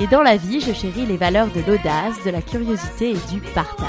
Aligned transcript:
et 0.00 0.06
dans 0.06 0.22
la 0.22 0.36
vie, 0.36 0.60
je 0.60 0.72
chéris 0.72 1.06
les 1.06 1.16
valeurs 1.16 1.48
de 1.48 1.60
l'audace, 1.60 2.22
de 2.24 2.30
la 2.30 2.42
curiosité 2.42 3.10
et 3.10 3.32
du 3.32 3.40
partage. 3.54 3.88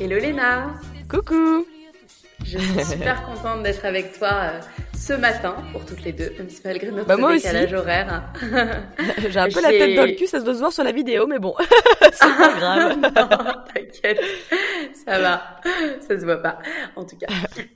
Hello 0.00 0.18
Léna 0.18 0.74
Coucou 1.08 1.66
Je 2.44 2.58
suis 2.58 2.84
super 2.84 3.22
contente 3.24 3.62
d'être 3.62 3.84
avec 3.84 4.18
toi 4.18 4.30
euh, 4.32 4.60
ce 5.06 5.14
matin 5.14 5.56
pour 5.72 5.84
toutes 5.86 6.04
les 6.04 6.12
deux, 6.12 6.30
même 6.38 6.48
si 6.50 6.60
malgré 6.64 6.90
notre 6.90 7.06
Bah, 7.06 7.16
moi 7.16 7.30
aussi. 7.32 7.38
décalage 7.46 7.72
horaire. 7.72 8.22
J'ai 9.28 9.38
un 9.38 9.48
peu 9.48 9.62
la 9.62 9.70
tête 9.70 9.96
dans 9.96 10.04
le 10.04 10.12
cul, 10.12 10.26
ça 10.26 10.40
se 10.40 10.44
doit 10.44 10.52
se 10.54 10.58
voir 10.58 10.72
sur 10.72 10.84
la 10.84 10.92
vidéo, 10.92 11.26
mais 11.26 11.38
bon, 11.38 11.54
c'est 12.12 12.18
pas 12.36 12.52
grave. 12.52 12.96
non, 13.00 13.62
t'inquiète, 13.74 14.20
ça 15.06 15.18
va, 15.18 15.42
ça 16.00 16.18
se 16.20 16.24
voit 16.24 16.42
pas, 16.42 16.58
en 16.96 17.04
tout 17.04 17.16
cas. 17.16 17.26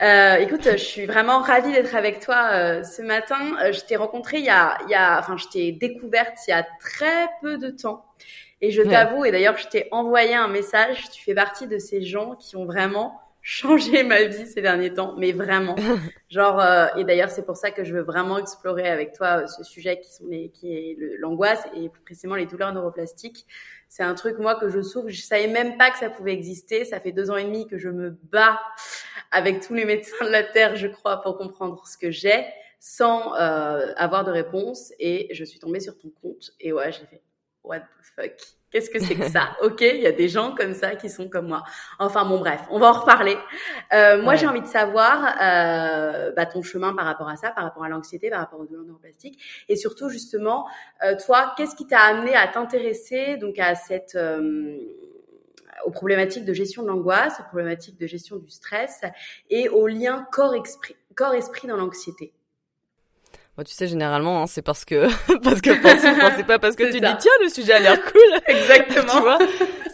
Euh, 0.03 0.37
écoute, 0.37 0.69
je 0.71 0.77
suis 0.77 1.07
vraiment 1.07 1.39
ravie 1.41 1.73
d'être 1.73 1.95
avec 1.97 2.21
toi 2.21 2.51
euh, 2.53 2.83
ce 2.85 3.01
matin. 3.03 3.41
Euh, 3.63 3.73
je 3.73 3.81
t'ai 3.81 3.97
rencontré 3.97 4.39
il 4.39 4.45
y 4.45 4.51
a, 4.51 4.77
il 4.87 4.91
y 4.91 4.95
a, 4.95 5.19
enfin, 5.19 5.37
je 5.39 5.47
t'ai 5.49 5.73
découverte 5.73 6.37
il 6.47 6.51
y 6.51 6.55
a 6.55 6.65
très 6.81 7.29
peu 7.41 7.57
de 7.59 7.71
temps. 7.71 8.05
Et 8.61 8.71
je 8.71 8.83
Ouais. 8.83 8.89
t'avoue, 8.91 9.25
et 9.25 9.31
d'ailleurs, 9.33 9.57
je 9.59 9.67
t'ai 9.67 9.89
envoyé 9.93 10.35
un 10.35 10.49
message. 10.49 11.11
Tu 11.13 11.23
fais 11.25 11.35
partie 11.35 11.67
de 11.67 11.79
ces 11.79 12.03
gens 12.03 12.35
qui 12.37 12.57
ont 12.57 12.65
vraiment 12.67 13.21
changé 13.45 14.03
ma 14.03 14.25
vie 14.25 14.47
ces 14.47 14.63
derniers 14.63 14.93
temps, 14.93 15.15
mais 15.19 15.33
vraiment. 15.33 15.77
Genre, 16.31 16.59
euh, 16.59 16.87
et 16.97 17.05
d'ailleurs, 17.05 17.29
c'est 17.31 17.45
pour 17.45 17.57
ça 17.57 17.71
que 17.71 17.85
je 17.85 17.95
veux 17.95 18.01
vraiment 18.01 18.39
explorer 18.39 18.89
avec 18.89 19.13
toi 19.13 19.43
euh, 19.43 19.47
ce 19.47 19.63
sujet 19.63 20.01
qui 20.01 20.11
sont 20.11 20.25
les, 20.27 20.49
qui 20.49 20.73
est 20.73 20.97
l'angoisse 21.19 21.63
et 21.77 21.91
plus 21.91 22.01
précisément 22.01 22.35
les 22.35 22.47
douleurs 22.47 22.73
neuroplastiques. 22.73 23.47
C'est 23.89 24.03
un 24.03 24.15
truc 24.15 24.39
moi 24.39 24.55
que 24.59 24.71
je 24.71 24.81
souffre. 24.81 25.11
Je 25.11 25.21
savais 25.21 25.47
même 25.47 25.77
pas 25.77 25.91
que 25.91 25.99
ça 25.99 26.09
pouvait 26.09 26.33
exister. 26.33 26.87
Ça 26.87 26.99
fait 27.01 27.13
deux 27.13 27.31
ans 27.31 27.37
et 27.37 27.45
demi 27.45 27.69
que 27.69 27.77
je 27.77 27.91
me 27.91 28.17
bats 28.33 28.59
avec 29.31 29.61
tous 29.61 29.75
les 29.75 29.85
médecins 29.85 30.25
de 30.25 30.31
la 30.31 30.43
terre, 30.43 30.75
je 30.75 30.89
crois, 30.89 31.21
pour 31.21 31.37
comprendre 31.37 31.87
ce 31.87 31.99
que 31.99 32.11
j'ai, 32.11 32.47
sans 32.81 33.35
euh, 33.35 33.93
avoir 33.97 34.25
de 34.25 34.31
réponse. 34.31 34.95
Et 34.99 35.29
je 35.33 35.45
suis 35.45 35.59
tombée 35.59 35.81
sur 35.81 35.99
ton 35.99 36.09
compte 36.23 36.53
et 36.61 36.73
ouais, 36.73 36.91
j'ai 36.93 37.05
fait 37.05 37.21
what 37.65 37.81
the 37.81 37.85
fuck? 38.17 38.33
Qu'est-ce 38.71 38.91
que 38.91 38.99
c'est 38.99 39.15
que 39.15 39.29
ça? 39.29 39.57
Ok, 39.63 39.83
il 39.83 40.01
y 40.01 40.07
a 40.07 40.13
des 40.13 40.29
gens 40.29 40.53
comme 40.55 40.75
ça 40.75 40.97
qui 40.97 41.09
sont 41.09 41.29
comme 41.29 41.47
moi. 41.47 41.63
Enfin 42.01 42.25
bon, 42.25 42.39
bref, 42.41 42.61
on 42.71 42.81
va 42.81 42.89
en 42.89 42.93
reparler. 42.93 43.37
Euh, 43.93 44.21
moi, 44.21 44.33
Ouais. 44.33 44.39
j'ai 44.39 44.49
envie 44.49 44.63
de 44.63 44.67
savoir 44.67 45.37
euh, 45.41 46.33
bah, 46.33 46.45
ton 46.45 46.61
chemin 46.63 46.93
par 46.93 47.05
rapport 47.05 47.29
à 47.29 47.37
ça, 47.37 47.53
par 47.53 47.63
rapport 47.63 47.85
à 47.85 47.89
l'anxiété, 47.89 48.31
par 48.31 48.41
rapport 48.41 48.59
aux 48.59 48.67
douleurs 48.67 48.85
neuroplastiques, 48.85 49.39
et 49.69 49.77
surtout 49.77 50.09
justement, 50.09 50.67
euh, 51.05 51.15
toi, 51.25 51.55
qu'est-ce 51.57 51.77
qui 51.77 51.87
t'a 51.87 52.01
amené 52.01 52.35
à 52.35 52.49
t'intéresser 52.49 53.37
donc 53.37 53.61
à 53.61 53.77
cette 53.77 54.17
euh, 54.17 54.77
aux 55.85 55.91
problématiques 55.91 56.45
de 56.45 56.53
gestion 56.53 56.83
de 56.83 56.89
l'angoisse, 56.89 57.39
aux 57.41 57.45
problématiques 57.45 57.99
de 58.01 58.07
gestion 58.09 58.37
du 58.37 58.51
stress 58.51 59.03
et 59.51 59.69
au 59.69 59.87
lien 59.87 60.27
corps-esprit 60.33 60.97
corps-esprit 61.15 61.69
dans 61.69 61.77
l'anxiété? 61.77 62.33
Tu 63.63 63.73
sais, 63.73 63.87
généralement, 63.87 64.43
hein, 64.43 64.47
c'est 64.49 64.63
parce 64.63 64.85
que, 64.85 65.07
parce 65.45 65.61
que 65.61 65.71
c'est 66.37 66.45
pas 66.47 66.59
parce 66.59 66.75
que 66.75 66.91
tu 66.91 66.99
ça. 66.99 67.13
dis, 67.13 67.19
tiens, 67.21 67.33
le 67.43 67.49
sujet 67.49 67.73
a 67.75 67.79
l'air 67.79 68.01
cool. 68.03 68.41
Exactement. 68.49 69.13
tu 69.13 69.21
vois, 69.21 69.39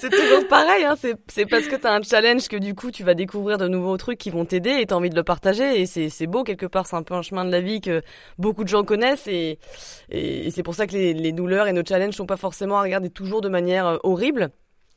c'est 0.00 0.08
toujours 0.08 0.48
pareil, 0.48 0.84
hein, 0.84 0.94
c'est, 0.98 1.14
c'est 1.28 1.44
parce 1.44 1.66
que 1.66 1.76
t'as 1.76 1.94
un 1.94 2.00
challenge 2.00 2.48
que 2.48 2.56
du 2.56 2.74
coup, 2.74 2.90
tu 2.90 3.04
vas 3.04 3.12
découvrir 3.12 3.58
de 3.58 3.68
nouveaux 3.68 3.98
trucs 3.98 4.16
qui 4.18 4.30
vont 4.30 4.46
t'aider 4.46 4.78
et 4.80 4.86
t'as 4.86 4.94
envie 4.94 5.10
de 5.10 5.14
le 5.14 5.24
partager 5.24 5.78
et 5.78 5.84
c'est, 5.84 6.08
c'est 6.08 6.26
beau 6.26 6.42
quelque 6.42 6.64
part, 6.64 6.86
c'est 6.86 6.96
un 6.96 7.02
peu 7.02 7.12
un 7.12 7.20
chemin 7.22 7.44
de 7.44 7.50
la 7.50 7.60
vie 7.60 7.82
que 7.82 8.00
beaucoup 8.38 8.64
de 8.64 8.68
gens 8.68 8.82
connaissent 8.82 9.26
et, 9.26 9.58
et, 10.08 10.46
et 10.46 10.50
c'est 10.50 10.62
pour 10.62 10.74
ça 10.74 10.86
que 10.86 10.92
les, 10.92 11.12
les 11.12 11.32
douleurs 11.32 11.68
et 11.68 11.74
nos 11.74 11.84
challenges 11.84 12.14
sont 12.14 12.26
pas 12.26 12.38
forcément 12.38 12.78
à 12.78 12.82
regarder 12.82 13.10
toujours 13.10 13.42
de 13.42 13.50
manière 13.50 13.86
euh, 13.86 13.96
horrible. 14.04 14.50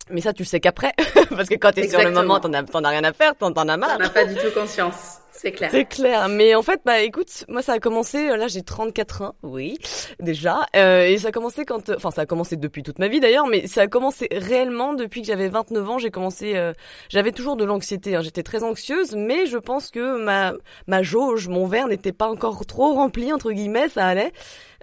Mais 0.09 0.21
ça, 0.21 0.33
tu 0.33 0.43
le 0.43 0.47
sais 0.47 0.59
qu'après, 0.59 0.93
parce 1.29 1.47
que 1.49 1.55
quand 1.55 1.71
t'es 1.71 1.87
sur 1.87 2.01
le 2.01 2.11
moment, 2.11 2.39
t'en 2.39 2.53
as, 2.53 2.63
t'en 2.63 2.83
as 2.83 2.89
rien 2.89 3.03
à 3.03 3.13
faire, 3.13 3.35
t'en, 3.35 3.51
t'en 3.51 3.67
as 3.67 3.77
marre. 3.77 3.95
On 3.95 4.03
n'a 4.03 4.09
pas 4.09 4.25
du 4.25 4.35
tout 4.35 4.51
conscience, 4.53 5.19
c'est 5.31 5.51
clair. 5.51 5.69
C'est 5.71 5.85
clair, 5.85 6.27
mais 6.27 6.55
en 6.55 6.61
fait, 6.61 6.81
bah 6.85 6.99
écoute, 7.01 7.45
moi 7.47 7.61
ça 7.61 7.73
a 7.73 7.79
commencé, 7.79 8.29
euh, 8.29 8.37
là 8.37 8.47
j'ai 8.47 8.63
34 8.63 9.21
ans, 9.21 9.35
oui, 9.43 9.77
déjà, 10.19 10.65
euh, 10.75 11.05
et 11.05 11.17
ça 11.17 11.29
a 11.29 11.31
commencé 11.31 11.63
quand, 11.65 11.89
euh, 11.89 11.95
enfin 11.95 12.11
ça 12.11 12.21
a 12.21 12.25
commencé 12.25 12.57
depuis 12.57 12.83
toute 12.83 12.99
ma 12.99 13.07
vie 13.07 13.19
d'ailleurs, 13.19 13.47
mais 13.47 13.65
ça 13.67 13.81
a 13.81 13.87
commencé 13.87 14.27
réellement 14.31 14.93
depuis 14.93 15.21
que 15.21 15.27
j'avais 15.27 15.47
29 15.47 15.89
ans, 15.89 15.97
j'ai 15.99 16.11
commencé, 16.11 16.55
euh, 16.55 16.73
j'avais 17.09 17.31
toujours 17.31 17.55
de 17.55 17.63
l'anxiété, 17.63 18.15
hein, 18.15 18.21
j'étais 18.21 18.43
très 18.43 18.63
anxieuse, 18.63 19.15
mais 19.15 19.45
je 19.45 19.57
pense 19.57 19.89
que 19.89 20.21
ma, 20.21 20.53
ma 20.87 21.01
jauge, 21.01 21.47
mon 21.47 21.65
verre 21.65 21.87
n'était 21.87 22.13
pas 22.13 22.27
encore 22.27 22.65
trop 22.65 22.93
rempli, 22.93 23.31
entre 23.31 23.51
guillemets, 23.51 23.89
ça 23.89 24.05
allait. 24.05 24.33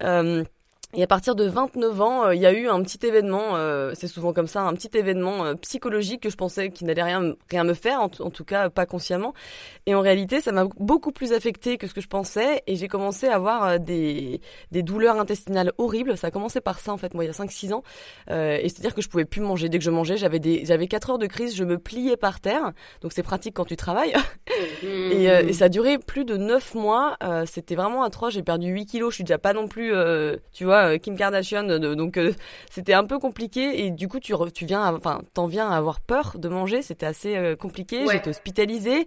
Euh, 0.02 0.44
et 0.94 1.02
à 1.02 1.06
partir 1.06 1.34
de 1.34 1.44
29 1.44 2.00
ans, 2.00 2.24
euh, 2.26 2.34
il 2.34 2.40
y 2.40 2.46
a 2.46 2.52
eu 2.52 2.68
un 2.68 2.82
petit 2.82 3.04
événement, 3.06 3.56
euh, 3.56 3.92
c'est 3.94 4.08
souvent 4.08 4.32
comme 4.32 4.46
ça, 4.46 4.62
un 4.62 4.74
petit 4.74 4.90
événement 4.96 5.44
euh, 5.44 5.54
psychologique 5.54 6.22
que 6.22 6.30
je 6.30 6.36
pensais 6.36 6.70
qu'il 6.70 6.86
n'allait 6.86 7.02
rien, 7.02 7.34
rien 7.50 7.64
me 7.64 7.74
faire, 7.74 8.00
en, 8.00 8.08
tout 8.08 8.44
cas 8.44 8.70
pas 8.70 8.86
consciemment. 8.86 9.34
Et 9.86 9.94
en 9.94 10.00
réalité, 10.00 10.40
ça 10.40 10.52
m'a 10.52 10.66
beaucoup 10.78 11.12
plus 11.12 11.32
affecté 11.32 11.78
que 11.78 11.86
ce 11.86 11.94
que 11.94 12.00
je 12.00 12.08
pensais. 12.08 12.62
Et 12.66 12.76
j'ai 12.76 12.88
commencé 12.88 13.26
à 13.28 13.36
avoir 13.36 13.64
euh, 13.64 13.78
des, 13.78 14.40
des 14.70 14.82
douleurs 14.82 15.18
intestinales 15.18 15.72
horribles. 15.78 16.16
Ça 16.16 16.28
a 16.28 16.30
commencé 16.30 16.60
par 16.60 16.78
ça, 16.80 16.92
en 16.92 16.96
fait, 16.96 17.14
moi, 17.14 17.24
il 17.24 17.28
y 17.28 17.30
a 17.30 17.32
5-6 17.32 17.72
ans. 17.72 17.82
Euh, 18.30 18.58
et 18.60 18.68
c'est-à-dire 18.68 18.94
que 18.94 19.02
je 19.02 19.08
pouvais 19.08 19.24
plus 19.24 19.40
manger. 19.40 19.68
Dès 19.68 19.78
que 19.78 19.84
je 19.84 19.90
mangeais, 19.90 20.16
j'avais 20.16 20.38
des, 20.38 20.64
j'avais 20.64 20.86
4 20.86 21.10
heures 21.10 21.18
de 21.18 21.26
crise, 21.26 21.56
je 21.56 21.64
me 21.64 21.78
pliais 21.78 22.16
par 22.16 22.40
terre. 22.40 22.72
Donc 23.00 23.12
c'est 23.12 23.22
pratique 23.22 23.54
quand 23.54 23.64
tu 23.64 23.76
travailles. 23.76 24.14
Et, 24.82 25.24
et 25.24 25.52
ça 25.52 25.66
a 25.66 25.68
duré 25.68 25.98
plus 25.98 26.24
de 26.24 26.36
9 26.36 26.74
mois. 26.74 27.16
Euh, 27.22 27.44
C'était 27.46 27.74
vraiment 27.74 28.02
atroce. 28.02 28.34
J'ai 28.34 28.42
perdu 28.42 28.68
8 28.68 28.86
kilos. 28.86 29.10
Je 29.10 29.16
suis 29.16 29.24
déjà 29.24 29.38
pas 29.38 29.52
non 29.52 29.68
plus, 29.68 29.94
euh, 29.94 30.36
tu 30.52 30.64
vois, 30.64 30.79
euh, 30.88 30.98
Kim 30.98 31.16
Kardashian. 31.16 31.64
de- 31.64 31.94
donc 31.94 32.16
euh, 32.16 32.32
c'était 32.70 32.94
un 32.94 33.04
peu 33.04 33.18
compliqué. 33.18 33.84
Et 33.84 33.90
du 33.90 34.08
coup, 34.08 34.20
tu, 34.20 34.32
re- 34.34 34.50
tu 34.52 34.64
viens, 34.66 34.82
à- 34.82 34.92
enfin, 34.92 35.20
t'en 35.34 35.46
viens 35.46 35.70
à 35.70 35.76
avoir 35.76 36.00
peur 36.00 36.36
de 36.38 36.48
manger. 36.48 36.82
C'était 36.82 37.06
assez 37.06 37.36
euh, 37.36 37.56
compliqué. 37.56 38.04
Ouais. 38.04 38.14
J'étais 38.14 38.30
hospitalisée. 38.30 39.06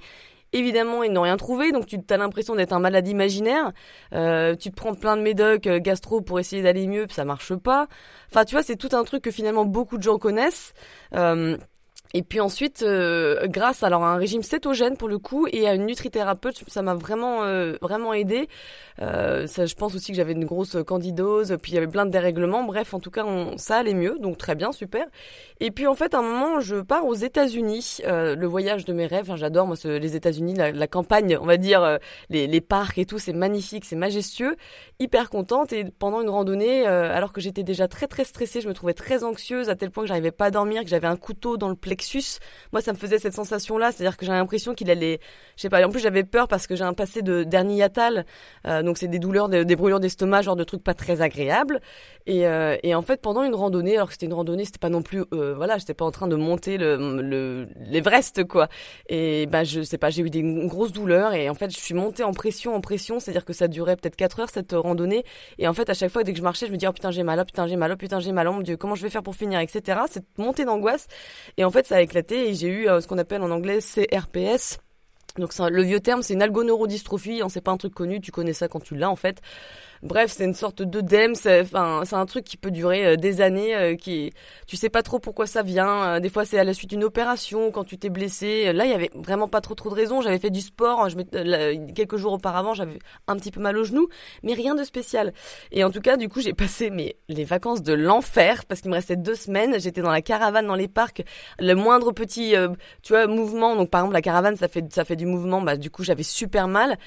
Évidemment, 0.56 1.01
ils 1.01 1.11
n'ont 1.11 1.23
rien 1.23 1.35
trouvé, 1.35 1.72
donc 1.72 1.88
tu 1.88 1.97
as 2.11 2.17
l'impression 2.17 2.53
d'être 2.56 2.73
un 2.73 2.79
malade 2.79 3.07
imaginaire. 3.07 3.72
Euh, 4.13 4.56
tu 4.56 4.69
te 4.69 4.75
prends 4.75 4.94
plein 4.94 5.17
de 5.17 5.23
médocs 5.23 5.66
euh, 5.66 5.79
gastro 5.79 6.22
pour 6.22 6.39
essayer 6.39 6.61
d'aller 6.61 6.85
mieux, 6.85 7.07
puis 7.07 7.16
ça 7.16 7.25
marche 7.25 7.56
pas. 7.56 7.88
Enfin, 8.29 8.45
tu 8.45 8.53
vois, 8.53 8.61
c'est 8.61 8.75
tout 8.75 8.90
un 8.95 9.03
truc 9.03 9.23
que 9.23 9.31
finalement 9.31 9.66
beaucoup 9.66 9.97
de 9.97 10.03
gens 10.03 10.19
connaissent. 10.19 10.73
Et 12.16 12.22
puis 12.22 12.40
ensuite, 12.40 12.84
euh, 12.84 13.47
grâce 13.47 13.81
alors 13.81 14.03
à 14.03 14.13
un 14.13 14.18
régime 14.18 14.44
cétogène 14.44 14.97
pour 14.97 15.07
le 15.07 15.18
coup 15.18 15.47
et 15.51 15.68
à 15.68 15.74
une 15.74 15.88
nutrithérapeute, 15.88 16.63
ça 16.68 16.84
m'a 16.84 16.94
vraiment 16.94 17.44
euh, 17.44 17.75
vraiment 17.81 18.13
aidé. 18.13 18.47
Euh, 19.01 19.47
je 19.47 19.74
pense 19.74 19.96
aussi 19.96 20.12
que 20.12 20.18
j'avais 20.18 20.34
une 20.34 20.46
grosse 20.46 20.78
candidose, 20.85 21.57
puis 21.59 21.72
il 21.72 21.75
y 21.75 21.78
avait 21.79 21.88
plein 21.88 22.06
de 22.06 22.12
dérèglements. 22.12 22.63
Bref, 22.66 22.94
en 22.94 23.00
tout 23.00 23.09
cas, 23.09 23.25
on, 23.25 23.57
ça 23.57 23.78
allait 23.78 23.96
mieux, 23.96 24.19
donc 24.19 24.38
très 24.38 24.53
bien, 24.53 24.72
super. 24.72 25.07
Et 25.59 25.72
puis 25.72 25.88
en 25.88 25.96
fait, 25.96 26.13
à 26.13 26.19
un 26.19 26.22
moment, 26.22 26.59
je 26.59 26.75
pars 26.81 27.03
aux 27.08 27.16
États-Unis, 27.16 28.02
euh, 28.05 28.35
le 28.35 28.46
voyage 28.46 28.85
de 28.85 28.93
mes 28.93 29.08
rêves. 29.08 29.23
Enfin, 29.23 29.35
J'adore 29.35 29.66
moi 29.66 29.76
ce- 29.76 29.88
les 29.97 30.16
États-Unis, 30.16 30.53
la, 30.53 30.72
la 30.72 30.88
campagne, 30.88 31.35
on 31.41 31.47
va 31.47 31.58
dire, 31.58 31.82
euh, 31.82 31.97
les, 32.29 32.46
les 32.46 32.61
parcs 32.61 32.99
et 32.99 33.05
tout, 33.08 33.17
c'est 33.17 33.34
magnifique, 33.34 33.85
c'est 33.85 33.96
majestueux. 33.96 34.55
Hyper 34.99 35.32
contente 35.32 35.73
et 35.73 35.85
pendant 35.85 36.22
une 36.22 36.29
randonnée, 36.29 36.88
euh, 36.88 37.11
alors 37.11 37.34
que 37.34 37.41
j'étais 37.41 37.64
déjà 37.64 37.88
très 37.88 38.05
très 38.05 38.23
stressée, 38.23 38.61
je 38.61 38.67
me 38.67 38.76
trouvais 38.76 38.93
très 38.93 39.23
anxieuse 39.23 39.70
à 39.70 39.76
tel 39.76 39.90
point 39.90 40.03
que 40.03 40.09
j'arrivais 40.09 40.32
pas 40.32 40.46
à 40.46 40.52
dormir, 40.52 40.84
que 40.84 40.90
j'avais 40.90 41.08
un 41.08 41.17
couteau 41.17 41.58
dans 41.58 41.70
le 41.70 41.76
plexus 41.76 42.03
Moi, 42.72 42.82
ça 42.82 42.94
me 42.94 42.97
faisait 42.97 43.20
cette 43.20 43.34
sensation-là, 43.34 43.91
c'est-à-dire 43.91 44.17
que 44.17 44.26
j'ai 44.26 44.32
l'impression 44.32 44.73
qu'il 44.73 44.90
allait, 44.90 45.20
je 45.55 45.61
sais 45.61 45.70
pas. 45.70 45.85
En 45.85 45.90
plus, 45.90 46.00
j'avais 46.00 46.23
peur 46.23 46.47
parce 46.47 46.67
que 46.67 46.76
j'ai 46.76 46.84
un 46.84 46.94
passé 46.94 47.22
de 47.22 47.44
dernier 47.44 47.78
yatal, 47.78 48.26
donc 48.66 48.97
c'est 48.97 49.08
des 49.08 49.20
douleurs, 49.20 49.50
des, 49.50 49.76
brûlures 49.76 50.00
d'estomac, 50.00 50.41
genre 50.41 50.55
de 50.55 50.64
trucs 50.64 50.84
pas 50.84 50.94
très 50.94 51.22
agréables. 51.22 51.82
Et, 52.25 52.46
et 52.84 52.96
en 52.96 53.02
fait, 53.02 53.22
pendant 53.22 53.43
une 53.43 53.55
randonnée, 53.55 53.96
alors 53.96 54.08
que 54.08 54.14
c'était 54.14 54.28
une 54.28 54.34
randonnée, 54.34 54.66
c'était 54.66 54.79
pas 54.79 54.90
non 54.90 55.02
plus, 55.02 55.23
voilà, 55.31 55.78
j'étais 55.78 55.93
pas 55.93 56.05
en 56.05 56.11
train 56.11 56.28
de 56.28 56.35
monter 56.35 56.78
le, 56.78 57.22
le 57.22 57.67
l'Everest, 57.90 58.43
quoi. 58.46 58.67
Et 59.09 59.46
ben, 59.47 59.64
je 59.64 59.81
sais 59.81 59.97
pas, 59.97 60.09
j'ai 60.09 60.22
eu 60.23 60.29
des 60.29 60.41
grosses 60.67 60.91
douleurs 60.93 61.34
et 61.34 61.49
en 61.49 61.53
fait, 61.53 61.70
je 61.72 61.78
suis 61.78 61.93
montée 61.93 62.23
en 62.23 62.34
pression, 62.34 62.75
en 62.75 62.81
pression, 62.81 63.20
c'est-à-dire 63.20 63.46
que 63.46 63.53
ça 63.53 63.67
durait 63.67 63.96
peut-être 63.96 64.16
4 64.16 64.40
heures 64.40 64.49
cette 64.49 64.73
randonnée. 64.73 65.23
Et 65.58 65.67
en 65.67 65.73
fait, 65.73 65.90
à 65.90 65.93
chaque 65.93 66.11
fois, 66.11 66.23
dès 66.23 66.31
que 66.31 66.37
je 66.37 66.43
marchais, 66.43 66.67
je 66.67 66.72
me 66.72 66.78
disais, 66.78 66.87
oh 66.87 66.93
putain, 66.93 67.11
j'ai 67.11 67.23
mal, 67.23 67.40
oh 67.40 67.46
putain, 67.46 67.67
j'ai 67.67 67.75
mal, 67.75 67.91
oh 67.91 67.97
putain, 67.97 68.20
j'ai 68.20 68.31
mal, 68.31 68.47
oh 68.47 68.53
mon 68.53 68.61
dieu, 68.61 68.78
comment 68.78 68.96
je 68.96 69.03
vais 69.03 69.09
faire 69.09 69.23
pour 69.23 69.35
finir, 69.35 69.59
etc. 69.59 70.02
Cette 70.09 70.37
montée 70.37 70.66
d'angoisse. 70.66 71.08
Et 71.58 71.66
en 71.66 71.72
fait, 71.72 71.85
ça 71.87 71.97
a 71.97 72.02
éclaté 72.02 72.49
et 72.49 72.53
j'ai 72.53 72.67
eu 72.67 72.87
euh, 72.87 73.02
ce 73.02 73.08
qu'on 73.08 73.17
appelle 73.17 73.41
en 73.41 73.52
anglais 73.52 73.79
CRPS. 73.79 74.79
Donc 75.37 75.52
le 75.58 75.81
vieux 75.81 75.99
terme, 75.99 76.22
c'est 76.22 76.35
une 76.35 76.43
algoneurodystrophie, 76.43 77.41
hein, 77.41 77.49
c'est 77.49 77.61
pas 77.61 77.72
un 77.72 77.78
truc 77.78 77.93
connu, 77.93 78.22
tu 78.22 78.31
connais 78.31 78.53
ça 78.53 78.67
quand 78.67 78.79
tu 78.79 78.96
l'as 78.96 79.09
en 79.09 79.16
fait. 79.16 79.41
Bref, 80.03 80.34
c'est 80.35 80.44
une 80.44 80.53
sorte 80.53 80.82
d'œdème, 80.82 81.34
c'est 81.34 81.61
enfin 81.61 82.02
c'est 82.03 82.17
un 82.17 82.26
truc 82.26 82.44
qui 82.44 82.58
peut 82.58 82.72
durer 82.72 83.05
euh, 83.05 83.16
des 83.16 83.40
années 83.40 83.73
euh, 83.73 83.96
qui 83.96 84.34
tu 84.67 84.76
sais 84.76 84.90
pas 84.90 85.02
trop 85.02 85.17
pourquoi 85.17 85.47
ça 85.47 85.64
vient, 85.64 86.16
euh, 86.16 86.20
des 86.20 86.28
fois 86.28 86.44
c'est 86.44 86.59
à 86.59 86.66
la 86.66 86.73
suite 86.73 86.90
d'une 86.90 87.05
opération 87.05 87.72
quand 87.72 87.85
tu 87.85 87.97
t'es 87.97 88.09
blessé. 88.09 88.73
Là, 88.73 88.84
il 88.84 88.91
y 88.91 88.94
avait 88.94 89.11
vraiment 89.16 89.47
pas 89.47 89.61
trop 89.61 89.76
trop 89.76 89.90
de 89.90 89.96
raisons, 89.96 90.20
j'avais 90.20 90.40
fait 90.40 90.50
du 90.50 90.59
sport, 90.59 91.08
je 91.08 91.16
quelques 91.94 92.17
jours 92.17 92.34
auparavant, 92.34 92.73
j'avais 92.73 93.00
un 93.28 93.38
petit 93.38 93.50
peu 93.50 93.61
mal 93.61 93.78
au 93.78 93.85
genou, 93.85 94.09
mais 94.44 94.53
rien 94.53 94.76
de 94.76 94.84
spécial. 94.84 95.34
Et 95.72 95.85
en 95.85 95.90
tout 95.90 96.02
cas, 96.02 96.17
du 96.17 96.28
coup, 96.28 96.41
j'ai 96.41 96.53
passé 96.53 96.90
mes 96.90 97.16
les 97.29 97.46
vacances 97.46 97.82
de 97.82 97.94
l'enfer 97.94 98.66
parce 98.66 98.82
qu'il 98.82 98.91
me 98.91 98.96
restait 98.96 99.16
deux 99.16 99.35
semaines, 99.35 99.79
j'étais 99.79 100.02
dans 100.02 100.11
la 100.11 100.22
caravane 100.22 100.67
dans 100.67 100.76
les 100.76 100.90
parcs, 100.90 101.23
le 101.59 101.76
moindre 101.76 102.11
petit 102.11 102.55
tu 103.03 103.14
vois 103.14 103.26
mouvement, 103.28 103.78
donc 103.78 103.90
par 103.90 104.02
exemple 104.02 104.16
la 104.16 104.22
caravane 104.22 104.58
ça 104.58 104.67
fait 104.67 104.84
ça 104.91 105.05
fait 105.05 105.16
du 105.16 105.26
mouvement, 105.26 105.61
bah 105.61 105.78
du 105.78 105.90
coup, 105.90 106.03
j'avais 106.03 106.23
super 106.23 106.67
mal. 106.67 106.97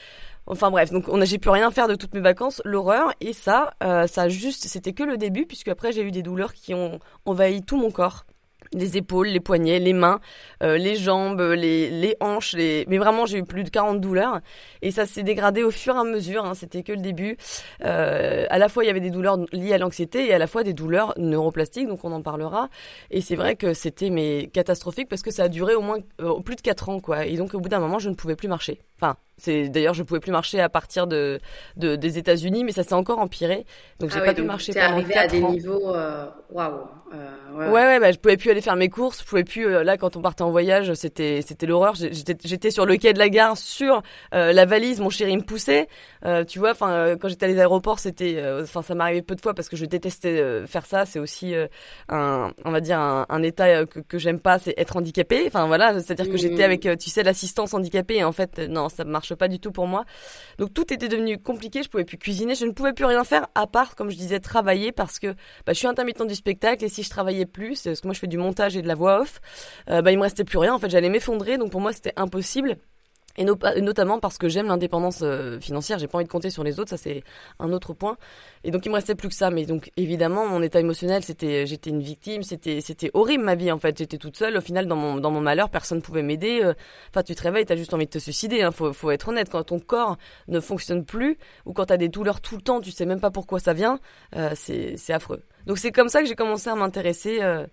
Enfin 0.47 0.71
bref, 0.71 0.93
donc 0.93 1.09
on 1.09 1.21
a, 1.21 1.25
j'ai 1.25 1.39
pu 1.39 1.49
rien 1.49 1.71
faire 1.71 1.89
de 1.89 1.95
toutes 1.95 2.15
mes 2.15 2.21
vacances, 2.21 2.63
l'horreur. 2.65 3.13
Et 3.21 3.33
ça, 3.33 3.75
euh, 3.83 4.07
ça 4.07 4.29
juste, 4.29 4.67
c'était 4.67 4.93
que 4.93 5.03
le 5.03 5.17
début, 5.17 5.47
puisque 5.47 5.69
après 5.69 5.93
j'ai 5.93 6.03
eu 6.03 6.11
des 6.11 6.23
douleurs 6.23 6.55
qui 6.55 6.75
ont 6.75 7.01
envahi 7.25 7.63
tout 7.63 7.77
mon 7.77 7.91
corps 7.91 8.25
les 8.73 8.97
épaules, 8.97 9.29
les 9.29 9.41
poignets, 9.41 9.79
les 9.79 9.93
mains, 9.93 10.21
euh, 10.63 10.79
les 10.79 10.97
jambes, 10.97 11.41
les, 11.41 11.91
les 11.91 12.17
hanches, 12.21 12.55
les... 12.55 12.85
mais 12.89 12.99
vraiment 12.99 13.27
j'ai 13.27 13.39
eu 13.39 13.45
plus 13.45 13.65
de 13.65 13.71
40 13.71 14.01
douleurs 14.01 14.41
et 14.83 14.91
ça 14.91 15.07
s'est 15.07 15.23
dégradé 15.23 15.63
au 15.63 15.71
fur 15.71 15.95
et 15.97 15.99
à 15.99 16.05
mesure, 16.05 16.45
hein, 16.45 16.55
c'était 16.55 16.83
que 16.83 16.93
le 16.93 17.01
début. 17.01 17.37
Euh, 17.85 18.47
à 18.51 18.59
la 18.59 18.69
fois 18.69 18.85
il 18.85 18.87
y 18.87 18.91
avait 18.91 19.01
des 19.01 19.11
douleurs 19.11 19.39
liées 19.53 19.73
à 19.73 19.79
l'anxiété 19.79 20.27
et 20.27 20.35
à 20.35 20.39
la 20.39 20.47
fois 20.47 20.63
des 20.63 20.73
douleurs 20.73 21.15
neuroplastiques, 21.17 21.89
donc 21.89 22.05
on 22.05 22.13
en 22.13 22.23
parlera. 22.23 22.69
Et 23.11 23.21
c'est 23.21 23.37
vrai 23.37 23.57
que 23.57 23.75
c'était 23.75 24.11
mais 24.11 24.49
catastrophique 24.53 25.09
parce 25.09 25.23
que 25.23 25.31
ça 25.31 25.45
a 25.45 25.49
duré 25.49 25.75
au 25.75 25.83
moins 25.83 25.99
euh, 26.21 26.41
plus 26.41 26.57
de 26.57 26.61
4 26.61 26.89
ans 26.89 27.01
quoi. 27.01 27.27
Et 27.27 27.37
donc 27.37 27.55
au 27.55 27.61
bout 27.61 27.69
d'un 27.69 27.81
moment 27.81 27.99
je 27.99 28.09
ne 28.09 28.15
pouvais 28.15 28.37
plus 28.37 28.49
marcher. 28.49 28.81
Enfin 28.97 29.17
c'est 29.39 29.69
d'ailleurs 29.69 29.93
je 29.93 30.03
pouvais 30.03 30.21
plus 30.21 30.33
marcher 30.33 30.61
à 30.61 30.69
partir 30.69 31.07
de, 31.07 31.41
de 31.77 31.97
des 31.97 32.19
États-Unis, 32.19 32.65
mais 32.65 32.73
ça 32.73 32.83
s'est 32.83 32.95
encore 32.95 33.19
empiré. 33.19 33.67
Donc 34.01 34.11
j'ai 34.11 34.21
ah 34.21 34.25
pas 34.25 34.35
pu 34.35 34.43
marcher 34.43 34.73
pendant 34.73 34.87
arrivé 34.87 35.15
à 35.15 35.27
des 35.27 35.41
niveaux 35.41 35.95
waouh. 36.51 36.89
ouais, 37.55 37.67
ouais, 37.67 37.73
ouais 37.73 38.01
bah, 38.01 38.13
je 38.13 38.19
pouvais 38.19 38.37
plus 38.37 38.51
aller 38.51 38.61
faire 38.61 38.77
mes 38.77 38.89
courses, 38.89 39.21
je 39.21 39.25
pouvais 39.25 39.45
plus. 39.45 39.67
Euh, 39.67 39.83
là, 39.83 39.97
quand 39.97 40.17
on 40.17 40.23
partait 40.23 40.43
en 40.43 40.51
voyage, 40.51 40.93
c'était 40.95 41.43
c'était 41.43 41.67
l'horreur. 41.67 41.95
J'étais 41.95 42.71
sur 42.71 42.87
le 42.87 42.97
quai 42.97 43.13
de 43.13 43.19
la 43.19 43.29
gare, 43.29 43.57
sur 43.57 44.03
euh, 44.35 44.53
la 44.53 44.65
valise, 44.65 45.01
mon 45.01 45.11
chéri 45.11 45.37
me 45.37 45.43
poussait. 45.43 45.89
Euh, 46.25 46.45
tu 46.45 46.59
vois, 46.59 46.73
enfin, 46.73 47.17
quand 47.21 47.29
j'étais 47.29 47.47
à 47.47 47.49
aéroports, 47.49 47.99
c'était, 47.99 48.43
enfin, 48.63 48.83
ça 48.83 48.95
m'arrivait 48.95 49.23
peu 49.23 49.35
de 49.35 49.41
fois 49.41 49.55
parce 49.55 49.69
que 49.69 49.77
je 49.77 49.85
détestais 49.85 50.67
faire 50.67 50.87
ça. 50.87 51.07
C'est 51.07 51.19
aussi 51.19 51.55
un, 52.09 52.53
on 52.65 52.71
va 52.71 52.81
dire, 52.81 52.99
un, 52.99 53.27
un 53.29 53.43
état 53.43 53.87
que, 53.87 54.01
que 54.01 54.19
j'aime 54.19 54.41
pas, 54.41 54.59
c'est 54.59 54.75
être 54.77 54.97
handicapé. 54.97 55.45
Enfin 55.47 55.67
voilà, 55.67 55.95
c'est-à-dire 55.95 56.31
que 56.31 56.37
j'étais 56.37 56.63
mmh. 56.63 56.65
avec, 56.65 56.89
tu 56.99 57.11
sais, 57.11 57.23
l'assistance 57.23 57.75
handicapée. 57.75 58.17
Et 58.17 58.25
en 58.25 58.33
fait, 58.33 58.59
non, 58.59 58.86
ça 58.89 59.05
marche 59.05 59.35
pas 59.35 59.49
du 59.49 59.59
tout 59.59 59.73
pour 59.73 59.87
moi. 59.87 60.05
Donc 60.59 60.75
tout 60.75 60.93
était 60.93 61.09
devenu 61.09 61.39
compliqué. 61.39 61.83
Je 61.83 61.89
pouvais 61.89 62.05
plus 62.05 62.19
cuisiner, 62.19 62.55
je 62.55 62.65
ne 62.65 62.73
pouvais 62.73 62.93
plus 62.93 63.05
rien 63.05 63.25
faire 63.25 63.47
à 63.55 63.67
part, 63.67 63.97
comme 63.97 64.11
je 64.11 64.17
disais, 64.17 64.41
travailler 64.41 64.93
parce 64.93 65.19
que 65.19 65.29
bah, 65.67 65.73
je 65.73 65.75
suis 65.75 65.87
intermittent 65.87 66.27
du 66.27 66.35
spectacle 66.35 66.85
et 66.85 66.89
si 66.89 67.03
je 67.03 67.11
travaillais 67.11 67.47
plus, 67.47 67.83
parce 67.83 68.01
que 68.01 68.07
moi 68.07 68.15
je 68.15 68.21
fais 68.21 68.27
du 68.27 68.39
montage 68.39 68.77
et 68.77 68.83
de 68.83 68.89
la 68.89 68.95
voix 68.95 69.21
off, 69.21 69.41
euh, 69.91 70.03
bah 70.03 70.13
il 70.13 70.19
me 70.19 70.23
restait 70.23 70.45
plus 70.45 70.59
rien. 70.59 70.75
En 70.75 70.79
fait, 70.79 70.91
j'allais 70.91 71.11
m'effondrer, 71.11 71.59
donc 71.59 71.71
pour 71.71 71.81
moi 71.81 71.93
c'était 71.93 72.13
impossible. 72.17 72.79
Et 73.39 73.45
notamment 73.45 74.19
parce 74.19 74.39
que 74.39 74.49
j'aime 74.49 74.67
l'indépendance 74.67 75.21
euh, 75.23 75.61
financière, 75.61 75.99
j'ai 75.99 76.07
pas 76.07 76.19
envie 76.19 76.25
de 76.25 76.31
compter 76.31 76.51
sur 76.51 76.65
les 76.65 76.81
autres, 76.81 76.91
ça 76.91 76.97
c'est 76.97 77.23
un 77.59 77.73
autre 77.73 77.93
point. 77.93 78.17
Et 78.65 78.71
donc 78.71 78.87
il 78.87 78.89
me 78.89 78.95
restait 78.95 79.15
plus 79.15 79.29
que 79.29 79.35
ça, 79.35 79.51
mais 79.51 79.67
donc 79.67 79.91
évidemment 79.97 80.47
mon 80.47 80.63
état 80.63 80.81
émotionnel, 80.81 81.23
c'était 81.23 81.67
j'étais 81.67 81.91
une 81.91 82.01
victime, 82.01 82.43
c'était 82.43 82.81
c'était 82.81 83.11
horrible 83.15 83.45
ma 83.45 83.55
vie 83.55 83.71
en 83.71 83.79
fait, 83.79 83.99
j'étais 83.99 84.19
toute 84.19 84.37
seule. 84.37 84.57
Au 84.57 84.61
final 84.61 84.87
dans 84.87 84.97
mon 84.97 85.17
dans 85.17 85.31
mon 85.31 85.41
malheur, 85.41 85.71
personne 85.71 86.03
pouvait 86.03 86.23
m'aider. 86.23 86.61
Euh. 86.63 86.75
Enfin 87.11 87.23
tu 87.23 87.35
te 87.35 87.43
réveilles, 87.43 87.67
t'as 87.67 87.77
juste 87.77 87.95
envie 87.95 88.07
de 88.07 88.11
te 88.11 88.19
suicider. 88.19 88.63
Hein. 88.63 88.71
Faut 88.71 88.93
faut 88.93 89.11
être 89.11 89.29
honnête, 89.29 89.51
quand 89.51 89.63
ton 89.65 89.79
corps 89.79 90.17
ne 90.49 90.61
fonctionne 90.61 91.05
plus 91.05 91.39
ou 91.65 91.73
quand 91.73 91.87
t'as 91.87 91.97
des 91.97 92.09
douleurs 92.09 92.41
tout 92.41 92.57
le 92.57 92.63
temps, 92.63 92.81
tu 92.81 92.91
sais 92.91 93.07
même 93.07 93.21
pas 93.21 93.31
pourquoi 93.31 93.61
ça 93.61 93.73
vient, 93.73 94.01
euh, 94.35 94.51
c'est 94.55 94.97
c'est 94.97 95.13
affreux. 95.13 95.43
Donc 95.67 95.79
c'est 95.79 95.91
comme 95.93 96.09
ça 96.09 96.23
que 96.23 96.29
j'ai 96.29 96.37
commencé 96.37 96.71
à 96.71 96.75
m'intéresser. 96.75 97.43
Euh, 97.43 97.67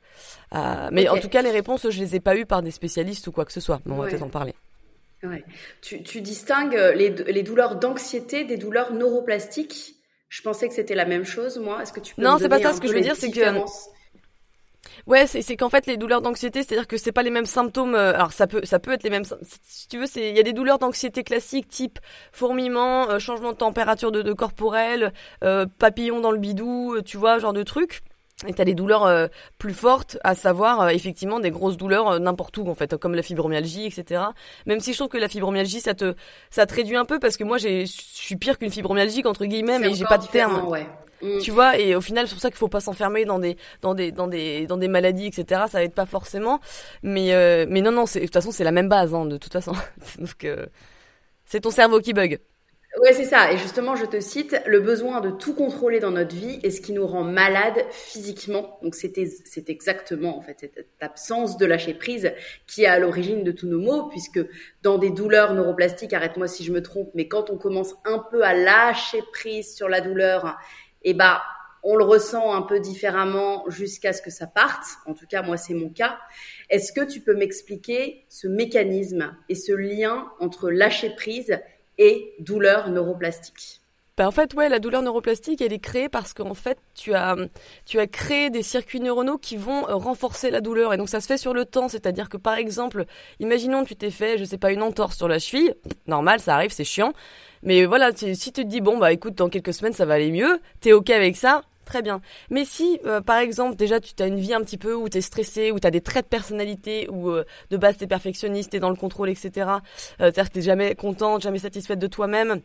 à... 0.51 0.89
Mais 0.91 1.07
en 1.07 1.17
tout 1.17 1.29
cas, 1.29 1.41
les 1.41 1.51
réponses, 1.51 1.89
je 1.89 1.99
les 1.99 2.15
ai 2.15 2.19
pas 2.19 2.35
eues 2.35 2.45
par 2.45 2.61
des 2.61 2.71
spécialistes 2.71 3.27
ou 3.27 3.31
quoi 3.31 3.45
que 3.45 3.53
ce 3.53 3.59
soit. 3.59 3.79
Mais 3.85 3.93
on 3.93 3.97
va 3.97 4.07
peut-être 4.07 4.23
en 4.23 4.29
parler. 4.29 4.55
Ouais. 5.23 5.43
Tu, 5.81 6.03
tu 6.03 6.21
distingues 6.21 6.75
les, 6.95 7.09
les 7.09 7.43
douleurs 7.43 7.77
d'anxiété 7.77 8.43
des 8.43 8.57
douleurs 8.57 8.93
neuroplastiques. 8.93 9.95
Je 10.29 10.41
pensais 10.41 10.67
que 10.67 10.73
c'était 10.73 10.95
la 10.95 11.05
même 11.05 11.25
chose, 11.25 11.59
moi. 11.59 11.81
Est-ce 11.81 11.93
que 11.93 11.99
tu 11.99 12.15
peux 12.15 12.21
Non, 12.21 12.37
c'est 12.39 12.49
pas 12.49 12.59
ça. 12.59 12.73
Ce 12.73 12.81
que 12.81 12.87
je 12.87 12.93
veux 12.93 13.01
dire, 13.01 13.15
c'est 13.15 13.31
que 13.31 13.41
Ouais, 15.05 15.27
c'est 15.27 15.57
qu'en 15.57 15.69
fait 15.69 15.85
les 15.85 15.97
douleurs 15.97 16.21
d'anxiété, 16.21 16.63
c'est-à-dire 16.63 16.87
que 16.87 16.97
c'est 16.97 17.11
pas 17.11 17.23
les 17.23 17.29
mêmes 17.29 17.45
symptômes. 17.45 17.95
Euh, 17.95 18.13
alors 18.13 18.31
ça 18.31 18.47
peut 18.47 18.61
ça 18.63 18.79
peut 18.79 18.91
être 18.91 19.03
les 19.03 19.09
mêmes. 19.09 19.23
Si 19.63 19.87
tu 19.87 19.97
veux, 19.99 20.05
c'est 20.05 20.29
il 20.29 20.35
y 20.35 20.39
a 20.39 20.43
des 20.43 20.53
douleurs 20.53 20.79
d'anxiété 20.79 21.23
classiques 21.23 21.67
type 21.67 21.99
fourmillement, 22.31 23.09
euh, 23.09 23.19
changement 23.19 23.51
de 23.51 23.57
température 23.57 24.11
de, 24.11 24.21
de 24.21 24.33
corporelle, 24.33 25.13
euh, 25.43 25.65
papillon 25.79 26.21
dans 26.21 26.31
le 26.31 26.37
bidou, 26.37 27.01
tu 27.05 27.17
vois, 27.17 27.39
genre 27.39 27.53
de 27.53 27.63
trucs. 27.63 28.01
Et 28.47 28.53
t'as 28.53 28.65
des 28.65 28.73
douleurs 28.73 29.29
plus 29.57 29.73
fortes, 29.73 30.17
à 30.23 30.35
savoir 30.35 30.89
effectivement 30.89 31.39
des 31.39 31.51
grosses 31.51 31.77
douleurs 31.77 32.19
n'importe 32.19 32.57
où 32.57 32.67
en 32.67 32.75
fait, 32.75 32.97
comme 32.97 33.15
la 33.15 33.21
fibromyalgie, 33.21 33.85
etc. 33.85 34.21
Même 34.65 34.81
si 34.81 34.91
je 34.91 34.97
trouve 34.97 35.07
que 35.07 35.17
la 35.17 35.29
fibromyalgie, 35.29 35.79
ça 35.79 35.93
te 35.93 36.15
ça 36.49 36.65
te 36.65 36.73
réduit 36.73 36.97
un 36.97 37.05
peu 37.05 37.19
parce 37.19 37.37
que 37.37 37.45
moi 37.45 37.57
j'ai 37.57 37.85
je 37.85 37.91
suis 37.91 38.35
pire 38.35 38.57
qu'une 38.57 38.71
fibromyalgie 38.71 39.21
entre 39.25 39.45
guillemets, 39.45 39.79
mais 39.79 39.93
j'ai 39.93 40.05
pas 40.05 40.17
de 40.17 40.27
terme. 40.27 40.67
Ouais. 40.67 40.87
Mm. 41.23 41.39
Tu 41.39 41.51
vois, 41.51 41.79
et 41.79 41.95
au 41.95 42.01
final, 42.01 42.27
c'est 42.27 42.33
pour 42.33 42.41
ça 42.41 42.49
qu'il 42.49 42.57
faut 42.57 42.67
pas 42.67 42.81
s'enfermer 42.81 43.23
dans 43.25 43.39
des, 43.39 43.57
dans 43.81 43.95
des, 43.95 44.11
dans 44.11 44.27
des, 44.27 44.67
dans 44.67 44.77
des 44.77 44.89
maladies, 44.89 45.27
etc. 45.27 45.63
Ça 45.69 45.83
aide 45.83 45.93
pas 45.93 46.05
forcément. 46.05 46.59
Mais, 47.01 47.33
euh, 47.33 47.65
mais 47.69 47.81
non, 47.81 47.91
non, 47.91 48.03
de 48.03 48.19
toute 48.19 48.33
façon, 48.33 48.51
c'est 48.51 48.65
la 48.65 48.71
même 48.71 48.89
base, 48.89 49.15
hein, 49.15 49.25
de 49.25 49.37
toute 49.37 49.53
façon. 49.53 49.71
Donc, 50.19 50.43
euh, 50.43 50.65
c'est 51.45 51.61
ton 51.61 51.71
cerveau 51.71 52.01
qui 52.01 52.13
bug. 52.13 52.39
Ouais, 53.01 53.11
c'est 53.13 53.25
ça. 53.25 53.51
Et 53.51 53.57
justement, 53.57 53.95
je 53.95 54.05
te 54.05 54.19
cite, 54.19 54.61
le 54.67 54.79
besoin 54.79 55.19
de 55.19 55.31
tout 55.31 55.55
contrôler 55.55 55.99
dans 55.99 56.11
notre 56.11 56.35
vie 56.35 56.59
est 56.61 56.69
ce 56.69 56.79
qui 56.79 56.93
nous 56.93 57.07
rend 57.07 57.23
malade 57.23 57.83
physiquement. 57.89 58.77
Donc, 58.83 58.93
c'est 58.93 59.17
exactement, 59.67 60.37
en 60.37 60.41
fait, 60.41 60.57
cette 60.59 60.85
absence 61.01 61.57
de 61.57 61.65
lâcher 61.65 61.95
prise 61.95 62.31
qui 62.67 62.83
est 62.83 62.87
à 62.87 62.99
l'origine 62.99 63.43
de 63.43 63.51
tous 63.51 63.65
nos 63.67 63.79
maux, 63.79 64.09
puisque 64.09 64.39
dans 64.83 64.99
des 64.99 65.09
douleurs 65.09 65.55
neuroplastiques, 65.55 66.13
arrête-moi 66.13 66.47
si 66.47 66.63
je 66.63 66.71
me 66.71 66.83
trompe, 66.83 67.09
mais 67.15 67.27
quand 67.27 67.49
on 67.49 67.57
commence 67.57 67.95
un 68.05 68.19
peu 68.29 68.43
à 68.43 68.53
lâcher 68.53 69.23
prise 69.31 69.75
sur 69.75 69.89
la 69.89 69.99
douleur 69.99 70.55
eh 71.01 71.13
bah 71.13 71.41
on 71.83 71.97
le 71.97 72.05
ressent 72.05 72.53
un 72.53 72.61
peu 72.61 72.79
différemment 72.79 73.65
jusqu'à 73.69 74.13
ce 74.13 74.21
que 74.21 74.29
ça 74.31 74.47
parte. 74.47 74.85
En 75.05 75.13
tout 75.13 75.27
cas, 75.27 75.41
moi, 75.41 75.57
c'est 75.57 75.73
mon 75.73 75.89
cas. 75.89 76.17
Est-ce 76.69 76.93
que 76.93 77.03
tu 77.03 77.19
peux 77.19 77.35
m'expliquer 77.35 78.25
ce 78.29 78.47
mécanisme 78.47 79.35
et 79.49 79.55
ce 79.55 79.73
lien 79.73 80.31
entre 80.39 80.69
lâcher 80.71 81.09
prise 81.09 81.59
et 81.97 82.33
douleur 82.39 82.89
neuroplastique 82.89 83.81
ben 84.15 84.27
en 84.27 84.31
fait, 84.31 84.53
ouais, 84.53 84.69
la 84.69 84.77
douleur 84.77 85.01
neuroplastique, 85.01 85.59
elle 85.61 85.73
est 85.73 85.79
créée 85.79 86.07
parce 86.07 86.33
qu'en 86.33 86.53
fait, 86.53 86.77
tu 86.93 87.15
as, 87.15 87.35
tu 87.85 87.99
as 87.99 88.05
créé 88.05 88.51
des 88.51 88.61
circuits 88.61 88.99
neuronaux 88.99 89.39
qui 89.39 89.57
vont 89.57 89.89
euh, 89.89 89.95
renforcer 89.95 90.51
la 90.51 90.61
douleur. 90.61 90.93
Et 90.93 90.97
donc, 90.97 91.09
ça 91.09 91.19
se 91.19 91.25
fait 91.25 91.37
sur 91.37 91.51
le 91.51 91.65
temps. 91.65 91.89
C'est-à-dire 91.89 92.29
que, 92.29 92.37
par 92.37 92.55
exemple, 92.55 93.05
imaginons 93.39 93.83
tu 93.83 93.95
t'es 93.95 94.11
fait, 94.11 94.37
je 94.37 94.43
sais 94.43 94.59
pas, 94.59 94.71
une 94.71 94.83
entorse 94.83 95.17
sur 95.17 95.27
la 95.27 95.39
cheville. 95.39 95.73
Normal, 96.05 96.39
ça 96.39 96.53
arrive, 96.53 96.71
c'est 96.71 96.83
chiant. 96.83 97.13
Mais 97.63 97.85
voilà, 97.85 98.11
si 98.15 98.35
tu 98.37 98.51
te 98.51 98.61
dis, 98.61 98.81
bon, 98.81 98.99
bah 98.99 99.11
écoute, 99.11 99.33
dans 99.33 99.49
quelques 99.49 99.73
semaines, 99.73 99.93
ça 99.93 100.05
va 100.05 100.15
aller 100.15 100.31
mieux, 100.31 100.59
t'es 100.79 100.93
OK 100.93 101.09
avec 101.09 101.35
ça, 101.35 101.63
très 101.83 102.01
bien. 102.01 102.21
Mais 102.49 102.65
si, 102.65 102.99
euh, 103.05 103.21
par 103.21 103.37
exemple, 103.37 103.75
déjà, 103.75 103.99
tu 103.99 104.13
as 104.21 104.27
une 104.27 104.39
vie 104.39 104.53
un 104.53 104.61
petit 104.61 104.77
peu 104.77 104.93
où 104.93 105.09
t'es 105.09 105.21
stressé, 105.21 105.71
où 105.71 105.79
t'as 105.79 105.91
des 105.91 106.01
traits 106.01 106.25
de 106.25 106.29
personnalité, 106.29 107.07
où 107.09 107.29
euh, 107.29 107.43
de 107.69 107.77
base 107.77 107.97
t'es 107.97 108.07
perfectionniste, 108.07 108.71
t'es 108.71 108.79
dans 108.79 108.89
le 108.89 108.95
contrôle, 108.95 109.29
etc. 109.29 109.51
Euh, 110.21 110.31
C'est-à-dire 110.31 110.51
que 110.51 110.61
jamais 110.61 110.95
contente, 110.95 111.41
jamais 111.41 111.59
satisfaite 111.59 111.99
de 111.99 112.07
toi-même 112.07 112.61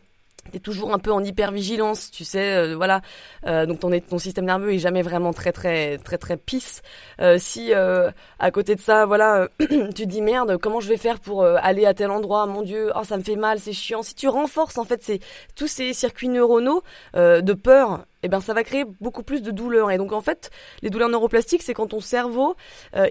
t'es 0.49 0.59
toujours 0.59 0.93
un 0.93 0.99
peu 0.99 1.11
en 1.11 1.23
hypervigilance, 1.23 2.11
tu 2.11 2.23
sais, 2.23 2.55
euh, 2.55 2.75
voilà. 2.75 3.01
Euh, 3.45 3.65
donc 3.65 3.79
ton 3.79 3.89
ton 3.99 4.17
système 4.17 4.45
nerveux 4.45 4.73
est 4.73 4.79
jamais 4.79 5.01
vraiment 5.01 5.33
très 5.33 5.51
très 5.51 5.97
très 5.97 6.17
très 6.17 6.37
pisse. 6.37 6.81
Euh, 7.21 7.37
si 7.39 7.73
à 7.73 8.51
côté 8.51 8.75
de 8.75 8.81
ça, 8.81 9.05
voilà, 9.05 9.47
tu 9.59 9.67
te 9.67 10.03
dis 10.03 10.21
merde, 10.21 10.57
comment 10.57 10.79
je 10.79 10.89
vais 10.89 10.97
faire 10.97 11.19
pour 11.19 11.43
aller 11.45 11.85
à 11.85 11.93
tel 11.93 12.11
endroit? 12.11 12.45
Mon 12.45 12.61
Dieu, 12.61 12.91
oh 12.95 13.03
ça 13.03 13.17
me 13.17 13.23
fait 13.23 13.35
mal, 13.35 13.59
c'est 13.59 13.73
chiant. 13.73 14.03
Si 14.03 14.15
tu 14.15 14.27
renforces 14.27 14.77
en 14.77 14.85
fait 14.85 15.11
tous 15.55 15.67
ces 15.67 15.93
circuits 15.93 16.29
neuronaux 16.29 16.83
de 17.15 17.53
peur, 17.53 18.05
eh 18.23 18.27
ben 18.27 18.41
ça 18.41 18.53
va 18.53 18.63
créer 18.63 18.85
beaucoup 18.99 19.23
plus 19.23 19.41
de 19.41 19.51
douleurs. 19.51 19.91
Et 19.91 19.97
donc 19.97 20.11
en 20.11 20.21
fait, 20.21 20.49
les 20.81 20.89
douleurs 20.89 21.09
neuroplastiques, 21.09 21.63
c'est 21.63 21.73
quand 21.73 21.87
ton 21.87 22.01
cerveau, 22.01 22.55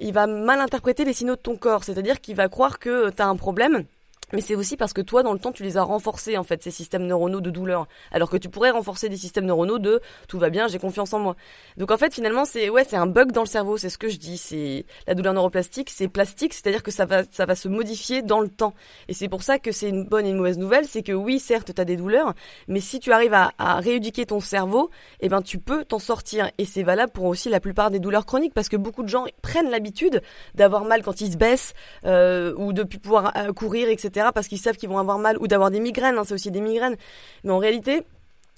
il 0.01 0.13
va 0.13 0.27
mal 0.27 0.61
interpréter 0.61 1.05
les 1.05 1.13
signaux 1.13 1.37
de 1.37 1.41
ton 1.41 1.57
corps, 1.57 1.85
c'est-à-dire 1.85 2.21
qu'il 2.21 2.37
va 2.37 2.49
croire 2.49 2.79
que 2.79 3.11
tu 3.11 3.23
as 3.23 3.27
un 3.27 3.37
problème 3.37 3.85
mais 4.33 4.41
c'est 4.41 4.55
aussi 4.55 4.77
parce 4.77 4.93
que 4.93 5.01
toi, 5.01 5.23
dans 5.23 5.33
le 5.33 5.39
temps, 5.39 5.53
tu 5.53 5.63
les 5.63 5.77
as 5.77 5.83
renforcés, 5.83 6.37
en 6.37 6.45
fait, 6.45 6.63
ces 6.63 6.71
systèmes 6.71 7.07
neuronaux 7.07 7.41
de 7.41 7.51
douleur. 7.51 7.87
Alors 8.13 8.29
que 8.29 8.37
tu 8.37 8.49
pourrais 8.49 8.71
renforcer 8.71 9.09
des 9.09 9.17
systèmes 9.17 9.47
neuronaux 9.47 9.79
de 9.79 10.01
tout 10.29 10.39
va 10.39 10.51
bien, 10.51 10.69
j'ai 10.69 10.79
confiance 10.79 11.13
en 11.13 11.19
moi. 11.19 11.37
Donc 11.77 11.91
en 11.91 11.97
fait, 11.97 12.13
finalement, 12.13 12.45
c'est 12.45 12.69
ouais, 12.69 12.85
c'est 12.87 12.97
un 12.97 13.07
bug 13.07 13.33
dans 13.33 13.43
le 13.43 13.47
cerveau, 13.47 13.77
c'est 13.77 13.89
ce 13.89 13.99
que 13.99 14.09
je 14.09 14.19
dis. 14.19 14.37
C'est 14.37 14.85
la 15.07 15.15
douleur 15.15 15.33
neuroplastique, 15.33 15.91
c'est 15.91 16.09
plastique, 16.09 16.53
c'est-à-dire 16.53 16.83
que 16.83 16.91
ça 16.91 17.07
va, 17.07 17.23
ça 17.31 17.47
va 17.47 17.55
se 17.55 17.69
modifier 17.69 18.23
dans 18.23 18.41
le 18.41 18.49
temps. 18.49 18.75
Et 19.09 19.15
c'est 19.15 19.29
pour 19.29 19.43
ça 19.43 19.59
que 19.59 19.73
c'est 19.73 19.89
une 19.89 20.05
bonne 20.05 20.27
et 20.27 20.31
une 20.31 20.37
mauvaise 20.37 20.59
nouvelle, 20.59 20.85
c'est 20.87 21.03
que 21.03 21.13
oui, 21.13 21.39
certes, 21.39 21.73
tu 21.75 21.81
as 21.81 21.85
des 21.85 21.97
douleurs, 21.97 22.35
mais 22.67 22.81
si 22.81 23.01
tu 23.01 23.13
arrives 23.13 23.35
à, 23.35 23.53
à 23.59 23.81
rééduquer 23.81 24.27
ton 24.27 24.41
cerveau, 24.41 24.91
eh 25.21 25.29
ben 25.29 25.43
tu 25.43 25.59
peux 25.59 25.85
t'en 25.85 25.99
sortir. 25.99 26.51
Et 26.59 26.65
c'est 26.65 26.83
valable 26.83 27.13
pour 27.13 27.25
aussi 27.25 27.49
la 27.49 27.61
plupart 27.61 27.91
des 27.91 27.99
douleurs 27.99 28.27
chroniques, 28.27 28.55
parce 28.55 28.69
que 28.69 28.77
beaucoup 28.77 29.03
de 29.03 29.09
gens 29.09 29.25
prennent 29.43 29.71
l'habitude 29.71 30.23
d'avoir 30.55 30.85
mal 30.85 31.03
quand 31.03 31.21
ils 31.21 31.33
se 31.33 31.37
baissent 31.39 31.73
euh, 32.05 32.55
ou 32.57 32.73
de 32.73 32.83
pouvoir 32.83 33.33
euh, 33.37 33.53
courir, 33.53 33.89
etc 33.89 34.18
parce 34.33 34.49
qu'ils 34.49 34.59
savent 34.59 34.77
qu'ils 34.77 34.89
vont 34.89 34.99
avoir 34.99 35.19
mal 35.19 35.37
ou 35.39 35.49
d'avoir 35.49 35.71
des 35.71 35.81
migraines, 35.81 36.19
hein, 36.19 36.25
c'est 36.25 36.35
aussi 36.35 36.51
des 36.51 36.61
migraines. 36.61 36.97
Mais 37.45 37.53
en 37.53 37.59
réalité, 37.59 38.05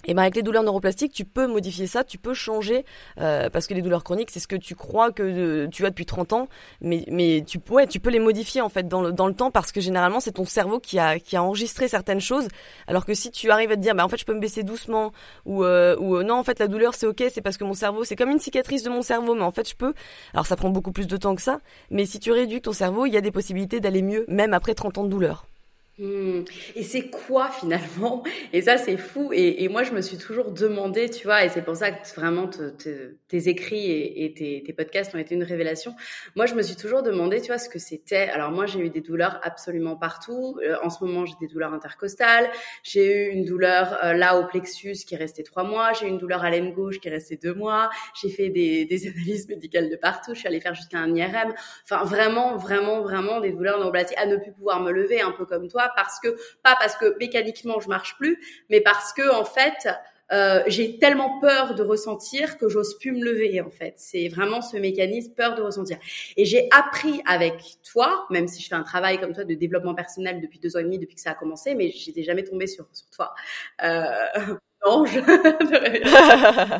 et 0.06 0.14
ben 0.14 0.22
avec 0.22 0.34
les 0.34 0.42
douleurs 0.42 0.62
neuroplastiques, 0.62 1.12
tu 1.12 1.26
peux 1.26 1.46
modifier 1.46 1.86
ça, 1.86 2.04
tu 2.04 2.16
peux 2.16 2.32
changer 2.32 2.86
euh, 3.20 3.50
parce 3.50 3.66
que 3.66 3.74
les 3.74 3.82
douleurs 3.82 4.02
chroniques, 4.02 4.30
c'est 4.30 4.40
ce 4.40 4.48
que 4.48 4.56
tu 4.56 4.74
crois 4.74 5.12
que 5.12 5.22
euh, 5.22 5.68
tu 5.68 5.84
as 5.84 5.90
depuis 5.90 6.06
30 6.06 6.32
ans, 6.32 6.48
mais 6.80 7.04
mais 7.08 7.44
tu 7.46 7.60
tu 7.88 8.00
peux 8.00 8.10
les 8.10 8.18
modifier 8.18 8.62
en 8.62 8.70
fait 8.70 8.88
dans 8.88 9.02
le 9.02 9.12
dans 9.12 9.26
le 9.26 9.34
temps 9.34 9.50
parce 9.50 9.72
que 9.72 9.80
généralement 9.80 10.20
c'est 10.20 10.32
ton 10.32 10.46
cerveau 10.46 10.80
qui 10.80 10.98
a 10.98 11.18
qui 11.18 11.36
a 11.36 11.42
enregistré 11.42 11.86
certaines 11.86 12.20
choses, 12.20 12.48
alors 12.86 13.04
que 13.04 13.12
si 13.12 13.30
tu 13.30 13.50
arrives 13.50 13.70
à 13.72 13.76
te 13.76 13.82
dire 13.82 13.94
bah 13.94 14.04
en 14.04 14.08
fait 14.08 14.16
je 14.16 14.24
peux 14.24 14.34
me 14.34 14.40
baisser 14.40 14.62
doucement 14.62 15.12
ou 15.44 15.64
euh, 15.64 15.96
ou 15.98 16.22
non 16.22 16.36
en 16.36 16.44
fait 16.44 16.58
la 16.60 16.68
douleur 16.68 16.94
c'est 16.94 17.06
ok, 17.06 17.22
c'est 17.30 17.42
parce 17.42 17.58
que 17.58 17.64
mon 17.64 17.74
cerveau 17.74 18.04
c'est 18.04 18.16
comme 18.16 18.30
une 18.30 18.40
cicatrice 18.40 18.82
de 18.82 18.90
mon 18.90 19.02
cerveau, 19.02 19.34
mais 19.34 19.42
en 19.42 19.52
fait 19.52 19.68
je 19.68 19.76
peux. 19.76 19.92
Alors 20.32 20.46
ça 20.46 20.56
prend 20.56 20.70
beaucoup 20.70 20.92
plus 20.92 21.08
de 21.08 21.16
temps 21.18 21.34
que 21.34 21.42
ça, 21.42 21.60
mais 21.90 22.06
si 22.06 22.18
tu 22.20 22.32
réduis 22.32 22.62
ton 22.62 22.72
cerveau, 22.72 23.04
il 23.04 23.12
y 23.12 23.18
a 23.18 23.20
des 23.20 23.32
possibilités 23.32 23.80
d'aller 23.80 24.02
mieux 24.02 24.24
même 24.28 24.54
après 24.54 24.74
30 24.74 24.98
ans 24.98 25.04
de 25.04 25.10
douleur. 25.10 25.49
Hmm. 25.98 26.44
Et 26.76 26.82
c'est 26.82 27.10
quoi 27.10 27.50
finalement? 27.50 28.22
Et 28.54 28.62
ça 28.62 28.78
c'est 28.78 28.96
fou. 28.96 29.32
Et, 29.34 29.68
moi 29.68 29.82
je 29.82 29.92
me 29.92 30.00
suis 30.00 30.16
toujours 30.16 30.50
demandé, 30.50 31.10
tu 31.10 31.24
vois, 31.24 31.44
et 31.44 31.50
c'est 31.50 31.60
pour 31.60 31.76
ça 31.76 31.90
que 31.90 32.08
vraiment 32.14 32.48
tes 32.48 33.48
écrits 33.48 33.90
et, 33.90 34.32
tes, 34.32 34.72
podcasts 34.72 35.14
ont 35.14 35.18
été 35.18 35.34
une 35.34 35.42
révélation. 35.42 35.94
Moi 36.36 36.46
je 36.46 36.54
me 36.54 36.62
suis 36.62 36.76
toujours 36.76 37.02
demandé, 37.02 37.42
tu 37.42 37.48
vois, 37.48 37.58
ce 37.58 37.68
que 37.68 37.78
c'était. 37.78 38.30
Alors 38.30 38.50
moi 38.50 38.64
j'ai 38.64 38.80
eu 38.80 38.88
des 38.88 39.02
douleurs 39.02 39.40
absolument 39.42 39.94
partout. 39.94 40.58
Euh, 40.64 40.76
en 40.82 40.88
ce 40.88 41.04
moment 41.04 41.26
j'ai 41.26 41.34
des 41.38 41.48
douleurs 41.48 41.74
intercostales. 41.74 42.48
J'ai 42.82 43.26
eu 43.26 43.30
une 43.32 43.44
douleur 43.44 43.98
euh, 44.02 44.14
là 44.14 44.38
au 44.38 44.46
plexus 44.46 45.04
qui 45.06 45.16
est 45.16 45.18
restée 45.18 45.42
trois 45.42 45.64
mois. 45.64 45.92
J'ai 45.92 46.06
eu 46.06 46.08
une 46.08 46.18
douleur 46.18 46.44
à 46.44 46.50
l'aine 46.50 46.72
gauche 46.72 46.98
qui 47.00 47.08
est 47.08 47.12
restée 47.12 47.36
deux 47.36 47.52
mois. 47.52 47.90
J'ai 48.22 48.30
fait 48.30 48.48
des, 48.48 48.88
analyses 49.14 49.48
médicales 49.48 49.90
de 49.90 49.96
partout. 49.96 50.32
Je 50.32 50.38
suis 50.38 50.48
allée 50.48 50.60
faire 50.60 50.74
jusqu'à 50.74 50.98
un 50.98 51.14
IRM. 51.14 51.52
Enfin 51.84 52.04
vraiment, 52.04 52.56
vraiment, 52.56 53.02
vraiment 53.02 53.40
des 53.40 53.52
douleurs 53.52 53.78
neuroplastiques 53.78 54.18
à 54.18 54.24
ne 54.24 54.36
plus 54.36 54.52
pouvoir 54.52 54.80
me 54.80 54.92
lever, 54.92 55.20
un 55.20 55.32
peu 55.32 55.44
comme 55.44 55.68
toi 55.68 55.89
parce 55.96 56.20
que 56.20 56.28
pas 56.62 56.76
parce 56.78 56.96
que 56.96 57.16
mécaniquement 57.18 57.80
je 57.80 57.88
marche 57.88 58.16
plus, 58.16 58.40
mais 58.68 58.80
parce 58.80 59.12
que 59.12 59.30
en 59.34 59.44
fait 59.44 59.88
euh, 60.32 60.62
j'ai 60.68 60.98
tellement 60.98 61.40
peur 61.40 61.74
de 61.74 61.82
ressentir 61.82 62.56
que 62.56 62.68
j'ose 62.68 62.96
plus 62.98 63.12
me 63.12 63.24
lever 63.24 63.60
en 63.60 63.70
fait. 63.70 63.94
C'est 63.96 64.28
vraiment 64.28 64.62
ce 64.62 64.76
mécanisme 64.76 65.32
peur 65.34 65.56
de 65.56 65.62
ressentir. 65.62 65.98
Et 66.36 66.44
j'ai 66.44 66.68
appris 66.70 67.20
avec 67.26 67.78
toi, 67.82 68.26
même 68.30 68.46
si 68.46 68.62
je 68.62 68.68
fais 68.68 68.76
un 68.76 68.84
travail 68.84 69.18
comme 69.18 69.32
toi 69.32 69.44
de 69.44 69.54
développement 69.54 69.94
personnel 69.94 70.40
depuis 70.40 70.60
deux 70.60 70.76
ans 70.76 70.80
et 70.80 70.84
demi 70.84 70.98
depuis 70.98 71.16
que 71.16 71.20
ça 71.20 71.32
a 71.32 71.34
commencé, 71.34 71.74
mais 71.74 71.90
j'étais 71.90 72.22
jamais 72.22 72.44
tombée 72.44 72.68
sur 72.68 72.86
sur 72.92 73.10
toi. 73.10 73.34
Euh, 73.82 74.54
ange. 74.82 75.16
euh, 75.28 76.78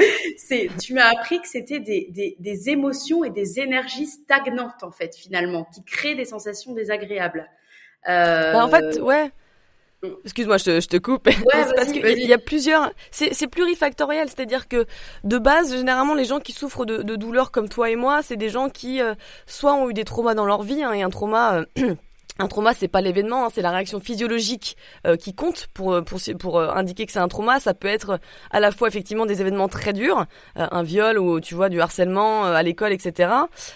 c'est, 0.36 0.68
tu 0.80 0.94
m'as 0.94 1.10
appris 1.10 1.40
que 1.40 1.48
c'était 1.48 1.80
des, 1.80 2.08
des, 2.10 2.36
des 2.38 2.70
émotions 2.70 3.24
et 3.24 3.30
des 3.30 3.60
énergies 3.60 4.06
stagnantes 4.06 4.82
en 4.82 4.90
fait 4.90 5.14
finalement, 5.14 5.64
qui 5.64 5.84
créent 5.84 6.14
des 6.14 6.24
sensations 6.24 6.72
désagréables. 6.72 7.48
Euh... 8.08 8.52
Bah 8.52 8.64
en 8.64 8.68
fait, 8.68 9.00
ouais. 9.00 9.30
Mm. 10.02 10.08
Excuse-moi, 10.24 10.56
je 10.56 10.64
te, 10.64 10.80
je 10.80 10.88
te 10.88 10.96
coupe. 10.96 11.26
Ouais, 11.26 11.34
parce 11.76 11.92
qu'il 11.92 12.26
y 12.26 12.32
a 12.32 12.38
plusieurs. 12.38 12.92
C'est 13.10 13.46
plurifactoriel, 13.48 14.28
c'est-à-dire 14.28 14.68
que 14.68 14.86
de 15.24 15.38
base, 15.38 15.74
généralement, 15.74 16.14
les 16.14 16.24
gens 16.24 16.40
qui 16.40 16.52
souffrent 16.52 16.86
de, 16.86 17.02
de 17.02 17.16
douleurs 17.16 17.50
comme 17.50 17.68
toi 17.68 17.90
et 17.90 17.96
moi, 17.96 18.22
c'est 18.22 18.36
des 18.36 18.48
gens 18.48 18.68
qui 18.68 19.00
euh, 19.00 19.14
soit 19.46 19.74
ont 19.74 19.90
eu 19.90 19.94
des 19.94 20.04
traumas 20.04 20.34
dans 20.34 20.46
leur 20.46 20.62
vie, 20.62 20.82
hein, 20.82 20.92
et 20.92 21.02
un 21.02 21.10
trauma. 21.10 21.64
Euh, 21.78 21.94
un 22.40 22.48
trauma, 22.48 22.74
c'est 22.74 22.88
pas 22.88 23.00
l'événement, 23.00 23.46
hein, 23.46 23.48
c'est 23.52 23.62
la 23.62 23.70
réaction 23.70 24.00
physiologique 24.00 24.76
euh, 25.06 25.16
qui 25.16 25.34
compte 25.34 25.68
pour 25.74 25.92
euh, 25.92 26.02
pour 26.02 26.18
pour 26.38 26.58
euh, 26.58 26.70
indiquer 26.74 27.06
que 27.06 27.12
c'est 27.12 27.18
un 27.18 27.28
trauma. 27.28 27.60
Ça 27.60 27.74
peut 27.74 27.88
être 27.88 28.18
à 28.50 28.60
la 28.60 28.70
fois 28.70 28.88
effectivement 28.88 29.26
des 29.26 29.40
événements 29.40 29.68
très 29.68 29.92
durs, 29.92 30.26
un 30.56 30.82
viol 30.82 31.18
ou 31.18 31.40
tu 31.40 31.54
vois 31.54 31.68
du 31.68 31.80
harcèlement 31.80 32.44
à 32.44 32.62
l'école, 32.62 32.92
etc. 32.92 33.30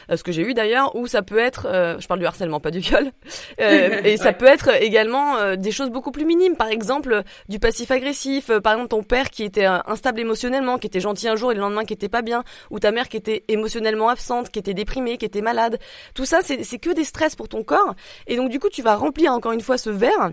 ce 0.09 0.23
que 0.23 0.33
j'ai 0.33 0.42
eu 0.42 0.54
d'ailleurs, 0.54 0.97
ou 0.97 1.06
ça 1.06 1.23
peut 1.23 1.38
être, 1.38 1.68
je 2.00 2.06
parle 2.06 2.21
du 2.21 2.26
harcèlement, 2.26 2.61
pas 2.61 2.71
du 2.71 2.78
viol, 2.78 3.11
et 3.59 4.16
ça 4.16 4.33
peut 4.33 4.47
être 4.47 4.71
également 4.83 5.56
des 5.56 5.71
choses 5.71 5.90
beaucoup 5.90 6.11
plus 6.11 6.25
minimes. 6.25 6.56
Par 6.56 6.68
exemple, 6.68 7.23
du 7.49 7.59
passif 7.59 7.90
agressif. 7.90 8.50
par 8.62 8.75
exemple, 8.75 8.88
ton 8.88 9.02
père 9.02 9.30
qui 9.30 9.44
était 9.44 9.66
instable 9.66 10.21
émotionnellement, 10.21 10.78
qui 10.78 10.87
était 10.87 11.00
gentil 11.00 11.28
un 11.28 11.37
jour 11.37 11.52
et 11.52 11.54
le 11.54 11.61
lendemain 11.61 11.85
qui 11.85 11.92
était 11.92 12.09
pas 12.09 12.23
bien, 12.23 12.44
ou 12.71 12.78
ta 12.78 12.90
mère 12.90 13.09
qui 13.09 13.16
était 13.16 13.44
émotionnellement 13.49 14.09
absente, 14.09 14.50
qui 14.50 14.59
était 14.59 14.75
déprimée, 14.75 15.18
qui 15.18 15.26
était 15.26 15.42
malade. 15.42 15.78
Tout 16.14 16.25
ça, 16.25 16.40
c'est 16.42 16.64
c'est 16.64 16.78
que 16.78 16.90
des 16.90 17.04
stress 17.04 17.37
pour 17.37 17.49
ton 17.49 17.62
corps, 17.62 17.94
et 18.26 18.37
donc 18.37 18.50
du 18.54 18.61
coup, 18.61 18.68
tu 18.68 18.82
vas 18.82 18.94
remplir 18.94 19.32
encore 19.32 19.50
une 19.50 19.61
fois 19.61 19.76
ce 19.76 19.90
verre. 19.90 20.30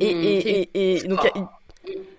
Et, 0.00 0.14
mmh, 0.14 0.68
et, 0.72 0.94
et, 0.94 1.02
donc, 1.02 1.20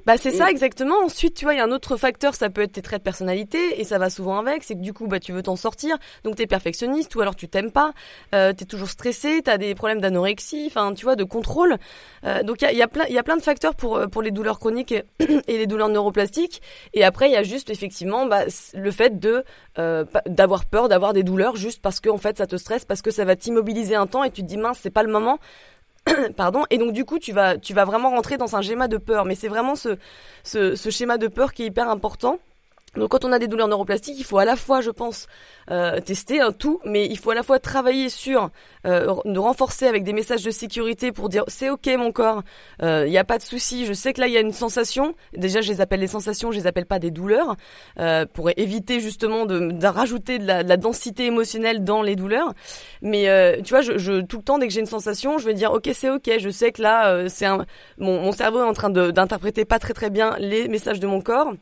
bah 0.06 0.18
c'est 0.18 0.32
ça 0.32 0.50
exactement. 0.50 0.96
Ensuite, 1.06 1.34
tu 1.36 1.46
vois, 1.46 1.54
il 1.54 1.58
y 1.58 1.60
a 1.62 1.64
un 1.64 1.72
autre 1.72 1.96
facteur, 1.96 2.36
ça 2.36 2.50
peut 2.50 2.62
être 2.62 2.74
tes 2.74 2.82
traits 2.82 3.00
de 3.00 3.04
personnalité 3.04 3.80
et 3.80 3.86
ça 3.86 3.98
va 3.98 4.10
souvent 4.10 4.38
avec, 4.38 4.64
c'est 4.64 4.76
que 4.76 4.82
du 4.82 4.92
coup, 4.92 5.08
bah 5.08 5.22
tu 5.22 5.32
veux 5.32 5.42
t'en 5.42 5.56
sortir, 5.56 5.98
donc 6.26 6.36
t'es 6.36 6.48
perfectionniste 6.48 7.16
ou 7.16 7.22
alors 7.22 7.38
tu 7.38 7.48
t'aimes 7.48 7.72
pas, 7.72 7.94
euh, 8.36 8.52
t'es 8.52 8.66
toujours 8.66 8.90
stressé, 8.90 9.42
t'as 9.42 9.58
des 9.58 9.74
problèmes 9.76 10.02
d'anorexie, 10.02 10.66
enfin 10.68 10.94
tu 10.94 11.06
vois, 11.06 11.16
de 11.16 11.24
contrôle. 11.24 11.78
Euh, 12.26 12.44
donc 12.44 12.62
il 12.62 12.66
y 12.66 12.68
a, 12.68 12.74
y 12.74 12.82
a, 12.82 12.88
plein, 12.90 13.06
il 13.08 13.16
y 13.16 13.18
a 13.18 13.24
plein 13.24 13.38
de 13.38 13.42
facteurs 13.42 13.76
pour 13.76 13.96
euh, 13.96 14.08
pour 14.08 14.22
les 14.22 14.32
douleurs 14.32 14.60
chroniques 14.60 14.92
et, 15.20 15.58
les 15.58 15.68
douleurs 15.68 15.90
neuroplastiques. 15.90 16.62
Et 16.94 17.06
après, 17.06 17.30
il 17.30 17.32
y 17.32 17.38
a 17.38 17.44
juste 17.44 17.70
effectivement 17.70 18.26
bah, 18.26 18.44
le 18.74 18.92
fait 18.92 19.20
de 19.20 19.46
euh, 19.80 20.04
d'avoir 20.28 20.66
peur 20.66 20.90
d'avoir 20.90 21.14
des 21.14 21.24
douleurs 21.24 21.56
juste 21.56 21.82
parce 21.82 22.02
que 22.02 22.10
en 22.10 22.18
fait 22.18 22.38
ça 22.38 22.48
te 22.48 22.58
stresse, 22.58 22.84
parce 22.84 23.02
que 23.02 23.12
ça 23.12 23.24
va 23.24 23.38
t'immobiliser 23.38 23.96
un 23.96 24.08
temps 24.08 24.26
et 24.26 24.32
tu 24.32 24.42
te 24.42 24.48
dis 24.48 24.58
mince, 24.58 24.80
c'est 24.82 24.90
pas 24.90 25.04
le 25.04 25.12
moment. 25.12 25.40
pardon. 26.38 26.64
Et 26.70 26.78
donc 26.78 26.94
du 26.94 27.06
coup 27.06 27.20
tu 27.20 27.32
vas 27.32 27.58
tu 27.58 27.74
vas 27.74 27.86
vraiment 27.86 28.10
rentrer 28.10 28.38
dans 28.38 28.56
un 28.56 28.62
schéma 28.62 28.88
de 28.88 28.98
peur. 28.98 29.26
Mais 29.26 29.36
c'est 29.36 29.48
vraiment 29.48 29.76
ce, 29.76 29.98
ce 30.44 30.76
ce 30.76 30.90
schéma 30.90 31.18
de 31.18 31.28
peur 31.28 31.54
qui 31.54 31.64
est 31.64 31.68
hyper 31.68 31.90
important 31.90 32.40
donc 32.96 33.10
quand 33.10 33.26
on 33.26 33.32
a 33.32 33.40
des 33.40 33.48
douleurs 33.48 33.68
neuroplastiques, 33.68 34.20
il 34.20 34.24
faut 34.24 34.38
à 34.38 34.46
la 34.46 34.56
fois, 34.56 34.82
je 34.82 34.92
pense, 34.92 35.28
euh, 35.72 36.00
tester 36.00 36.42
un 36.42 36.52
tout, 36.52 36.80
mais 36.86 37.08
il 37.08 37.18
faut 37.18 37.32
à 37.32 37.36
la 37.36 37.42
fois 37.42 37.58
travailler 37.58 38.10
sur 38.10 38.52
euh, 38.86 39.16
de 39.26 39.40
renforcer 39.40 39.88
avec 39.88 40.04
des 40.04 40.14
messages 40.14 40.44
de 40.44 40.52
sécurité 40.52 41.12
pour 41.12 41.30
dire 41.30 41.44
c'est 41.48 41.70
ok 41.70 41.88
mon 41.98 42.12
corps, 42.12 42.44
il 42.80 42.86
euh, 42.86 43.08
n'y 43.08 43.18
a 43.18 43.24
pas 43.24 43.38
de 43.40 43.44
souci, 43.44 43.86
je 43.86 43.94
sais 43.94 44.14
que 44.14 44.22
là 44.22 44.28
il 44.28 44.34
y 44.34 44.38
a 44.38 44.42
une 44.42 44.54
sensation. 44.54 45.16
Déjà 45.36 45.62
je 45.62 45.72
les 45.72 45.82
appelle 45.82 46.02
les 46.02 46.08
sensations, 46.08 46.52
je 46.52 46.58
les 46.58 46.68
appelle 46.68 46.86
pas 46.86 47.00
des 47.00 47.10
douleurs, 47.10 47.56
euh, 48.00 48.26
pour 48.32 48.52
éviter 48.58 49.00
justement 49.00 49.46
de, 49.46 49.72
de 49.72 49.88
rajouter 49.88 50.38
de 50.38 50.46
la, 50.46 50.64
de 50.64 50.70
la, 50.70 50.78
densité 50.78 51.26
émotionnelle 51.26 51.84
dans 51.84 52.02
les 52.04 52.16
douleurs. 52.16 52.54
Mais 53.02 53.28
euh, 53.30 53.62
tu 53.64 53.70
vois, 53.74 53.82
je, 53.82 53.98
je, 53.98 54.22
tout 54.22 54.38
le 54.38 54.44
temps 54.44 54.60
dès 54.60 54.68
que 54.68 54.74
j'ai 54.74 54.82
une 54.82 54.86
sensation, 54.86 55.38
je 55.40 55.46
vais 55.46 55.54
dire 55.56 55.72
ok 55.72 55.90
c'est 55.94 56.10
ok, 56.10 56.30
je 56.38 56.50
sais 56.50 56.72
que 56.72 56.82
là 56.82 57.28
c'est 57.30 57.46
un 57.46 57.66
mon, 57.98 58.22
mon 58.22 58.32
cerveau 58.32 58.60
est 58.60 58.68
en 58.68 58.74
train 58.74 58.90
d'interpréter 58.90 59.66
pas 59.66 59.80
très 59.80 59.94
très 59.94 60.12
bien 60.12 60.36
les 60.38 60.68
messages 60.68 61.00
de 61.00 61.08
mon 61.08 61.22
corps 61.22 61.54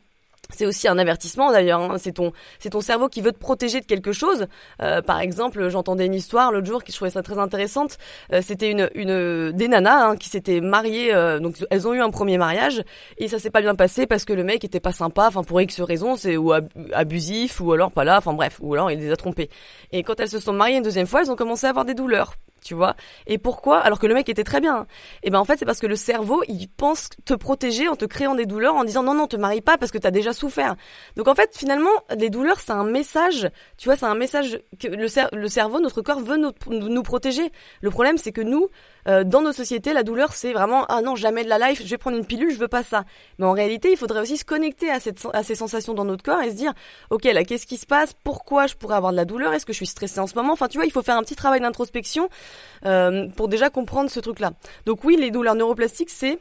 c'est 0.50 0.66
aussi 0.66 0.88
un 0.88 0.98
avertissement 0.98 1.50
d'ailleurs. 1.50 1.80
Hein. 1.80 1.96
C'est 1.98 2.12
ton, 2.12 2.32
c'est 2.58 2.70
ton 2.70 2.80
cerveau 2.80 3.08
qui 3.08 3.20
veut 3.20 3.32
te 3.32 3.38
protéger 3.38 3.80
de 3.80 3.86
quelque 3.86 4.12
chose. 4.12 4.46
Euh, 4.80 5.02
par 5.02 5.20
exemple, 5.20 5.68
j'entendais 5.68 6.06
une 6.06 6.14
histoire 6.14 6.52
l'autre 6.52 6.66
jour 6.66 6.84
qui 6.84 6.92
je 6.92 6.96
trouvais 6.96 7.10
ça 7.10 7.22
très 7.22 7.38
intéressante. 7.38 7.98
Euh, 8.32 8.40
c'était 8.42 8.70
une, 8.70 8.90
une 8.94 9.52
des 9.52 9.68
nanas 9.68 10.10
hein, 10.10 10.16
qui 10.16 10.28
s'étaient 10.28 10.60
mariées. 10.60 11.14
Euh, 11.14 11.38
donc 11.38 11.56
elles 11.70 11.88
ont 11.88 11.94
eu 11.94 12.00
un 12.00 12.10
premier 12.10 12.38
mariage 12.38 12.82
et 13.18 13.28
ça 13.28 13.38
s'est 13.38 13.50
pas 13.50 13.60
bien 13.60 13.74
passé 13.74 14.06
parce 14.06 14.24
que 14.24 14.32
le 14.32 14.44
mec 14.44 14.64
était 14.64 14.80
pas 14.80 14.92
sympa. 14.92 15.26
Enfin 15.28 15.42
pour 15.42 15.60
X 15.60 15.80
raisons, 15.80 16.16
c'est 16.16 16.36
ou 16.36 16.52
abusif 16.92 17.60
ou 17.60 17.72
alors 17.72 17.92
pas 17.92 18.04
là. 18.04 18.18
Enfin 18.18 18.34
bref, 18.34 18.58
ou 18.60 18.74
alors 18.74 18.90
il 18.90 18.98
les 18.98 19.10
a 19.10 19.16
trompées. 19.16 19.48
Et 19.92 20.02
quand 20.02 20.20
elles 20.20 20.28
se 20.28 20.40
sont 20.40 20.52
mariées 20.52 20.76
une 20.76 20.82
deuxième 20.82 21.06
fois, 21.06 21.22
elles 21.22 21.30
ont 21.30 21.36
commencé 21.36 21.66
à 21.66 21.70
avoir 21.70 21.84
des 21.84 21.94
douleurs 21.94 22.34
tu 22.62 22.74
vois. 22.74 22.96
Et 23.26 23.38
pourquoi? 23.38 23.78
Alors 23.78 23.98
que 23.98 24.06
le 24.06 24.14
mec 24.14 24.28
était 24.28 24.44
très 24.44 24.60
bien. 24.60 24.86
Et 25.22 25.30
ben 25.30 25.38
en 25.38 25.44
fait, 25.44 25.58
c'est 25.58 25.64
parce 25.64 25.80
que 25.80 25.86
le 25.86 25.96
cerveau, 25.96 26.42
il 26.48 26.68
pense 26.68 27.10
te 27.24 27.34
protéger 27.34 27.88
en 27.88 27.96
te 27.96 28.04
créant 28.04 28.34
des 28.34 28.46
douleurs, 28.46 28.74
en 28.74 28.84
disant 28.84 29.02
non 29.02 29.14
non, 29.14 29.26
te 29.26 29.36
marie 29.36 29.60
pas 29.60 29.76
parce 29.76 29.90
que 29.90 29.98
t'as 29.98 30.10
déjà 30.10 30.32
souffert. 30.32 30.76
Donc 31.16 31.28
en 31.28 31.34
fait, 31.34 31.56
finalement, 31.56 31.90
les 32.16 32.30
douleurs, 32.30 32.60
c'est 32.60 32.72
un 32.72 32.84
message. 32.84 33.50
Tu 33.76 33.88
vois, 33.88 33.96
c'est 33.96 34.06
un 34.06 34.14
message 34.14 34.60
que 34.78 34.88
le, 34.88 35.48
cerveau, 35.48 35.80
notre 35.80 36.02
corps 36.02 36.20
veut 36.20 36.36
nous, 36.36 36.52
nous 36.68 37.02
protéger. 37.02 37.50
Le 37.80 37.90
problème, 37.90 38.18
c'est 38.18 38.32
que 38.32 38.40
nous, 38.40 38.68
euh, 39.08 39.24
dans 39.24 39.42
nos 39.42 39.52
sociétés, 39.52 39.92
la 39.92 40.02
douleur, 40.02 40.32
c'est 40.32 40.52
vraiment 40.52 40.84
ah 40.88 41.02
non, 41.02 41.16
jamais 41.16 41.44
de 41.44 41.48
la 41.48 41.58
life, 41.58 41.82
je 41.84 41.90
vais 41.90 41.98
prendre 41.98 42.16
une 42.16 42.26
pilule, 42.26 42.50
je 42.50 42.58
veux 42.58 42.68
pas 42.68 42.82
ça. 42.82 43.04
Mais 43.38 43.46
en 43.46 43.52
réalité, 43.52 43.90
il 43.90 43.96
faudrait 43.96 44.20
aussi 44.20 44.36
se 44.36 44.44
connecter 44.44 44.90
à, 44.90 45.00
cette, 45.00 45.26
à 45.32 45.42
ces 45.42 45.54
sensations 45.54 45.94
dans 45.94 46.04
notre 46.04 46.22
corps 46.22 46.40
et 46.40 46.50
se 46.50 46.54
dire, 46.54 46.72
ok, 47.10 47.24
là, 47.24 47.44
qu'est-ce 47.44 47.66
qui 47.66 47.76
se 47.76 47.86
passe? 47.86 48.12
Pourquoi 48.24 48.66
je 48.66 48.74
pourrais 48.74 48.96
avoir 48.96 49.12
de 49.12 49.16
la 49.16 49.24
douleur? 49.24 49.52
Est-ce 49.52 49.66
que 49.66 49.72
je 49.72 49.78
suis 49.78 49.86
stressée 49.86 50.20
en 50.20 50.26
ce 50.26 50.34
moment? 50.34 50.52
Enfin, 50.52 50.68
tu 50.68 50.78
vois, 50.78 50.86
il 50.86 50.92
faut 50.92 51.02
faire 51.02 51.16
un 51.16 51.22
petit 51.22 51.36
travail 51.36 51.60
d'introspection 51.60 52.28
euh, 52.84 53.28
pour 53.36 53.48
déjà 53.48 53.70
comprendre 53.70 54.10
ce 54.10 54.20
truc-là. 54.20 54.52
Donc 54.86 55.04
oui, 55.04 55.16
les 55.16 55.30
douleurs 55.30 55.54
neuroplastiques, 55.54 56.10
c'est 56.10 56.38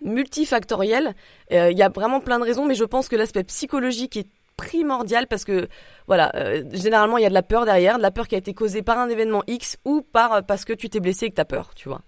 multifactoriel. 0.00 1.14
Euh, 1.52 1.70
il 1.70 1.78
y 1.78 1.82
a 1.82 1.88
vraiment 1.88 2.20
plein 2.20 2.38
de 2.38 2.44
raisons, 2.44 2.66
mais 2.66 2.74
je 2.74 2.84
pense 2.84 3.08
que 3.08 3.16
l'aspect 3.16 3.44
psychologique 3.44 4.16
est 4.16 4.28
primordial 4.56 5.26
parce 5.26 5.44
que 5.44 5.68
voilà 6.06 6.34
euh, 6.34 6.64
généralement 6.72 7.18
il 7.18 7.22
y 7.22 7.26
a 7.26 7.28
de 7.28 7.34
la 7.34 7.42
peur 7.42 7.66
derrière 7.66 7.98
de 7.98 8.02
la 8.02 8.10
peur 8.10 8.26
qui 8.26 8.34
a 8.36 8.38
été 8.38 8.54
causée 8.54 8.80
par 8.80 8.98
un 8.98 9.10
événement 9.10 9.42
X 9.46 9.76
ou 9.84 10.00
par 10.00 10.46
parce 10.46 10.64
que 10.64 10.72
tu 10.72 10.88
t'es 10.88 10.98
blessé 10.98 11.26
et 11.26 11.30
que 11.30 11.34
tu 11.34 11.40
as 11.42 11.44
peur 11.44 11.74
tu 11.74 11.90
vois 11.90 12.00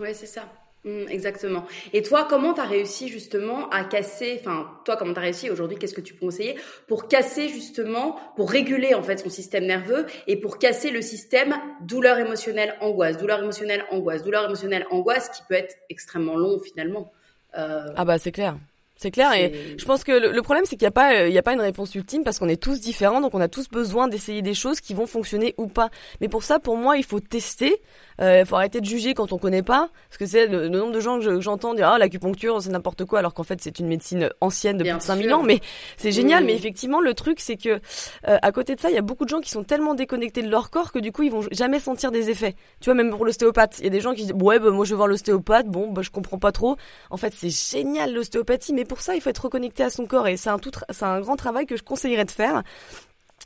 ouais 0.00 0.14
c'est 0.14 0.24
ça 0.24 0.48
mmh, 0.84 1.08
exactement. 1.08 1.64
Et 1.92 2.02
toi 2.02 2.26
comment 2.28 2.54
tu 2.54 2.60
as 2.60 2.64
réussi 2.64 3.08
justement 3.08 3.68
à 3.70 3.84
casser 3.84 4.38
enfin 4.40 4.70
toi 4.84 4.96
comment 4.96 5.12
tu 5.12 5.18
as 5.18 5.22
réussi 5.22 5.50
aujourd'hui 5.50 5.78
qu'est-ce 5.78 5.94
que 5.94 6.00
tu 6.00 6.14
peux 6.14 6.26
conseiller 6.26 6.56
pour 6.86 7.08
casser 7.08 7.48
justement 7.48 8.16
pour 8.36 8.50
réguler 8.50 8.94
en 8.94 9.02
fait 9.02 9.18
son 9.18 9.30
système 9.30 9.66
nerveux 9.66 10.06
et 10.26 10.36
pour 10.36 10.58
casser 10.58 10.90
le 10.90 11.02
système 11.02 11.54
douleur 11.82 12.18
émotionnelle 12.18 12.74
angoisse 12.80 13.16
douleur 13.16 13.40
émotionnelle 13.40 13.84
angoisse 13.90 14.22
douleur 14.22 14.44
émotionnelle 14.44 14.86
angoisse 14.90 15.28
qui 15.30 15.42
peut 15.48 15.54
être 15.54 15.76
extrêmement 15.90 16.36
long 16.36 16.58
finalement. 16.60 17.12
Euh... 17.58 17.86
ah 17.96 18.04
bah 18.04 18.18
c'est 18.18 18.32
clair. 18.32 18.56
C'est 19.02 19.10
clair 19.10 19.32
et 19.32 19.76
je 19.76 19.84
pense 19.84 20.04
que 20.04 20.12
le, 20.12 20.42
problème 20.42 20.64
c'est 20.64 20.76
qu'il 20.76 20.84
n'y 20.84 20.90
a 20.90 20.92
pas 20.92 21.26
il 21.26 21.32
y 21.32 21.38
a 21.38 21.42
pas 21.42 21.54
une 21.54 21.60
réponse 21.60 21.92
ultime 21.96 22.22
parce 22.22 22.38
qu'on 22.38 22.48
est 22.48 22.62
tous 22.62 22.80
différents 22.80 23.20
donc 23.20 23.34
on 23.34 23.40
a 23.40 23.48
tous 23.48 23.68
besoin 23.68 24.06
d'essayer 24.06 24.42
des 24.42 24.54
choses 24.54 24.80
qui 24.80 24.94
vont 24.94 25.06
fonctionner 25.06 25.54
ou 25.58 25.66
pas. 25.66 25.90
Mais 26.20 26.28
pour 26.28 26.44
ça 26.44 26.60
pour 26.60 26.76
moi 26.76 26.96
il 26.96 27.04
faut 27.04 27.18
tester 27.18 27.82
euh, 28.22 28.44
faut 28.44 28.56
arrêter 28.56 28.80
de 28.80 28.86
juger 28.86 29.14
quand 29.14 29.32
on 29.32 29.38
connaît 29.38 29.62
pas, 29.62 29.90
parce 30.08 30.18
que 30.18 30.26
c'est 30.26 30.46
le, 30.46 30.68
nombre 30.68 30.92
de 30.92 31.00
gens 31.00 31.18
que 31.18 31.40
j'entends 31.40 31.74
dire 31.74 31.88
ah 31.88 31.98
l'acupuncture 31.98 32.62
c'est 32.62 32.70
n'importe 32.70 33.04
quoi, 33.04 33.18
alors 33.18 33.34
qu'en 33.34 33.42
fait 33.42 33.60
c'est 33.60 33.78
une 33.78 33.88
médecine 33.88 34.30
ancienne 34.40 34.78
de 34.78 34.84
plus 34.84 34.92
de 34.92 35.00
5000 35.00 35.34
ans. 35.34 35.42
Mais 35.42 35.60
c'est 35.96 36.12
génial. 36.12 36.44
Mais 36.44 36.54
effectivement 36.54 37.00
le 37.00 37.14
truc 37.14 37.40
c'est 37.40 37.56
que 37.56 37.80
euh, 38.28 38.38
à 38.40 38.52
côté 38.52 38.74
de 38.74 38.80
ça 38.80 38.90
il 38.90 38.94
y 38.94 38.98
a 38.98 39.02
beaucoup 39.02 39.24
de 39.24 39.30
gens 39.30 39.40
qui 39.40 39.50
sont 39.50 39.64
tellement 39.64 39.94
déconnectés 39.94 40.42
de 40.42 40.48
leur 40.48 40.70
corps 40.70 40.92
que 40.92 40.98
du 40.98 41.12
coup 41.12 41.22
ils 41.22 41.32
vont 41.32 41.42
jamais 41.50 41.80
sentir 41.80 42.10
des 42.10 42.30
effets. 42.30 42.54
Tu 42.80 42.86
vois 42.86 42.94
même 42.94 43.10
pour 43.10 43.24
l'ostéopathe, 43.24 43.78
il 43.78 43.84
y 43.84 43.88
a 43.88 43.90
des 43.90 44.00
gens 44.00 44.14
qui 44.14 44.22
disent 44.22 44.34
ouais 44.40 44.58
bah, 44.58 44.70
moi 44.70 44.84
je 44.84 44.90
vais 44.90 44.96
voir 44.96 45.08
l'ostéopathe, 45.08 45.66
bon 45.66 45.90
bah 45.90 46.02
je 46.02 46.10
comprends 46.10 46.38
pas 46.38 46.52
trop. 46.52 46.76
En 47.10 47.16
fait 47.16 47.34
c'est 47.36 47.50
génial 47.50 48.12
l'ostéopathie, 48.14 48.72
mais 48.72 48.84
pour 48.84 49.00
ça 49.00 49.14
il 49.14 49.20
faut 49.20 49.30
être 49.30 49.44
reconnecté 49.44 49.82
à 49.82 49.90
son 49.90 50.06
corps 50.06 50.28
et 50.28 50.36
c'est 50.36 50.50
un 50.50 50.58
tout 50.58 50.70
c'est 50.90 51.04
un 51.04 51.20
grand 51.20 51.36
travail 51.36 51.66
que 51.66 51.76
je 51.76 51.82
conseillerais 51.82 52.24
de 52.24 52.30
faire 52.30 52.62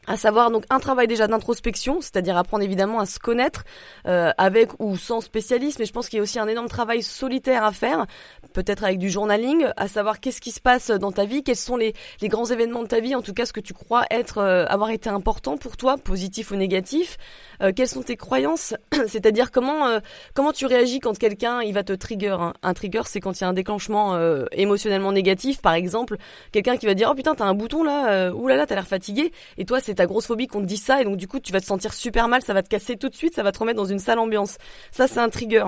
à 0.07 0.17
savoir 0.17 0.51
donc 0.51 0.65
un 0.71 0.79
travail 0.79 1.07
déjà 1.07 1.27
d'introspection, 1.27 2.01
c'est-à-dire 2.01 2.37
apprendre 2.37 2.65
évidemment 2.65 3.01
à 3.01 3.07
se 3.07 3.19
connaître 3.19 3.65
euh, 4.07 4.31
avec 4.39 4.71
ou 4.79 4.97
sans 4.97 5.21
spécialiste, 5.21 5.79
mais 5.79 5.87
je 5.87 5.93
pense 5.93 6.09
qu'il 6.09 6.19
y 6.19 6.21
a 6.21 6.23
aussi 6.23 6.39
un 6.39 6.49
énorme 6.49 6.69
travail 6.69 7.03
solitaire 7.03 7.65
à 7.65 7.73
faire, 7.73 8.07
peut-être 8.53 8.85
avec 8.85 8.99
du 8.99 9.11
journaling, 9.11 9.67
à 9.77 9.89
savoir 9.89 10.21
qu'est-ce 10.21 10.41
qui 10.41 10.51
se 10.51 10.61
passe 10.61 10.91
dans 10.91 11.13
ta 11.13 11.25
vie, 11.25 11.43
quels 11.43 11.57
sont 11.57 11.77
les, 11.77 11.95
les 12.21 12.29
grands 12.29 12.47
événements 12.47 12.83
de 12.83 12.89
ta 12.89 13.01
vie, 13.01 13.15
en 13.15 13.23
tout 13.23 13.35
cas 13.35 13.47
ce 13.47 13.53
que 13.53 13.61
tu 13.61 13.75
crois 13.75 14.05
être 14.11 14.39
euh, 14.39 14.65
avoir 14.69 14.91
été 14.91 15.09
important 15.09 15.57
pour 15.57 15.77
toi, 15.77 15.97
positif 15.97 16.51
ou 16.51 16.57
négatif, 16.57 17.19
euh, 17.63 17.73
quelles 17.75 17.89
sont 17.89 18.03
tes 18.03 18.17
croyances, 18.17 18.75
c'est-à-dire 19.09 19.51
comment 19.51 19.87
euh, 19.87 20.01
comment 20.35 20.53
tu 20.53 20.67
réagis 20.67 21.01
quand 21.01 21.19
quelqu'un 21.19 21.63
il 21.63 21.75
va 21.75 21.83
te 21.83 21.93
trigger. 21.93 22.37
Hein. 22.41 22.53
Un 22.63 22.75
trigger 22.75 23.03
c'est 23.07 23.21
quand 23.21 23.41
il 23.41 23.43
y 23.43 23.45
a 23.45 23.49
un 23.49 23.53
déclenchement 23.53 24.17
émotionnellement 24.53 25.13
négatif, 25.13 25.61
par 25.61 25.75
exemple, 25.75 26.17
quelqu'un 26.53 26.77
qui 26.77 26.87
va 26.87 26.95
dire 26.95 27.09
oh 27.11 27.15
putain 27.15 27.35
t'as 27.35 27.45
un 27.45 27.55
bouton 27.55 27.83
là, 27.83 28.33
ouh 28.33 28.49
là 28.49 28.57
là 28.57 28.67
t'as 28.67 28.75
l'air 28.75 28.87
fatigué, 28.87 29.33
et 29.59 29.65
toi 29.65 29.81
c'est 29.81 29.96
ta 29.97 30.07
grosse 30.07 30.27
phobie 30.27 30.47
qu'on 30.47 30.61
te 30.61 30.67
dit 30.67 30.77
ça 30.77 31.01
et 31.01 31.05
donc 31.05 31.17
du 31.17 31.27
coup 31.27 31.41
tu 31.41 31.53
vas 31.53 31.61
te 31.61 31.67
sentir 31.67 31.93
super 31.93 32.29
mal, 32.29 32.43
ça 32.43 32.55
va 32.55 32.63
te 32.63 32.69
casser 32.69 32.97
tout 32.97 33.09
de 33.09 33.15
suite, 33.15 33.35
ça 33.35 33.43
va 33.43 33.53
te 33.53 33.59
remettre 33.59 33.77
dans 33.79 33.85
une 33.85 33.99
sale 33.99 34.19
ambiance. 34.19 34.59
Ça 34.93 35.09
c'est 35.09 35.21
un 35.21 35.29
trigger. 35.29 35.65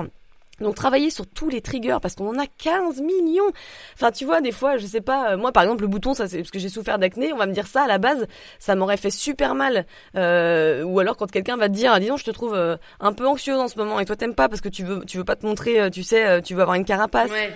Donc 0.60 0.74
travailler 0.74 1.10
sur 1.10 1.26
tous 1.26 1.48
les 1.48 1.60
triggers 1.60 1.98
parce 2.02 2.14
qu'on 2.14 2.28
en 2.28 2.38
a 2.38 2.46
15 2.46 3.00
millions. 3.00 3.50
Enfin 3.94 4.10
tu 4.10 4.24
vois 4.24 4.40
des 4.40 4.50
fois 4.50 4.76
je 4.76 4.86
sais 4.86 5.00
pas 5.00 5.32
euh, 5.32 5.36
moi 5.36 5.52
par 5.52 5.62
exemple 5.62 5.82
le 5.82 5.88
bouton 5.88 6.14
ça 6.14 6.26
c'est 6.26 6.38
parce 6.38 6.50
que 6.50 6.58
j'ai 6.58 6.68
souffert 6.68 6.98
d'acné 6.98 7.32
on 7.32 7.36
va 7.36 7.46
me 7.46 7.52
dire 7.52 7.66
ça 7.66 7.82
à 7.82 7.86
la 7.86 7.98
base 7.98 8.26
ça 8.58 8.74
m'aurait 8.74 8.96
fait 8.96 9.10
super 9.10 9.54
mal 9.54 9.86
euh, 10.16 10.82
ou 10.82 10.98
alors 10.98 11.16
quand 11.16 11.30
quelqu'un 11.30 11.56
va 11.56 11.68
te 11.68 11.74
dire 11.74 11.98
disons 12.00 12.16
je 12.16 12.24
te 12.24 12.30
trouve 12.32 12.54
euh, 12.54 12.76
un 12.98 13.12
peu 13.12 13.26
anxieuse 13.26 13.58
en 13.58 13.68
ce 13.68 13.78
moment 13.78 14.00
et 14.00 14.04
toi 14.04 14.16
t'aimes 14.16 14.34
pas 14.34 14.48
parce 14.48 14.60
que 14.60 14.68
tu 14.68 14.84
veux 14.84 15.04
tu 15.04 15.18
veux 15.18 15.24
pas 15.24 15.36
te 15.36 15.46
montrer 15.46 15.90
tu 15.92 16.02
sais 16.02 16.42
tu 16.42 16.54
veux 16.54 16.62
avoir 16.62 16.76
une 16.76 16.84
carapace. 16.84 17.30
Ouais. 17.30 17.52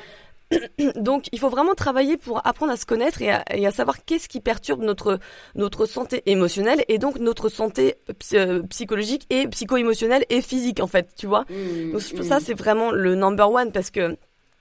Donc, 0.96 1.26
il 1.32 1.38
faut 1.38 1.48
vraiment 1.48 1.74
travailler 1.74 2.16
pour 2.16 2.46
apprendre 2.46 2.72
à 2.72 2.76
se 2.76 2.86
connaître 2.86 3.22
et 3.22 3.30
à, 3.30 3.70
savoir 3.70 4.04
qu'est-ce 4.04 4.28
qui 4.28 4.40
perturbe 4.40 4.82
notre 4.82 5.18
notre 5.54 5.86
santé 5.86 6.22
émotionnelle 6.26 6.84
et 6.88 6.98
donc 6.98 7.18
notre 7.18 7.48
santé 7.48 7.96
euh, 8.34 8.62
psychologique 8.64 9.26
et 9.30 9.46
psycho-émotionnelle 9.48 10.24
et 10.30 10.42
physique 10.42 10.80
en 10.80 10.86
fait, 10.86 11.14
tu 11.16 11.26
vois. 11.26 11.44
Mmh, 11.48 11.92
donc, 11.92 12.00
ça, 12.00 12.38
mmh. 12.38 12.40
c'est 12.40 12.54
vraiment 12.54 12.90
le 12.90 13.14
number 13.14 13.50
one 13.50 13.72
parce 13.72 13.90
que 13.90 14.16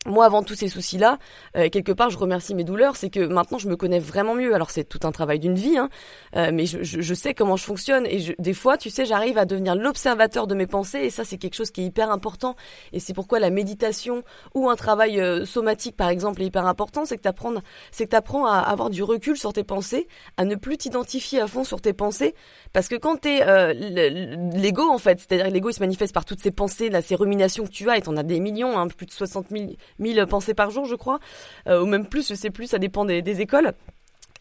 moi, 0.08 0.26
avant 0.26 0.42
tous 0.42 0.56
ces 0.56 0.68
soucis-là, 0.68 1.20
euh, 1.56 1.70
quelque 1.70 1.92
part, 1.92 2.10
je 2.10 2.18
remercie 2.18 2.56
mes 2.56 2.64
douleurs. 2.64 2.96
C'est 2.96 3.12
que 3.12 3.20
maintenant, 3.20 3.60
je 3.60 3.68
me 3.68 3.76
connais 3.76 4.00
vraiment 4.00 4.34
mieux. 4.34 4.56
Alors, 4.56 4.72
c'est 4.72 4.84
tout 4.84 5.00
un 5.04 5.12
travail 5.12 5.38
d'une 5.38 5.54
vie, 5.54 5.78
hein, 5.78 5.90
euh, 6.36 6.50
mais 6.52 6.66
je, 6.66 6.82
je, 6.82 7.02
je, 7.02 7.14
sais 7.14 7.36
comment 7.36 7.56
je 7.56 7.64
fonctionne. 7.64 8.08
Et 8.08 8.20
je, 8.20 8.34
des 8.40 8.56
fois, 8.56 8.78
tu 8.78 8.90
sais, 8.90 9.06
j'arrive 9.06 9.38
à 9.38 9.46
devenir 9.46 9.76
l'observateur 9.76 10.48
de 10.48 10.56
mes 10.56 10.66
pensées. 10.66 11.02
Et 11.02 11.10
ça, 11.12 11.24
c'est 11.24 11.38
quelque 11.38 11.54
chose 11.54 11.70
qui 11.70 11.82
est 11.82 11.86
hyper 11.86 12.10
important. 12.10 12.56
Et 12.94 13.00
c'est 13.00 13.14
pourquoi 13.14 13.40
la 13.40 13.52
méditation 13.52 14.24
ou 14.56 14.70
un 14.70 14.76
travail 14.76 15.20
euh, 15.20 15.46
somatique, 15.46 15.96
par 15.96 16.10
exemple, 16.10 16.42
est 16.42 16.46
hyper 16.46 16.66
important. 16.66 17.06
C'est 17.06 17.18
que 17.18 17.22
t'apprends, 17.22 17.54
c'est 17.92 18.06
que 18.06 18.10
t'apprends 18.10 18.48
à 18.48 18.58
avoir 18.58 18.90
du 18.90 19.04
recul 19.04 19.38
sur 19.38 19.54
tes 19.54 19.64
pensées, 19.64 20.08
à 20.36 20.46
ne 20.46 20.56
plus 20.56 20.78
t'identifier 20.78 21.42
à 21.42 21.48
fond 21.48 21.64
sur 21.64 21.80
tes 21.80 21.94
pensées, 21.94 22.34
parce 22.74 22.88
que 22.88 22.96
quand 22.96 23.18
t'es 23.18 23.46
l'ego, 23.74 24.90
en 24.90 24.98
fait, 24.98 25.20
c'est-à-dire 25.20 25.52
l'ego, 25.52 25.70
il 25.70 25.74
se 25.74 25.80
manifeste 25.80 26.14
par 26.14 26.26
toutes 26.26 26.42
ces 26.42 26.52
pensées, 26.52 26.90
là, 26.90 27.04
ces 27.04 27.14
ruminations 27.14 27.66
que 27.66 27.72
tu 27.72 27.88
as. 27.90 27.98
Et 27.98 28.02
t'en 28.02 28.18
as 28.18 28.24
des 28.24 28.40
millions, 28.40 28.80
hein, 28.80 28.88
plus 28.88 29.06
de 29.06 29.12
60 29.12 29.50
000 29.52 29.66
1000 30.00 30.26
pensées 30.30 30.54
par 30.54 30.70
jour, 30.70 30.86
je 30.86 30.96
crois, 30.96 31.20
euh, 31.68 31.82
ou 31.82 31.86
même 31.86 32.08
plus, 32.08 32.28
je 32.28 32.36
sais 32.36 32.50
plus, 32.50 32.68
ça 32.68 32.80
dépend 32.80 33.06
des, 33.06 33.22
des 33.22 33.42
écoles 33.42 33.74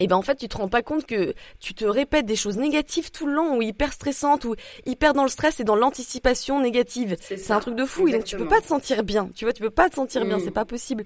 et 0.01 0.07
ben 0.07 0.15
en 0.15 0.23
fait 0.23 0.35
tu 0.35 0.47
te 0.47 0.57
rends 0.57 0.67
pas 0.67 0.81
compte 0.81 1.05
que 1.05 1.35
tu 1.59 1.75
te 1.75 1.85
répètes 1.85 2.25
des 2.25 2.35
choses 2.35 2.57
négatives 2.57 3.11
tout 3.11 3.27
le 3.27 3.33
long 3.33 3.57
ou 3.57 3.61
hyper 3.61 3.93
stressantes 3.93 4.45
ou 4.45 4.55
hyper 4.87 5.13
dans 5.13 5.21
le 5.21 5.29
stress 5.29 5.59
et 5.59 5.63
dans 5.63 5.75
l'anticipation 5.75 6.59
négative. 6.59 7.17
C'est 7.21 7.51
un 7.51 7.59
truc 7.59 7.75
de 7.75 7.85
fou 7.85 8.07
et 8.07 8.13
donc 8.13 8.23
tu 8.23 8.35
peux 8.35 8.47
pas 8.47 8.61
te 8.61 8.65
sentir 8.65 9.03
bien. 9.03 9.29
Tu 9.35 9.45
vois, 9.45 9.53
tu 9.53 9.61
peux 9.61 9.69
pas 9.69 9.89
te 9.89 9.95
sentir 9.95 10.25
bien, 10.25 10.37
mm. 10.37 10.41
c'est 10.43 10.51
pas 10.51 10.65
possible. 10.65 11.03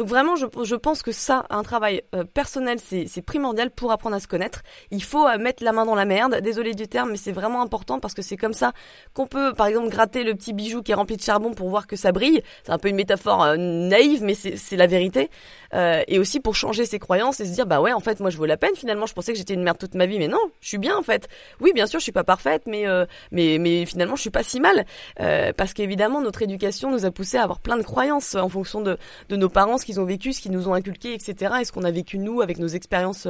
Donc 0.00 0.08
vraiment 0.08 0.34
je, 0.34 0.76
pense 0.76 1.02
que 1.02 1.12
ça 1.12 1.44
un 1.50 1.62
travail 1.62 2.00
euh, 2.14 2.24
personnel 2.24 2.78
c'est 2.80 3.20
primordial 3.20 3.70
pour 3.70 3.92
apprendre 3.92 4.16
à 4.16 4.20
se 4.20 4.26
connaître. 4.26 4.62
Il 4.90 5.02
faut 5.02 5.28
euh, 5.28 5.36
mettre 5.36 5.62
la 5.62 5.72
main 5.72 5.84
dans 5.84 5.94
la 5.94 6.06
merde. 6.06 6.40
Désolé 6.40 6.72
du 6.72 6.88
terme 6.88 7.10
mais 7.10 7.18
c'est 7.18 7.32
vraiment 7.32 7.60
important 7.60 8.00
parce 8.00 8.14
que 8.14 8.22
c'est 8.22 8.38
comme 8.38 8.54
ça 8.54 8.72
qu'on 9.12 9.26
peut 9.26 9.52
par 9.52 9.66
exemple 9.66 9.90
gratter 9.90 10.24
le 10.24 10.34
petit 10.34 10.54
bijou 10.54 10.80
qui 10.80 10.92
est 10.92 10.94
rempli 10.94 11.18
de 11.18 11.22
charbon 11.22 11.52
pour 11.52 11.68
voir 11.68 11.86
que 11.86 11.96
ça 11.96 12.12
brille. 12.12 12.42
C'est 12.64 12.72
un 12.72 12.78
peu 12.78 12.88
une 12.88 12.96
métaphore 12.96 13.42
euh, 13.42 13.56
naïve 13.58 14.22
mais 14.22 14.32
c'est 14.32 14.76
la 14.76 14.86
vérité. 14.86 15.28
et 15.74 16.18
aussi 16.18 16.40
pour 16.40 16.54
changer 16.54 16.86
ses 16.86 16.98
croyances 16.98 17.38
et 17.40 17.44
se 17.44 17.52
dire 17.52 17.66
bah 17.66 17.82
ouais 17.82 17.92
en 17.92 18.00
fait 18.00 18.20
moi 18.20 18.30
je 18.30 18.38
vaux 18.38 18.46
la 18.46 18.56
peine 18.56 18.74
finalement. 18.76 19.04
Je 19.04 19.12
pensais 19.12 19.32
que 19.32 19.38
j'étais 19.38 19.52
une 19.52 19.62
merde 19.62 19.76
toute 19.76 19.94
ma 19.94 20.06
vie, 20.06 20.18
mais 20.18 20.28
non, 20.28 20.40
je 20.62 20.68
suis 20.68 20.78
bien 20.78 20.96
en 20.96 21.02
fait. 21.02 21.28
Oui, 21.60 21.72
bien 21.74 21.86
sûr, 21.86 21.98
je 21.98 22.04
suis 22.04 22.12
pas 22.12 22.24
parfaite, 22.24 22.62
mais 22.66 22.86
mais 23.32 23.84
finalement, 23.84 24.16
je 24.16 24.22
suis 24.22 24.30
pas 24.30 24.42
si 24.42 24.60
mal 24.60 24.86
parce 25.58 25.74
qu'évidemment, 25.74 26.22
notre 26.22 26.40
éducation 26.40 26.90
nous 26.90 27.04
a 27.04 27.10
poussé 27.10 27.36
à 27.36 27.42
avoir 27.42 27.60
plein 27.60 27.76
de 27.76 27.82
croyances 27.82 28.34
en 28.34 28.48
fonction 28.48 28.80
de 28.80 28.96
de 29.28 29.36
nos 29.36 29.50
parents, 29.50 29.76
qu'ils 29.90 30.00
ont 30.00 30.04
vécu, 30.04 30.32
ce 30.32 30.40
qu'ils 30.40 30.52
nous 30.52 30.68
ont 30.68 30.74
inculqué, 30.74 31.14
etc. 31.14 31.54
Et 31.60 31.64
ce 31.64 31.72
qu'on 31.72 31.82
a 31.82 31.90
vécu 31.90 32.18
nous 32.18 32.42
avec 32.42 32.58
nos 32.58 32.68
expériences. 32.68 33.26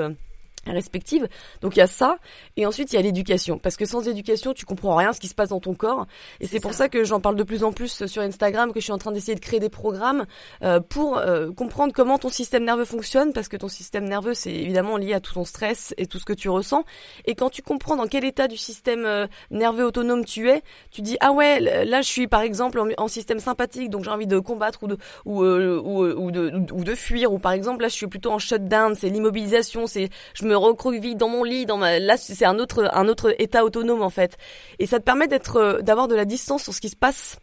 Euh, 0.69 0.73
respectives. 0.73 1.27
Donc 1.63 1.77
il 1.77 1.79
y 1.79 1.83
a 1.83 1.87
ça 1.87 2.19
et 2.59 2.67
ensuite 2.67 2.93
il 2.93 2.97
y 2.97 2.99
a 2.99 3.03
l'éducation. 3.03 3.59
Parce 3.59 3.77
que 3.77 3.87
sans 3.87 4.07
éducation 4.07 4.53
tu 4.53 4.67
comprends 4.67 4.95
rien 4.95 5.15
ce 5.15 5.21
qui 5.21 5.27
se 5.27 5.35
passe 5.35 5.49
dans 5.49 5.61
ton 5.61 5.75
corps. 5.75 6.07
Et 6.39 6.47
c'est 6.47 6.61
pour 6.61 6.75
ça. 6.75 6.91
que 6.91 7.03
j'en 7.03 7.19
parle 7.19 7.37
de 7.37 7.45
plus 7.45 7.65
en 7.65 7.73
plus 7.73 8.05
sur 8.05 8.21
Instagram 8.21 8.73
que 8.73 8.79
je 8.79 8.85
suis 8.85 8.93
en 8.93 8.99
train 8.99 9.11
d'essayer 9.11 9.35
de 9.35 9.41
créer 9.41 9.59
des 9.59 9.71
programmes 9.71 10.27
euh, 10.63 10.79
pour 10.81 11.17
euh, 11.17 11.51
comprendre 11.51 11.95
comment 11.95 12.19
ton 12.19 12.29
système 12.29 12.65
nerveux 12.65 12.85
fonctionne. 12.85 13.33
Parce 13.33 13.49
que 13.49 13.57
ton 13.57 13.69
système 13.69 14.05
nerveux 14.05 14.35
c'est 14.35 14.53
évidemment 14.53 14.99
lié 14.99 15.15
à 15.15 15.21
tout 15.21 15.33
ton 15.33 15.47
stress 15.47 15.95
et 15.97 16.07
tout 16.07 16.19
ce 16.19 16.27
que 16.27 16.35
tu 16.35 16.51
ressens. 16.51 16.85
Et 17.25 17.35
quand 17.35 17.49
tu 17.49 17.63
comprends 17.63 17.97
dans 17.97 18.07
quel 18.07 18.27
état 18.27 18.47
du 18.47 18.59
système 18.59 19.07
euh, 19.07 19.27
nerveux 19.51 19.87
autonome 19.87 20.27
tu 20.27 20.51
es 20.51 20.63
tu 20.91 21.01
dis 21.01 21.17
ah 21.21 21.33
ouais 21.33 21.61
là 21.61 22.03
je 22.03 22.09
suis 22.09 22.27
par 22.27 22.43
exemple 22.43 22.83
en, 22.99 23.09
système 23.09 23.41
sympathique 23.41 23.89
donc 23.89 24.05
j'ai 24.05 24.11
envie 24.11 24.27
de 24.27 24.39
combattre 24.39 24.83
ou 24.83 24.89
de 24.89 24.99
ou, 25.25 25.43
ou, 25.43 26.05
ou, 26.05 26.31
de 26.31 26.53
ou 26.71 26.85
de 26.85 26.95
fuir. 26.95 27.33
Ou 27.33 27.39
par 27.39 27.53
exemple 27.53 27.81
là 27.81 27.89
je 27.89 27.95
suis 27.95 28.09
plutôt 28.09 28.31
en 28.31 28.39
shutdown 28.39 28.95
c'est 28.95 29.09
l'immobilisation 29.09 29.87
c'est 29.87 30.11
je 30.35 30.45
me 30.45 30.50
recroqueville 30.55 31.17
dans 31.17 31.29
mon 31.29 31.45
lit, 31.45 31.67
dans 31.67 31.77
ma, 31.77 31.99
là 31.99 32.17
c'est 32.17 32.45
un 32.45 32.59
autre 32.59 32.91
un 32.93 33.09
autre 33.09 33.35
état 33.39 33.65
autonome 33.65 34.03
en 34.03 34.11
fait. 34.11 34.37
Et 34.79 34.87
ça 34.87 34.99
te 34.99 35.05
permet 35.05 35.29
d'être, 35.29 35.57
euh, 35.57 35.81
d'avoir 35.81 36.09
de 36.09 36.15
la 36.15 36.25
distance 36.25 36.63
sur 36.63 36.75
ce 36.75 36.81
qui 36.81 36.89
se 36.89 36.97
passe 36.97 37.39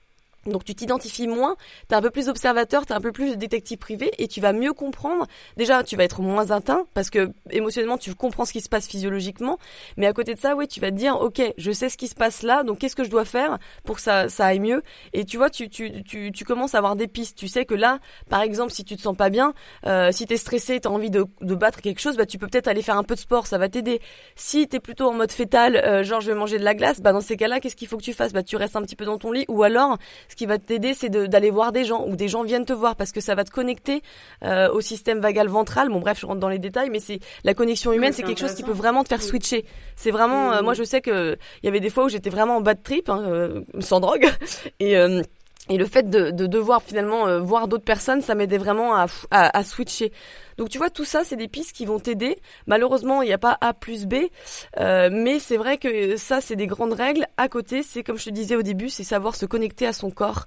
Donc 0.48 0.64
tu 0.64 0.76
t'identifies 0.76 1.28
moins, 1.28 1.56
tu 1.88 1.94
es 1.94 1.98
un 1.98 2.02
peu 2.02 2.10
plus 2.10 2.30
observateur, 2.30 2.86
tu 2.86 2.94
es 2.94 2.96
un 2.96 3.02
peu 3.02 3.12
plus 3.12 3.38
détective 3.38 3.78
privé 3.78 4.12
et 4.18 4.28
tu 4.28 4.42
vas 4.42 4.54
mieux 4.54 4.74
comprendre. 4.74 5.28
Déjà, 5.58 5.84
tu 5.84 5.96
vas 5.96 6.04
être 6.04 6.22
moins 6.22 6.52
atteint 6.52 6.86
parce 6.94 7.10
que 7.10 7.32
émotionnellement, 7.50 7.98
tu 7.98 8.14
comprends 8.16 8.46
ce 8.46 8.54
qui 8.54 8.62
se 8.62 8.70
passe 8.70 8.88
physiologiquement, 8.88 9.58
mais 9.98 10.08
à 10.08 10.14
côté 10.14 10.34
de 10.34 10.40
ça, 10.40 10.56
oui, 10.56 10.68
tu 10.68 10.80
vas 10.80 10.92
te 10.92 10.96
dire 10.96 11.20
OK, 11.20 11.42
je 11.58 11.72
sais 11.72 11.90
ce 11.90 11.98
qui 11.98 12.08
se 12.08 12.16
passe 12.16 12.44
là, 12.44 12.64
donc 12.64 12.80
qu'est-ce 12.80 12.96
que 12.96 13.04
je 13.04 13.10
dois 13.10 13.26
faire 13.26 13.58
pour 13.84 13.98
que 13.98 14.02
ça 14.02 14.30
ça 14.30 14.46
aille 14.48 14.60
mieux? 14.60 14.82
Et 15.14 15.26
tu 15.26 15.38
vois, 15.38 15.50
tu 15.50 15.70
tu 15.70 16.04
tu, 16.04 16.32
tu 16.32 16.46
commences 16.46 16.76
à 16.76 16.80
avoir 16.80 16.96
des 16.96 17.08
pistes. 17.08 17.38
Tu 17.38 17.48
sais 17.48 17.66
que 17.66 17.76
là, 17.76 18.00
par 18.30 18.42
exemple, 18.42 18.72
si 18.72 18.84
tu 18.84 18.96
te 18.96 19.02
sens 19.02 19.16
pas 19.16 19.30
bien, 19.30 19.54
euh, 19.86 20.12
si 20.12 20.26
tu 20.26 20.34
es 20.34 20.38
stressé, 20.38 20.80
tu 20.80 20.88
as 20.88 20.92
envie 20.92 21.10
de, 21.10 21.26
de 21.42 21.56
battre 21.56 21.82
quelque 21.82 22.00
chose, 22.00 22.18
bah 22.18 22.26
tu 22.26 22.38
peux 22.38 22.48
peut-être 22.48 22.68
aller 22.68 22.82
faire 22.82 22.98
un 22.98 23.04
peu 23.04 23.16
de 23.16 23.20
sport, 23.20 23.48
ça 23.48 23.58
va 23.58 23.70
t'aider. 23.70 24.02
Si 24.36 24.68
tu 24.68 24.78
es 24.78 24.80
plutôt 24.80 25.10
en 25.10 25.14
mode 25.14 25.32
fétal, 25.32 25.76
euh, 25.78 26.04
genre 26.04 26.22
je 26.22 26.32
vais 26.32 26.38
manger 26.38 26.58
de 26.58 26.64
la 26.64 26.74
glace, 26.74 27.02
bah 27.02 27.12
dans 27.12 27.22
ces 27.22 27.38
cas-là, 27.38 27.60
qu'est-ce 27.60 27.76
qu'il 27.76 27.88
faut 27.88 27.98
que 27.98 28.04
tu 28.04 28.14
fasses? 28.14 28.34
Bah 28.34 28.44
tu 28.44 28.56
restes 28.56 28.76
un 28.76 28.82
petit 28.82 28.96
peu 28.96 29.06
dans 29.06 29.18
ton 29.18 29.32
lit 29.32 29.46
ou 29.48 29.64
alors 29.64 29.98
qui 30.38 30.46
va 30.46 30.60
t'aider, 30.60 30.94
c'est 30.94 31.10
d'aller 31.10 31.50
voir 31.50 31.72
des 31.72 31.84
gens 31.84 32.06
ou 32.08 32.16
des 32.16 32.28
gens 32.28 32.44
viennent 32.44 32.64
te 32.64 32.74
voir 32.74 32.96
parce 32.96 33.12
que 33.12 33.20
ça 33.20 33.36
va 33.36 33.44
te 33.44 33.50
connecter 33.50 34.02
euh, 34.44 34.72
au 34.72 34.80
système 34.80 35.20
vagal 35.20 35.48
ventral. 35.48 35.90
Bon 35.90 36.00
bref, 36.00 36.20
je 36.22 36.26
rentre 36.26 36.40
dans 36.40 36.48
les 36.48 36.60
détails, 36.60 36.90
mais 36.90 37.00
c'est 37.00 37.20
la 37.44 37.54
connexion 37.54 37.92
humaine, 37.92 38.14
c'est 38.14 38.24
quelque 38.24 38.40
chose 38.40 38.54
qui 38.54 38.64
peut 38.64 38.72
vraiment 38.72 39.04
te 39.04 39.10
faire 39.10 39.22
switcher. 39.22 39.66
C'est 39.96 40.12
vraiment, 40.12 40.54
euh, 40.54 40.62
moi 40.62 40.76
je 40.76 40.84
sais 40.84 41.02
que 41.02 41.38
il 41.64 41.66
y 41.66 41.70
avait 41.70 41.80
des 41.80 41.90
fois 41.90 42.06
où 42.06 42.10
j'étais 42.10 42.30
vraiment 42.30 42.58
en 42.58 42.62
bad 42.62 42.82
trip, 42.84 43.10
hein, 43.10 43.24
euh, 43.26 43.62
sans 43.80 44.00
drogue, 44.00 44.28
et 44.80 44.96
et 45.70 45.78
le 45.78 45.86
fait 45.86 46.10
de, 46.10 46.32
de 46.32 46.48
devoir 46.48 46.82
finalement 46.82 47.28
euh, 47.28 47.40
voir 47.40 47.68
d'autres 47.68 47.84
personnes, 47.84 48.22
ça 48.22 48.36
m'aidait 48.36 48.58
vraiment 48.58 48.96
à, 48.96 49.08
à, 49.32 49.58
à, 49.58 49.64
switcher. 49.64 50.12
Donc 50.58 50.70
tu 50.70 50.78
vois, 50.78 50.90
tout 50.90 51.06
ça, 51.06 51.24
c'est 51.24 51.36
des 51.36 51.48
pistes 51.48 51.76
qui 51.76 51.86
vont 51.86 52.00
t'aider. 52.00 52.40
Malheureusement, 52.66 53.22
il 53.22 53.28
n'y 53.28 53.34
a 53.34 53.38
pas 53.38 53.58
A 53.62 53.74
plus 53.74 54.06
B, 54.06 54.16
euh, 54.80 55.10
mais 55.12 55.40
c'est 55.40 55.58
vrai 55.58 55.78
que 55.78 56.18
ça, 56.18 56.42
c'est 56.42 56.56
des 56.56 56.68
grandes 56.68 56.94
règles. 56.94 57.28
À 57.38 57.48
côté, 57.48 57.84
c'est 57.84 58.04
comme 58.04 58.18
je 58.18 58.26
te 58.26 58.30
disais 58.30 58.56
au 58.56 58.64
début, 58.64 58.90
c'est 58.90 59.04
savoir 59.04 59.36
se 59.36 59.46
connecter 59.46 59.86
à 59.86 59.94
son 59.94 60.10
corps. 60.10 60.46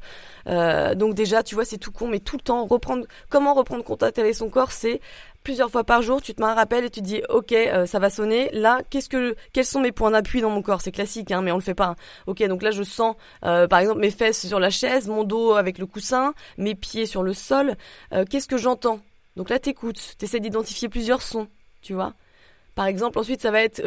Euh, 0.48 0.94
donc 0.94 1.14
déjà, 1.14 1.42
tu 1.42 1.54
vois, 1.54 1.64
c'est 1.64 1.78
tout 1.78 1.92
con, 1.92 2.08
mais 2.08 2.18
tout 2.20 2.36
le 2.36 2.42
temps, 2.42 2.64
reprendre, 2.64 3.06
comment 3.28 3.54
reprendre 3.54 3.84
contact 3.84 4.18
avec 4.18 4.34
son 4.34 4.48
corps, 4.48 4.72
c'est 4.72 5.00
plusieurs 5.42 5.70
fois 5.70 5.84
par 5.84 6.02
jour, 6.02 6.20
tu 6.20 6.34
te 6.34 6.42
mets 6.42 6.48
un 6.48 6.54
rappel 6.54 6.84
et 6.84 6.90
tu 6.90 7.00
te 7.00 7.06
dis 7.06 7.22
ok 7.28 7.52
euh, 7.52 7.86
ça 7.86 7.98
va 7.98 8.10
sonner. 8.10 8.50
Là 8.52 8.80
qu'est-ce 8.90 9.08
que 9.08 9.34
quels 9.52 9.64
sont 9.64 9.80
mes 9.80 9.92
points 9.92 10.10
d'appui 10.10 10.40
dans 10.40 10.50
mon 10.50 10.62
corps? 10.62 10.80
C'est 10.80 10.92
classique 10.92 11.30
hein, 11.30 11.42
mais 11.42 11.52
on 11.52 11.56
le 11.56 11.62
fait 11.62 11.74
pas. 11.74 11.96
Ok 12.26 12.42
donc 12.46 12.62
là 12.62 12.70
je 12.70 12.82
sens 12.82 13.16
euh, 13.44 13.66
par 13.66 13.78
exemple 13.78 14.00
mes 14.00 14.10
fesses 14.10 14.46
sur 14.46 14.60
la 14.60 14.70
chaise, 14.70 15.08
mon 15.08 15.24
dos 15.24 15.54
avec 15.54 15.78
le 15.78 15.86
coussin, 15.86 16.34
mes 16.58 16.74
pieds 16.74 17.06
sur 17.06 17.22
le 17.22 17.32
sol. 17.32 17.76
Euh, 18.12 18.24
qu'est-ce 18.28 18.48
que 18.48 18.56
j'entends? 18.56 19.00
Donc 19.36 19.50
là 19.50 19.58
t'écoutes, 19.58 20.16
t'essaies 20.18 20.40
d'identifier 20.40 20.88
plusieurs 20.88 21.22
sons, 21.22 21.48
tu 21.82 21.94
vois. 21.94 22.14
Par 22.74 22.86
exemple 22.86 23.18
ensuite 23.18 23.42
ça 23.42 23.50
va 23.50 23.62
être 23.62 23.82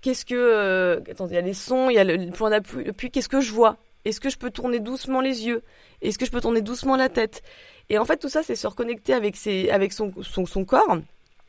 qu'est-ce 0.00 0.24
que 0.24 1.02
attends 1.10 1.26
il 1.28 1.34
y 1.34 1.38
a 1.38 1.40
les 1.40 1.54
sons, 1.54 1.90
il 1.90 1.94
y 1.94 1.98
a 1.98 2.04
le, 2.04 2.30
point 2.30 2.50
d'appui. 2.50 2.84
Puis 2.92 3.10
qu'est-ce 3.10 3.28
que 3.28 3.40
je 3.40 3.52
vois? 3.52 3.76
Est-ce 4.06 4.20
que 4.20 4.30
je 4.30 4.38
peux 4.38 4.52
tourner 4.52 4.78
doucement 4.78 5.20
les 5.20 5.48
yeux? 5.48 5.64
Est-ce 6.00 6.16
que 6.16 6.26
je 6.26 6.30
peux 6.30 6.40
tourner 6.40 6.60
doucement 6.60 6.94
la 6.94 7.08
tête? 7.08 7.42
Et 7.90 7.98
en 7.98 8.04
fait, 8.04 8.16
tout 8.16 8.28
ça, 8.28 8.42
c'est 8.42 8.56
se 8.56 8.66
reconnecter 8.66 9.14
avec, 9.14 9.36
ses, 9.36 9.70
avec 9.70 9.92
son, 9.92 10.12
son, 10.22 10.46
son 10.46 10.64
corps. 10.64 10.98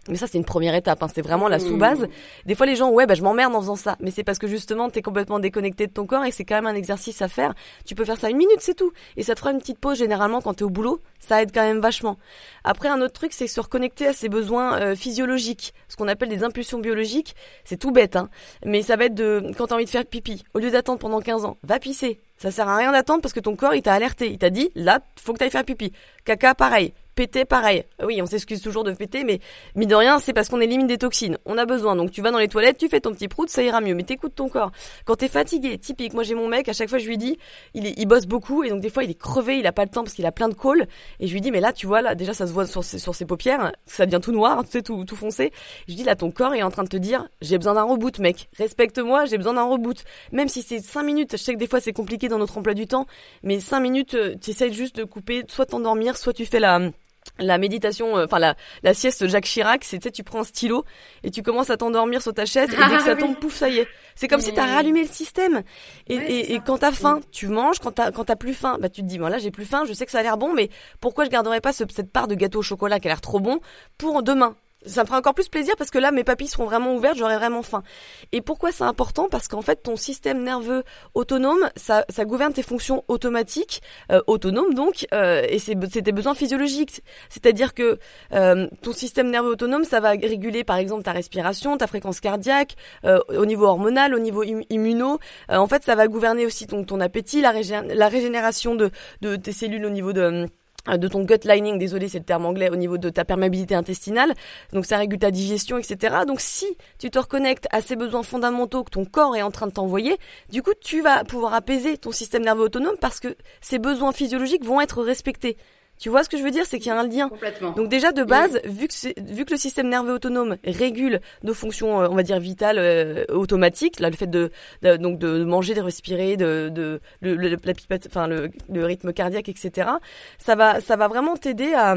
Mais 0.09 0.15
ça, 0.15 0.27
c'est 0.27 0.37
une 0.37 0.45
première 0.45 0.75
étape. 0.75 1.03
Hein. 1.03 1.07
C'est 1.13 1.21
vraiment 1.21 1.47
la 1.47 1.59
sous-base. 1.59 2.03
Mmh. 2.03 2.07
Des 2.45 2.55
fois, 2.55 2.65
les 2.65 2.75
gens, 2.75 2.91
ouais, 2.91 3.05
bah, 3.05 3.13
je 3.13 3.21
m'emmerde 3.21 3.53
en 3.55 3.61
faisant 3.61 3.75
ça. 3.75 3.97
Mais 3.99 4.11
c'est 4.11 4.23
parce 4.23 4.39
que 4.39 4.47
justement, 4.47 4.89
t'es 4.89 5.01
complètement 5.01 5.39
déconnecté 5.39 5.87
de 5.87 5.91
ton 5.91 6.05
corps 6.05 6.23
et 6.23 6.31
c'est 6.31 6.45
quand 6.45 6.55
même 6.55 6.67
un 6.67 6.75
exercice 6.75 7.21
à 7.21 7.27
faire. 7.27 7.53
Tu 7.85 7.95
peux 7.95 8.05
faire 8.05 8.17
ça 8.17 8.29
une 8.29 8.37
minute, 8.37 8.59
c'est 8.59 8.75
tout. 8.75 8.91
Et 9.17 9.23
ça 9.23 9.35
te 9.35 9.39
fera 9.39 9.51
une 9.51 9.59
petite 9.59 9.79
pause 9.79 9.97
généralement 9.97 10.41
quand 10.41 10.53
t'es 10.53 10.63
au 10.63 10.69
boulot. 10.69 11.01
Ça 11.19 11.41
aide 11.41 11.51
quand 11.53 11.63
même 11.63 11.79
vachement. 11.79 12.17
Après, 12.63 12.87
un 12.89 13.01
autre 13.01 13.13
truc, 13.13 13.33
c'est 13.33 13.47
se 13.47 13.59
reconnecter 13.59 14.07
à 14.07 14.13
ses 14.13 14.29
besoins 14.29 14.79
euh, 14.79 14.95
physiologiques. 14.95 15.73
Ce 15.89 15.95
qu'on 15.95 16.07
appelle 16.07 16.29
des 16.29 16.43
impulsions 16.43 16.79
biologiques. 16.79 17.35
C'est 17.65 17.77
tout 17.77 17.91
bête, 17.91 18.15
hein. 18.15 18.29
Mais 18.65 18.81
ça 18.81 18.95
va 18.95 19.05
être 19.05 19.15
de, 19.15 19.51
quand 19.57 19.67
t'as 19.67 19.75
envie 19.75 19.85
de 19.85 19.89
faire 19.89 20.05
pipi, 20.05 20.43
au 20.53 20.59
lieu 20.59 20.71
d'attendre 20.71 20.99
pendant 20.99 21.19
15 21.19 21.45
ans, 21.45 21.57
va 21.63 21.79
pisser. 21.79 22.21
Ça 22.37 22.51
sert 22.51 22.67
à 22.67 22.77
rien 22.77 22.91
d'attendre 22.91 23.21
parce 23.21 23.33
que 23.33 23.39
ton 23.39 23.55
corps, 23.55 23.73
il 23.73 23.81
t'a 23.81 23.93
alerté. 23.93 24.29
Il 24.29 24.37
t'a 24.37 24.49
dit, 24.49 24.69
là, 24.75 24.99
faut 25.19 25.33
que 25.33 25.39
t'ailles 25.39 25.49
faire 25.49 25.65
pipi. 25.65 25.91
Caca, 26.23 26.53
pareil. 26.53 26.93
Péter, 27.17 27.45
pareil. 27.45 27.83
Oui, 28.03 28.21
on 28.21 28.27
s'excuse 28.27 28.61
toujours 28.61 28.83
de 28.83 28.91
péter, 28.91 29.23
mais 29.23 29.39
mine 29.73 29.89
de 29.89 29.95
rien, 29.95 30.19
c'est 30.19 30.33
parce 30.33 30.49
qu'on 30.49 30.61
élimine 30.61 30.85
des 30.85 30.99
toxines. 30.99 31.39
On 31.47 31.57
a 31.57 31.65
besoin. 31.65 31.95
Donc 31.95 32.11
tu 32.11 32.21
vas 32.21 32.29
dans 32.29 32.37
les 32.37 32.47
toilettes, 32.47 32.77
tu 32.77 32.87
fais 32.89 32.99
ton 32.99 33.11
petit 33.11 33.27
prout, 33.27 33.49
ça 33.49 33.63
ira 33.63 33.81
mieux. 33.81 33.95
Mais 33.95 34.03
t'écoutes 34.03 34.35
ton 34.35 34.49
corps. 34.49 34.71
Quand 35.03 35.15
t'es 35.15 35.27
fatigué, 35.27 35.79
typique. 35.79 36.13
Moi 36.13 36.21
j'ai 36.21 36.35
mon 36.35 36.47
mec, 36.47 36.69
à 36.69 36.73
chaque 36.73 36.89
fois 36.89 36.99
je 36.99 37.07
lui 37.07 37.17
dis, 37.17 37.39
il, 37.73 37.87
il 37.99 38.05
bosse 38.05 38.27
beaucoup 38.27 38.63
et 38.63 38.69
donc 38.69 38.81
des 38.81 38.91
fois 38.91 39.03
il 39.03 39.09
est 39.09 39.19
crevé, 39.19 39.57
il 39.57 39.65
a 39.65 39.71
pas 39.71 39.83
le 39.83 39.89
temps 39.89 40.03
parce 40.03 40.13
qu'il 40.13 40.27
a 40.27 40.31
plein 40.31 40.47
de 40.47 40.53
calls. 40.53 40.85
Et 41.19 41.25
je 41.25 41.33
lui 41.33 41.41
dis, 41.41 41.49
mais 41.49 41.59
là 41.59 41.73
tu 41.73 41.87
vois 41.87 42.03
là, 42.03 42.13
déjà 42.13 42.35
ça 42.35 42.45
se 42.45 42.53
voit 42.53 42.67
sur 42.67 42.83
ses, 42.83 42.99
sur 42.99 43.15
ses 43.15 43.25
paupières, 43.25 43.71
ça 43.87 44.05
devient 44.05 44.21
tout 44.21 44.31
noir, 44.31 44.63
tu 44.65 44.69
sais 44.69 44.83
tout, 44.83 45.03
tout 45.03 45.15
foncé. 45.15 45.51
Je 45.87 45.95
dis 45.95 46.03
là 46.03 46.15
ton 46.15 46.29
corps 46.29 46.53
est 46.53 46.61
en 46.61 46.69
train 46.69 46.83
de 46.83 46.89
te 46.89 46.97
dire, 46.97 47.27
j'ai 47.41 47.57
besoin 47.57 47.73
d'un 47.73 47.83
reboot, 47.85 48.19
mec. 48.19 48.47
Respecte-moi, 48.59 49.25
j'ai 49.25 49.37
besoin 49.37 49.53
d'un 49.53 49.65
reboot. 49.65 50.03
Même 50.31 50.49
si 50.49 50.61
c'est 50.61 50.81
cinq 50.81 51.01
minutes, 51.01 51.31
je 51.31 51.37
sais 51.37 51.55
que 51.55 51.59
des 51.59 51.67
fois 51.67 51.79
c'est 51.79 51.93
compliqué 51.93 52.27
dans 52.27 52.37
notre 52.37 52.59
emploi 52.59 52.75
du 52.75 52.85
temps, 52.85 53.07
mais 53.41 53.59
cinq 53.59 53.79
minutes, 53.79 54.13
euh, 54.13 54.35
tu 54.39 54.51
essayes 54.51 54.71
juste 54.71 54.97
de 54.97 55.03
couper, 55.03 55.45
soit 55.47 55.65
t'endormir, 55.65 56.15
soit 56.15 56.33
tu 56.33 56.45
fais 56.45 56.59
la 56.59 56.91
la 57.39 57.57
méditation, 57.57 58.17
euh, 58.17 58.25
enfin 58.25 58.39
la, 58.39 58.55
la 58.83 58.93
sieste 58.93 59.27
Jacques 59.27 59.45
Chirac, 59.45 59.83
c'est 59.83 59.99
tu 59.99 60.03
sais, 60.03 60.11
tu 60.11 60.23
prends 60.23 60.39
un 60.39 60.43
stylo 60.43 60.85
et 61.23 61.31
tu 61.31 61.43
commences 61.43 61.69
à 61.69 61.77
t'endormir 61.77 62.21
sur 62.21 62.33
ta 62.33 62.45
chaise 62.45 62.69
et 62.71 62.75
dès 62.75 62.81
que 62.81 62.95
ah 62.95 62.99
ça 62.99 63.15
tombe, 63.15 63.35
pouf, 63.37 63.55
ça 63.55 63.69
y 63.69 63.79
est. 63.79 63.87
C'est 64.15 64.27
comme 64.27 64.41
si 64.41 64.53
t'as 64.53 64.65
rallumé 64.65 65.01
le 65.01 65.07
système. 65.07 65.63
Et, 66.07 66.15
et, 66.15 66.53
et, 66.53 66.59
quand 66.59 66.79
t'as 66.79 66.91
faim, 66.91 67.21
tu 67.31 67.47
manges. 67.47 67.79
Quand 67.79 67.91
t'as 67.91 68.11
quand 68.11 68.25
t'as 68.25 68.35
plus 68.35 68.53
faim, 68.53 68.77
bah 68.81 68.89
tu 68.89 69.01
te 69.01 69.07
dis, 69.07 69.19
bon 69.19 69.27
là 69.27 69.37
j'ai 69.37 69.51
plus 69.51 69.65
faim, 69.65 69.83
je 69.87 69.93
sais 69.93 70.05
que 70.05 70.11
ça 70.11 70.19
a 70.19 70.23
l'air 70.23 70.37
bon, 70.37 70.53
mais 70.53 70.69
pourquoi 70.99 71.25
je 71.25 71.29
garderais 71.29 71.61
pas 71.61 71.73
cette 71.73 72.11
part 72.11 72.27
de 72.27 72.35
gâteau 72.35 72.59
au 72.59 72.63
chocolat 72.63 72.99
qui 72.99 73.07
a 73.07 73.11
l'air 73.11 73.21
trop 73.21 73.39
bon 73.39 73.59
pour 73.97 74.23
demain? 74.23 74.55
Ça 74.85 75.01
me 75.01 75.07
fera 75.07 75.17
encore 75.17 75.33
plus 75.33 75.49
plaisir 75.49 75.75
parce 75.77 75.89
que 75.89 75.97
là 75.97 76.11
mes 76.11 76.23
papilles 76.23 76.47
seront 76.47 76.65
vraiment 76.65 76.93
ouvertes, 76.95 77.17
j'aurai 77.17 77.37
vraiment 77.37 77.63
faim. 77.63 77.83
Et 78.31 78.41
pourquoi 78.41 78.71
c'est 78.71 78.83
important? 78.83 79.27
Parce 79.29 79.47
qu'en 79.47 79.61
fait 79.61 79.77
ton 79.83 79.95
système 79.95 80.43
nerveux 80.43 80.83
autonome, 81.13 81.69
ça, 81.75 82.05
ça 82.09 82.25
gouverne 82.25 82.53
tes 82.53 82.63
fonctions 82.63 83.03
automatiques, 83.07 83.81
euh, 84.11 84.21
autonomes 84.27 84.73
donc, 84.73 85.07
euh, 85.13 85.45
et 85.47 85.59
c'est 85.59 85.75
tes 85.75 86.11
besoins 86.11 86.35
physiologiques. 86.35 87.01
C'est-à-dire 87.29 87.73
que 87.73 87.99
euh, 88.33 88.67
ton 88.81 88.93
système 88.93 89.29
nerveux 89.29 89.51
autonome, 89.51 89.83
ça 89.83 89.99
va 89.99 90.11
réguler 90.11 90.63
par 90.63 90.77
exemple 90.77 91.03
ta 91.03 91.11
respiration, 91.11 91.77
ta 91.77 91.87
fréquence 91.87 92.19
cardiaque, 92.19 92.75
euh, 93.05 93.19
au 93.29 93.45
niveau 93.45 93.65
hormonal, 93.65 94.13
au 94.13 94.19
niveau 94.19 94.43
immuno. 94.43 95.19
Euh, 95.51 95.57
en 95.57 95.67
fait, 95.67 95.83
ça 95.83 95.95
va 95.95 96.07
gouverner 96.07 96.45
aussi 96.45 96.67
ton, 96.67 96.83
ton 96.83 96.99
appétit, 96.99 97.41
la, 97.41 97.53
la 97.53 98.07
régénération 98.07 98.75
de, 98.75 98.91
de 99.21 99.35
tes 99.35 99.51
cellules 99.51 99.85
au 99.85 99.89
niveau 99.89 100.13
de 100.13 100.47
de 100.95 101.07
ton 101.07 101.23
gut 101.23 101.39
lining, 101.43 101.77
désolé 101.77 102.07
c'est 102.07 102.19
le 102.19 102.23
terme 102.23 102.45
anglais, 102.45 102.69
au 102.69 102.75
niveau 102.75 102.97
de 102.97 103.09
ta 103.09 103.25
perméabilité 103.25 103.75
intestinale, 103.75 104.33
donc 104.71 104.85
ça 104.85 104.97
régule 104.97 105.19
ta 105.19 105.31
digestion, 105.31 105.77
etc. 105.77 106.17
Donc 106.25 106.39
si 106.39 106.77
tu 106.99 107.09
te 107.09 107.19
reconnectes 107.19 107.67
à 107.71 107.81
ces 107.81 107.95
besoins 107.95 108.23
fondamentaux 108.23 108.83
que 108.83 108.91
ton 108.91 109.05
corps 109.05 109.35
est 109.35 109.41
en 109.41 109.51
train 109.51 109.67
de 109.67 109.73
t'envoyer, 109.73 110.17
du 110.49 110.63
coup 110.63 110.73
tu 110.79 111.01
vas 111.01 111.23
pouvoir 111.23 111.53
apaiser 111.53 111.97
ton 111.97 112.11
système 112.11 112.43
nerveux 112.43 112.63
autonome 112.63 112.95
parce 113.01 113.19
que 113.19 113.35
ces 113.59 113.79
besoins 113.79 114.13
physiologiques 114.13 114.63
vont 114.63 114.79
être 114.79 115.03
respectés. 115.03 115.57
Tu 115.99 116.09
vois 116.09 116.23
ce 116.23 116.29
que 116.29 116.37
je 116.37 116.43
veux 116.43 116.51
dire, 116.51 116.65
c'est 116.65 116.77
qu'il 116.77 116.87
y 116.87 116.91
a 116.91 116.99
un 116.99 117.07
lien. 117.07 117.29
Donc 117.75 117.89
déjà 117.89 118.11
de 118.11 118.23
base, 118.23 118.59
vu 118.65 118.87
que 118.87 119.21
vu 119.33 119.45
que 119.45 119.51
le 119.51 119.57
système 119.57 119.89
nerveux 119.89 120.13
autonome 120.13 120.57
régule 120.63 121.21
nos 121.43 121.53
fonctions, 121.53 122.01
euh, 122.01 122.07
on 122.09 122.15
va 122.15 122.23
dire 122.23 122.39
vitales 122.39 122.77
euh, 122.79 123.25
automatiques, 123.29 123.99
là 123.99 124.09
le 124.09 124.15
fait 124.15 124.27
de, 124.27 124.51
donc 124.83 125.19
de 125.19 125.43
manger, 125.43 125.73
de 125.73 125.81
respirer, 125.81 126.37
de, 126.37 126.69
de 126.69 126.99
le, 127.21 127.35
le, 127.35 127.49
la 127.49 127.73
enfin 128.07 128.27
le, 128.27 128.51
le 128.71 128.85
rythme 128.85 129.13
cardiaque, 129.13 129.49
etc. 129.49 129.89
Ça 130.37 130.55
va 130.55 130.81
ça 130.81 130.95
va 130.95 131.07
vraiment 131.07 131.35
t'aider 131.35 131.73
à 131.73 131.95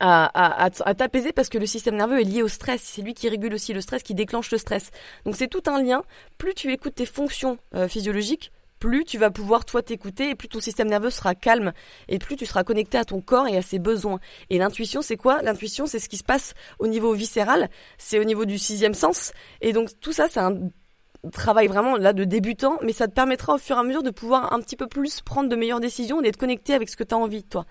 à, 0.00 0.64
à, 0.64 0.70
à 0.84 0.94
t'apaiser 0.94 1.32
parce 1.32 1.48
que 1.48 1.58
le 1.58 1.66
système 1.66 1.96
nerveux 1.96 2.20
est 2.20 2.24
lié 2.24 2.42
au 2.42 2.48
stress. 2.48 2.80
C'est 2.82 3.02
lui 3.02 3.14
qui 3.14 3.28
régule 3.28 3.54
aussi 3.54 3.72
le 3.72 3.80
stress, 3.80 4.02
qui 4.02 4.14
déclenche 4.14 4.50
le 4.50 4.58
stress. 4.58 4.90
Donc 5.24 5.36
c'est 5.36 5.48
tout 5.48 5.62
un 5.66 5.82
lien. 5.82 6.02
Plus 6.38 6.54
tu 6.54 6.72
écoutes 6.72 6.94
tes 6.94 7.06
fonctions 7.06 7.58
euh, 7.74 7.86
physiologiques, 7.86 8.50
plus 8.80 9.04
tu 9.04 9.18
vas 9.18 9.30
pouvoir 9.30 9.64
toi 9.64 9.82
t'écouter 9.82 10.30
et 10.30 10.34
plus 10.34 10.48
ton 10.48 10.58
système 10.58 10.88
nerveux 10.88 11.10
sera 11.10 11.36
calme 11.36 11.72
et 12.08 12.18
plus 12.18 12.34
tu 12.34 12.46
seras 12.46 12.64
connecté 12.64 12.98
à 12.98 13.04
ton 13.04 13.20
corps 13.20 13.46
et 13.46 13.56
à 13.56 13.62
ses 13.62 13.78
besoins. 13.78 14.18
Et 14.48 14.58
l'intuition, 14.58 15.02
c'est 15.02 15.16
quoi? 15.16 15.42
L'intuition, 15.42 15.86
c'est 15.86 16.00
ce 16.00 16.08
qui 16.08 16.16
se 16.16 16.24
passe 16.24 16.54
au 16.80 16.88
niveau 16.88 17.12
viscéral, 17.12 17.68
c'est 17.98 18.18
au 18.18 18.24
niveau 18.24 18.44
du 18.44 18.58
sixième 18.58 18.94
sens. 18.94 19.32
Et 19.60 19.72
donc 19.72 19.90
tout 20.00 20.12
ça, 20.12 20.26
c'est 20.28 20.40
un 20.40 20.56
travail 21.30 21.68
vraiment 21.68 21.96
là 21.96 22.12
de 22.12 22.24
débutant, 22.24 22.78
mais 22.82 22.92
ça 22.92 23.06
te 23.06 23.12
permettra 23.12 23.54
au 23.54 23.58
fur 23.58 23.76
et 23.76 23.80
à 23.80 23.82
mesure 23.82 24.02
de 24.02 24.10
pouvoir 24.10 24.52
un 24.52 24.60
petit 24.60 24.76
peu 24.76 24.86
plus 24.86 25.20
prendre 25.20 25.48
de 25.50 25.56
meilleures 25.56 25.80
décisions, 25.80 26.22
d'être 26.22 26.38
connecté 26.38 26.72
avec 26.74 26.88
ce 26.88 26.96
que 26.96 27.04
tu 27.04 27.14
as 27.14 27.18
envie, 27.18 27.44
toi. 27.44 27.66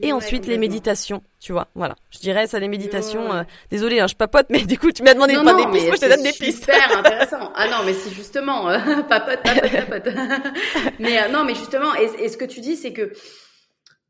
Et 0.00 0.12
ensuite 0.12 0.46
les 0.46 0.58
méditations, 0.58 1.22
tu 1.40 1.52
vois, 1.52 1.68
voilà. 1.74 1.96
Je 2.10 2.18
dirais 2.18 2.46
ça 2.46 2.58
les 2.58 2.68
méditations. 2.68 3.32
Euh, 3.32 3.42
désolé, 3.70 3.98
hein, 3.98 4.06
je 4.06 4.14
papote, 4.14 4.46
mais 4.48 4.60
du 4.66 4.78
coup 4.78 4.92
tu 4.92 5.02
m'as 5.02 5.14
demandé 5.14 5.34
de 5.34 5.40
prendre 5.40 5.66
des 5.66 5.72
pistes, 5.72 5.86
moi 5.88 5.96
je 5.96 6.00
te 6.00 6.08
donne 6.08 6.22
des 6.22 6.32
pistes. 6.32 6.60
Super 6.60 6.98
intéressant. 6.98 7.52
Ah 7.54 7.68
non, 7.68 7.78
mais 7.84 7.94
c'est 7.94 8.10
justement 8.10 8.70
euh, 8.70 8.78
papote, 9.08 9.42
papote, 9.42 9.70
papote. 9.70 10.14
mais 11.00 11.20
euh, 11.20 11.28
non, 11.28 11.44
mais 11.44 11.54
justement, 11.54 11.94
et, 11.96 12.24
et, 12.24 12.28
ce 12.28 12.36
que 12.36 12.44
tu 12.44 12.60
dis, 12.60 12.76
c'est 12.76 12.92
que 12.92 13.12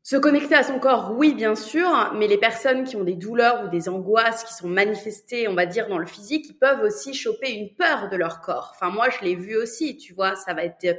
se 0.03 0.15
connecter 0.15 0.55
à 0.55 0.63
son 0.63 0.79
corps, 0.79 1.13
oui, 1.15 1.33
bien 1.33 1.55
sûr, 1.55 2.13
mais 2.15 2.27
les 2.27 2.37
personnes 2.37 2.83
qui 2.83 2.95
ont 2.95 3.03
des 3.03 3.15
douleurs 3.15 3.65
ou 3.65 3.69
des 3.69 3.89
angoisses 3.89 4.43
qui 4.43 4.53
sont 4.53 4.67
manifestées, 4.67 5.47
on 5.47 5.55
va 5.55 5.65
dire, 5.65 5.87
dans 5.87 5.99
le 5.99 6.07
physique, 6.07 6.45
ils 6.49 6.57
peuvent 6.57 6.81
aussi 6.81 7.13
choper 7.13 7.51
une 7.51 7.75
peur 7.75 8.09
de 8.09 8.15
leur 8.15 8.41
corps. 8.41 8.73
Enfin, 8.75 8.91
moi, 8.91 9.09
je 9.09 9.23
l'ai 9.25 9.35
vu 9.35 9.55
aussi, 9.55 9.97
tu 9.97 10.13
vois, 10.13 10.35
ça 10.35 10.53
va 10.53 10.63
être 10.63 10.97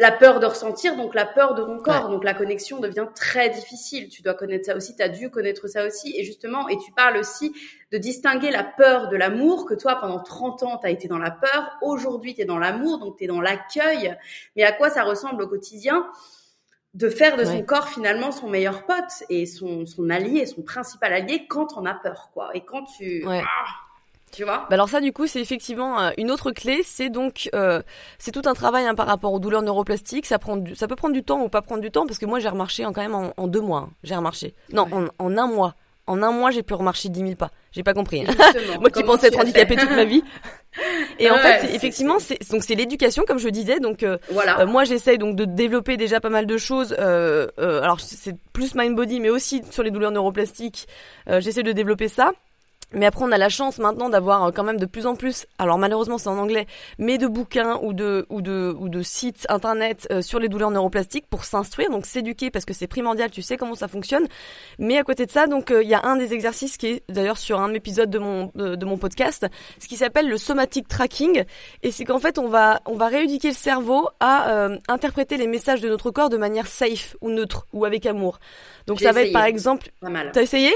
la 0.00 0.10
peur 0.10 0.40
de 0.40 0.46
ressentir, 0.46 0.96
donc 0.96 1.14
la 1.14 1.26
peur 1.26 1.54
de 1.54 1.62
ton 1.62 1.78
corps, 1.78 2.08
donc 2.08 2.24
la 2.24 2.32
connexion 2.32 2.80
devient 2.80 3.06
très 3.14 3.50
difficile. 3.50 4.08
Tu 4.08 4.22
dois 4.22 4.32
connaître 4.32 4.64
ça 4.64 4.74
aussi, 4.74 4.96
tu 4.96 5.02
as 5.02 5.10
dû 5.10 5.30
connaître 5.30 5.68
ça 5.68 5.86
aussi. 5.86 6.14
Et 6.16 6.24
justement, 6.24 6.68
et 6.68 6.78
tu 6.78 6.90
parles 6.92 7.18
aussi 7.18 7.52
de 7.92 7.98
distinguer 7.98 8.50
la 8.50 8.64
peur 8.64 9.08
de 9.08 9.16
l'amour, 9.16 9.66
que 9.66 9.74
toi, 9.74 9.96
pendant 9.96 10.18
30 10.18 10.62
ans, 10.62 10.78
tu 10.78 10.86
as 10.86 10.90
été 10.90 11.06
dans 11.06 11.18
la 11.18 11.30
peur, 11.30 11.76
aujourd'hui, 11.82 12.34
tu 12.34 12.40
es 12.40 12.44
dans 12.46 12.58
l'amour, 12.58 12.98
donc 12.98 13.18
tu 13.18 13.24
es 13.24 13.26
dans 13.26 13.42
l'accueil. 13.42 14.16
Mais 14.56 14.64
à 14.64 14.72
quoi 14.72 14.88
ça 14.88 15.04
ressemble 15.04 15.42
au 15.42 15.48
quotidien 15.48 16.10
de 16.94 17.10
faire 17.10 17.36
de 17.36 17.44
son 17.44 17.62
corps 17.62 17.88
finalement 17.88 18.32
son 18.32 18.48
meilleur 18.48 18.86
pote 18.86 19.22
et 19.28 19.44
son, 19.44 19.84
son 19.84 20.08
allié, 20.08 20.46
son 20.46 20.62
principal 20.62 21.12
allié 21.12 21.46
quand 21.46 21.76
on 21.76 21.84
a 21.84 21.92
peur, 21.94 22.30
quoi. 22.32 22.50
Et 22.54 22.64
quand 22.64 22.84
tu... 22.84 23.22
Ah, 23.28 23.44
tu 24.32 24.44
vois 24.44 24.66
bah 24.68 24.74
alors 24.74 24.88
ça 24.88 25.00
du 25.00 25.12
coup 25.12 25.26
c'est 25.26 25.40
effectivement 25.40 26.00
euh, 26.00 26.10
une 26.16 26.30
autre 26.30 26.52
clé, 26.52 26.82
c'est 26.84 27.10
donc 27.10 27.48
euh, 27.54 27.82
c'est 28.18 28.30
tout 28.30 28.42
un 28.44 28.54
travail 28.54 28.86
hein, 28.86 28.94
par 28.94 29.06
rapport 29.06 29.32
aux 29.32 29.40
douleurs 29.40 29.62
neuroplastiques. 29.62 30.26
Ça 30.26 30.38
prend 30.38 30.56
du, 30.56 30.74
ça 30.74 30.86
peut 30.86 30.96
prendre 30.96 31.14
du 31.14 31.22
temps 31.22 31.42
ou 31.42 31.48
pas 31.48 31.62
prendre 31.62 31.80
du 31.80 31.90
temps 31.90 32.06
parce 32.06 32.18
que 32.18 32.26
moi 32.26 32.38
j'ai 32.38 32.48
remarché 32.48 32.84
en, 32.86 32.92
quand 32.92 33.02
même 33.02 33.32
en, 33.36 33.46
deux 33.48 33.60
mois. 33.60 33.88
Hein. 33.88 33.92
j'ai 34.04 34.14
remarché. 34.14 34.54
Non, 34.72 34.86
en, 34.92 35.06
en, 35.18 35.36
un 35.36 35.46
mois. 35.46 35.74
En 36.06 36.22
un 36.22 36.32
mois 36.32 36.50
j'ai 36.50 36.62
pu 36.62 36.74
remarcher 36.74 37.08
10 37.08 37.20
000 37.20 37.34
pas. 37.34 37.50
J'ai 37.72 37.82
pas 37.82 37.94
compris. 37.94 38.24
Hein. 38.26 38.32
moi 38.80 38.90
qui 38.90 39.02
pensais 39.02 39.28
être 39.28 39.38
handicapée 39.38 39.76
toute 39.76 39.90
ma 39.90 40.04
vie. 40.04 40.22
Et 41.18 41.30
en 41.30 41.36
fait, 41.38 41.74
effectivement, 41.74 42.18
c'est 42.18 42.38
donc 42.50 42.62
c'est 42.62 42.74
l'éducation, 42.74 43.24
comme 43.26 43.38
je 43.38 43.48
disais. 43.48 43.80
Donc 43.80 44.02
euh, 44.02 44.18
voilà. 44.30 44.64
moi, 44.66 44.84
j'essaye 44.84 45.18
donc 45.18 45.36
de 45.36 45.44
développer 45.44 45.96
déjà 45.96 46.20
pas 46.20 46.30
mal 46.30 46.46
de 46.46 46.56
choses. 46.56 46.94
Euh, 46.98 47.48
alors 47.58 48.00
c'est 48.00 48.34
plus 48.52 48.74
mind 48.74 48.96
body, 48.96 49.20
mais 49.20 49.30
aussi 49.30 49.62
sur 49.70 49.82
les 49.82 49.90
douleurs 49.90 50.12
neuroplastiques. 50.12 50.86
j'essaie 51.26 51.62
de 51.62 51.72
développer 51.72 52.08
ça. 52.08 52.32
Mais 52.92 53.06
après, 53.06 53.24
on 53.24 53.30
a 53.30 53.38
la 53.38 53.48
chance 53.48 53.78
maintenant 53.78 54.08
d'avoir 54.08 54.44
euh, 54.44 54.50
quand 54.50 54.64
même 54.64 54.78
de 54.78 54.86
plus 54.86 55.06
en 55.06 55.14
plus, 55.14 55.46
alors 55.58 55.78
malheureusement 55.78 56.18
c'est 56.18 56.28
en 56.28 56.38
anglais, 56.38 56.66
mais 56.98 57.18
de 57.18 57.28
bouquins 57.28 57.78
ou 57.82 57.92
de 57.92 58.26
ou 58.30 58.42
de 58.42 58.74
ou 58.78 58.88
de 58.88 59.02
sites 59.02 59.46
internet 59.48 60.08
euh, 60.10 60.22
sur 60.22 60.40
les 60.40 60.48
douleurs 60.48 60.70
neuroplastiques 60.70 61.26
pour 61.28 61.44
s'instruire, 61.44 61.90
donc 61.90 62.04
s'éduquer 62.04 62.50
parce 62.50 62.64
que 62.64 62.74
c'est 62.74 62.88
primordial, 62.88 63.30
tu 63.30 63.42
sais 63.42 63.56
comment 63.56 63.76
ça 63.76 63.86
fonctionne. 63.86 64.26
Mais 64.78 64.98
à 64.98 65.04
côté 65.04 65.24
de 65.26 65.30
ça, 65.30 65.46
donc 65.46 65.70
euh, 65.70 65.82
il 65.82 65.88
y 65.88 65.94
a 65.94 66.04
un 66.04 66.16
des 66.16 66.34
exercices 66.34 66.76
qui 66.76 66.88
est 66.88 67.02
d'ailleurs 67.08 67.38
sur 67.38 67.60
un 67.60 67.72
épisode 67.74 68.10
de 68.10 68.18
mon 68.18 68.50
de, 68.54 68.84
mon 68.84 68.98
podcast, 68.98 69.46
ce 69.78 69.86
qui 69.86 69.96
s'appelle 69.96 70.28
le 70.28 70.36
somatic 70.36 70.88
tracking, 70.88 71.44
et 71.82 71.92
c'est 71.92 72.04
qu'en 72.04 72.18
fait 72.18 72.38
on 72.38 72.48
va 72.48 72.80
on 72.86 72.96
va 72.96 73.06
rééduquer 73.06 73.48
le 73.48 73.54
cerveau 73.54 74.08
à 74.18 74.68
interpréter 74.88 75.36
les 75.36 75.46
messages 75.46 75.80
de 75.80 75.88
notre 75.88 76.10
corps 76.10 76.28
de 76.28 76.36
manière 76.36 76.66
safe 76.66 77.16
ou 77.20 77.30
neutre 77.30 77.66
ou 77.72 77.84
avec 77.84 78.06
amour. 78.06 78.40
Donc 78.86 79.00
ça 79.00 79.12
va 79.12 79.22
être 79.22 79.32
par 79.32 79.44
exemple, 79.44 79.90
t'as 80.32 80.42
essayé? 80.42 80.72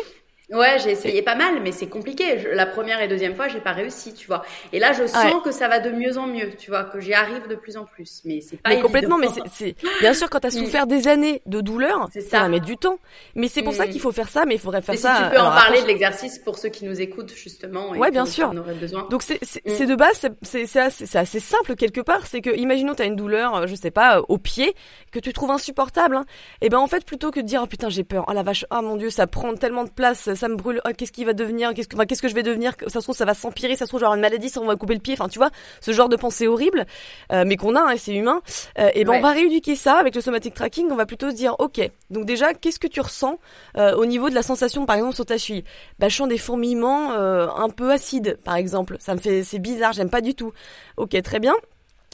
Ouais, 0.51 0.77
j'ai 0.83 0.91
essayé 0.91 1.23
pas 1.23 1.37
mal, 1.37 1.63
mais 1.63 1.73
c'est 1.73 1.89
compliqué. 1.89 2.37
la 2.53 2.67
première 2.67 3.01
et 3.01 3.09
deuxième 3.09 3.35
fois, 3.35 3.49
j'ai 3.49 3.61
pas 3.61 3.73
réussi, 3.73 4.13
tu 4.13 4.27
vois. 4.27 4.45
Et 4.75 4.79
là, 4.79 4.93
je 4.93 5.07
sens 5.07 5.43
que 5.43 5.51
ça 5.51 5.69
va 5.69 5.81
de 5.81 5.91
mieux 5.91 6.19
en 6.19 6.27
mieux, 6.27 6.51
tu 6.59 6.71
vois, 6.71 6.85
que 6.85 7.01
j'y 7.01 7.15
arrive 7.15 7.49
de 7.49 7.55
plus 7.55 7.79
en 7.79 7.87
plus. 7.87 8.21
Mais 8.27 8.43
c'est 8.43 8.59
pas 8.59 8.69
mais 8.69 8.81
complètement. 8.81 9.17
Mais 9.17 9.29
c'est 9.51 9.75
bien 10.01 10.13
sûr 10.13 10.29
quand 10.29 10.41
t'as 10.41 10.49
mm. 10.49 10.65
souffert 10.65 10.87
des 10.87 11.09
années 11.09 11.41
de 11.47 11.63
douleur, 11.63 12.09
ça. 12.13 12.21
ça 12.21 12.41
va 12.41 12.49
mettre 12.49 12.67
du 12.67 12.77
temps. 12.77 12.99
Mais 13.35 13.49
c'est 13.49 13.63
pour 13.63 13.73
ça 13.73 13.87
mm. 13.87 13.91
qu'il 13.91 14.01
faut 14.01 14.13
faire 14.13 14.29
ça. 14.29 14.45
Mais 14.45 14.57
il 14.57 14.61
faudrait 14.61 14.83
faire 14.83 14.99
ça. 14.99 15.17
Si 15.17 15.23
tu 15.25 15.31
peux 15.31 15.41
en 15.41 15.51
parler 15.51 15.81
de 15.81 15.87
l'exercice 15.87 16.39
pour 16.39 16.59
ceux 16.59 16.69
qui 16.69 16.85
nous 16.85 17.01
écoutent 17.01 17.35
justement. 17.35 17.95
Et 17.95 17.99
ouais, 17.99 18.11
bien 18.11 18.27
sûr. 18.27 18.53
Besoin. 18.79 19.07
Donc 19.11 19.23
c'est 19.23 19.39
c'est 19.43 19.65
mm. 19.67 19.87
de 19.87 19.95
base, 19.95 20.29
c'est 20.43 20.77
assez, 20.77 21.41
simple 21.41 21.75
quelque 21.75 22.03
part. 22.03 22.27
C'est 22.27 22.43
que 22.43 22.55
imaginons 22.55 22.95
t'as 22.95 23.07
une 23.07 23.17
douleur, 23.17 23.55
euh, 23.55 23.67
je 23.67 23.75
sais 23.75 23.91
pas, 23.91 24.19
euh, 24.19 24.23
au 24.29 24.37
pied 24.37 24.75
que 25.11 25.19
tu 25.19 25.33
trouves 25.33 25.51
insupportable. 25.51 26.17
Hein. 26.17 26.27
Et 26.61 26.69
ben 26.69 26.79
en 26.79 26.87
fait 26.87 27.05
plutôt 27.07 27.31
que 27.31 27.41
de 27.41 27.47
dire 27.47 27.63
oh 27.65 27.67
putain 27.67 27.89
j'ai 27.89 28.05
peur, 28.05 28.27
oh 28.29 28.33
la 28.33 28.43
vache, 28.43 28.67
oh 28.71 28.83
mon 28.83 28.97
dieu 28.97 29.09
ça 29.09 29.27
prend 29.27 29.55
tellement 29.55 29.85
de 29.85 29.91
place, 29.91 30.34
ça 30.35 30.49
me 30.49 30.57
brûle, 30.57 30.81
oh, 30.85 30.91
qu'est-ce 30.97 31.13
qui 31.13 31.25
va 31.25 31.33
devenir, 31.33 31.75
qu'est-ce 31.75 31.89
que, 31.89 32.03
qu'est-ce 32.05 32.23
que 32.23 32.29
je 32.29 32.35
vais 32.35 32.43
devenir, 32.43 32.73
ça 32.87 33.01
se 33.01 33.05
trouve 33.05 33.17
ça 33.17 33.25
va 33.25 33.35
s'empirer, 33.35 33.77
ça 33.77 33.87
se 33.87 33.91
trouve 33.91 34.01
genre 34.01 34.15
une 34.15 34.21
maladie, 34.21 34.49
ça 34.49 34.61
on 34.61 34.67
va 34.67 34.77
couper 34.77 34.95
le 34.95 35.01
pied, 35.01 35.15
enfin 35.15 35.29
tu 35.29 35.39
vois, 35.39 35.51
ce 35.81 35.93
genre 35.93 36.09
de 36.09 36.17
pensée 36.17 36.47
horrible, 36.47 36.87
euh, 37.33 37.45
mais 37.47 37.57
qu'on 37.57 37.75
a, 37.77 37.81
hein, 37.81 37.95
c'est 37.97 38.15
humain. 38.15 38.43
Euh, 38.79 38.91
et 38.95 39.05
ben 39.05 39.15
on 39.15 39.21
va 39.21 39.33
rééduquer 39.33 39.77
ça 39.77 39.97
avec 39.97 40.15
le 40.15 40.21
somatic 40.21 40.55
tracking, 40.55 40.89
on 40.91 40.97
va 40.97 41.07
plutôt 41.07 41.31
se 41.31 41.35
dire, 41.35 41.57
ok, 41.59 41.91
donc 42.11 42.27
déjà 42.27 42.55
qu'est-ce 42.55 42.79
que 42.79 42.89
tu 42.89 43.01
ressens 43.01 43.39
euh, 43.77 43.95
au 43.95 44.07
niveau 44.07 44.31
de 44.31 44.35
la 44.35 44.43
sensation, 44.43 44.87
par 44.87 44.97
exemple 44.97 45.15
sur 45.15 45.27
ta 45.27 45.39
cheville, 45.39 45.65
bah 45.99 46.09
je 46.09 46.17
sens 46.17 46.29
des 46.29 46.39
fourmillements 46.39 47.13
un 47.13 47.69
peu 47.71 47.91
acides, 47.93 48.39
par 48.45 48.57
exemple, 48.57 48.97
ça 48.99 49.15
me 49.15 49.21
fait, 49.21 49.45
c'est 49.45 49.59
bizarre, 49.59 49.93
j'aime 49.93 50.11
pas 50.11 50.21
du 50.21 50.35
tout. 50.35 50.53
Ok, 50.97 51.21
très 51.23 51.41
bien. 51.41 51.55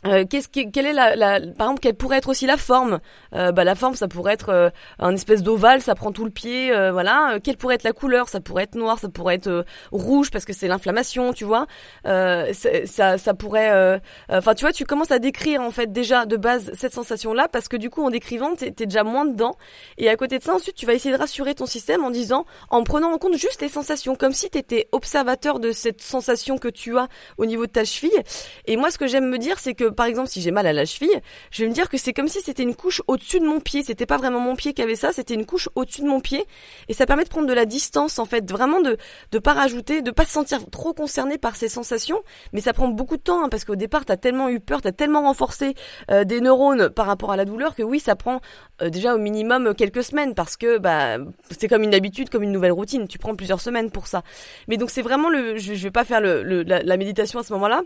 Euh, 0.07 0.25
qu'est-ce 0.29 0.49
quelle 0.49 0.87
est 0.87 0.95
la, 0.95 1.15
la, 1.15 1.41
par 1.41 1.67
exemple 1.67 1.81
quelle 1.81 1.95
pourrait 1.95 2.19
être 2.19 2.31
aussi 2.31 2.47
la 2.47 2.57
forme? 2.57 3.01
Euh, 3.35 3.53
bah 3.53 3.65
la 3.65 3.75
forme 3.75 3.95
ça 3.95 4.09
pourrait 4.09 4.33
être 4.33 4.49
euh, 4.49 4.71
un 4.99 5.15
espèce 5.15 5.43
d'ovale 5.43 5.83
ça 5.83 5.95
prend 5.95 6.11
tout 6.11 6.25
le 6.25 6.31
pied 6.31 6.73
euh, 6.73 6.91
voilà. 6.91 7.39
Quelle 7.45 7.59
pourrait 7.59 7.75
être 7.75 7.83
la 7.85 7.93
couleur? 7.93 8.31
Ça 8.31 8.41
pourrait 8.41 8.63
être 8.63 8.77
noir 8.77 8.99
ça 8.99 9.11
pourrait 9.11 9.35
être 9.35 9.67
rouge 9.93 10.31
parce 10.31 10.47
que 10.47 10.55
c'est 10.55 10.69
l'inflammation 10.69 11.35
tu 11.35 11.45
vois. 11.45 11.67
Ça 12.05 13.19
ça 13.19 13.35
pourrait 13.35 14.01
enfin 14.31 14.55
tu 14.55 14.65
vois 14.65 14.73
tu 14.73 14.85
commences 14.87 15.11
à 15.11 15.19
décrire 15.19 15.61
en 15.61 15.71
fait 15.71 15.93
déjà 15.93 16.25
de 16.25 16.37
base 16.37 16.71
cette 16.75 16.95
sensation 16.95 17.35
là 17.35 17.49
parce 17.49 17.69
que 17.69 17.77
du 17.77 17.91
coup 17.91 18.03
en 18.03 18.11
décrivant 18.11 18.55
t'es 18.55 18.69
es 18.69 18.87
déjà 18.87 19.05
moins 19.05 19.27
dedans. 19.27 19.57
Et 19.99 20.09
à 20.09 20.17
côté 20.17 20.39
de 20.39 20.43
ça 20.45 20.55
ensuite 20.55 20.77
tu 20.77 20.87
vas 20.87 20.95
essayer 20.95 21.15
de 21.15 21.21
rassurer 21.21 21.55
ton 21.55 21.67
système 21.67 22.05
en 22.05 22.11
disant 22.11 22.47
en 22.71 22.85
prenant 22.85 23.13
en 23.13 23.19
compte 23.19 23.35
juste 23.37 23.61
les 23.61 23.69
sensations 23.69 24.15
comme 24.17 24.33
si 24.33 24.49
t'étais 24.49 24.89
observateur 24.93 25.61
de 25.61 25.73
cette 25.73 26.01
sensation 26.01 26.57
que 26.57 26.69
tu 26.69 26.97
as 26.97 27.09
au 27.37 27.45
niveau 27.45 27.67
de 27.67 27.73
ta 27.73 27.85
cheville. 27.85 28.23
Et 28.65 28.79
moi 28.79 28.91
ce 28.91 28.97
que 28.97 29.07
j'aime 29.07 29.29
me 29.29 29.37
dire 29.37 29.59
c'est 29.59 29.75
que 29.75 29.90
par 29.91 30.07
exemple, 30.07 30.29
si 30.29 30.41
j'ai 30.41 30.51
mal 30.51 30.67
à 30.67 30.73
la 30.73 30.85
cheville, 30.85 31.21
je 31.51 31.63
vais 31.63 31.69
me 31.69 31.75
dire 31.75 31.89
que 31.89 31.99
c'est 31.99 32.13
comme 32.13 32.29
si 32.29 32.41
c'était 32.41 32.63
une 32.63 32.75
couche 32.75 33.03
au-dessus 33.07 33.41
de 33.41 33.47
mon 33.47 33.61
pied. 33.61 33.83
C'était 33.83 34.07
pas 34.07 34.17
vraiment 34.17 34.41
mon 34.41 34.57
pied 34.57 34.73
qui 34.73 34.83
avait 34.83 34.97
ça, 34.97 35.13
c'était 35.13 35.35
une 35.35 35.47
couche 35.47 35.69
au-dessus 35.75 36.03
de 36.03 36.07
mon 36.07 36.21
pied. 36.21 36.45
Et 36.89 36.95
ça 36.95 37.07
permet 37.07 37.25
de 37.25 37.29
prendre 37.29 37.47
de 37.47 37.53
la 37.53 37.65
distance, 37.65 38.19
en 38.19 38.25
fait, 38.25 38.51
vraiment 38.51 38.81
de 38.81 38.97
de 39.33 39.39
pas 39.39 39.53
rajouter, 39.53 40.03
de 40.03 40.11
pas 40.11 40.25
se 40.25 40.33
sentir 40.33 40.69
trop 40.71 40.93
concerné 40.93 41.39
par 41.39 41.57
ces 41.57 41.69
sensations. 41.69 42.23
Mais 42.53 42.61
ça 42.61 42.73
prend 42.73 42.89
beaucoup 42.89 43.17
de 43.17 43.23
temps, 43.23 43.45
hein, 43.45 43.49
parce 43.49 43.65
qu'au 43.65 43.77
départ, 43.77 44.05
t'as 44.05 44.17
tellement 44.17 44.49
eu 44.49 44.61
peur, 44.61 44.83
t'as 44.83 44.93
tellement 44.93 45.23
renforcé 45.23 45.75
euh, 46.11 46.25
des 46.25 46.41
neurones 46.41 46.91
par 46.91 47.07
rapport 47.07 47.33
à 47.33 47.37
la 47.37 47.45
douleur 47.45 47.75
que 47.75 47.83
oui, 47.83 48.01
ça 48.01 48.17
prend 48.17 48.41
euh, 48.83 48.91
déjà 48.91 49.15
au 49.15 49.19
minimum 49.19 49.75
quelques 49.75 50.05
semaines, 50.05 50.35
parce 50.35 50.57
que 50.57 50.79
bah 50.79 51.19
c'est 51.59 51.69
comme 51.69 51.83
une 51.83 51.95
habitude, 51.95 52.31
comme 52.31 52.43
une 52.43 52.53
nouvelle 52.53 52.73
routine. 52.73 53.09
Tu 53.09 53.19
prends 53.19 53.35
plusieurs 53.35 53.61
semaines 53.61 53.91
pour 53.91 54.07
ça. 54.07 54.23
Mais 54.69 54.77
donc 54.77 54.91
c'est 54.91 55.03
vraiment 55.03 55.29
le, 55.29 55.57
je, 55.59 55.75
je 55.75 55.83
vais 55.83 55.91
pas 55.91 56.05
faire 56.05 56.21
le, 56.21 56.63
la 56.63 56.97
méditation 56.97 57.39
à 57.39 57.43
ce 57.43 57.53
moment-là 57.55 57.83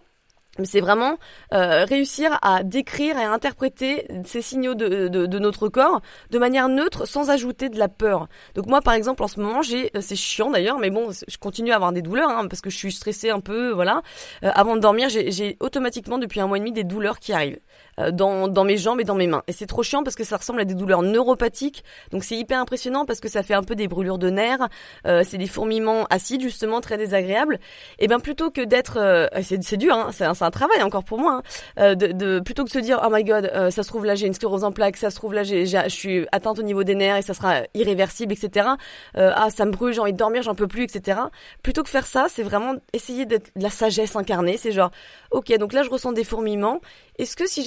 mais 0.58 0.66
c'est 0.66 0.80
vraiment 0.80 1.18
euh, 1.52 1.84
réussir 1.84 2.38
à 2.42 2.62
décrire 2.62 3.18
et 3.18 3.24
à 3.24 3.32
interpréter 3.32 4.06
ces 4.24 4.42
signaux 4.42 4.74
de, 4.74 5.08
de, 5.08 5.26
de, 5.26 5.38
notre 5.38 5.68
corps 5.68 6.00
de 6.30 6.38
manière 6.38 6.68
neutre 6.68 7.06
sans 7.06 7.30
ajouter 7.30 7.68
de 7.68 7.78
la 7.78 7.88
peur. 7.88 8.28
Donc 8.54 8.66
moi 8.66 8.80
par 8.80 8.94
exemple 8.94 9.22
en 9.22 9.28
ce 9.28 9.40
moment 9.40 9.62
j'ai 9.62 9.90
euh, 9.96 10.00
c'est 10.00 10.16
chiant 10.16 10.50
d'ailleurs 10.50 10.78
mais 10.78 10.90
bon 10.90 11.10
je 11.10 11.38
continue 11.38 11.72
à 11.72 11.76
avoir 11.76 11.92
des 11.92 12.02
douleurs 12.02 12.30
hein, 12.30 12.46
parce 12.48 12.60
que 12.60 12.70
je 12.70 12.76
suis 12.76 12.92
stressée 12.92 13.30
un 13.30 13.40
peu 13.40 13.70
voilà. 13.70 14.02
Euh, 14.44 14.50
avant 14.54 14.76
de 14.76 14.80
dormir 14.80 15.08
j'ai 15.08 15.56
automatiquement 15.60 16.18
depuis 16.18 16.40
un 16.40 16.46
mois 16.46 16.56
et 16.56 16.60
demi 16.60 16.72
des 16.72 16.84
douleurs 16.84 17.18
qui 17.18 17.32
arrivent. 17.32 17.60
Euh, 18.00 18.10
dans, 18.10 18.48
dans 18.48 18.64
mes 18.64 18.76
jambes 18.76 19.00
et 19.00 19.04
dans 19.04 19.14
mes 19.14 19.26
mains. 19.26 19.42
Et 19.46 19.52
c'est 19.52 19.66
trop 19.66 19.82
chiant 19.82 20.02
parce 20.02 20.16
que 20.16 20.24
ça 20.24 20.36
ressemble 20.36 20.60
à 20.60 20.64
des 20.64 20.74
douleurs 20.74 21.02
neuropathiques. 21.02 21.84
Donc 22.10 22.24
c'est 22.24 22.36
hyper 22.36 22.58
impressionnant 22.60 23.04
parce 23.04 23.20
que 23.20 23.28
ça 23.28 23.42
fait 23.42 23.54
un 23.54 23.62
peu 23.62 23.76
des 23.76 23.86
brûlures 23.86 24.18
de 24.18 24.30
nerfs. 24.30 24.68
Euh, 25.06 25.22
c'est 25.24 25.38
des 25.38 25.46
fourmillements 25.46 26.04
acides 26.10 26.40
justement 26.40 26.80
très 26.80 26.96
désagréables. 26.96 27.58
Et 27.98 28.08
ben 28.08 28.18
plutôt 28.18 28.50
que 28.50 28.62
d'être, 28.62 28.98
euh, 28.98 29.28
c'est 29.42 29.76
dur, 29.76 29.94
hein, 29.94 30.10
c'est 30.12 30.24
un, 30.24 30.32
un, 30.40 30.50
travail 30.50 30.82
encore 30.82 31.04
pour 31.04 31.18
moi. 31.18 31.42
Hein, 31.76 31.94
de, 31.94 32.08
de, 32.08 32.40
plutôt 32.40 32.64
que 32.64 32.68
de 32.68 32.72
se 32.72 32.78
dire 32.78 33.00
oh 33.04 33.08
my 33.10 33.22
god, 33.22 33.50
ça 33.70 33.82
se 33.82 33.88
trouve 33.88 34.04
là 34.04 34.14
j'ai 34.14 34.26
une 34.26 34.34
sclérose 34.34 34.64
en 34.64 34.72
plaques, 34.72 34.96
ça 34.96 35.10
se 35.10 35.16
trouve 35.16 35.34
là 35.34 35.42
j'ai, 35.42 35.66
je 35.66 35.88
suis 35.88 36.26
atteinte 36.32 36.58
au 36.58 36.62
niveau 36.62 36.84
des 36.84 36.94
nerfs 36.94 37.16
et 37.16 37.22
ça 37.22 37.34
sera 37.34 37.62
irréversible, 37.74 38.32
etc. 38.32 38.68
ah 39.14 39.48
ça 39.50 39.64
me 39.64 39.70
brûle, 39.70 39.92
j'ai 39.92 40.00
envie 40.00 40.12
de 40.12 40.18
dormir, 40.18 40.42
j'en 40.42 40.54
peux 40.54 40.68
plus, 40.68 40.84
etc. 40.84 41.20
Plutôt 41.62 41.82
que 41.82 41.90
faire 41.90 42.06
ça, 42.06 42.26
c'est 42.28 42.42
vraiment 42.42 42.74
essayer 42.92 43.26
d'être 43.26 43.50
de 43.56 43.62
la 43.62 43.70
sagesse 43.70 44.16
incarnée. 44.16 44.56
C'est 44.56 44.72
genre 44.72 44.90
ok 45.30 45.56
donc 45.58 45.72
là 45.72 45.82
je 45.82 45.90
ressens 45.90 46.12
des 46.12 46.24
fourmillements 46.24 46.80
est-ce 47.16 47.36
que 47.36 47.46
si 47.46 47.62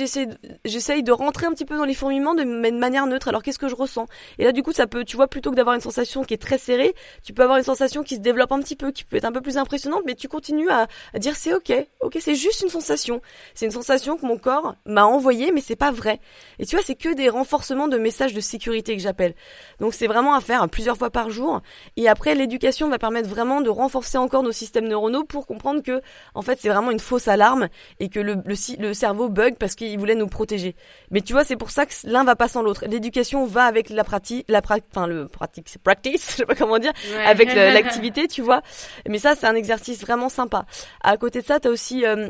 j'essaye 0.66 1.04
de 1.04 1.12
rentrer 1.12 1.46
un 1.46 1.52
petit 1.52 1.64
peu 1.64 1.78
dans 1.78 1.86
les 1.86 1.94
fourmillements 1.94 2.36
de, 2.36 2.44
manière 2.44 3.08
neutre, 3.08 3.30
alors 3.30 3.42
qu'est-ce 3.42 3.60
que 3.60 3.70
je 3.70 3.76
ressens? 3.76 4.06
Et 4.40 4.44
là, 4.44 4.52
du 4.52 4.62
coup, 4.62 4.74
ça 4.74 4.88
peut, 4.88 5.06
tu 5.06 5.16
vois, 5.16 5.28
plutôt 5.28 5.52
que 5.52 5.56
d'avoir 5.56 5.76
une 5.76 5.82
sensation 5.82 6.24
qui 6.24 6.34
est 6.34 6.42
très 6.42 6.58
serrée, 6.58 6.94
tu 7.24 7.34
peux 7.34 7.44
avoir 7.44 7.58
une 7.58 7.64
sensation 7.64 8.04
qui 8.04 8.16
se 8.16 8.20
développe 8.20 8.52
un 8.52 8.60
petit 8.60 8.76
peu, 8.76 8.92
qui 8.92 9.06
peut 9.06 9.16
être 9.16 9.26
un 9.26 9.32
peu 9.32 9.40
plus 9.40 9.58
impressionnante, 9.58 10.02
mais 10.06 10.16
tu 10.16 10.28
continues 10.28 10.70
à, 10.70 10.88
dire 11.18 11.36
c'est 11.36 11.54
ok, 11.54 11.72
ok, 12.02 12.18
c'est 12.20 12.36
juste 12.36 12.62
une 12.62 12.70
sensation. 12.70 13.22
C'est 13.54 13.66
une 13.66 13.72
sensation 13.72 14.18
que 14.18 14.26
mon 14.26 14.38
corps 14.38 14.76
m'a 14.86 15.06
envoyée, 15.06 15.52
mais 15.52 15.62
c'est 15.62 15.78
pas 15.78 15.92
vrai. 15.92 16.20
Et 16.60 16.66
tu 16.66 16.76
vois, 16.76 16.84
c'est 16.84 16.96
que 16.96 17.14
des 17.14 17.30
renforcements 17.30 17.88
de 17.88 17.98
messages 17.98 18.34
de 18.34 18.42
sécurité 18.42 18.98
que 18.98 19.02
j'appelle. 19.02 19.34
Donc 19.80 19.94
c'est 19.94 20.08
vraiment 20.08 20.34
à 20.34 20.42
faire 20.42 20.68
plusieurs 20.68 20.98
fois 20.98 21.10
par 21.10 21.30
jour. 21.30 21.62
Et 21.96 22.10
après, 22.10 22.36
l'éducation 22.36 22.90
va 22.90 23.00
permettre 23.00 23.30
vraiment 23.30 23.62
de 23.62 23.70
renforcer 23.70 24.18
encore 24.18 24.44
nos 24.44 24.52
systèmes 24.52 24.88
neuronaux 24.88 25.24
pour 25.24 25.48
comprendre 25.48 25.82
que, 25.82 26.02
en 26.36 26.42
fait, 26.42 26.60
c'est 26.60 26.70
vraiment 26.70 26.92
une 26.92 27.00
fausse 27.00 27.30
alarme 27.30 27.70
et 28.00 28.10
que 28.10 28.20
le, 28.20 28.36
le 28.46 28.94
cerveau 28.94 29.30
bug 29.38 29.56
parce 29.56 29.76
qu'il 29.76 29.98
voulait 29.98 30.16
nous 30.16 30.28
protéger. 30.28 30.76
Mais 31.12 31.22
tu 31.22 31.34
vois, 31.34 31.44
c'est 31.44 31.56
pour 31.56 31.72
ça 31.72 31.86
que 31.86 31.94
l'un 32.04 32.24
va 32.24 32.36
pas 32.36 32.48
sans 32.48 32.62
l'autre. 32.62 32.86
L'éducation 32.88 33.46
va 33.46 33.64
avec 33.64 33.90
la 33.90 34.04
pratique, 34.04 34.46
la 34.50 34.62
pratique, 34.62 34.88
enfin 34.92 35.08
le 35.08 35.28
pratique, 35.28 35.70
c'est 35.70 35.82
practice, 35.82 36.32
je 36.32 36.36
sais 36.38 36.46
pas 36.46 36.56
comment 36.56 36.80
dire, 36.80 36.94
avec 37.26 37.54
l'activité, 37.56 38.28
tu 38.28 38.42
vois. 38.42 38.62
Mais 39.08 39.20
ça, 39.20 39.36
c'est 39.36 39.48
un 39.48 39.56
exercice 39.56 40.02
vraiment 40.02 40.30
sympa. 40.30 40.66
À 41.02 41.16
côté 41.18 41.42
de 41.42 41.46
ça, 41.46 41.60
t'as 41.60 41.70
aussi 41.70 42.06
euh, 42.06 42.30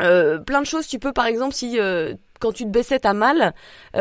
euh, 0.00 0.38
plein 0.38 0.60
de 0.60 0.66
choses. 0.66 0.88
Tu 0.88 0.98
peux, 0.98 1.12
par 1.12 1.26
exemple, 1.26 1.54
si 1.54 1.78
euh, 1.78 2.14
quand 2.40 2.52
tu 2.52 2.64
te 2.64 2.70
baissais, 2.70 2.98
t'as 2.98 3.14
mal, 3.14 3.54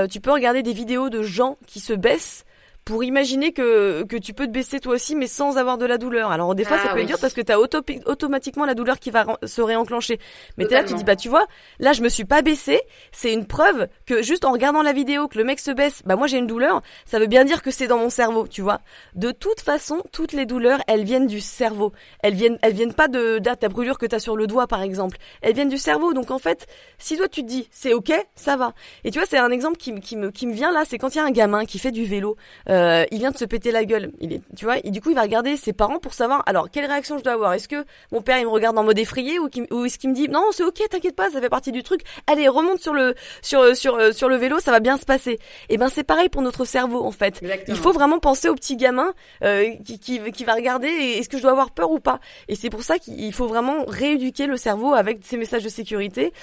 tu 0.10 0.20
peux 0.20 0.32
regarder 0.32 0.64
des 0.64 0.74
vidéos 0.74 1.10
de 1.10 1.22
gens 1.22 1.58
qui 1.68 1.80
se 1.80 1.94
baissent 1.94 2.44
pour 2.86 3.04
imaginer 3.04 3.52
que 3.52 4.04
que 4.04 4.16
tu 4.16 4.34
peux 4.34 4.46
te 4.46 4.52
baisser 4.52 4.80
toi 4.80 4.94
aussi, 4.94 5.16
mais 5.16 5.26
sans 5.28 5.58
avoir 5.58 5.78
de 5.80 5.86
la 5.86 5.98
douleur. 5.98 6.32
Alors 6.32 6.54
des 6.56 6.64
fois, 6.64 6.78
ça 6.78 6.84
Ah 6.90 6.94
peut 6.94 7.00
être 7.02 7.08
dur 7.08 7.18
parce 7.20 7.34
que 7.34 7.42
t'as 7.42 7.58
auto 7.58 7.82
automatiquement 8.06 8.66
la 8.66 8.76
douleur 8.76 9.00
qui 9.00 9.10
va 9.12 9.26
se 9.44 9.62
réenclencher. 9.62 10.20
Mais 10.58 10.66
t'es 10.66 10.76
là, 10.76 10.84
tu 10.84 10.94
dis 10.94 11.04
bah 11.04 11.16
tu 11.16 11.28
vois, 11.28 11.48
là 11.80 11.94
je 11.94 12.02
me 12.04 12.10
suis 12.10 12.26
pas 12.26 12.42
baissée. 12.44 12.80
C'est 13.12 13.34
une 13.34 13.46
preuve 13.48 13.88
que 14.06 14.22
juste 14.22 14.46
en 14.46 14.52
regardant 14.52 14.84
la 14.84 14.94
vidéo 14.94 15.28
que 15.28 15.38
le 15.38 15.44
mec 15.44 15.60
se 15.60 15.72
baisse, 15.72 16.02
bah 16.06 16.16
moi 16.16 16.28
j'ai 16.28 16.38
une 16.38 16.48
douleur. 16.48 16.82
Ça 17.06 17.18
veut 17.20 17.26
bien 17.28 17.44
dire 17.44 17.62
que 17.64 17.72
c'est 17.72 17.88
dans 17.88 17.98
mon 17.98 18.10
cerveau, 18.12 18.48
tu 18.48 18.62
vois. 18.62 18.82
De 19.16 19.32
toute 19.32 19.62
façon, 19.62 20.04
toutes 20.12 20.34
les 20.34 20.46
douleurs, 20.46 20.80
elles 20.88 21.04
viennent 21.04 21.28
du 21.28 21.42
cerveau. 21.42 21.92
Elles 22.22 22.36
viennent, 22.36 22.60
elles 22.62 22.74
viennent 22.74 22.94
pas 22.94 23.08
de, 23.08 23.40
de 23.40 23.54
ta 23.56 23.68
brûlure 23.68 23.98
que 23.98 24.06
t'as 24.06 24.20
sur 24.20 24.36
le 24.38 24.46
doigt, 24.46 24.68
par 24.68 24.82
exemple. 24.84 25.18
Elles 25.42 25.56
viennent 25.56 25.70
du 25.70 25.80
cerveau. 25.80 26.14
Donc 26.14 26.30
en 26.30 26.40
fait, 26.40 26.68
si 27.00 27.18
toi 27.18 27.28
tu 27.28 27.42
te 27.42 27.48
dis 27.48 27.68
c'est 27.72 27.94
ok, 27.94 28.14
ça 28.36 28.58
va. 28.58 28.74
Et 29.04 29.10
tu 29.10 29.18
vois, 29.18 29.28
c'est 29.28 29.40
un 29.40 29.50
exemple 29.50 29.78
qui, 29.78 29.92
me- 29.92 30.00
qui 30.00 30.16
me, 30.16 30.30
qui 30.30 30.46
me 30.46 30.54
vient 30.54 30.72
là, 30.72 30.84
c'est 30.88 31.00
quand 31.00 31.16
il 31.16 31.18
y 31.18 31.22
a 31.22 31.26
un 31.26 31.32
gamin 31.32 31.66
qui 31.66 31.80
fait 31.80 31.92
du 31.92 32.06
vélo, 32.06 32.36
euh, 32.70 32.75
il 33.12 33.18
vient 33.18 33.32
de 33.32 33.38
se 33.38 33.46
péter 33.46 33.72
la 33.72 33.86
gueule. 33.86 34.12
Il 34.20 34.34
est, 34.34 34.42
tu 34.56 34.66
vois, 34.66 34.78
et 34.84 34.92
du 34.92 35.02
coup 35.02 35.10
il 35.10 35.16
va 35.16 35.22
regarder 35.22 35.58
ses 35.58 35.74
parents 35.74 36.00
pour 36.00 36.14
savoir 36.14 36.44
alors 36.46 36.70
quelle 36.70 36.86
réaction 36.86 37.18
je 37.18 37.24
dois 37.24 37.34
avoir? 37.34 37.54
Est-ce 37.54 37.68
que 37.68 37.86
mon 38.12 38.22
père 38.22 38.40
il 38.40 38.46
me 38.46 38.50
regarde 38.50 38.78
en 38.78 38.84
mode 38.84 39.00
effrayé 39.00 39.40
ou, 39.40 39.48
est-ce 39.86 39.98
qu'il 39.98 40.10
me 40.10 40.16
dit 40.16 40.30
non 40.30 40.44
c'est 40.52 40.64
ok, 40.64 40.82
t'inquiète 40.90 41.16
pas, 41.16 41.30
ça 41.30 41.42
fait 41.42 41.50
partie 41.50 41.72
du 41.72 41.84
truc. 41.84 42.02
Allez 42.28 42.48
remonte 42.48 42.80
sur 42.80 42.94
le 42.94 43.16
sur 43.42 43.76
sur 43.76 43.96
euh, 43.96 44.12
sur 44.12 44.30
le 44.30 44.36
vélo, 44.36 44.60
ça 44.60 44.72
va 44.72 44.80
bien 44.80 44.98
se 44.98 45.06
passer. 45.06 45.40
Et 45.70 45.78
ben 45.78 45.90
c'est 45.90 46.04
pareil 46.04 46.30
pour 46.30 46.42
notre 46.42 46.66
cerveau 46.66 47.04
en 47.04 47.12
fait. 47.12 47.42
Exactement. 47.42 47.78
Il 47.78 47.82
faut 47.82 47.92
vraiment 47.92 48.20
penser 48.20 48.50
au 48.50 48.56
petit 48.56 48.76
gamin 48.76 49.14
euh, 49.44 49.72
qui, 49.86 50.00
qui, 50.00 50.20
qui 50.32 50.44
va 50.44 50.54
regarder 50.54 50.88
est-ce 50.88 51.30
que 51.30 51.38
je 51.38 51.42
dois 51.42 51.52
avoir 51.52 51.72
peur 51.72 51.92
ou 51.92 52.00
pas? 52.00 52.20
Et 52.48 52.56
c'est 52.56 52.70
pour 52.70 52.84
ça 52.84 53.00
qu'il 53.00 53.34
faut 53.34 53.48
vraiment 53.48 53.86
rééduquer 53.88 54.48
le 54.48 54.58
cerveau 54.58 54.94
avec 54.94 55.20
ces 55.24 55.38
messages 55.38 55.64
de 55.64 55.70
sécurité. 55.70 56.34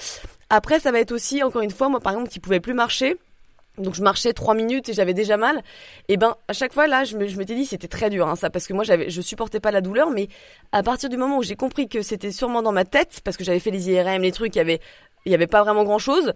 Après, 0.51 0.81
ça 0.81 0.93
va 0.93 1.01
être 1.01 1.13
aussi, 1.13 1.43
encore 1.43 1.63
une 1.63 1.71
fois, 1.71 1.89
moi 1.89 2.01
par 2.01 2.13
exemple, 2.13 2.29
qui 2.29 2.41
pouvais 2.41 2.61
plus 2.61 2.75
marcher. 2.75 3.17
Donc 3.79 3.95
je 3.95 4.03
marchais 4.03 4.33
trois 4.35 4.55
minutes 4.55 4.89
et 4.91 4.93
j'avais 4.93 5.15
déjà 5.15 5.37
mal. 5.37 5.63
Et 6.09 6.17
ben 6.19 6.37
à 6.49 6.53
chaque 6.53 6.73
fois 6.75 6.87
là, 6.87 7.05
je 7.05 7.17
me- 7.17 7.27
je 7.27 7.37
m'étais 7.39 7.55
dit 7.55 7.65
c'était 7.65 7.89
très 7.89 8.11
dur 8.11 8.29
hein, 8.29 8.37
ça 8.37 8.51
parce 8.51 8.67
que 8.67 8.75
moi 8.75 8.85
j'avais 8.85 9.09
je 9.09 9.21
supportais 9.23 9.61
pas 9.61 9.71
la 9.71 9.81
douleur, 9.81 10.11
mais 10.11 10.29
à 10.73 10.83
partir 10.83 11.09
du 11.09 11.17
moment 11.17 11.39
où 11.39 11.43
j'ai 11.43 11.57
compris 11.57 11.89
que 11.89 12.03
c'était 12.03 12.33
sûrement 12.33 12.63
dans 12.63 12.73
ma 12.73 12.85
tête 12.85 13.21
parce 13.25 13.37
que 13.37 13.45
j'avais 13.45 13.61
fait 13.61 13.71
les 13.71 13.89
IRM, 13.91 14.23
les 14.23 14.33
trucs, 14.33 14.55
il 14.55 14.59
y 14.59 14.61
avait 14.61 14.81
il 15.25 15.31
y 15.33 15.35
avait 15.35 15.47
pas 15.47 15.63
vraiment 15.63 15.85
grand 15.85 15.99
chose. 16.01 16.33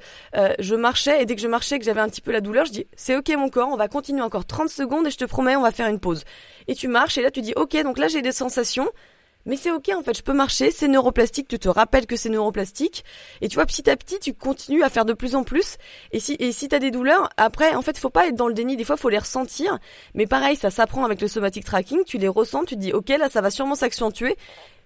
je 0.59 0.75
marchais 0.77 1.20
et 1.22 1.27
dès 1.27 1.35
que 1.35 1.42
je 1.42 1.49
marchais 1.49 1.79
que 1.79 1.85
j'avais 1.85 2.01
un 2.01 2.09
petit 2.09 2.20
peu 2.20 2.33
la 2.33 2.40
douleur, 2.40 2.64
je 2.66 2.72
dis 2.72 2.87
c'est 2.96 3.16
ok 3.16 3.29
mon 3.37 3.49
corps, 3.51 3.68
on 3.70 3.77
va 3.77 3.88
continuer 3.88 4.22
encore 4.22 4.46
30 4.46 4.68
secondes 4.70 5.07
et 5.07 5.11
je 5.11 5.18
te 5.18 5.25
promets 5.25 5.57
on 5.57 5.62
va 5.62 5.72
faire 5.72 5.88
une 5.88 6.01
pause. 6.01 6.25
Et 6.68 6.75
tu 6.75 6.88
marches 6.88 7.18
et 7.18 7.22
là 7.22 7.31
tu 7.31 7.42
dis 7.42 7.53
ok 7.57 7.83
donc 7.83 7.99
là 7.99 8.09
j'ai 8.09 8.22
des 8.22 8.33
sensations. 8.33 8.88
Mais 9.46 9.56
c'est 9.56 9.70
ok 9.70 9.90
en 9.96 10.02
fait, 10.02 10.16
je 10.16 10.22
peux 10.22 10.32
marcher, 10.32 10.70
c'est 10.70 10.88
neuroplastique, 10.88 11.48
tu 11.48 11.59
te 11.59 11.68
rappelles 11.68 12.06
que 12.06 12.16
c'est 12.16 12.28
neuroplastique, 12.28 13.04
et 13.40 13.48
tu 13.48 13.54
vois 13.54 13.66
petit 13.66 13.88
à 13.88 13.96
petit 13.96 14.18
tu 14.18 14.35
continues 14.35 14.82
à 14.82 14.90
faire 14.90 15.04
de 15.04 15.12
plus 15.12 15.35
en 15.35 15.44
plus. 15.44 15.76
Et 16.12 16.20
si 16.20 16.37
et 16.38 16.52
si 16.52 16.68
t'as 16.68 16.78
des 16.78 16.90
douleurs, 16.90 17.30
après 17.37 17.74
en 17.74 17.82
fait 17.82 17.98
faut 17.98 18.11
pas 18.11 18.26
être 18.26 18.35
dans 18.35 18.48
le 18.48 18.54
déni, 18.54 18.76
des 18.76 18.85
fois 18.85 18.96
faut 18.96 19.09
les 19.09 19.18
ressentir. 19.18 19.78
Mais 20.14 20.26
pareil, 20.26 20.56
ça 20.56 20.70
s'apprend 20.70 21.04
avec 21.04 21.20
le 21.20 21.28
somatic 21.28 21.64
tracking, 21.64 22.04
tu 22.04 22.18
les 22.18 22.28
ressens, 22.28 22.64
tu 22.64 22.74
te 22.74 22.80
dis 22.80 22.92
ok 22.92 23.09
là 23.09 23.28
ça 23.30 23.40
va 23.40 23.50
sûrement 23.50 23.74
s'accentuer. 23.76 24.37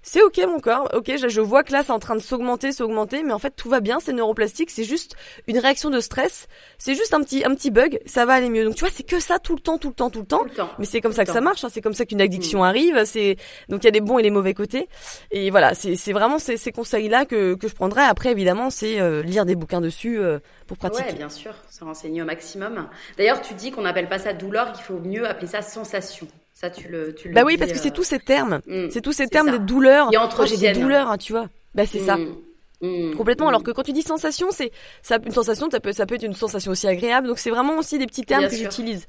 C'est 0.02 0.22
ok 0.22 0.38
mon 0.48 0.60
corps, 0.60 0.88
ok 0.94 1.12
je, 1.18 1.28
je 1.28 1.40
vois 1.40 1.62
que 1.62 1.72
là 1.72 1.82
c'est 1.84 1.92
en 1.92 1.98
train 1.98 2.16
de 2.16 2.20
s'augmenter, 2.20 2.72
s'augmenter, 2.72 3.22
mais 3.22 3.32
en 3.32 3.38
fait 3.38 3.50
tout 3.54 3.68
va 3.68 3.80
bien, 3.80 3.98
c'est 4.00 4.12
neuroplastique, 4.12 4.70
c'est 4.70 4.84
juste 4.84 5.14
une 5.46 5.58
réaction 5.58 5.90
de 5.90 6.00
stress, 6.00 6.46
c'est 6.78 6.94
juste 6.94 7.12
un 7.12 7.22
petit 7.22 7.44
un 7.44 7.54
petit 7.54 7.70
bug, 7.70 8.00
ça 8.06 8.24
va 8.24 8.32
aller 8.34 8.48
mieux. 8.48 8.64
Donc 8.64 8.74
tu 8.74 8.80
vois 8.80 8.90
c'est 8.90 9.02
que 9.02 9.20
ça 9.20 9.38
tout 9.38 9.54
le 9.54 9.60
temps, 9.60 9.78
tout 9.78 9.88
le 9.88 9.94
temps, 9.94 10.10
tout 10.10 10.20
le 10.20 10.26
temps. 10.26 10.38
Tout 10.38 10.44
le 10.44 10.50
temps. 10.50 10.70
Mais 10.78 10.86
c'est 10.86 11.00
comme 11.00 11.12
ça 11.12 11.24
que 11.24 11.32
ça 11.32 11.40
marche, 11.40 11.64
hein, 11.64 11.68
c'est 11.70 11.82
comme 11.82 11.94
ça 11.94 12.06
qu'une 12.06 12.20
addiction 12.20 12.64
arrive. 12.64 13.04
C'est 13.04 13.36
donc 13.68 13.82
il 13.82 13.86
y 13.86 13.88
a 13.88 13.92
des 13.92 14.00
bons 14.00 14.18
et 14.18 14.22
les 14.22 14.30
mauvais 14.30 14.54
côtés. 14.54 14.88
Et 15.30 15.50
voilà, 15.50 15.74
c'est 15.74 15.96
c'est 15.96 16.12
vraiment 16.12 16.38
ces, 16.38 16.56
ces 16.56 16.72
conseils-là 16.72 17.26
que 17.26 17.54
que 17.54 17.68
je 17.68 17.74
prendrais. 17.74 18.04
Après, 18.04 18.30
évidemment, 18.30 18.70
c'est 18.70 19.00
euh, 19.00 19.22
lire 19.22 19.44
des 19.44 19.54
bouquins 19.54 19.80
dessus 19.80 20.18
euh, 20.18 20.38
pour 20.66 20.78
pratiquer. 20.78 21.10
Ouais, 21.10 21.14
bien 21.14 21.28
sûr, 21.28 21.52
se 21.70 21.84
renseigner 21.84 22.22
au 22.22 22.24
maximum. 22.24 22.88
D'ailleurs, 23.18 23.42
tu 23.42 23.54
dis 23.54 23.70
qu'on 23.70 23.82
n'appelle 23.82 24.08
pas 24.08 24.18
ça 24.18 24.32
douleur, 24.32 24.72
qu'il 24.72 24.84
faut 24.84 24.98
mieux 24.98 25.28
appeler 25.28 25.46
ça 25.46 25.62
sensation. 25.62 26.26
Ça, 26.60 26.68
tu 26.68 26.88
le, 26.88 27.14
tu 27.14 27.28
le 27.28 27.34
bah 27.34 27.42
oui, 27.42 27.54
dis, 27.54 27.58
parce 27.58 27.72
que 27.72 27.78
c'est 27.78 27.88
euh, 27.88 27.92
tous 27.92 28.02
ces 28.02 28.18
termes, 28.18 28.60
c'est 28.90 29.00
tous 29.00 29.12
ces 29.12 29.24
c'est 29.24 29.30
termes 29.30 29.46
ça. 29.46 29.56
des 29.56 29.64
douleurs. 29.64 30.10
Oh, 30.12 30.44
j'ai 30.44 30.58
des 30.58 30.78
douleurs, 30.78 31.10
hein, 31.10 31.16
tu 31.16 31.32
vois. 31.32 31.48
Bah 31.74 31.86
c'est 31.86 32.00
ça. 32.00 32.18
mm, 32.18 32.34
mm, 32.82 33.14
Complètement. 33.16 33.48
Alors 33.48 33.62
que 33.62 33.70
quand 33.70 33.82
tu 33.82 33.94
dis 33.94 34.02
sensation, 34.02 34.48
c'est 34.50 34.70
ça 35.00 35.16
une 35.24 35.32
sensation, 35.32 35.70
ça 35.70 35.80
peut 35.80 35.92
ça 35.92 36.04
peut 36.04 36.16
être 36.16 36.22
une 36.22 36.34
sensation 36.34 36.72
aussi 36.72 36.86
agréable. 36.86 37.28
Donc 37.28 37.38
c'est 37.38 37.48
vraiment 37.48 37.78
aussi 37.78 37.98
des 37.98 38.06
petits 38.06 38.24
termes 38.24 38.40
Bien 38.42 38.50
que 38.50 38.56
j'utilise. 38.56 39.06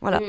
Voilà. 0.00 0.20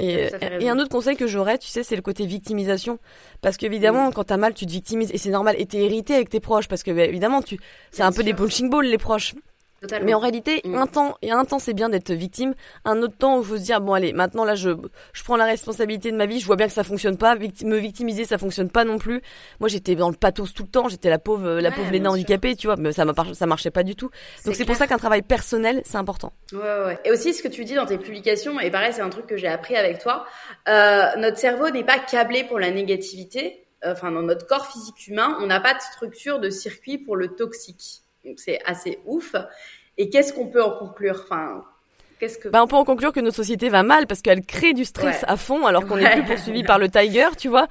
Et, 0.00 0.68
un 0.68 0.78
autre 0.80 0.88
conseil 0.90 1.16
que 1.16 1.28
j'aurais, 1.28 1.58
tu 1.58 1.68
sais, 1.68 1.84
c'est 1.84 1.96
le 1.96 2.02
côté 2.02 2.26
victimisation. 2.26 2.98
Parce 3.40 3.56
qu'évidemment, 3.56 4.08
Mm. 4.08 4.12
quand 4.12 4.24
t'as 4.24 4.36
mal, 4.36 4.54
tu 4.54 4.66
te 4.66 4.70
victimises. 4.72 5.10
Et 5.12 5.18
c'est 5.18 5.30
normal. 5.30 5.54
Et 5.58 5.66
t'es 5.66 5.78
irrité 5.78 6.14
avec 6.14 6.28
tes 6.28 6.40
proches. 6.40 6.66
Parce 6.66 6.82
que, 6.82 6.90
bah, 6.90 7.04
évidemment, 7.04 7.40
tu, 7.40 7.58
c'est 7.92 8.02
un 8.02 8.10
peu 8.12 8.24
des 8.24 8.34
punching 8.34 8.68
balls, 8.68 8.86
les 8.86 8.98
proches. 8.98 9.34
Totalement. 9.80 10.04
Mais 10.06 10.14
en 10.14 10.18
réalité, 10.18 10.60
Mm. 10.64 10.74
un 10.76 10.86
temps, 10.86 11.16
et 11.22 11.30
un 11.30 11.44
temps, 11.44 11.58
c'est 11.58 11.72
bien 11.72 11.88
d'être 11.88 12.12
victime. 12.12 12.54
Un 12.84 13.00
autre 13.02 13.16
temps 13.16 13.38
où 13.38 13.40
il 13.40 13.46
faut 13.46 13.56
se 13.56 13.62
dire, 13.62 13.80
bon, 13.80 13.94
allez, 13.94 14.12
maintenant, 14.12 14.44
là, 14.44 14.54
je, 14.54 14.70
je 15.14 15.24
prends 15.24 15.36
la 15.36 15.46
responsabilité 15.46 16.10
de 16.12 16.16
ma 16.16 16.26
vie. 16.26 16.38
Je 16.38 16.46
vois 16.46 16.56
bien 16.56 16.66
que 16.66 16.72
ça 16.72 16.84
fonctionne 16.84 17.16
pas. 17.16 17.34
Victi- 17.34 17.64
me 17.64 17.78
victimiser, 17.78 18.24
ça 18.26 18.36
fonctionne 18.36 18.70
pas 18.70 18.84
non 18.84 18.98
plus. 18.98 19.22
Moi, 19.58 19.68
j'étais 19.70 19.94
dans 19.94 20.10
le 20.10 20.16
pathos 20.16 20.52
tout 20.52 20.64
le 20.64 20.68
temps. 20.68 20.88
J'étais 20.88 21.08
la 21.08 21.18
pauvre, 21.18 21.48
la 21.60 21.70
Ouais, 21.70 21.74
pauvre 21.74 21.90
Léna 21.90 22.10
handicapée, 22.10 22.56
tu 22.56 22.66
vois. 22.66 22.76
Mais 22.76 22.92
ça 22.92 23.04
ça 23.32 23.46
marchait 23.46 23.70
pas 23.70 23.82
du 23.82 23.96
tout. 23.96 24.10
Donc 24.44 24.54
c'est 24.54 24.64
pour 24.66 24.76
ça 24.76 24.86
qu'un 24.86 24.98
travail 24.98 25.22
personnel, 25.22 25.80
c'est 25.84 25.96
important. 25.98 26.32
Ouais, 26.52 26.58
ouais, 26.58 26.84
ouais. 26.86 26.98
Et 27.04 27.10
aussi, 27.10 27.32
ce 27.32 27.42
que 27.42 27.48
tu 27.48 27.64
dis 27.64 27.74
dans 27.74 27.86
tes 27.86 27.96
publications, 27.98 28.60
et 28.60 28.70
pareil, 28.70 28.92
c'est 28.92 29.00
un 29.02 29.08
truc 29.10 29.26
que 29.26 29.36
j'ai 29.38 29.48
appris 29.48 29.76
avec 29.76 29.98
toi, 29.98 30.26
euh, 30.68 31.06
notre 31.16 31.38
cerveau 31.38 31.70
n'est 31.70 31.84
pas 31.84 31.98
câblé 31.98 32.44
pour 32.44 32.58
la 32.58 32.70
négativité. 32.70 33.66
Enfin, 33.82 34.10
dans 34.12 34.20
notre 34.22 34.46
corps 34.46 34.66
physique 34.66 35.06
humain, 35.08 35.38
on 35.40 35.46
n'a 35.46 35.58
pas 35.58 35.72
de 35.72 35.80
structure 35.80 36.38
de 36.38 36.50
circuit 36.50 36.98
pour 36.98 37.16
le 37.16 37.28
toxique. 37.28 38.02
Donc, 38.24 38.38
c'est 38.38 38.60
assez 38.64 38.98
ouf. 39.06 39.34
Et 39.98 40.08
qu'est-ce 40.10 40.32
qu'on 40.32 40.46
peut 40.46 40.62
en 40.62 40.78
conclure? 40.78 41.20
Enfin, 41.24 41.64
qu'est-ce 42.18 42.38
que... 42.38 42.48
Bah, 42.48 42.62
on 42.62 42.66
peut 42.66 42.76
en 42.76 42.84
conclure 42.84 43.12
que 43.12 43.20
notre 43.20 43.36
société 43.36 43.68
va 43.68 43.82
mal 43.82 44.06
parce 44.06 44.20
qu'elle 44.22 44.42
crée 44.44 44.72
du 44.72 44.84
stress 44.84 45.22
Ouais. 45.22 45.28
à 45.28 45.36
fond 45.36 45.66
alors 45.66 45.86
qu'on 45.86 45.96
n'est 45.96 46.04
Ouais. 46.04 46.12
plus 46.22 46.24
poursuivi 46.24 46.62
par 46.62 46.78
le 46.78 46.88
tiger, 46.88 47.26
tu 47.38 47.48
vois, 47.48 47.66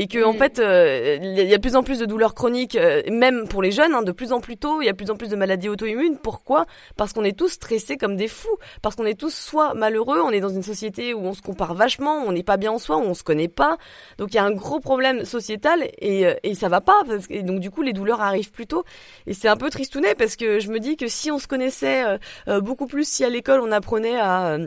et 0.00 0.06
que 0.06 0.24
en 0.24 0.32
fait 0.32 0.58
euh, 0.58 1.18
il 1.20 1.46
y 1.46 1.52
a 1.52 1.58
de 1.58 1.60
plus 1.60 1.76
en 1.76 1.82
plus 1.82 1.98
de 1.98 2.06
douleurs 2.06 2.34
chroniques, 2.34 2.74
euh, 2.74 3.02
même 3.10 3.46
pour 3.46 3.60
les 3.60 3.70
jeunes, 3.70 3.94
hein, 3.94 4.00
de 4.00 4.12
plus 4.12 4.32
en 4.32 4.40
plus 4.40 4.56
tôt, 4.56 4.80
il 4.80 4.86
y 4.86 4.88
a 4.88 4.92
de 4.92 4.96
plus 4.96 5.10
en 5.10 5.16
plus 5.16 5.28
de 5.28 5.36
maladies 5.36 5.68
auto-immunes. 5.68 6.16
Pourquoi? 6.16 6.64
Parce 6.96 7.12
qu'on 7.12 7.22
est 7.22 7.36
tous 7.36 7.50
stressés 7.50 7.98
comme 7.98 8.16
des 8.16 8.26
fous, 8.26 8.56
parce 8.80 8.96
qu'on 8.96 9.04
est 9.04 9.18
tous 9.18 9.34
soit 9.34 9.74
malheureux, 9.74 10.22
on 10.24 10.30
est 10.30 10.40
dans 10.40 10.48
une 10.48 10.62
société 10.62 11.12
où 11.12 11.20
on 11.20 11.34
se 11.34 11.42
compare 11.42 11.74
vachement, 11.74 12.24
on 12.26 12.32
n'est 12.32 12.42
pas 12.42 12.56
bien 12.56 12.72
en 12.72 12.78
soi, 12.78 12.96
où 12.96 13.02
on 13.02 13.12
se 13.12 13.22
connaît 13.22 13.48
pas, 13.48 13.76
donc 14.16 14.32
il 14.32 14.36
y 14.36 14.38
a 14.38 14.44
un 14.44 14.52
gros 14.52 14.80
problème 14.80 15.26
sociétal 15.26 15.86
et, 15.98 16.26
euh, 16.26 16.34
et 16.44 16.54
ça 16.54 16.70
va 16.70 16.80
pas, 16.80 17.02
parce 17.06 17.26
que, 17.26 17.34
et 17.34 17.42
donc 17.42 17.60
du 17.60 17.70
coup 17.70 17.82
les 17.82 17.92
douleurs 17.92 18.22
arrivent 18.22 18.52
plus 18.52 18.66
tôt, 18.66 18.84
et 19.26 19.34
c'est 19.34 19.48
un 19.48 19.56
peu 19.58 19.68
tristounet 19.68 20.14
parce 20.14 20.36
que 20.36 20.60
je 20.60 20.70
me 20.70 20.80
dis 20.80 20.96
que 20.96 21.08
si 21.08 21.30
on 21.30 21.38
se 21.38 21.46
connaissait 21.46 22.06
euh, 22.06 22.16
euh, 22.48 22.60
beaucoup 22.62 22.86
plus, 22.86 23.06
si 23.06 23.22
à 23.22 23.28
l'école 23.28 23.60
on 23.60 23.70
apprenait 23.70 24.18
à 24.18 24.52
euh, 24.52 24.66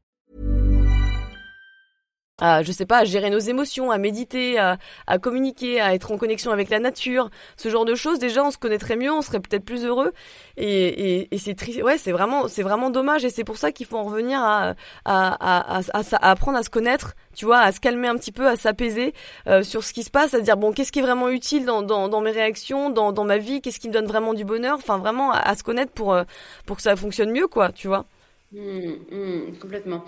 À, 2.41 2.61
je 2.63 2.71
sais 2.73 2.85
pas, 2.85 2.97
à 2.97 3.05
gérer 3.05 3.29
nos 3.29 3.39
émotions, 3.39 3.89
à 3.91 3.97
méditer, 3.97 4.59
à, 4.59 4.77
à 5.07 5.17
communiquer, 5.19 5.79
à 5.79 5.93
être 5.93 6.11
en 6.11 6.17
connexion 6.17 6.51
avec 6.51 6.69
la 6.69 6.79
nature, 6.79 7.29
ce 7.55 7.69
genre 7.69 7.85
de 7.85 7.95
choses. 7.95 8.19
Déjà, 8.19 8.43
on 8.43 8.51
se 8.51 8.57
connaîtrait 8.57 8.97
mieux, 8.97 9.13
on 9.13 9.21
serait 9.21 9.39
peut-être 9.39 9.63
plus 9.63 9.85
heureux. 9.85 10.11
Et, 10.57 10.87
et, 10.87 11.27
et 11.33 11.37
c'est 11.37 11.55
triste. 11.55 11.81
Ouais, 11.81 11.97
c'est 11.97 12.11
vraiment, 12.11 12.49
c'est 12.49 12.63
vraiment 12.63 12.89
dommage. 12.89 13.23
Et 13.23 13.29
c'est 13.29 13.45
pour 13.45 13.57
ça 13.57 13.71
qu'il 13.71 13.85
faut 13.85 13.97
en 13.97 14.03
revenir 14.03 14.41
à, 14.41 14.73
à, 15.05 15.79
à, 15.79 15.81
apprendre 16.21 16.57
à 16.57 16.63
se 16.63 16.69
connaître, 16.69 17.13
tu 17.35 17.45
vois, 17.45 17.59
à 17.59 17.71
se 17.71 17.79
calmer 17.79 18.09
un 18.09 18.17
petit 18.17 18.33
peu, 18.33 18.47
à 18.47 18.57
s'apaiser 18.57 19.13
euh, 19.47 19.63
sur 19.63 19.83
ce 19.83 19.93
qui 19.93 20.03
se 20.03 20.09
passe, 20.09 20.33
à 20.33 20.39
se 20.39 20.43
dire 20.43 20.57
bon, 20.57 20.73
qu'est-ce 20.73 20.91
qui 20.91 20.99
est 20.99 21.03
vraiment 21.03 21.29
utile 21.29 21.65
dans, 21.65 21.83
dans, 21.83 22.09
dans 22.09 22.21
mes 22.21 22.31
réactions, 22.31 22.89
dans, 22.89 23.11
dans 23.13 23.23
ma 23.23 23.37
vie, 23.37 23.61
qu'est-ce 23.61 23.79
qui 23.79 23.87
me 23.87 23.93
donne 23.93 24.07
vraiment 24.07 24.33
du 24.33 24.43
bonheur? 24.43 24.77
Enfin, 24.77 24.97
vraiment 24.97 25.31
à, 25.31 25.37
à 25.37 25.55
se 25.55 25.63
connaître 25.63 25.91
pour 25.91 26.13
euh, 26.13 26.23
pour 26.65 26.77
que 26.77 26.81
ça 26.81 26.95
fonctionne 26.95 27.31
mieux, 27.31 27.47
quoi, 27.47 27.71
tu 27.71 27.87
vois. 27.87 28.05
Mmh, 28.53 28.89
mmh, 29.11 29.57
complètement. 29.61 30.03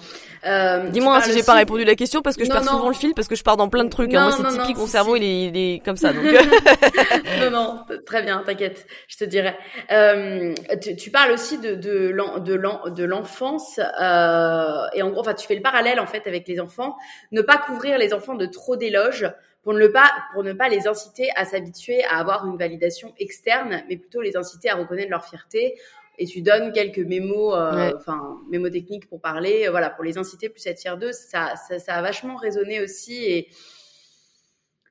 Euh, 0.45 0.89
Dis-moi 0.89 1.15
hein, 1.15 1.21
si 1.21 1.32
j'ai 1.32 1.43
pas 1.43 1.53
répondu 1.53 1.84
à 1.84 1.86
la 1.86 1.95
question 1.95 2.21
parce 2.21 2.36
que 2.36 2.43
je 2.43 2.49
Non, 2.49 2.56
perds 2.56 2.65
non. 2.65 2.71
souvent 2.71 2.88
le 2.89 2.93
fil 2.93 3.13
parce 3.15 3.29
que 3.29 3.36
je 3.36 3.43
pars 3.43 3.56
dans 3.56 3.69
plein 3.69 3.86
de 3.86 3.89
trucs. 3.89 4.13
hein. 4.13 4.29
Moi 4.29 4.34
c'est 4.51 4.58
typique, 4.60 4.77
mon 4.77 4.86
cerveau 4.86 5.15
il 5.15 5.23
est, 5.23 5.43
il 5.45 5.56
est 5.58 5.79
comme 5.86 5.95
ça. 5.95 6.12
Donc 6.12 6.25
non, 7.39 7.51
non, 7.51 7.79
très 8.06 8.21
bien, 8.21 8.43
t'inquiète, 8.45 8.86
je 9.08 9.15
te 9.15 9.23
dirai. 9.23 9.56
Euh, 9.91 10.53
tu, 10.82 10.95
tu 10.97 11.10
parles 11.10 11.32
aussi 11.32 11.58
de, 11.58 11.75
de 11.75 13.03
l'enfance, 13.06 13.79
euh, 13.79 14.86
et 14.93 15.01
en 15.03 15.10
gros, 15.10 15.21
enfin, 15.21 15.36
tu 15.36 15.47
fais 15.47 15.56
le 15.56 15.62
parallèle 15.62 16.01
en 16.01 16.08
fait 16.08 16.27
avec 16.27 16.45
les 16.47 16.60
enfants. 16.60 16.97
Ne 17.32 17.41
pas 17.41 17.58
couvrir 17.58 17.97
les 17.97 18.13
enfants 18.13 18.36
de 18.36 18.45
trop 18.45 18.75
d'éloges 18.75 19.32
pour 19.63 19.73
ne 19.73 19.88
pas 19.88 20.12
pour 20.34 20.43
ne 20.43 20.51
pas 20.51 20.67
les 20.67 20.86
inciter 20.88 21.29
à 21.38 21.45
s'habituer 21.45 22.03
à 22.03 22.17
avoir 22.17 22.45
une 22.45 22.58
validation 22.58 23.13
externe, 23.19 23.84
mais 23.88 23.95
plutôt 23.95 24.19
les 24.19 24.36
inciter 24.36 24.69
à 24.69 24.75
reconnaître 24.75 25.10
leur 25.12 25.23
fierté 25.23 25.75
et 26.17 26.26
tu 26.26 26.41
donnes 26.41 26.71
quelques 26.71 26.99
mémos, 26.99 27.56
euh, 27.56 27.91
enfin 27.97 28.39
mémos 28.49 28.71
techniques 28.71 29.08
pour 29.10 29.19
parler, 29.19 29.67
euh, 29.67 29.71
voilà, 29.71 29.89
pour 29.89 30.04
les 30.04 30.17
inciter 30.17 30.49
plus 30.49 30.65
à 30.67 30.71
être 30.71 30.80
fiers 30.80 30.97
d'eux. 30.99 31.12
Ça, 31.12 31.56
ça, 31.67 31.80
ça, 31.80 31.95
a 31.95 32.02
vachement 32.02 32.36
résonné 32.36 32.82
aussi 32.82 33.26
et 33.26 33.49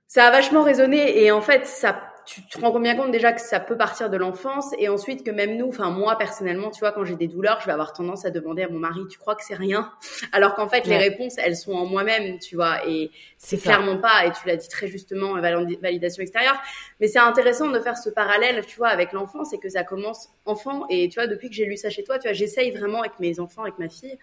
ça 0.09 0.27
a 0.27 0.31
vachement 0.31 0.63
résonné 0.63 1.23
et 1.23 1.31
en 1.31 1.41
fait 1.41 1.67
ça 1.67 2.12
tu 2.27 2.43
te 2.43 2.61
rends 2.61 2.79
bien 2.79 2.97
compte 2.97 3.11
déjà 3.11 3.33
que 3.33 3.41
ça 3.41 3.61
peut 3.61 3.77
partir 3.77 4.11
de 4.11 4.17
l'enfance 4.17 4.73
et 4.79 4.89
ensuite 4.89 5.25
que 5.25 5.31
même 5.31 5.57
nous, 5.57 5.69
enfin 5.69 5.91
moi 5.91 6.17
personnellement, 6.17 6.71
tu 6.71 6.81
vois, 6.81 6.93
quand 6.93 7.05
j'ai 7.05 7.17
des 7.17 7.29
douleurs, 7.29 7.61
je 7.61 7.67
vais 7.67 7.73
avoir 7.73 7.93
tendance 7.93 8.25
à 8.25 8.31
demander 8.31 8.63
à 8.63 8.69
mon 8.69 8.79
mari, 8.79 9.01
tu 9.11 9.19
crois 9.19 9.35
que 9.35 9.45
c'est 9.45 9.55
rien? 9.55 9.91
Alors 10.33 10.55
qu'en 10.55 10.69
fait, 10.69 10.87
les 10.87 10.97
réponses, 10.97 11.37
elles 11.39 11.57
sont 11.57 11.73
en 11.73 11.87
moi-même, 11.87 12.39
tu 12.39 12.57
vois, 12.57 12.87
et 12.87 13.11
c'est 13.39 13.59
clairement 13.59 13.99
pas, 13.99 14.27
et 14.27 14.33
tu 14.33 14.47
l'as 14.47 14.57
dit 14.57 14.69
très 14.69 14.87
justement, 14.87 15.41
validation 15.41 16.23
extérieure, 16.23 16.61
mais 17.01 17.09
c'est 17.09 17.19
intéressant 17.19 17.69
de 17.69 17.79
faire 17.81 17.97
ce 17.97 18.11
parallèle, 18.11 18.65
tu 18.67 18.77
vois, 18.77 18.89
avec 18.89 19.13
l'enfance 19.13 19.53
et 19.53 19.59
que 19.59 19.69
ça 19.69 19.85
commence 19.85 20.31
enfant. 20.47 20.87
Et 20.91 21.09
tu 21.09 21.19
vois, 21.19 21.27
depuis 21.27 21.49
que 21.49 21.55
j'ai 21.55 21.67
lu 21.67 21.77
ça 21.77 21.91
chez 21.91 22.05
toi, 22.05 22.19
tu 22.19 22.29
vois, 22.29 22.33
j'essaye 22.33 22.71
vraiment 22.71 23.01
avec 23.01 23.19
mes 23.21 23.41
enfants, 23.41 23.63
avec 23.63 23.79
ma 23.79 23.89
fille, 23.89 24.19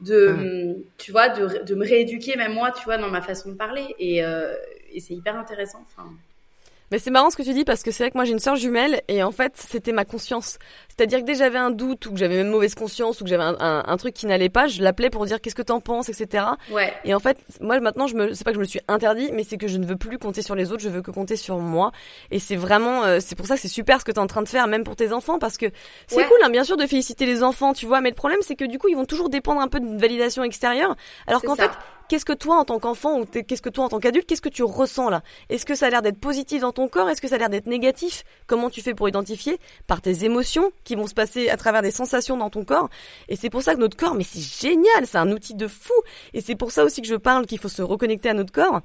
de, 0.00 0.84
tu 0.98 1.12
vois, 1.12 1.28
de, 1.28 1.62
de, 1.62 1.74
me 1.74 1.86
rééduquer 1.86 2.36
même 2.36 2.52
moi, 2.52 2.72
tu 2.72 2.84
vois, 2.84 2.98
dans 2.98 3.10
ma 3.10 3.22
façon 3.22 3.50
de 3.50 3.54
parler. 3.54 3.94
Et, 3.98 4.24
euh, 4.24 4.54
et 4.92 5.00
c'est 5.00 5.14
hyper 5.14 5.36
intéressant, 5.36 5.84
enfin. 5.86 6.10
Mais 6.94 7.00
c'est 7.00 7.10
marrant 7.10 7.28
ce 7.28 7.36
que 7.36 7.42
tu 7.42 7.52
dis 7.54 7.64
parce 7.64 7.82
que 7.82 7.90
c'est 7.90 8.04
vrai 8.04 8.12
que 8.12 8.16
moi 8.16 8.24
j'ai 8.24 8.30
une 8.30 8.38
sœur 8.38 8.54
jumelle 8.54 9.02
et 9.08 9.24
en 9.24 9.32
fait 9.32 9.54
c'était 9.56 9.90
ma 9.90 10.04
conscience. 10.04 10.60
C'est-à-dire 10.96 11.20
que 11.20 11.24
dès 11.24 11.32
que 11.32 11.38
j'avais 11.38 11.58
un 11.58 11.70
doute 11.70 12.06
ou 12.06 12.12
que 12.12 12.18
j'avais 12.18 12.36
même 12.36 12.50
mauvaise 12.50 12.74
conscience 12.74 13.20
ou 13.20 13.24
que 13.24 13.30
j'avais 13.30 13.42
un, 13.42 13.56
un, 13.86 13.96
truc 13.96 14.14
qui 14.14 14.26
n'allait 14.26 14.48
pas, 14.48 14.66
je 14.66 14.82
l'appelais 14.82 15.10
pour 15.10 15.26
dire 15.26 15.40
qu'est-ce 15.40 15.54
que 15.54 15.62
t'en 15.62 15.80
penses, 15.80 16.08
etc. 16.08 16.44
Ouais. 16.70 16.92
Et 17.04 17.14
en 17.14 17.20
fait, 17.20 17.38
moi 17.60 17.80
maintenant 17.80 18.06
je 18.06 18.14
me, 18.14 18.32
c'est 18.32 18.44
pas 18.44 18.52
que 18.52 18.56
je 18.56 18.60
me 18.60 18.64
suis 18.64 18.80
interdit, 18.86 19.30
mais 19.32 19.44
c'est 19.44 19.56
que 19.56 19.66
je 19.66 19.78
ne 19.78 19.86
veux 19.86 19.96
plus 19.96 20.18
compter 20.18 20.42
sur 20.42 20.54
les 20.54 20.70
autres, 20.70 20.82
je 20.82 20.88
veux 20.88 21.02
que 21.02 21.10
compter 21.10 21.36
sur 21.36 21.58
moi. 21.58 21.90
Et 22.30 22.38
c'est 22.38 22.56
vraiment, 22.56 23.04
euh, 23.04 23.18
c'est 23.20 23.34
pour 23.34 23.46
ça 23.46 23.56
que 23.56 23.60
c'est 23.60 23.68
super 23.68 24.00
ce 24.00 24.04
que 24.04 24.12
t'es 24.12 24.20
en 24.20 24.26
train 24.26 24.42
de 24.42 24.48
faire, 24.48 24.68
même 24.68 24.84
pour 24.84 24.96
tes 24.96 25.12
enfants, 25.12 25.38
parce 25.38 25.56
que 25.56 25.66
c'est 26.06 26.24
cool, 26.26 26.38
hein, 26.44 26.50
bien 26.50 26.64
sûr, 26.64 26.76
de 26.76 26.86
féliciter 26.86 27.26
les 27.26 27.42
enfants, 27.42 27.72
tu 27.72 27.86
vois. 27.86 28.00
Mais 28.00 28.10
le 28.10 28.14
problème 28.14 28.40
c'est 28.42 28.56
que 28.56 28.64
du 28.64 28.78
coup 28.78 28.88
ils 28.88 28.96
vont 28.96 29.06
toujours 29.06 29.30
dépendre 29.30 29.60
un 29.60 29.68
peu 29.68 29.80
d'une 29.80 29.98
validation 29.98 30.44
extérieure, 30.44 30.94
alors 31.26 31.42
qu'en 31.42 31.56
fait 31.56 31.70
qu'est-ce 32.08 32.24
que 32.24 32.32
toi 32.32 32.56
en 32.56 32.64
tant 32.64 32.78
qu'enfant 32.78 33.20
ou 33.20 33.24
qu'est-ce 33.24 33.62
que 33.62 33.68
toi 33.68 33.84
en 33.84 33.88
tant 33.88 33.98
qu'adulte, 33.98 34.26
qu'est-ce 34.26 34.42
que 34.42 34.48
tu 34.48 34.62
ressens 34.62 35.10
là? 35.10 35.22
Est-ce 35.48 35.64
que 35.64 35.74
ça 35.74 35.86
a 35.86 35.90
l'air 35.90 36.02
d'être 36.02 36.18
positif 36.18 36.60
dans 36.60 36.72
ton 36.72 36.88
corps? 36.88 37.08
Est-ce 37.08 37.20
que 37.20 37.28
ça 37.28 37.36
a 37.36 37.38
l'air 37.38 37.50
d'être 37.50 37.66
négatif? 37.66 38.24
Comment 38.46 38.70
tu 38.70 38.82
fais 38.82 38.94
pour 38.94 39.08
identifier? 39.08 39.58
Par 39.86 40.00
tes 40.00 40.24
émotions 40.24 40.70
qui 40.84 40.94
vont 40.94 41.06
se 41.06 41.14
passer 41.14 41.48
à 41.48 41.56
travers 41.56 41.82
des 41.82 41.90
sensations 41.90 42.36
dans 42.36 42.50
ton 42.50 42.64
corps 42.64 42.88
Et 43.28 43.36
c'est 43.36 43.50
pour 43.50 43.62
ça 43.62 43.74
que 43.74 43.80
notre 43.80 43.96
corps, 43.96 44.14
mais 44.14 44.24
c'est 44.24 44.40
génial, 44.40 45.06
c'est 45.06 45.18
un 45.18 45.30
outil 45.30 45.54
de 45.54 45.66
fou. 45.66 45.94
Et 46.32 46.40
c'est 46.40 46.54
pour 46.54 46.70
ça 46.70 46.84
aussi 46.84 47.02
que 47.02 47.08
je 47.08 47.16
parle 47.16 47.46
qu'il 47.46 47.58
faut 47.58 47.68
se 47.68 47.82
reconnecter 47.82 48.28
à 48.28 48.34
notre 48.34 48.52
corps. 48.52 48.80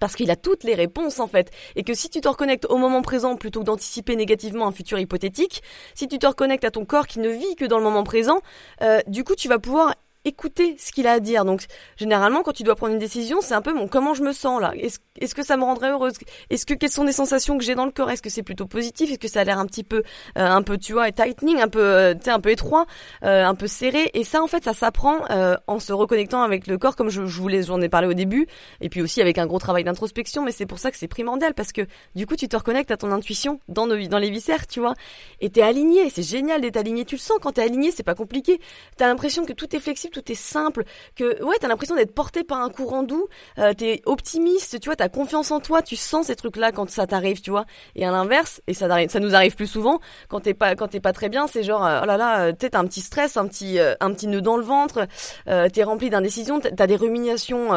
Parce 0.00 0.14
qu'il 0.14 0.30
a 0.30 0.36
toutes 0.36 0.64
les 0.64 0.74
réponses 0.74 1.18
en 1.18 1.28
fait. 1.28 1.50
Et 1.74 1.82
que 1.82 1.94
si 1.94 2.10
tu 2.10 2.20
te 2.20 2.28
reconnectes 2.28 2.66
au 2.66 2.76
moment 2.76 3.02
présent 3.02 3.36
plutôt 3.36 3.60
que 3.60 3.64
d'anticiper 3.64 4.16
négativement 4.16 4.66
un 4.66 4.72
futur 4.72 4.98
hypothétique, 4.98 5.62
si 5.94 6.08
tu 6.08 6.18
te 6.18 6.26
reconnectes 6.26 6.64
à 6.64 6.70
ton 6.70 6.84
corps 6.84 7.06
qui 7.06 7.20
ne 7.20 7.30
vit 7.30 7.56
que 7.56 7.64
dans 7.64 7.78
le 7.78 7.84
moment 7.84 8.04
présent, 8.04 8.40
euh, 8.82 9.00
du 9.06 9.24
coup 9.24 9.34
tu 9.34 9.48
vas 9.48 9.58
pouvoir 9.58 9.94
écouter 10.28 10.76
ce 10.78 10.92
qu'il 10.92 11.06
a 11.06 11.12
à 11.12 11.20
dire. 11.20 11.44
Donc 11.44 11.64
généralement 11.96 12.42
quand 12.42 12.52
tu 12.52 12.62
dois 12.62 12.76
prendre 12.76 12.92
une 12.92 12.98
décision, 12.98 13.40
c'est 13.40 13.54
un 13.54 13.62
peu 13.62 13.74
bon 13.74 13.88
comment 13.88 14.14
je 14.14 14.22
me 14.22 14.32
sens 14.32 14.60
là? 14.60 14.72
Est-ce 14.76 15.34
que 15.34 15.44
ça 15.44 15.56
me 15.56 15.64
rendrait 15.64 15.90
heureuse? 15.90 16.14
Est-ce 16.50 16.64
que 16.64 16.74
quelles 16.74 16.90
sont 16.90 17.04
les 17.04 17.12
sensations 17.12 17.58
que 17.58 17.64
j'ai 17.64 17.74
dans 17.74 17.86
le 17.86 17.90
corps? 17.90 18.10
Est-ce 18.10 18.22
que 18.22 18.30
c'est 18.30 18.42
plutôt 18.42 18.66
positif? 18.66 19.10
Est-ce 19.10 19.18
que 19.18 19.28
ça 19.28 19.40
a 19.40 19.44
l'air 19.44 19.58
un 19.58 19.66
petit 19.66 19.84
peu 19.84 19.98
euh, 19.98 20.02
un 20.36 20.62
peu 20.62 20.78
tu 20.78 20.92
vois 20.92 21.10
tightening, 21.10 21.60
un 21.60 21.68
peu 21.68 21.82
euh, 21.82 22.14
tu 22.14 22.24
sais 22.24 22.30
un 22.30 22.40
peu 22.40 22.50
étroit, 22.50 22.86
euh, 23.24 23.44
un 23.44 23.54
peu 23.54 23.66
serré? 23.66 24.10
Et 24.14 24.24
ça 24.24 24.42
en 24.42 24.46
fait 24.46 24.64
ça 24.64 24.74
s'apprend 24.74 25.18
en 25.66 25.80
se 25.80 25.92
reconnectant 25.92 26.42
avec 26.42 26.66
le 26.66 26.78
corps 26.78 26.94
comme 26.96 27.10
je, 27.10 27.26
je 27.26 27.40
voulais 27.40 27.62
j'en 27.64 27.80
ai 27.80 27.88
parlé 27.88 28.06
au 28.06 28.14
début 28.14 28.46
et 28.80 28.88
puis 28.88 29.02
aussi 29.02 29.20
avec 29.20 29.38
un 29.38 29.46
gros 29.46 29.58
travail 29.58 29.84
d'introspection 29.84 30.42
mais 30.44 30.52
c'est 30.52 30.66
pour 30.66 30.78
ça 30.78 30.90
que 30.90 30.96
c'est 30.96 31.08
primordial 31.08 31.54
parce 31.54 31.72
que 31.72 31.82
du 32.14 32.26
coup 32.26 32.36
tu 32.36 32.48
te 32.48 32.56
reconnectes 32.56 32.90
à 32.90 32.96
ton 32.96 33.10
intuition 33.10 33.60
dans 33.68 33.86
dans 33.86 34.18
les 34.18 34.30
viscères, 34.30 34.66
tu 34.66 34.80
vois? 34.80 34.94
Et 35.40 35.50
t'es 35.50 35.62
aligné, 35.62 36.10
c'est 36.10 36.22
génial 36.22 36.60
d'être 36.60 36.76
aligné, 36.76 37.04
tu 37.04 37.16
le 37.16 37.20
sens 37.20 37.38
quand 37.40 37.52
t'es 37.52 37.62
aligné, 37.62 37.90
c'est 37.90 38.02
pas 38.02 38.14
compliqué. 38.14 38.60
T'as 38.96 39.08
l'impression 39.08 39.44
que 39.44 39.52
tout 39.52 39.74
est 39.74 39.80
flexible, 39.80 40.12
tout 40.18 40.32
est 40.32 40.34
simple, 40.34 40.84
que 41.16 41.42
ouais, 41.42 41.56
t'as 41.60 41.68
l'impression 41.68 41.94
d'être 41.94 42.14
porté 42.14 42.42
par 42.44 42.60
un 42.60 42.70
courant 42.70 43.02
doux, 43.02 43.28
euh, 43.58 43.72
t'es 43.74 44.02
optimiste, 44.04 44.80
tu 44.80 44.88
vois, 44.88 44.96
t'as 44.96 45.08
confiance 45.08 45.50
en 45.50 45.60
toi, 45.60 45.82
tu 45.82 45.96
sens 45.96 46.26
ces 46.26 46.36
trucs-là 46.36 46.72
quand 46.72 46.90
ça 46.90 47.06
t'arrive, 47.06 47.40
tu 47.40 47.50
vois. 47.50 47.66
Et 47.94 48.04
à 48.04 48.10
l'inverse, 48.10 48.60
et 48.66 48.74
ça, 48.74 48.88
nous 49.20 49.34
arrive 49.34 49.54
plus 49.54 49.66
souvent, 49.66 50.00
quand 50.28 50.40
t'es 50.40 50.54
pas, 50.54 50.74
quand 50.74 50.88
t'es 50.88 51.00
pas 51.00 51.12
très 51.12 51.28
bien, 51.28 51.46
c'est 51.46 51.62
genre, 51.62 51.84
euh, 51.84 52.00
oh 52.02 52.06
là 52.06 52.16
là, 52.16 52.40
euh, 52.46 52.52
t'as 52.52 52.78
un 52.78 52.86
petit 52.86 53.00
stress, 53.00 53.36
un 53.36 53.46
petit, 53.46 53.78
un 53.78 54.12
petit 54.12 54.26
nœud 54.26 54.40
dans 54.40 54.56
le 54.56 54.62
ventre, 54.62 55.06
t'es 55.46 55.82
rempli 55.82 56.10
d'indécision, 56.10 56.60
t'as 56.60 56.86
des 56.86 56.96
ruminations, 56.96 57.68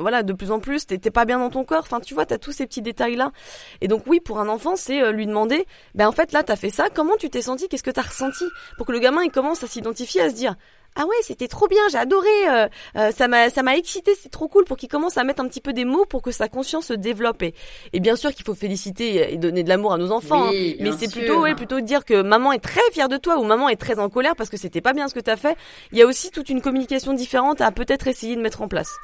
voilà, 0.00 0.22
de 0.22 0.32
plus 0.32 0.50
en 0.50 0.60
plus, 0.60 0.86
t'es 0.86 0.98
pas 1.10 1.24
bien 1.24 1.38
dans 1.38 1.50
ton 1.50 1.64
corps, 1.64 1.82
enfin, 1.82 2.00
tu 2.00 2.14
vois, 2.14 2.26
t'as 2.26 2.38
tous 2.38 2.52
ces 2.52 2.66
petits 2.66 2.82
détails-là. 2.82 3.32
Et 3.80 3.88
donc 3.88 4.02
oui, 4.06 4.20
pour 4.20 4.40
un 4.40 4.48
enfant, 4.48 4.76
c'est 4.76 5.12
lui 5.12 5.26
demander, 5.26 5.66
ben 5.94 6.08
en 6.08 6.12
fait 6.12 6.32
là, 6.32 6.42
t'as 6.42 6.56
fait 6.56 6.70
ça, 6.70 6.88
comment 6.92 7.16
tu 7.18 7.30
t'es 7.30 7.42
senti, 7.42 7.68
qu'est-ce 7.68 7.82
que 7.82 7.90
t'as 7.90 8.02
ressenti, 8.02 8.44
pour 8.76 8.86
que 8.86 8.92
le 8.92 8.98
gamin 8.98 9.22
il 9.22 9.30
commence 9.30 9.62
à 9.62 9.66
s'identifier, 9.66 10.20
à 10.22 10.30
se 10.30 10.34
dire, 10.34 10.56
ah 10.96 11.04
ouais 11.04 11.16
c'était 11.22 11.48
trop 11.48 11.68
bien 11.68 11.80
j'ai 11.90 11.98
adoré 11.98 12.28
euh, 12.48 12.68
euh, 12.96 13.12
ça 13.12 13.28
m'a 13.28 13.50
ça 13.50 13.62
m'a 13.62 13.76
excité 13.76 14.12
c'est 14.20 14.30
trop 14.30 14.48
cool 14.48 14.64
pour 14.64 14.76
qu'il 14.76 14.88
commence 14.88 15.16
à 15.16 15.24
mettre 15.24 15.40
un 15.40 15.48
petit 15.48 15.60
peu 15.60 15.72
des 15.72 15.84
mots 15.84 16.06
pour 16.06 16.22
que 16.22 16.32
sa 16.32 16.48
conscience 16.48 16.86
se 16.86 16.94
développe. 16.94 17.42
Et, 17.42 17.54
bien 18.00 18.16
sûr 18.16 18.32
qu'il 18.32 18.44
faut 18.44 18.54
féliciter 18.54 19.32
et 19.32 19.36
donner 19.36 19.62
de 19.62 19.68
l'amour 19.68 19.92
à 19.92 19.98
nos 19.98 20.10
enfants 20.10 20.48
hein. 20.48 20.52
mais 20.80 20.90
c'est 20.98 21.10
plutôt 21.10 21.40
ouais 21.40 21.54
plutôt 21.54 21.80
dire 21.80 22.04
que 22.04 22.22
maman 22.22 22.52
est 22.52 22.58
très 22.58 22.80
fière 22.92 23.08
de 23.08 23.16
toi 23.16 23.38
ou 23.38 23.44
maman 23.44 23.68
est 23.68 23.76
très 23.76 23.98
en 23.98 24.08
colère 24.08 24.34
parce 24.36 24.50
que 24.50 24.56
c'était 24.56 24.80
pas 24.80 24.92
bien 24.92 25.08
ce 25.08 25.14
que 25.14 25.20
tu 25.20 25.30
as 25.30 25.36
fait. 25.36 25.56
Il 25.92 25.98
y 25.98 26.02
a 26.02 26.06
aussi 26.06 26.30
toute 26.30 26.48
une 26.48 26.60
communication 26.60 27.12
différente 27.12 27.60
à 27.60 27.70
peut-être 27.70 28.08
essayer 28.08 28.36
de 28.36 28.40
mettre 28.40 28.62
en 28.62 28.68
place. 28.68 28.96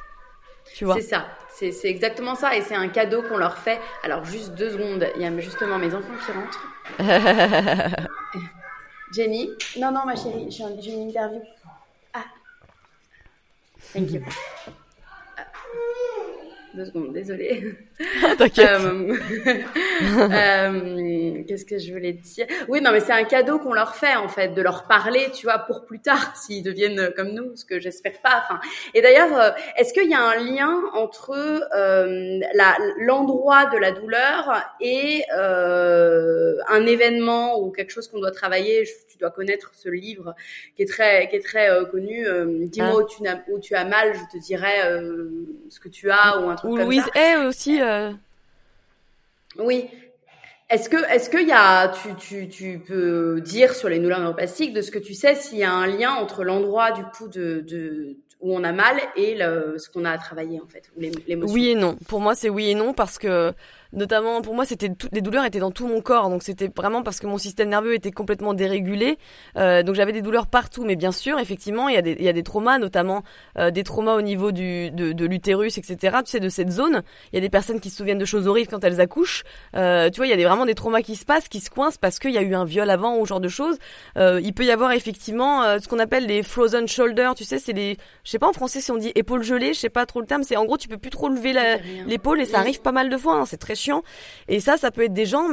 Tu 0.73 0.85
vois. 0.85 0.95
C'est 0.95 1.01
ça. 1.01 1.25
C'est 1.49 1.71
c'est 1.71 1.89
exactement 1.89 2.35
ça 2.35 2.55
et 2.55 2.61
c'est 2.61 2.75
un 2.75 2.89
cadeau 2.89 3.21
qu'on 3.23 3.37
leur 3.37 3.57
fait. 3.57 3.79
Alors 4.03 4.25
juste 4.25 4.53
deux 4.55 4.71
secondes. 4.71 5.07
Il 5.15 5.21
y 5.21 5.25
a 5.25 5.39
justement 5.39 5.77
mes 5.77 5.93
enfants 5.93 6.13
qui 6.25 6.31
rentrent. 6.31 6.67
Jenny? 9.13 9.49
Non 9.77 9.91
non 9.91 10.05
ma 10.05 10.15
chérie 10.15 10.47
j'ai 10.49 10.91
une 10.91 11.09
interview 11.09 11.39
Thank 13.93 14.11
you. 14.11 14.25
Deux 16.75 16.85
secondes, 16.85 17.13
désolée. 17.13 17.73
T'inquiète. 18.37 18.81
Euh, 18.81 19.13
euh, 20.11 21.43
Qu'est-ce 21.47 21.63
que 21.63 21.77
je 21.77 21.93
voulais 21.93 22.11
dire? 22.11 22.47
Oui, 22.67 22.81
non, 22.81 22.91
mais 22.91 22.99
c'est 22.99 23.13
un 23.13 23.23
cadeau 23.23 23.59
qu'on 23.59 23.73
leur 23.73 23.95
fait 23.95 24.15
en 24.15 24.27
fait, 24.27 24.49
de 24.49 24.61
leur 24.61 24.85
parler, 24.87 25.27
tu 25.33 25.45
vois, 25.45 25.59
pour 25.59 25.85
plus 25.85 25.99
tard, 25.99 26.35
s'ils 26.35 26.63
deviennent 26.63 27.13
comme 27.15 27.29
nous, 27.29 27.55
ce 27.55 27.63
que 27.63 27.79
j'espère 27.79 28.19
pas. 28.21 28.43
Enfin, 28.43 28.59
et 28.93 29.01
d'ailleurs, 29.01 29.39
euh, 29.39 29.51
est-ce 29.77 29.93
qu'il 29.93 30.09
y 30.09 30.13
a 30.13 30.21
un 30.21 30.35
lien 30.35 30.81
entre 30.93 31.31
euh, 31.75 32.39
l'endroit 32.99 33.67
de 33.67 33.77
la 33.77 33.91
douleur 33.91 34.61
et 34.81 35.23
un 35.31 36.85
événement 36.85 37.61
ou 37.61 37.71
quelque 37.71 37.91
chose 37.91 38.07
qu'on 38.09 38.19
doit 38.19 38.31
travailler? 38.31 38.83
Tu 39.07 39.17
dois 39.17 39.31
connaître 39.31 39.71
ce 39.75 39.87
livre 39.87 40.35
qui 40.75 40.83
est 40.83 40.87
très, 40.87 41.29
qui 41.29 41.37
est 41.37 41.45
très 41.45 41.69
connu. 41.89 42.25
Dis-moi 42.67 42.91
ah. 42.91 42.97
où, 42.97 43.07
tu 43.07 43.25
as, 43.25 43.43
où 43.47 43.59
tu 43.59 43.75
as 43.75 43.85
mal, 43.85 44.13
je 44.13 44.37
te 44.37 44.43
dirai 44.43 44.81
ce 45.69 45.79
que 45.79 45.87
tu 45.87 46.11
as 46.11 46.41
ou 46.41 46.49
un 46.49 46.55
truc 46.55 46.64
ou 46.65 46.77
Louise 46.77 47.05
Hay 47.15 47.45
aussi. 47.45 47.81
Euh. 47.81 48.11
Oui. 49.57 49.87
Est-ce 50.69 50.89
que, 50.89 50.97
est-ce 51.13 51.29
qu'il 51.29 51.47
y 51.47 51.51
a, 51.51 51.89
tu, 51.89 52.15
tu, 52.15 52.49
tu 52.49 52.79
peux 52.79 53.39
dire 53.41 53.75
sur 53.75 53.87
les 53.87 53.99
douleurs 53.99 54.19
neuropathiques 54.19 54.73
de 54.73 54.81
ce 54.81 54.89
que 54.89 54.97
tu 54.97 55.13
sais 55.13 55.35
s'il 55.35 55.59
y 55.59 55.63
a 55.63 55.71
un 55.71 55.85
lien 55.85 56.11
entre 56.13 56.43
l'endroit 56.43 56.91
du 56.91 57.03
coup 57.03 57.27
de, 57.27 57.61
de 57.61 58.17
où 58.41 58.55
on 58.55 58.63
a 58.63 58.71
mal 58.71 58.97
et 59.15 59.35
le, 59.35 59.75
ce 59.77 59.89
qu'on 59.89 60.05
a 60.05 60.11
à 60.11 60.17
travailler 60.17 60.59
en 60.59 60.67
fait, 60.67 60.91
l'émotion? 61.27 61.53
Oui 61.53 61.69
et 61.69 61.75
non. 61.75 61.95
Pour 62.07 62.19
moi, 62.19 62.33
c'est 62.35 62.49
oui 62.49 62.71
et 62.71 62.75
non 62.75 62.93
parce 62.93 63.19
que 63.19 63.53
notamment 63.95 64.41
pour 64.41 64.55
moi 64.55 64.65
c'était 64.65 64.91
les 65.11 65.21
douleurs 65.21 65.45
étaient 65.45 65.59
dans 65.59 65.71
tout 65.71 65.87
mon 65.87 66.01
corps 66.01 66.29
donc 66.29 66.43
c'était 66.43 66.69
vraiment 66.75 67.03
parce 67.03 67.19
que 67.19 67.27
mon 67.27 67.37
système 67.37 67.69
nerveux 67.69 67.93
était 67.93 68.11
complètement 68.11 68.53
dérégulé. 68.53 69.17
Euh, 69.57 69.83
donc 69.83 69.95
j'avais 69.95 70.11
des 70.11 70.21
douleurs 70.21 70.47
partout 70.47 70.85
mais 70.85 70.95
bien 70.95 71.11
sûr 71.11 71.39
effectivement 71.39 71.89
il 71.89 71.95
y 71.95 71.97
a 71.97 72.01
des 72.01 72.15
il 72.19 72.25
y 72.25 72.29
a 72.29 72.33
des 72.33 72.43
traumas 72.43 72.77
notamment 72.77 73.23
euh, 73.57 73.71
des 73.71 73.83
traumas 73.83 74.15
au 74.15 74.21
niveau 74.21 74.51
du 74.51 74.91
de, 74.91 75.11
de 75.11 75.25
l'utérus 75.25 75.77
etc 75.77 76.17
tu 76.23 76.31
sais 76.31 76.39
de 76.39 76.49
cette 76.49 76.71
zone. 76.71 77.03
Il 77.31 77.35
y 77.35 77.37
a 77.37 77.41
des 77.41 77.49
personnes 77.49 77.79
qui 77.79 77.89
se 77.89 77.97
souviennent 77.97 78.17
de 78.17 78.25
choses 78.25 78.47
horribles 78.47 78.69
quand 78.69 78.83
elles 78.83 79.01
accouchent. 79.01 79.43
Euh, 79.75 80.09
tu 80.09 80.17
vois 80.17 80.27
il 80.27 80.29
y 80.29 80.33
a 80.33 80.37
des, 80.37 80.45
vraiment 80.45 80.65
des 80.65 80.75
traumas 80.75 81.01
qui 81.01 81.15
se 81.15 81.25
passent 81.25 81.47
qui 81.47 81.59
se 81.59 81.69
coincent 81.69 81.97
parce 81.99 82.19
qu'il 82.19 82.31
y 82.31 82.37
a 82.37 82.41
eu 82.41 82.55
un 82.55 82.65
viol 82.65 82.89
avant 82.89 83.17
ou 83.17 83.25
ce 83.25 83.29
genre 83.29 83.39
de 83.39 83.47
choses. 83.47 83.77
Euh, 84.17 84.39
il 84.43 84.53
peut 84.53 84.65
y 84.65 84.71
avoir 84.71 84.91
effectivement 84.91 85.63
euh, 85.63 85.79
ce 85.79 85.87
qu'on 85.87 85.99
appelle 85.99 86.25
les 86.25 86.43
frozen 86.43 86.87
shoulders 86.87 87.35
tu 87.35 87.43
sais 87.43 87.59
c'est 87.59 87.73
les 87.73 87.97
je 88.23 88.31
sais 88.31 88.39
pas 88.39 88.47
en 88.47 88.53
français 88.53 88.81
si 88.81 88.91
on 88.91 88.97
dit 88.97 89.11
épaules 89.15 89.43
gelées 89.43 89.73
je 89.73 89.79
sais 89.79 89.89
pas 89.89 90.05
trop 90.05 90.21
le 90.21 90.27
terme 90.27 90.43
c'est 90.43 90.57
en 90.57 90.65
gros 90.65 90.77
tu 90.77 90.87
peux 90.87 90.97
plus 90.97 91.09
trop 91.09 91.29
lever 91.29 91.53
l'épaule 92.05 92.41
et 92.41 92.45
ça 92.45 92.59
arrive 92.59 92.81
pas 92.81 92.91
mal 92.91 93.09
de 93.09 93.17
fois 93.17 93.35
hein, 93.35 93.45
c'est 93.45 93.57
très 93.57 93.75
et 94.47 94.59
ça, 94.59 94.77
ça 94.77 94.91
peut 94.91 95.03
être 95.03 95.13
des 95.13 95.25
gens, 95.25 95.47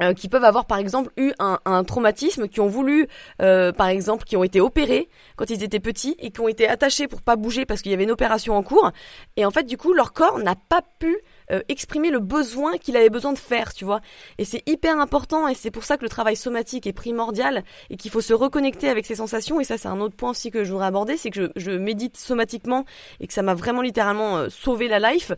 euh, 0.00 0.12
qui 0.12 0.28
peuvent 0.28 0.44
avoir 0.44 0.66
par 0.66 0.78
exemple 0.78 1.10
eu 1.16 1.32
un, 1.38 1.84
traumatisme, 1.84 2.48
qui 2.48 2.60
ont 2.60 2.68
voulu, 2.68 3.08
euh, 3.40 3.72
par 3.72 3.88
exemple, 3.88 4.24
qui 4.24 4.36
ont 4.36 4.44
été 4.44 4.60
opérés 4.60 5.08
quand 5.36 5.48
ils 5.50 5.62
étaient 5.62 5.80
petits 5.80 6.16
et 6.18 6.30
qui 6.30 6.40
ont 6.40 6.48
été 6.48 6.68
attachés 6.68 7.08
pour 7.08 7.22
pas 7.22 7.36
bouger 7.36 7.64
parce 7.64 7.82
qu'il 7.82 7.92
y 7.92 7.94
avait 7.94 8.04
une 8.04 8.10
opération 8.10 8.56
en 8.56 8.62
cours. 8.62 8.90
Et 9.36 9.46
en 9.46 9.50
fait, 9.50 9.64
du 9.64 9.76
coup, 9.76 9.92
leur 9.92 10.12
corps 10.12 10.38
n'a 10.38 10.54
pas 10.54 10.82
pu 10.98 11.16
euh, 11.52 11.62
exprimer 11.68 12.10
le 12.10 12.18
besoin 12.18 12.76
qu'il 12.76 12.96
avait 12.96 13.10
besoin 13.10 13.32
de 13.32 13.38
faire, 13.38 13.72
tu 13.72 13.84
vois. 13.84 14.00
Et 14.38 14.44
c'est 14.44 14.62
hyper 14.68 14.98
important 14.98 15.46
et 15.46 15.54
c'est 15.54 15.70
pour 15.70 15.84
ça 15.84 15.96
que 15.96 16.02
le 16.02 16.08
travail 16.08 16.36
somatique 16.36 16.86
est 16.86 16.92
primordial 16.92 17.62
et 17.90 17.96
qu'il 17.96 18.10
faut 18.10 18.20
se 18.20 18.34
reconnecter 18.34 18.88
avec 18.88 19.06
ses 19.06 19.16
sensations. 19.16 19.60
Et 19.60 19.64
ça, 19.64 19.78
c'est 19.78 19.88
un 19.88 20.00
autre 20.00 20.16
point 20.16 20.30
aussi 20.30 20.50
que 20.50 20.64
je 20.64 20.72
voudrais 20.72 20.86
aborder, 20.86 21.16
c'est 21.16 21.30
que 21.30 21.52
je, 21.54 21.70
médite 21.70 22.16
somatiquement 22.16 22.84
et 23.20 23.26
que 23.26 23.32
ça 23.32 23.42
m'a 23.42 23.54
vraiment 23.54 23.82
littéralement 23.82 24.38
euh, 24.38 24.48
sauvé 24.48 24.88
la 24.88 25.12
life. 25.12 25.32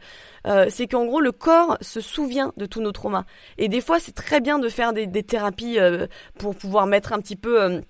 Euh, 0.46 0.66
c'est 0.70 0.86
qu'en 0.86 1.04
gros, 1.04 1.20
le 1.20 1.32
corps 1.32 1.76
se 1.80 2.00
souvient 2.00 2.52
de 2.56 2.64
tous 2.64 2.80
nos 2.80 2.92
traumas. 2.92 3.24
Et 3.58 3.68
des 3.68 3.80
fois, 3.80 3.98
c'est 3.98 4.14
très 4.14 4.40
bien 4.40 4.58
de 4.58 4.68
faire 4.68 4.92
des, 4.92 5.06
des 5.06 5.22
thérapies 5.22 5.78
pour 6.38 6.54
pouvoir 6.54 6.86
mettre 6.86 7.12
un 7.12 7.20
petit 7.20 7.36
peu 7.36 7.80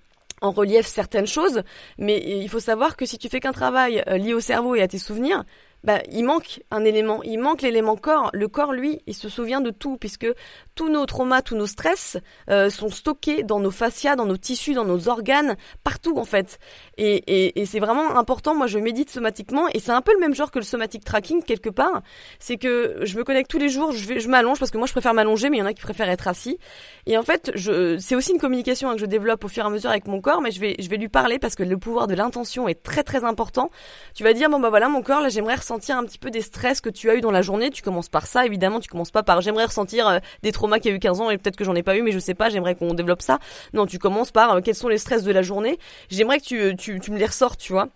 en 0.41 0.51
relief 0.51 0.87
certaines 0.87 1.27
choses, 1.27 1.63
mais 1.99 2.23
il 2.25 2.49
faut 2.49 2.61
savoir 2.61 2.97
que 2.97 3.07
si 3.07 3.19
tu 3.19 3.29
fais 3.29 3.41
qu'un 3.41 3.53
travail 3.53 4.03
lié 4.07 4.35
au 4.35 4.41
cerveau 4.41 4.75
et 4.75 4.83
à 4.83 4.89
tes 4.89 4.99
souvenirs, 4.99 5.45
bah, 5.85 6.01
il 6.11 6.25
manque 6.25 6.61
un 6.71 6.85
élément, 6.85 7.23
il 7.23 7.39
manque 7.39 7.63
l'élément 7.63 7.97
corps. 7.97 8.31
Le 8.33 8.49
corps, 8.49 8.73
lui, 8.73 9.01
il 9.07 9.15
se 9.15 9.29
souvient 9.29 9.61
de 9.61 9.71
tout, 9.71 9.97
puisque 9.97 10.27
tous 10.75 10.89
nos 10.89 11.07
traumas, 11.07 11.43
tous 11.43 11.57
nos 11.57 11.67
stress 11.67 12.17
euh, 12.51 12.71
sont 12.71 12.91
stockés 12.91 13.43
dans 13.43 13.61
nos 13.61 13.71
fascias, 13.71 14.17
dans 14.17 14.27
nos 14.27 14.37
tissus, 14.37 14.75
dans 14.75 14.85
nos 14.85 15.09
organes, 15.09 15.57
partout 15.85 16.19
en 16.19 16.25
fait. 16.25 16.59
Et, 16.97 17.17
et, 17.27 17.61
et 17.61 17.67
c'est 17.67 17.81
vraiment 17.81 18.17
important. 18.17 18.55
Moi, 18.55 18.67
je 18.67 18.79
médite 18.79 19.11
somatiquement, 19.11 19.69
et 19.69 19.81
c'est 19.81 19.93
un 19.93 20.03
peu 20.03 20.13
le 20.13 20.21
même 20.21 20.35
genre 20.35 20.51
que 20.51 20.59
le 20.59 20.65
somatic 20.65 21.05
tracking 21.05 21.43
quelque 21.43 21.71
part. 21.71 22.03
C'est 22.39 22.57
que 22.57 22.99
je 23.03 23.17
me 23.17 23.25
connecte 23.25 23.51
tous 23.51 23.59
les 23.59 23.69
jours, 23.69 23.93
je, 23.93 24.19
je 24.19 24.29
m'allonge 24.29 24.59
parce 24.59 24.71
que 24.71 24.79
moi, 24.79 24.87
je 24.87 24.93
préfère 24.93 25.15
m'allonger, 25.15 25.51
mais 25.51 25.59
il 25.59 25.61
y 25.61 25.63
en 25.63 25.67
a 25.67 25.75
qui 25.75 25.83
préfèrent 25.83 26.11
être 26.11 26.29
assis. 26.29 26.59
Et 27.07 27.17
en 27.17 27.23
fait, 27.23 27.53
c'est 28.01 28.15
aussi 28.15 28.33
une 28.33 28.39
communication 28.39 28.93
que 28.93 28.99
je 28.99 29.07
développe 29.07 29.45
au 29.45 29.49
fur 29.49 29.65
et 29.65 29.67
à 29.67 29.71
mesure 29.71 29.91
avec 29.91 30.07
mon 30.07 30.21
corps, 30.21 30.41
mais 30.41 30.51
je 30.51 30.61
vais, 30.61 30.77
je 30.79 30.89
vais 30.89 30.97
lui 30.97 31.09
parler 31.09 31.39
parce 31.39 31.55
que 31.55 31.63
le 31.63 31.79
pouvoir 31.79 32.07
de 32.07 32.15
l'intention 32.15 32.69
est 32.69 32.83
très 32.83 33.03
très 33.03 33.25
important. 33.25 33.71
Tu 34.15 34.25
vas 34.25 34.33
dire 34.33 34.51
bon 34.51 34.61
bah 34.61 34.71
voilà 34.71 34.89
mon 34.89 35.03
corps, 35.03 35.21
là 35.21 35.29
j'aimerais 35.29 35.57
ressentir 35.69 35.97
un 35.99 36.05
petit 36.05 36.19
peu 36.19 36.31
des 36.31 36.41
stress 36.41 36.81
que 36.81 36.89
tu 36.89 37.11
as 37.11 37.15
eu 37.15 37.21
dans 37.21 37.31
la 37.31 37.43
journée. 37.43 37.71
Tu 37.71 37.83
commences 37.83 38.09
par 38.09 38.27
ça, 38.27 38.47
évidemment. 38.47 38.81
Tu 38.81 38.89
commences 38.89 39.11
pas 39.11 39.23
par 39.23 39.41
j'aimerais 39.43 39.67
ressentir 39.67 40.09
euh, 40.09 40.19
des 40.43 40.51
traumas 40.53 40.79
qui 40.79 40.89
a 40.89 40.93
eu 40.93 40.99
15 40.99 41.21
ans 41.21 41.31
et 41.31 41.37
peut-être 41.37 41.57
que 41.57 41.65
j'en 41.65 41.75
ai 41.75 41.83
pas 41.83 41.97
eu, 41.97 42.03
mais 42.03 42.13
je 42.13 42.19
sais 42.19 42.35
pas. 42.35 42.49
J'aimerais 42.49 42.75
qu'on 42.75 42.95
développe 42.95 43.21
ça. 43.23 43.39
Non, 43.75 43.87
tu 43.87 43.99
commences 43.99 44.31
par 44.31 44.55
euh, 44.55 44.61
quels 44.63 44.75
sont 44.75 44.89
les 44.89 44.99
stress 44.99 45.25
de 45.25 45.33
la 45.33 45.43
journée. 45.43 45.79
J'aimerais 46.11 46.39
que 46.39 46.45
tu, 46.45 46.61
euh, 46.61 46.75
tu, 46.75 46.99
tu 47.01 47.11
me 47.11 47.19
les 47.19 47.27
ressortes, 47.27 47.61
tu 47.61 47.73
vois. 47.73 47.89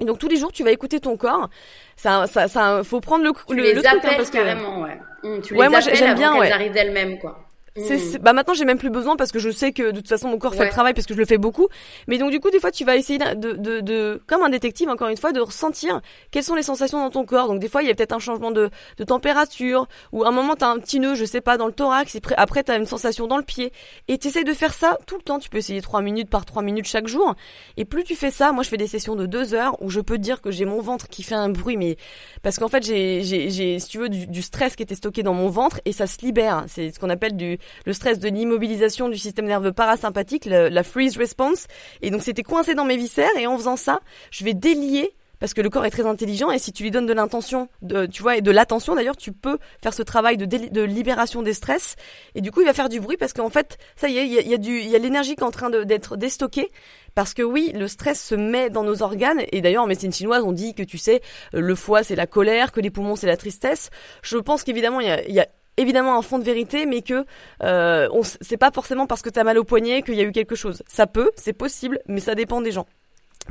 Et 0.00 0.04
donc 0.04 0.18
tous 0.18 0.28
les 0.28 0.36
jours, 0.36 0.50
tu 0.50 0.64
vas 0.64 0.72
écouter 0.72 0.98
ton 0.98 1.16
corps. 1.16 1.48
Ça, 1.96 2.26
ça, 2.26 2.48
ça, 2.48 2.82
faut 2.82 3.00
prendre 3.00 3.22
le, 3.24 3.30
tu 3.46 3.54
le, 3.54 3.62
les 3.62 3.74
le 3.74 3.82
truc 3.82 4.00
hein, 4.04 4.14
parce 4.16 4.30
que 4.30 4.38
carrément, 4.38 4.80
ouais. 4.82 4.98
Mmh, 5.22 5.40
tu 5.42 5.54
Ouais, 5.54 5.66
les 5.66 5.70
moi, 5.70 5.80
j'aime 5.80 6.16
bien, 6.16 6.36
ouais. 6.38 6.50
arrivent 6.50 6.72
d'elles-mêmes, 6.72 7.18
quoi. 7.20 7.38
Mmh. 7.74 7.80
c'est- 7.86 8.18
bah 8.18 8.34
maintenant 8.34 8.52
j'ai 8.52 8.66
même 8.66 8.76
plus 8.76 8.90
besoin 8.90 9.16
parce 9.16 9.32
que 9.32 9.38
je 9.38 9.48
sais 9.48 9.72
que 9.72 9.92
de 9.92 9.96
toute 9.96 10.08
façon 10.08 10.28
mon 10.28 10.36
corps 10.36 10.52
fait 10.54 10.58
le 10.66 10.70
travail 10.70 10.92
parce 10.92 11.06
que 11.06 11.14
je 11.14 11.18
le 11.18 11.24
fais 11.24 11.38
beaucoup. 11.38 11.68
Mais 12.06 12.18
donc 12.18 12.30
du 12.30 12.38
coup 12.38 12.50
des 12.50 12.60
fois 12.60 12.70
tu 12.70 12.84
vas 12.84 12.96
essayer 12.96 13.18
de, 13.18 13.52
de, 13.52 13.80
de 13.80 14.20
comme 14.26 14.42
un 14.42 14.50
détective 14.50 14.90
encore 14.90 15.08
une 15.08 15.16
fois 15.16 15.32
de 15.32 15.40
ressentir 15.40 16.02
quelles 16.30 16.44
sont 16.44 16.54
les 16.54 16.62
sensations 16.62 16.98
dans 16.98 17.08
ton 17.08 17.24
corps. 17.24 17.48
Donc 17.48 17.60
des 17.60 17.70
fois 17.70 17.82
il 17.82 17.88
y 17.88 17.90
a 17.90 17.94
peut-être 17.94 18.12
un 18.12 18.18
changement 18.18 18.50
de, 18.50 18.68
de 18.98 19.04
température 19.04 19.88
ou 20.12 20.22
à 20.24 20.28
un 20.28 20.32
moment 20.32 20.54
t'as 20.54 20.68
un 20.68 20.78
petit 20.80 21.00
nœud 21.00 21.14
je 21.14 21.24
sais 21.24 21.40
pas 21.40 21.56
dans 21.56 21.66
le 21.66 21.72
thorax 21.72 22.14
et 22.14 22.20
après- 22.36 22.62
t'as 22.62 22.76
une 22.76 22.84
sensation 22.84 23.26
dans 23.26 23.38
le 23.38 23.42
pied 23.42 23.72
et 24.08 24.18
t'essayes 24.18 24.44
de 24.44 24.52
faire 24.52 24.74
ça 24.74 24.98
tout 25.06 25.16
le 25.16 25.22
temps. 25.22 25.38
Tu 25.38 25.48
peux 25.48 25.56
essayer 25.58 25.80
trois 25.80 26.02
minutes 26.02 26.28
par 26.28 26.44
trois 26.44 26.60
minutes 26.62 26.86
chaque 26.86 27.06
jour 27.08 27.34
et 27.78 27.86
plus 27.86 28.04
tu 28.04 28.16
fais 28.16 28.30
ça, 28.30 28.52
moi 28.52 28.64
je 28.64 28.68
fais 28.68 28.76
des 28.76 28.86
sessions 28.86 29.16
de 29.16 29.24
deux 29.24 29.54
heures 29.54 29.80
où 29.82 29.88
je 29.88 30.00
peux 30.00 30.16
te 30.18 30.22
dire 30.22 30.42
que 30.42 30.50
j'ai 30.50 30.66
mon 30.66 30.82
ventre 30.82 31.08
qui 31.08 31.22
fait 31.22 31.36
un 31.36 31.48
bruit 31.48 31.78
mais 31.78 31.96
parce 32.42 32.58
qu'en 32.58 32.68
fait 32.68 32.84
j'ai 32.84 33.22
j'ai 33.22 33.48
j'ai 33.48 33.78
si 33.78 33.88
tu 33.88 33.96
veux 33.98 34.10
du, 34.10 34.26
du 34.26 34.42
stress 34.42 34.76
qui 34.76 34.82
était 34.82 34.94
stocké 34.94 35.22
dans 35.22 35.32
mon 35.32 35.48
ventre 35.48 35.80
et 35.86 35.92
ça 35.92 36.06
se 36.06 36.18
libère. 36.20 36.64
C'est 36.68 36.90
ce 36.94 36.98
qu'on 37.00 37.08
appelle 37.08 37.34
du 37.34 37.58
le 37.86 37.92
stress 37.92 38.18
de 38.18 38.28
l'immobilisation 38.28 39.08
du 39.08 39.18
système 39.18 39.46
nerveux 39.46 39.72
parasympathique, 39.72 40.44
la 40.46 40.82
freeze 40.82 41.16
response. 41.16 41.66
Et 42.00 42.10
donc 42.10 42.22
c'était 42.22 42.42
coincé 42.42 42.74
dans 42.74 42.84
mes 42.84 42.96
viscères 42.96 43.36
et 43.38 43.46
en 43.46 43.56
faisant 43.56 43.76
ça, 43.76 44.00
je 44.30 44.44
vais 44.44 44.54
délier 44.54 45.14
parce 45.42 45.54
que 45.54 45.60
le 45.60 45.70
corps 45.70 45.84
est 45.84 45.90
très 45.90 46.06
intelligent 46.06 46.52
et 46.52 46.60
si 46.60 46.72
tu 46.72 46.84
lui 46.84 46.92
donnes 46.92 47.04
de 47.06 47.12
l'intention, 47.12 47.68
tu 48.12 48.22
vois, 48.22 48.36
et 48.36 48.42
de 48.42 48.52
l'attention 48.52 48.94
d'ailleurs, 48.94 49.16
tu 49.16 49.32
peux 49.32 49.58
faire 49.82 49.92
ce 49.92 50.04
travail 50.04 50.36
de, 50.36 50.82
libération 50.82 51.42
des 51.42 51.52
stress. 51.52 51.96
Et 52.36 52.40
du 52.40 52.52
coup, 52.52 52.60
il 52.60 52.64
va 52.64 52.72
faire 52.72 52.88
du 52.88 53.00
bruit 53.00 53.16
parce 53.16 53.32
qu'en 53.32 53.50
fait, 53.50 53.76
ça 53.96 54.08
y 54.08 54.18
est, 54.18 54.24
il 54.24 54.32
y 54.32 54.54
a, 54.54 54.56
y 54.56 55.00
l'énergie 55.00 55.34
qui 55.34 55.40
est 55.40 55.44
en 55.44 55.50
train 55.50 55.68
d'être 55.68 56.16
déstockée. 56.16 56.70
Parce 57.16 57.34
que 57.34 57.42
oui, 57.42 57.72
le 57.74 57.88
stress 57.88 58.22
se 58.22 58.36
met 58.36 58.70
dans 58.70 58.84
nos 58.84 59.02
organes. 59.02 59.42
Et 59.50 59.60
d'ailleurs, 59.60 59.82
en 59.82 59.88
médecine 59.88 60.12
chinoise, 60.12 60.44
on 60.44 60.52
dit 60.52 60.74
que 60.74 60.84
tu 60.84 60.96
sais, 60.96 61.22
le 61.52 61.74
foie 61.74 62.04
c'est 62.04 62.14
la 62.14 62.28
colère, 62.28 62.70
que 62.70 62.80
les 62.80 62.90
poumons 62.90 63.16
c'est 63.16 63.26
la 63.26 63.36
tristesse. 63.36 63.90
Je 64.22 64.38
pense 64.38 64.62
qu'évidemment, 64.62 65.00
il 65.00 65.08
y 65.34 65.40
a 65.40 65.46
évidemment 65.76 66.16
un 66.16 66.22
fond 66.22 66.38
de 66.38 66.44
vérité, 66.44 66.86
mais 66.86 67.02
que 67.02 67.24
euh, 67.62 68.08
on 68.12 68.22
c'est 68.22 68.56
pas 68.56 68.70
forcément 68.70 69.06
parce 69.06 69.22
que 69.22 69.30
t'as 69.30 69.44
mal 69.44 69.58
au 69.58 69.64
poignet 69.64 70.02
qu'il 70.02 70.14
y 70.14 70.20
a 70.20 70.24
eu 70.24 70.32
quelque 70.32 70.54
chose. 70.54 70.82
Ça 70.88 71.06
peut, 71.06 71.30
c'est 71.36 71.52
possible, 71.52 71.98
mais 72.06 72.20
ça 72.20 72.34
dépend 72.34 72.60
des 72.60 72.72
gens. 72.72 72.86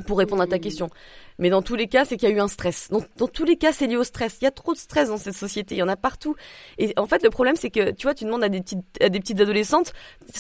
Pour 0.08 0.20
répondre 0.20 0.42
à 0.42 0.48
ta 0.48 0.58
question. 0.58 0.90
Mais 1.38 1.50
dans 1.50 1.62
tous 1.62 1.76
les 1.76 1.88
cas, 1.88 2.06
c'est 2.06 2.16
qu'il 2.16 2.30
y 2.30 2.32
a 2.32 2.36
eu 2.36 2.40
un 2.40 2.48
stress. 2.48 2.88
Dans, 2.92 3.02
dans 3.18 3.28
tous 3.28 3.44
les 3.44 3.58
cas, 3.58 3.74
c'est 3.74 3.88
lié 3.88 3.98
au 3.98 4.06
stress. 4.06 4.38
Il 4.40 4.46
y 4.46 4.48
a 4.48 4.52
trop 4.52 4.72
de 4.72 4.78
stress 4.78 5.10
dans 5.10 5.18
cette 5.18 5.34
société. 5.34 5.76
Il 5.76 5.80
y 5.80 5.84
en 5.84 5.90
a 5.90 5.98
partout. 5.98 6.34
Et 6.78 6.94
en 6.96 7.08
fait, 7.08 7.22
le 7.24 7.30
problème, 7.30 7.58
c'est 7.58 7.70
que, 7.70 7.92
tu 7.92 8.04
vois, 8.04 8.14
tu 8.14 8.24
demandes 8.24 8.44
à 8.44 8.48
des 8.48 8.62
petites, 8.62 8.80
à 9.02 9.10
des 9.10 9.20
petites 9.20 9.42
adolescentes, 9.42 9.92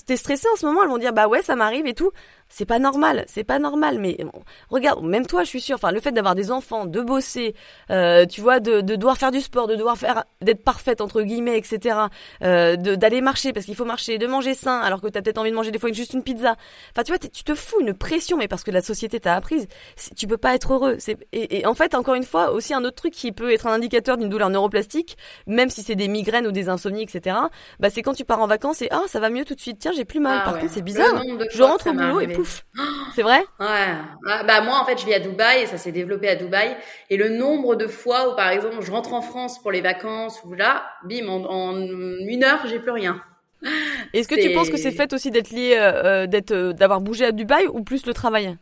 t'es 0.05 0.15
stressée 0.15 0.47
en 0.53 0.55
ce 0.55 0.65
moment, 0.65 0.83
elles 0.83 0.89
vont 0.89 0.99
dire, 0.99 1.11
bah 1.11 1.27
ouais, 1.27 1.41
ça 1.41 1.57
m'arrive 1.57 1.85
et 1.85 1.93
tout. 1.93 2.11
C'est 2.53 2.65
pas 2.65 2.79
normal. 2.79 3.23
C'est 3.27 3.43
pas 3.45 3.59
normal. 3.59 3.97
Mais 3.99 4.17
bon, 4.19 4.43
regarde, 4.69 5.03
même 5.03 5.25
toi, 5.25 5.43
je 5.43 5.47
suis 5.49 5.61
sûre, 5.61 5.75
enfin, 5.75 5.91
le 5.91 5.99
fait 6.01 6.11
d'avoir 6.11 6.35
des 6.35 6.51
enfants, 6.51 6.85
de 6.85 6.99
bosser, 7.01 7.55
euh, 7.89 8.25
tu 8.25 8.41
vois, 8.41 8.59
de, 8.59 8.81
de 8.81 8.95
devoir 8.97 9.17
faire 9.17 9.31
du 9.31 9.39
sport, 9.41 9.67
de 9.67 9.75
devoir 9.75 9.97
faire, 9.97 10.25
d'être 10.41 10.63
parfaite, 10.63 10.99
entre 11.01 11.21
guillemets, 11.21 11.57
etc., 11.57 11.95
euh, 12.43 12.75
de- 12.75 12.95
d'aller 12.95 13.21
marcher 13.21 13.53
parce 13.53 13.65
qu'il 13.65 13.75
faut 13.75 13.85
marcher, 13.85 14.17
de 14.17 14.27
manger 14.27 14.53
sain, 14.53 14.79
alors 14.81 14.99
que 15.01 15.07
t'as 15.07 15.21
peut-être 15.21 15.37
envie 15.37 15.51
de 15.51 15.55
manger 15.55 15.71
des 15.71 15.79
fois 15.79 15.91
juste 15.93 16.13
une 16.13 16.23
pizza. 16.23 16.55
Enfin, 16.91 17.03
tu 17.03 17.11
vois, 17.13 17.19
tu 17.19 17.43
te 17.43 17.55
fous 17.55 17.79
une 17.79 17.93
pression, 17.93 18.37
mais 18.37 18.47
parce 18.49 18.63
que 18.63 18.71
la 18.71 18.81
société 18.81 19.19
t'a 19.21 19.35
apprise, 19.35 19.67
tu 20.17 20.27
peux 20.27 20.37
pas 20.37 20.53
être 20.53 20.73
heureux. 20.73 20.97
Et, 21.31 21.59
et 21.59 21.65
en 21.65 21.73
fait, 21.73 21.95
encore 21.95 22.15
une 22.15 22.23
fois, 22.25 22.51
aussi 22.51 22.73
un 22.73 22.83
autre 22.83 22.95
truc 22.97 23.13
qui 23.13 23.31
peut 23.31 23.51
être 23.53 23.65
un 23.67 23.71
indicateur 23.73 24.17
d'une 24.17 24.29
douleur 24.29 24.49
neuroplastique, 24.49 25.17
même 25.47 25.69
si 25.69 25.83
c'est 25.83 25.95
des 25.95 26.09
migraines 26.09 26.47
ou 26.47 26.51
des 26.51 26.67
insomnies, 26.69 27.03
etc. 27.03 27.37
Bah, 27.79 27.89
c'est 27.89 28.01
quand 28.01 28.13
tu 28.13 28.25
pars 28.25 28.41
en 28.41 28.47
vacances 28.47 28.81
et 28.81 28.89
ah, 28.91 29.03
ça 29.07 29.19
va 29.19 29.29
mieux 29.29 29.45
tout 29.45 29.55
de 29.55 29.61
suite. 29.61 29.77
Tiens, 29.79 29.91
j'ai 29.95 30.05
plus 30.05 30.19
mal. 30.19 30.39
Ah 30.41 30.45
Par 30.45 30.53
ouais. 30.55 30.59
contre, 30.61 30.73
c'est 30.73 30.81
bizarre. 30.81 31.21
Je 31.51 31.63
rentre 31.63 31.87
au 31.87 31.93
boulot 31.93 32.19
et 32.21 32.27
C'est 33.09 33.23
vrai? 33.23 33.43
Ouais. 33.59 33.67
Ah, 34.27 34.43
bah 34.43 34.61
moi 34.61 34.79
en 34.81 34.85
fait 34.85 34.97
je 34.99 35.05
vis 35.05 35.13
à 35.13 35.19
Dubaï 35.19 35.61
et 35.63 35.65
ça 35.67 35.77
s'est 35.77 35.91
développé 35.91 36.27
à 36.27 36.35
Dubaï 36.35 36.75
et 37.11 37.17
le 37.17 37.29
nombre 37.29 37.75
de 37.75 37.85
fois 37.87 38.33
où 38.33 38.35
par 38.35 38.49
exemple 38.49 38.81
je 38.81 38.91
rentre 38.91 39.13
en 39.13 39.21
France 39.21 39.61
pour 39.61 39.71
les 39.71 39.81
vacances 39.81 40.41
ou 40.45 40.53
là, 40.53 40.83
bim 41.03 41.27
en, 41.27 41.43
en 41.45 41.77
une 41.79 42.43
heure 42.43 42.65
j'ai 42.65 42.79
plus 42.79 42.91
rien. 42.91 43.21
Est-ce 44.13 44.27
que 44.27 44.35
tu 44.35 44.51
penses 44.51 44.69
que 44.69 44.77
c'est 44.77 44.91
fait 44.91 45.13
aussi 45.13 45.31
d'être 45.31 45.51
lié, 45.51 45.75
euh, 45.77 46.23
euh, 46.23 46.27
d'être, 46.27 46.51
euh, 46.51 46.73
d'avoir 46.73 47.01
bougé 47.01 47.25
à 47.25 47.31
Dubaï 47.31 47.67
ou 47.67 47.83
plus 47.83 48.05
le 48.05 48.13
travail? 48.13 48.57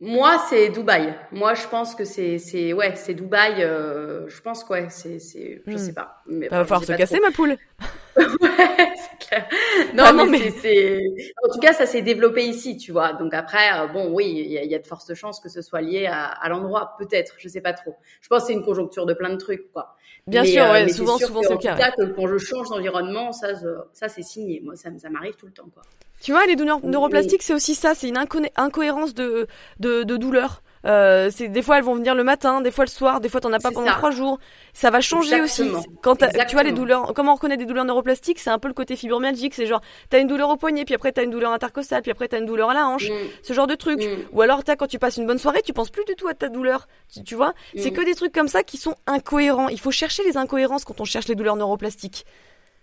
Moi 0.00 0.38
c'est 0.48 0.68
Dubaï. 0.70 1.14
Moi 1.32 1.54
je 1.54 1.66
pense 1.66 1.94
que 1.94 2.04
c'est 2.04 2.38
c'est 2.38 2.72
ouais 2.72 2.94
c'est 2.96 3.14
Dubaï. 3.14 3.62
euh, 3.62 4.28
je 4.28 4.40
pense 4.42 4.62
que 4.64 4.72
ouais 4.72 4.90
c'est 4.90 5.18
c'est 5.18 5.64
je 5.66 5.76
Hmm. 5.76 5.78
sais 5.78 5.92
pas. 5.92 6.22
Mais, 6.26 6.48
Bah, 6.50 6.58
Va 6.60 6.64
falloir 6.64 6.84
se 6.84 6.92
casser, 6.92 7.18
trop. 7.18 7.20
ma 7.20 7.30
poule. 7.30 7.56
Ouais, 8.40 8.92
c'est 8.96 9.26
clair. 9.28 9.48
Non, 9.94 10.04
Ah 10.06 10.12
non, 10.12 10.26
mais, 10.26 10.38
mais- 10.38 10.50
c'est- 10.50 11.00
en 11.44 11.52
tout 11.52 11.60
cas, 11.60 11.72
ça 11.72 11.86
s'est 11.86 12.02
développé 12.02 12.44
ici, 12.44 12.76
tu 12.76 12.92
vois. 12.92 13.12
Donc 13.12 13.34
après, 13.34 13.72
euh, 13.78 13.86
bon, 13.86 14.10
oui, 14.12 14.26
il 14.46 14.52
y, 14.52 14.58
a- 14.58 14.64
il 14.64 14.70
y 14.70 14.74
a 14.74 14.78
de 14.78 14.86
fortes 14.86 15.14
chances 15.14 15.40
que 15.40 15.48
ce 15.48 15.62
soit 15.62 15.80
lié 15.80 16.06
à, 16.06 16.24
à 16.26 16.48
l'endroit, 16.48 16.94
peut-être, 16.98 17.34
je 17.38 17.48
sais 17.48 17.60
pas 17.60 17.72
trop. 17.72 17.94
Je 18.20 18.28
pense 18.28 18.42
que 18.42 18.46
c'est 18.48 18.52
une 18.54 18.64
conjoncture 18.64 19.06
de 19.06 19.14
plein 19.14 19.30
de 19.30 19.36
trucs, 19.36 19.70
quoi. 19.72 19.96
Bien 20.26 20.42
Mais, 20.42 20.48
sûr, 20.52 20.64
euh, 20.64 20.72
ouais, 20.72 20.84
mais 20.84 20.92
souvent, 20.92 21.12
c'est 21.18 21.24
sûr 21.24 21.28
souvent 21.28 21.40
que, 21.40 21.46
c'est 21.48 21.52
le 21.54 21.58
cas. 21.60 21.74
ouais. 21.74 21.80
cas, 21.80 21.90
que 21.92 22.02
quand 22.12 22.26
je 22.26 22.38
change 22.38 22.68
d'environnement, 22.68 23.32
ça, 23.32 23.48
ça 23.92 24.08
c'est 24.08 24.22
signé. 24.22 24.60
Moi, 24.62 24.76
ça, 24.76 24.90
ça 24.98 25.08
m'arrive 25.10 25.34
tout 25.36 25.46
le 25.46 25.52
temps, 25.52 25.68
quoi. 25.72 25.82
Tu 26.20 26.32
vois, 26.32 26.44
les 26.46 26.56
douleurs 26.56 26.80
Oui. 26.82 26.90
neuroplastiques, 26.90 27.42
c'est 27.42 27.54
aussi 27.54 27.74
ça, 27.74 27.94
c'est 27.94 28.08
une 28.08 28.16
inco- 28.18 28.50
incohérence 28.56 29.14
de, 29.14 29.46
de, 29.78 30.02
de 30.02 30.16
douleur. 30.16 30.62
Euh, 30.86 31.30
c'est 31.34 31.48
des 31.48 31.62
fois 31.62 31.78
elles 31.78 31.84
vont 31.84 31.94
venir 31.96 32.14
le 32.14 32.22
matin, 32.24 32.60
des 32.60 32.70
fois 32.70 32.84
le 32.84 32.90
soir, 32.90 33.20
des 33.20 33.28
fois 33.28 33.40
t'en 33.40 33.52
as 33.52 33.58
pas 33.58 33.70
pendant 33.70 33.88
ça. 33.88 33.94
trois 33.94 34.10
jours. 34.10 34.38
Ça 34.72 34.90
va 34.90 35.00
changer 35.00 35.36
Exactement. 35.36 35.78
aussi. 35.80 35.88
Quand 36.02 36.16
tu 36.16 36.52
vois 36.54 36.62
les 36.62 36.72
douleurs, 36.72 37.12
comment 37.14 37.32
on 37.32 37.34
reconnaît 37.34 37.56
des 37.56 37.66
douleurs 37.66 37.84
neuroplastiques, 37.84 38.38
c'est 38.38 38.50
un 38.50 38.58
peu 38.58 38.68
le 38.68 38.74
côté 38.74 38.94
fibromyalgique, 38.96 39.54
c'est 39.54 39.66
genre 39.66 39.80
t'as 40.08 40.20
une 40.20 40.28
douleur 40.28 40.48
au 40.50 40.56
poignet, 40.56 40.84
puis 40.84 40.94
après 40.94 41.10
t'as 41.12 41.24
une 41.24 41.30
douleur 41.30 41.52
intercostale, 41.52 42.02
puis 42.02 42.10
après 42.12 42.28
t'as 42.28 42.38
une 42.38 42.46
douleur 42.46 42.70
à 42.70 42.74
la 42.74 42.86
hanche, 42.86 43.08
Mm. 43.10 43.14
ce 43.42 43.52
genre 43.52 43.66
de 43.66 43.74
truc. 43.74 44.00
Mm. 44.00 44.06
Ou 44.32 44.40
alors 44.42 44.62
t'as 44.62 44.76
quand 44.76 44.86
tu 44.86 44.98
passes 44.98 45.16
une 45.16 45.26
bonne 45.26 45.38
soirée, 45.38 45.62
tu 45.62 45.72
penses 45.72 45.90
plus 45.90 46.04
du 46.04 46.14
tout 46.14 46.28
à 46.28 46.34
ta 46.34 46.48
douleur, 46.48 46.86
tu, 47.12 47.22
tu 47.24 47.34
vois? 47.34 47.54
C'est 47.76 47.90
Mm. 47.90 47.94
que 47.94 48.04
des 48.04 48.14
trucs 48.14 48.32
comme 48.32 48.48
ça 48.48 48.62
qui 48.62 48.76
sont 48.76 48.94
incohérents. 49.06 49.68
Il 49.68 49.80
faut 49.80 49.90
chercher 49.90 50.22
les 50.24 50.36
incohérences 50.36 50.84
quand 50.84 51.00
on 51.00 51.04
cherche 51.04 51.26
les 51.28 51.34
douleurs 51.34 51.56
neuroplastiques. 51.56 52.24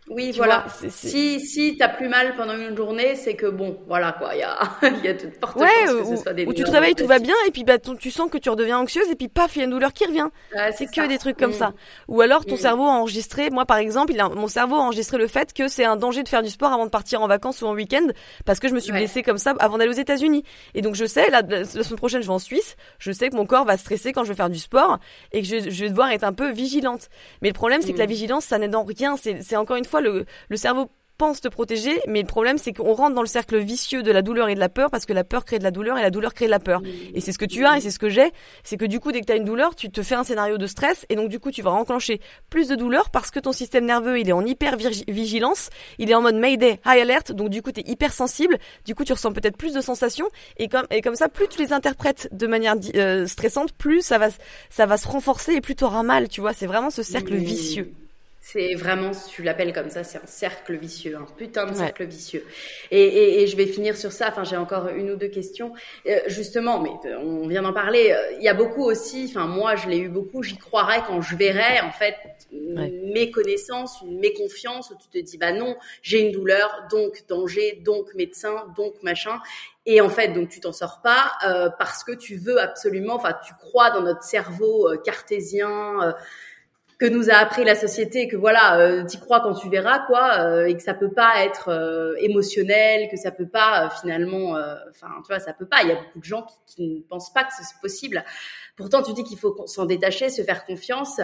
Oui, 0.09 0.29
Tu 0.31 0.37
voilà. 0.37 0.65
vois, 0.79 0.89
Si, 0.91 1.39
si 1.39 1.77
t'as 1.77 1.87
plus 1.89 2.07
mal 2.07 2.35
pendant 2.35 2.55
une 2.55 2.77
journée, 2.77 3.15
c'est 3.15 3.33
que 3.35 3.47
bon, 3.47 3.79
voilà, 3.87 4.11
quoi. 4.13 4.35
Il 4.35 4.39
y 4.39 4.43
a, 4.43 4.59
il 4.99 5.03
y 5.03 5.07
a 5.07 5.13
de 5.13 5.31
fortes 5.41 5.55
Ouais, 5.57 5.67
que 5.87 5.93
ou, 6.03 6.15
ce 6.15 6.21
soit 6.21 6.33
des 6.33 6.45
ou 6.45 6.53
tu 6.53 6.63
te 6.63 6.69
réveilles, 6.69 6.93
tout 6.93 7.07
va 7.07 7.17
bien, 7.17 7.33
et 7.47 7.51
puis 7.51 7.63
bah, 7.63 7.79
ton- 7.79 7.95
tu 7.95 8.11
sens 8.11 8.29
que 8.29 8.37
tu 8.37 8.49
redeviens 8.51 8.77
anxieuse, 8.77 9.09
et 9.09 9.15
puis 9.15 9.29
paf, 9.29 9.55
il 9.55 9.59
y 9.59 9.61
a 9.63 9.65
une 9.65 9.71
douleur 9.71 9.93
qui 9.93 10.05
revient. 10.05 10.27
C'est 10.77 10.85
que 10.85 10.93
ça. 10.95 11.07
des 11.07 11.17
trucs 11.17 11.37
comme 11.37 11.49
Mm. 11.49 11.53
ça. 11.53 11.73
Ou 12.07 12.21
alors 12.21 12.45
ton 12.45 12.53
Mm. 12.53 12.59
cerveau 12.59 12.83
a 12.83 12.89
enregistré, 12.91 13.49
moi 13.49 13.65
par 13.65 13.77
exemple, 13.77 14.13
il 14.13 14.19
a, 14.19 14.29
mon 14.29 14.47
cerveau 14.47 14.75
a 14.75 14.79
enregistré 14.81 15.17
le 15.17 15.25
fait 15.27 15.53
que 15.53 15.67
c'est 15.67 15.85
un 15.85 15.95
danger 15.95 16.21
de 16.21 16.29
faire 16.29 16.43
du 16.43 16.49
sport 16.49 16.71
avant 16.71 16.85
de 16.85 16.91
partir 16.91 17.21
en 17.23 17.27
vacances 17.27 17.63
ou 17.63 17.65
en 17.65 17.73
week-end, 17.73 18.05
parce 18.45 18.59
que 18.59 18.67
je 18.67 18.75
me 18.75 18.79
suis 18.79 18.91
Ouais. 18.91 18.99
blessée 18.99 19.23
comme 19.23 19.39
ça 19.39 19.55
avant 19.59 19.79
d'aller 19.79 19.89
aux 19.89 19.93
États-Unis. 19.93 20.43
Et 20.75 20.81
donc 20.83 20.93
je 20.93 21.05
sais, 21.05 21.31
la, 21.31 21.41
la 21.41 21.65
semaine 21.65 21.97
prochaine 21.97 22.21
je 22.21 22.27
vais 22.27 22.33
en 22.33 22.37
Suisse, 22.39 22.75
je 22.99 23.11
sais 23.11 23.29
que 23.29 23.35
mon 23.35 23.47
corps 23.47 23.65
va 23.65 23.75
stresser 23.77 24.13
quand 24.13 24.23
je 24.23 24.29
vais 24.29 24.35
faire 24.35 24.51
du 24.51 24.59
sport, 24.59 24.99
et 25.31 25.41
que 25.41 25.47
je, 25.47 25.69
je 25.71 25.83
vais 25.83 25.89
devoir 25.89 26.11
être 26.11 26.23
un 26.23 26.33
peu 26.33 26.51
vigilante. 26.51 27.09
Mais 27.41 27.49
le 27.49 27.53
problème 27.55 27.81
c'est 27.81 27.91
que 27.93 27.97
la 27.97 28.05
Mm. 28.05 28.09
vigilance, 28.09 28.45
ça 28.45 28.59
n'aide 28.59 28.75
en 28.75 28.83
rien. 28.83 29.15
C'est 29.17 29.55
encore 29.55 29.77
une 29.77 29.85
fois 29.85 29.94
le, 30.01 30.25
le 30.49 30.57
cerveau 30.57 30.89
pense 31.17 31.41
te 31.41 31.47
protéger, 31.47 32.01
mais 32.07 32.21
le 32.21 32.27
problème 32.27 32.57
c'est 32.57 32.73
qu'on 32.73 32.93
rentre 32.93 33.15
dans 33.15 33.21
le 33.21 33.27
cercle 33.27 33.57
vicieux 33.57 34.03
de 34.03 34.11
la 34.11 34.21
douleur 34.21 34.49
et 34.49 34.55
de 34.55 34.59
la 34.59 34.69
peur 34.69 34.89
parce 34.89 35.05
que 35.05 35.13
la 35.13 35.23
peur 35.23 35.45
crée 35.45 35.59
de 35.59 35.63
la 35.63 35.71
douleur 35.71 35.97
et 35.97 36.01
la 36.01 36.09
douleur 36.09 36.33
crée 36.33 36.45
de 36.45 36.51
la 36.51 36.59
peur. 36.59 36.81
Et 37.13 37.21
c'est 37.21 37.31
ce 37.31 37.37
que 37.37 37.45
tu 37.45 37.65
as 37.65 37.77
et 37.77 37.81
c'est 37.81 37.91
ce 37.91 37.99
que 37.99 38.09
j'ai, 38.09 38.31
c'est 38.63 38.77
que 38.77 38.85
du 38.85 38.99
coup 38.99 39.11
dès 39.11 39.21
que 39.21 39.25
tu 39.25 39.31
as 39.31 39.35
une 39.35 39.45
douleur, 39.45 39.75
tu 39.75 39.89
te 39.89 40.03
fais 40.03 40.15
un 40.15 40.23
scénario 40.23 40.57
de 40.57 40.67
stress 40.67 41.05
et 41.09 41.15
donc 41.15 41.29
du 41.29 41.39
coup 41.39 41.51
tu 41.51 41.61
vas 41.61 41.71
enclencher 41.71 42.19
plus 42.49 42.67
de 42.67 42.75
douleur 42.75 43.09
parce 43.09 43.31
que 43.31 43.39
ton 43.39 43.53
système 43.53 43.85
nerveux 43.85 44.19
il 44.19 44.29
est 44.29 44.33
en 44.33 44.45
hyper 44.45 44.75
vigilance, 44.77 45.69
il 45.99 46.11
est 46.11 46.15
en 46.15 46.21
mode 46.21 46.35
Mayday, 46.35 46.79
high 46.85 47.01
alert, 47.01 47.31
donc 47.31 47.49
du 47.49 47.61
coup 47.61 47.71
tu 47.71 47.79
es 47.79 47.89
hyper 47.89 48.11
sensible, 48.11 48.57
du 48.85 48.93
coup 48.93 49.05
tu 49.05 49.13
ressens 49.13 49.31
peut-être 49.31 49.57
plus 49.57 49.73
de 49.73 49.81
sensations 49.81 50.27
et 50.57 50.67
comme 50.67 50.85
et 50.91 51.01
comme 51.01 51.15
ça 51.15 51.29
plus 51.29 51.47
tu 51.47 51.59
les 51.59 51.71
interprètes 51.71 52.27
de 52.31 52.47
manière 52.47 52.75
euh, 52.95 53.25
stressante, 53.25 53.71
plus 53.73 54.01
ça 54.01 54.17
va 54.17 54.27
ça 54.69 54.85
va 54.85 54.97
se 54.97 55.07
renforcer 55.07 55.53
et 55.53 55.61
plus 55.61 55.75
tu 55.75 55.83
auras 55.83 56.03
mal, 56.03 56.27
tu 56.27 56.41
vois, 56.41 56.53
c'est 56.53 56.67
vraiment 56.67 56.89
ce 56.89 57.03
cercle 57.03 57.35
vicieux. 57.35 57.93
C'est 58.47 58.75
vraiment, 58.75 59.09
tu 59.27 59.41
l'appelles 59.41 59.73
comme 59.73 59.89
ça, 59.89 60.03
c'est 60.03 60.19
un 60.19 60.27
cercle 60.27 60.75
vicieux, 60.75 61.17
un 61.17 61.25
putain 61.35 61.65
de 61.65 61.73
cercle 61.73 62.05
vicieux. 62.05 62.45
Et, 62.91 63.01
et, 63.01 63.41
et, 63.41 63.47
je 63.47 63.57
vais 63.57 63.65
finir 63.65 63.97
sur 63.97 64.11
ça. 64.11 64.27
Enfin, 64.29 64.43
j'ai 64.43 64.55
encore 64.55 64.89
une 64.89 65.09
ou 65.09 65.15
deux 65.15 65.29
questions. 65.29 65.73
Euh, 66.05 66.19
justement, 66.27 66.79
mais 66.79 66.91
euh, 67.09 67.17
on 67.17 67.47
vient 67.47 67.63
d'en 67.63 67.73
parler. 67.73 68.11
Euh, 68.11 68.37
il 68.37 68.43
y 68.43 68.47
a 68.47 68.53
beaucoup 68.53 68.83
aussi. 68.83 69.25
Enfin, 69.31 69.47
moi, 69.47 69.75
je 69.75 69.89
l'ai 69.89 69.97
eu 69.97 70.09
beaucoup. 70.09 70.43
J'y 70.43 70.59
croirais 70.59 71.01
quand 71.07 71.21
je 71.21 71.35
verrais 71.35 71.79
en 71.81 71.91
fait 71.91 72.17
mes 72.51 73.31
connaissances, 73.31 73.99
une 74.05 74.19
méconfiance 74.19 74.91
où 74.91 74.95
tu 74.95 75.09
te 75.09 75.17
dis 75.17 75.39
bah 75.39 75.51
non, 75.51 75.75
j'ai 76.03 76.19
une 76.19 76.31
douleur, 76.31 76.85
donc 76.91 77.23
danger, 77.27 77.81
donc 77.83 78.13
médecin, 78.13 78.71
donc 78.77 78.93
machin. 79.01 79.39
Et 79.87 80.01
en 80.01 80.09
fait, 80.09 80.33
donc 80.33 80.49
tu 80.49 80.59
t'en 80.59 80.71
sors 80.71 81.01
pas 81.01 81.31
euh, 81.47 81.71
parce 81.79 82.03
que 82.03 82.11
tu 82.11 82.35
veux 82.35 82.61
absolument. 82.61 83.15
Enfin, 83.15 83.33
tu 83.43 83.55
crois 83.55 83.89
dans 83.89 84.01
notre 84.01 84.23
cerveau 84.23 84.91
cartésien 85.03 86.13
que 86.97 87.05
nous 87.05 87.29
a 87.29 87.33
appris 87.33 87.65
la 87.65 87.75
société, 87.75 88.27
que 88.27 88.37
voilà, 88.37 88.79
euh, 88.79 89.03
t'y 89.03 89.19
crois 89.19 89.41
quand 89.41 89.53
tu 89.53 89.69
verras, 89.69 89.99
quoi, 90.07 90.39
euh, 90.39 90.65
et 90.65 90.75
que 90.75 90.81
ça 90.81 90.93
peut 90.93 91.11
pas 91.11 91.43
être 91.43 91.69
euh, 91.69 92.13
émotionnel, 92.19 93.09
que 93.09 93.17
ça 93.17 93.31
peut 93.31 93.47
pas 93.47 93.85
euh, 93.85 93.89
finalement, 94.01 94.51
enfin, 94.89 95.07
tu 95.23 95.27
vois, 95.27 95.39
ça 95.39 95.53
peut 95.53 95.65
pas. 95.65 95.83
Il 95.83 95.89
y 95.89 95.91
a 95.91 95.95
beaucoup 95.95 96.19
de 96.19 96.23
gens 96.23 96.43
qui, 96.43 96.75
qui 96.75 96.87
ne 96.87 97.01
pensent 97.01 97.33
pas 97.33 97.43
que 97.43 97.51
c'est 97.57 97.65
possible. 97.81 98.23
Pourtant, 98.77 99.03
tu 99.03 99.13
dis 99.13 99.23
qu'il 99.23 99.37
faut 99.37 99.65
s'en 99.65 99.85
détacher, 99.85 100.29
se 100.29 100.41
faire 100.41 100.65
confiance. 100.65 101.19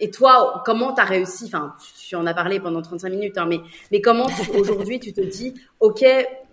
et 0.00 0.10
toi, 0.10 0.62
comment 0.66 0.92
t'as 0.92 1.04
réussi 1.04 1.44
Enfin, 1.46 1.74
tu, 1.98 2.16
en 2.16 2.26
as 2.26 2.34
parlé 2.34 2.60
pendant 2.60 2.82
35 2.82 3.08
minutes, 3.08 3.38
hein, 3.38 3.46
mais 3.48 3.60
mais 3.90 4.02
comment 4.02 4.26
aujourd'hui 4.54 5.00
tu 5.00 5.14
te 5.14 5.22
dis, 5.22 5.54
ok, 5.80 6.04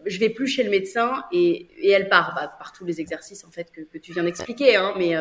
je 0.05 0.19
vais 0.19 0.29
plus 0.29 0.47
chez 0.47 0.63
le 0.63 0.69
médecin 0.69 1.25
et, 1.33 1.67
et 1.79 1.91
elle 1.91 2.07
part, 2.07 2.33
bah, 2.33 2.53
par 2.57 2.71
tous 2.71 2.85
les 2.85 3.01
exercices 3.01 3.43
en 3.43 3.51
fait 3.51 3.71
que, 3.71 3.81
que 3.81 3.97
tu 3.97 4.13
viens 4.13 4.23
d'expliquer, 4.23 4.77
hein, 4.77 4.93
mais 4.97 5.15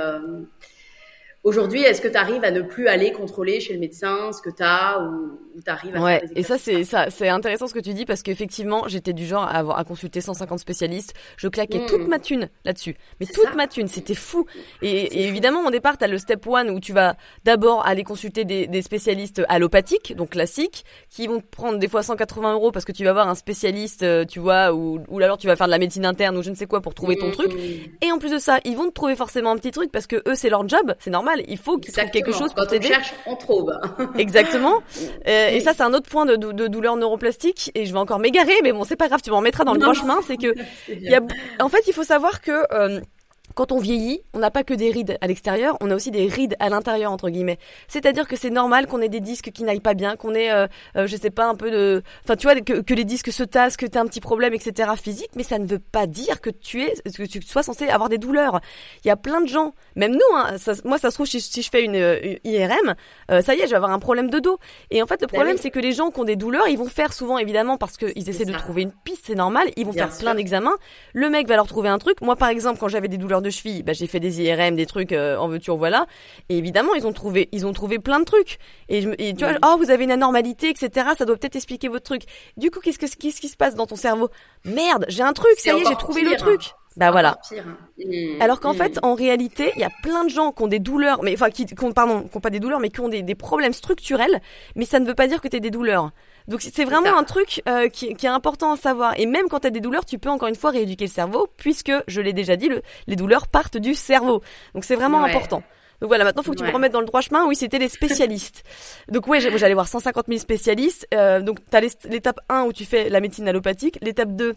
Aujourd'hui, 1.43 1.81
est-ce 1.81 2.03
que 2.03 2.09
tu 2.09 2.19
arrives 2.19 2.45
à 2.45 2.51
ne 2.51 2.61
plus 2.61 2.87
aller 2.87 3.13
contrôler 3.13 3.61
chez 3.61 3.73
le 3.73 3.81
médecin 3.81 4.31
ce 4.31 4.43
que 4.43 4.51
tu 4.51 4.63
as 4.63 5.01
ou, 5.01 5.39
tu 5.65 5.71
arrives 5.71 5.97
à 5.97 6.01
Ouais, 6.03 6.23
et 6.37 6.43
ça 6.43 6.59
c'est 6.59 6.85
ça 6.85 7.09
c'est 7.09 7.31
intéressant 7.31 7.67
ce 7.67 7.73
que 7.73 7.81
tu 7.81 7.95
dis 7.95 8.05
parce 8.05 8.23
qu'effectivement, 8.23 8.85
j'étais 8.89 9.15
du 9.15 9.25
genre 9.25 9.45
à 9.45 9.53
avoir 9.53 9.79
à 9.79 9.85
consulter 9.85 10.21
150 10.21 10.59
spécialistes, 10.59 11.15
je 11.39 11.49
claquais 11.49 11.87
toute 11.87 12.07
ma 12.09 12.19
thune 12.19 12.51
là-dessus. 12.67 12.95
Mais 13.21 13.27
toute 13.27 13.55
ma 13.55 13.67
thune, 13.67 13.89
c'était 13.89 14.15
fou. 14.15 14.45
Et, 14.83 15.29
évidemment, 15.29 15.65
au 15.67 15.71
départ, 15.71 15.97
tu 15.97 16.05
as 16.05 16.09
le 16.09 16.19
step 16.19 16.47
one 16.47 16.69
où 16.69 16.79
tu 16.79 16.93
vas 16.93 17.17
d'abord 17.45 17.87
aller 17.87 18.05
consulter 18.05 18.45
des, 18.45 18.67
des, 18.67 18.83
spécialistes 18.83 19.43
allopathiques, 19.49 20.15
donc 20.15 20.31
classiques, 20.31 20.85
qui 21.09 21.27
vont 21.27 21.41
prendre 21.41 21.79
des 21.79 21.89
fois 21.89 22.03
180 22.03 22.53
euros 22.53 22.71
parce 22.71 22.85
que 22.85 22.93
tu 22.93 23.05
vas 23.05 23.15
voir 23.15 23.29
un 23.29 23.35
spécialiste, 23.35 24.03
euh, 24.03 24.27
tu 24.27 24.41
vois, 24.41 24.75
ou, 24.75 25.01
ou 25.09 25.21
alors 25.21 25.39
tu 25.39 25.47
vas 25.47 25.57
faire 25.57 25.67
de 25.67 25.73
la 25.73 25.79
médecine 25.79 26.05
interne 26.05 26.37
ou 26.37 26.43
je 26.43 26.51
ne 26.51 26.55
sais 26.55 26.67
quoi 26.67 26.83
pour 26.83 26.93
trouver 26.93 27.17
ton 27.17 27.29
hmm. 27.29 27.33
truc. 27.33 27.53
Et 28.03 28.13
en 28.13 28.19
plus 28.19 28.31
de 28.31 28.39
ça, 28.39 28.59
ils 28.65 28.77
vont 28.77 28.89
te 28.89 28.95
trouver 28.95 29.17
forcément 29.17 29.51
un 29.51 29.57
petit 29.57 29.71
truc 29.71 29.91
parce 29.91 30.07
que 30.07 30.17
eux 30.29 30.35
c'est 30.35 30.51
leur 30.51 30.69
job, 30.69 30.95
c'est 30.99 31.11
normal 31.11 31.30
il 31.47 31.59
faut 31.59 31.79
qu'ils 31.79 31.93
trouvent 31.93 32.11
quelque 32.11 32.33
chose 32.33 32.53
pour 32.55 32.67
t'aider. 32.67 32.89
Quand 32.89 32.95
on 32.95 33.03
cherche, 33.03 33.15
on 33.27 33.37
trouve. 33.37 33.73
Exactement. 34.19 34.75
Euh, 35.27 35.49
et 35.49 35.61
ça, 35.61 35.73
c'est 35.75 35.83
un 35.83 35.95
autre 35.95 36.09
point 36.09 36.27
de, 36.27 36.37
de, 36.37 36.67
douleur 36.69 36.97
neuroplastique. 36.97 37.71
Et 37.75 37.87
je 37.87 37.93
vais 37.93 37.99
encore 37.99 38.19
m'égarer, 38.19 38.55
mais 38.63 38.73
bon, 38.73 38.85
c'est 38.85 38.97
pas 38.97 39.09
grave, 39.09 39.21
tu 39.23 39.31
m'en 39.31 39.39
remettras 39.39 39.65
dans 39.65 39.75
le 39.75 39.81
droit 39.81 39.95
chemin. 39.95 40.19
C'est 40.27 40.37
que, 40.37 40.55
il 40.89 41.03
y 41.03 41.15
a, 41.15 41.21
en 41.61 41.69
fait, 41.69 41.83
il 41.87 41.93
faut 41.93 42.05
savoir 42.05 42.41
que 42.41 42.65
euh, 42.73 43.01
quand 43.55 43.73
on 43.73 43.79
vieillit, 43.79 44.23
on 44.35 44.39
n'a 44.39 44.51
pas 44.51 44.65
que 44.65 44.75
des 44.75 44.91
rides 44.91 45.19
à 45.21 45.27
l'extérieur, 45.27 45.77
on 45.81 45.91
a 45.91 45.95
aussi 45.95 46.11
des 46.11 46.27
rides 46.29 46.57
à 46.61 46.69
l'intérieur 46.69 47.13
entre 47.13 47.31
guillemets. 47.31 47.59
C'est-à-dire 47.89 48.29
que 48.29 48.37
c'est 48.37 48.51
normal 48.51 48.87
qu'on 48.87 49.01
ait 49.01 49.09
des 49.09 49.21
disques 49.21 49.51
qui 49.51 49.65
n'aillent 49.65 49.81
pas 49.81 49.95
bien, 49.95 50.17
qu'on 50.17 50.35
ait, 50.35 50.51
euh, 50.51 50.67
euh, 50.97 51.07
je 51.07 51.17
sais 51.17 51.31
pas, 51.31 51.47
un 51.47 51.55
peu 51.55 51.71
de, 51.71 52.03
enfin 52.25 52.37
tu 52.37 52.47
vois, 52.47 52.61
que, 52.61 52.81
que 52.81 52.95
les 52.95 53.05
disques 53.05 53.33
se 53.33 53.43
tassent, 53.43 53.77
que 53.77 53.87
tu 53.87 53.99
as 53.99 54.01
un 54.01 54.07
petit 54.07 54.21
problème, 54.21 54.55
etc. 54.55 54.91
physique, 55.01 55.31
mais 55.37 55.43
ça 55.43 55.59
ne 55.59 55.67
veut 55.67 55.79
pas 55.79 56.07
dire 56.07 56.41
que 56.41 56.51
tu 56.51 56.83
es, 56.83 56.95
que 57.05 57.25
tu 57.25 57.43
sois 57.43 57.63
censé 57.63 57.89
avoir 57.89 58.09
des 58.09 58.19
douleurs. 58.19 58.61
Il 59.05 59.09
y 59.09 59.11
a 59.11 59.17
plein 59.17 59.41
de 59.41 59.49
gens, 59.49 59.75
même 59.97 60.13
nous, 60.13 60.37
hein, 60.37 60.57
ça, 60.59 60.73
moi 60.85 60.99
ça 60.99 61.11
se 61.11 61.17
trouve 61.17 61.27
si, 61.27 61.41
si 61.41 61.63
je 61.63 61.71
fais 61.71 61.85
une, 61.85 61.97
IRM, 62.45 62.95
euh, 63.31 63.43
ça 63.43 63.55
y 63.55 63.61
est, 63.61 63.65
je 63.65 63.71
vais 63.71 63.77
avoir 63.77 63.93
un 63.93 63.99
problème 63.99 64.31
de 64.31 64.39
dos. 64.39 64.59
Et 64.91 65.03
en 65.03 65.07
fait, 65.07 65.21
le 65.21 65.27
bah 65.27 65.35
problème 65.35 65.57
c'est 65.59 65.71
que 65.71 65.81
les 65.81 65.93
gens 65.93 66.11
qui 66.11 66.21
ont 66.21 66.25
des 66.25 66.37
douleurs, 66.37 66.69
ils 66.69 66.79
vont 66.79 66.87
faire 66.87 67.13
souvent 67.13 67.39
évidemment 67.39 67.77
parce 67.77 67.97
qu'ils 67.97 68.29
essaient 68.29 68.45
de 68.45 68.53
trouver 68.53 68.83
une 68.83 68.93
piste, 68.93 69.25
c'est 69.27 69.35
normal, 69.35 69.69
ils 69.77 69.87
vont 69.87 69.93
faire 69.93 70.17
plein 70.17 70.35
d'examens. 70.35 70.77
Le 71.13 71.29
mec 71.31 71.49
va 71.49 71.57
leur 71.57 71.67
trouver 71.67 71.89
un 71.89 71.99
truc. 71.99 72.21
Moi 72.21 72.37
par 72.37 72.49
exemple, 72.49 72.79
quand 72.79 72.89
j'avais 72.89 73.09
des 73.09 73.19
douleurs 73.19 73.40
de 73.41 73.51
cheville, 73.51 73.83
bah, 73.83 73.93
j'ai 73.93 74.07
fait 74.07 74.21
des 74.21 74.43
IRM, 74.43 74.77
des 74.77 74.87
trucs 74.87 75.13
euh, 75.13 75.37
en 75.37 75.49
veux-tu, 75.49 75.71
en 75.71 75.77
voilà. 75.77 76.07
Et 76.49 76.59
évidemment, 76.59 76.95
ils 76.95 77.07
ont 77.07 77.13
trouvé, 77.13 77.49
ils 77.53 77.67
ont 77.67 77.73
trouvé 77.73 77.99
plein 77.99 78.21
de 78.21 78.25
trucs. 78.25 78.59
Et, 78.89 79.05
et 79.19 79.35
tu 79.35 79.45
vois, 79.45 79.55
oh, 79.65 79.77
vous 79.79 79.91
avez 79.91 80.05
une 80.05 80.13
anormalité, 80.13 80.69
etc. 80.69 81.09
Ça 81.17 81.25
doit 81.25 81.37
peut-être 81.37 81.57
expliquer 81.57 81.89
votre 81.89 82.05
truc. 82.05 82.23
Du 82.57 82.71
coup, 82.71 82.81
qu'est-ce 82.81 82.99
que, 82.99 83.07
qu'est-ce 83.07 83.41
qui 83.41 83.49
se 83.49 83.57
passe 83.57 83.75
dans 83.75 83.87
ton 83.87 83.97
cerveau? 83.97 84.29
Merde, 84.65 85.07
j'ai 85.09 85.23
un 85.23 85.33
truc, 85.33 85.59
ça 85.59 85.73
y 85.73 85.81
est, 85.81 85.85
j'ai 85.87 85.97
trouvé 85.97 86.23
le 86.23 86.37
truc. 86.37 86.73
Bah 86.97 87.13
voilà. 87.13 87.39
Mmh. 87.99 88.41
Alors 88.41 88.61
qu'en 88.61 88.75
mmh. 88.75 88.77
fait, 88.77 88.99
en 89.03 89.15
réalité, 89.15 89.73
il 89.77 89.81
y 89.81 89.85
a 89.85 89.91
plein 90.03 90.25
de 90.25 90.29
gens 90.29 90.51
qui 90.51 90.63
ont 90.65 90.69
des 90.69 90.81
douleurs, 90.81 91.23
mais 91.23 91.33
enfin 91.35 91.51
qui, 91.51 91.65
qui 91.65 91.85
ont, 91.85 91.93
pardon, 91.93 92.23
qui 92.23 92.37
ont 92.37 92.41
pas 92.41 92.51
des 92.51 92.59
douleurs, 92.59 92.81
mais 92.81 92.91
qui 92.91 93.01
ont 93.01 93.09
des, 93.09 93.23
des 93.23 93.35
problèmes 93.37 93.73
structurels. 93.73 94.41
Mais 94.75 94.85
ça 94.85 94.99
ne 94.99 95.07
veut 95.07 95.15
pas 95.15 95.29
dire 95.29 95.41
que 95.41 95.49
tu 95.49 95.57
as 95.57 95.61
des 95.61 95.71
douleurs. 95.71 96.11
Donc 96.51 96.63
c'est 96.63 96.85
vraiment 96.85 97.17
un 97.17 97.23
truc 97.23 97.63
euh, 97.69 97.89
qui, 97.89 98.13
qui, 98.15 98.27
est 98.27 98.29
important 98.29 98.73
à 98.73 98.77
savoir. 98.77 99.15
Et 99.17 99.25
même 99.25 99.47
quand 99.49 99.61
tu 99.61 99.69
as 99.69 99.71
des 99.71 99.79
douleurs, 99.79 100.05
tu 100.05 100.19
peux 100.19 100.31
encore 100.31 100.49
une 100.49 100.57
fois 100.57 100.71
rééduquer 100.71 101.05
le 101.05 101.11
cerveau, 101.11 101.47
puisque 101.57 101.93
je 102.09 102.21
l'ai 102.21 102.33
déjà 102.33 102.57
dit, 102.57 102.69
le, 102.69 102.83
les 103.07 103.15
douleurs 103.15 103.47
partent 103.47 103.77
du 103.77 103.95
cerveau. 103.95 104.43
Donc 104.75 104.83
c'est 104.83 104.97
vraiment 104.97 105.23
important. 105.23 105.63
Donc 106.01 106.09
voilà, 106.09 106.25
maintenant 106.25 106.43
faut 106.43 106.51
que 106.51 106.57
tu 106.57 106.65
me 106.65 106.73
remettes 106.73 106.93
dans 106.93 107.01
le 107.01 107.07
droit 107.07 107.21
chemin. 107.21 107.47
Oui, 107.47 107.55
c'était 107.55 107.79
les 107.79 107.89
spécialistes. 107.89 108.65
donc 109.09 109.29
ouais, 109.29 109.41
j'allais 109.41 109.75
voir 109.75 109.87
150 109.87 110.27
000 110.27 110.41
spécialistes. 110.41 111.07
Euh, 111.15 111.41
donc 111.41 111.59
tu 111.71 111.77
as 111.77 111.81
l'étape 112.09 112.41
1 112.49 112.65
où 112.65 112.73
tu 112.73 112.85
fais 112.85 113.09
la 113.11 113.21
médecine 113.21 113.47
allopathique, 113.49 113.99
l'étape 114.03 114.35
2 114.35 114.57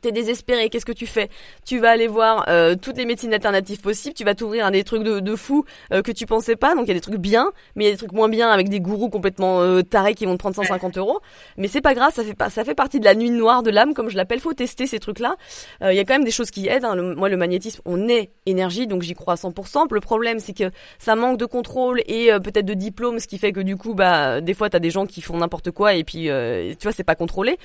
T'es 0.00 0.10
désespéré, 0.10 0.70
qu'est-ce 0.70 0.86
que 0.86 0.92
tu 0.92 1.06
fais? 1.06 1.28
Tu 1.66 1.78
vas 1.78 1.90
aller 1.90 2.08
voir 2.08 2.46
euh, 2.48 2.74
toutes 2.80 2.96
les 2.96 3.04
médecines 3.04 3.32
alternatives 3.34 3.80
possibles, 3.80 4.14
tu 4.14 4.24
vas 4.24 4.34
t'ouvrir 4.34 4.64
à 4.64 4.70
des 4.70 4.84
trucs 4.84 5.02
de, 5.02 5.20
de 5.20 5.36
fou 5.36 5.64
euh, 5.92 6.00
que 6.00 6.10
tu 6.10 6.24
pensais 6.24 6.56
pas, 6.56 6.74
donc 6.74 6.86
il 6.86 6.88
y 6.88 6.90
a 6.92 6.94
des 6.94 7.00
trucs 7.00 7.18
bien, 7.18 7.52
mais 7.76 7.84
il 7.84 7.86
y 7.88 7.90
a 7.90 7.92
des 7.92 7.98
trucs 7.98 8.12
moins 8.12 8.30
bien 8.30 8.50
avec 8.50 8.70
des 8.70 8.80
gourous 8.80 9.10
complètement 9.10 9.60
euh, 9.60 9.82
tarés 9.82 10.14
qui 10.14 10.24
vont 10.24 10.32
te 10.32 10.38
prendre 10.38 10.56
150 10.56 10.96
euros. 10.96 11.20
Mais 11.58 11.68
c'est 11.68 11.82
pas 11.82 11.92
grave, 11.94 12.12
ça 12.14 12.24
fait 12.24 12.34
pas, 12.34 12.48
ça 12.48 12.64
fait 12.64 12.74
partie 12.74 13.00
de 13.00 13.04
la 13.04 13.14
nuit 13.14 13.30
noire 13.30 13.62
de 13.62 13.70
l'âme, 13.70 13.92
comme 13.92 14.08
je 14.08 14.16
l'appelle. 14.16 14.40
Faut 14.40 14.54
tester 14.54 14.86
ces 14.86 14.98
trucs-là. 14.98 15.36
Il 15.82 15.94
y 15.94 15.98
a 15.98 16.04
quand 16.04 16.14
même 16.14 16.24
des 16.24 16.30
choses 16.30 16.50
qui 16.50 16.68
aident. 16.68 16.84
Hein. 16.84 17.14
moi, 17.14 17.28
le 17.28 17.36
magnétisme, 17.36 17.82
on 17.84 18.08
est 18.08 18.30
énergie, 18.46 18.86
donc 18.86 19.02
j'y 19.02 19.14
crois 19.14 19.34
à 19.34 19.36
100%. 19.36 19.86
Le 19.90 20.00
problème, 20.00 20.38
c'est 20.38 20.54
que 20.54 20.70
ça 20.98 21.16
manque 21.16 21.38
de 21.38 21.44
contrôle 21.44 22.00
et 22.06 22.30
peut-être 22.42 22.64
de 22.64 22.74
diplôme, 22.74 23.18
ce 23.18 23.26
qui 23.26 23.38
fait 23.38 23.52
que 23.52 23.60
du 23.60 23.76
coup, 23.76 23.94
bah, 23.94 24.40
des 24.40 24.54
fois, 24.54 24.70
t'as 24.70 24.78
des 24.78 24.90
gens 24.90 25.06
qui 25.06 25.20
font 25.20 25.36
n'importe 25.36 25.70
quoi 25.70 25.94
et 25.94 26.02
puis, 26.02 26.24
tu 26.24 26.82
vois, 26.82 26.92
c'est 26.92 27.04
pas 27.04 27.14
contrôlé. 27.14 27.58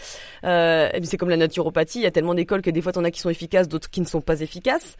c'est 0.43 1.17
comme 1.17 1.30
la 1.30 1.38
naturopathie, 1.38 2.05
tellement 2.18 2.34
d'écoles 2.34 2.63
que 2.63 2.72
des 2.72 2.82
fois 2.82 2.91
t'en 2.91 3.03
as 3.03 3.11
qui 3.11 3.20
sont 3.20 3.30
efficaces, 3.30 3.68
d'autres 3.68 3.91
qui 3.91 4.01
ne 4.01 4.07
sont 4.07 4.22
pas 4.22 4.41
efficaces. 4.41 4.95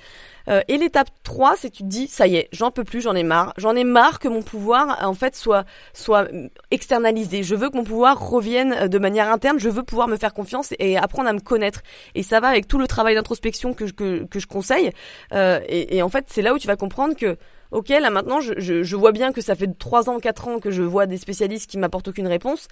Euh, 0.50 0.62
et 0.68 0.78
l'étape 0.78 1.10
3, 1.24 1.56
c'est 1.58 1.72
tu 1.72 1.82
te 1.82 1.88
dis, 1.88 2.08
ça 2.08 2.28
y 2.28 2.36
est, 2.36 2.48
j'en 2.52 2.70
peux 2.70 2.84
plus, 2.84 3.02
j'en 3.02 3.16
ai 3.16 3.24
marre. 3.24 3.54
J'en 3.58 3.76
ai 3.76 3.84
marre 3.84 4.20
que 4.20 4.28
mon 4.28 4.44
pouvoir, 4.44 5.00
en 5.02 5.16
fait, 5.16 5.36
soit, 5.36 5.66
soit 5.94 6.28
externalisé. 6.70 7.42
Je 7.42 7.56
veux 7.56 7.72
que 7.72 7.78
mon 7.78 7.84
pouvoir 7.84 8.30
revienne 8.30 8.74
euh, 8.74 8.88
de 8.88 9.00
manière 9.00 9.32
interne. 9.32 9.60
Je 9.60 9.68
veux 9.68 9.82
pouvoir 9.82 10.08
me 10.08 10.16
faire 10.16 10.32
confiance 10.32 10.76
et 10.78 10.96
apprendre 10.96 11.28
à 11.28 11.34
me 11.34 11.40
connaître. 11.40 11.82
Et 12.14 12.22
ça 12.22 12.40
va 12.40 12.50
avec 12.50 12.68
tout 12.68 12.78
le 12.78 12.86
travail 12.86 13.16
d'introspection 13.16 13.74
que, 13.74 13.86
que, 13.86 14.26
que 14.26 14.40
je 14.40 14.46
conseille. 14.46 14.92
Euh, 15.34 15.60
et 15.68 16.04
en 16.04 16.10
fait, 16.10 16.26
c'est 16.28 16.44
là 16.44 16.54
où 16.54 16.60
tu 16.60 16.68
vas 16.68 16.76
comprendre 16.76 17.16
que 17.16 17.36
ok, 17.72 17.90
là 17.90 18.10
maintenant, 18.10 18.40
je, 18.40 18.54
je, 18.58 18.84
je, 18.84 18.96
vois 18.96 19.12
bien 19.12 19.32
que 19.32 19.42
ça 19.42 19.56
fait 19.56 19.70
3 19.78 20.10
ans, 20.10 20.20
4 20.20 20.48
ans 20.48 20.60
que 20.60 20.72
je 20.72 20.84
vois 20.84 21.06
des 21.06 21.18
spécialistes 21.18 21.70
qui 21.70 21.78
m'apportent 21.78 22.08
aucune 22.08 22.28
réponse 22.28 22.68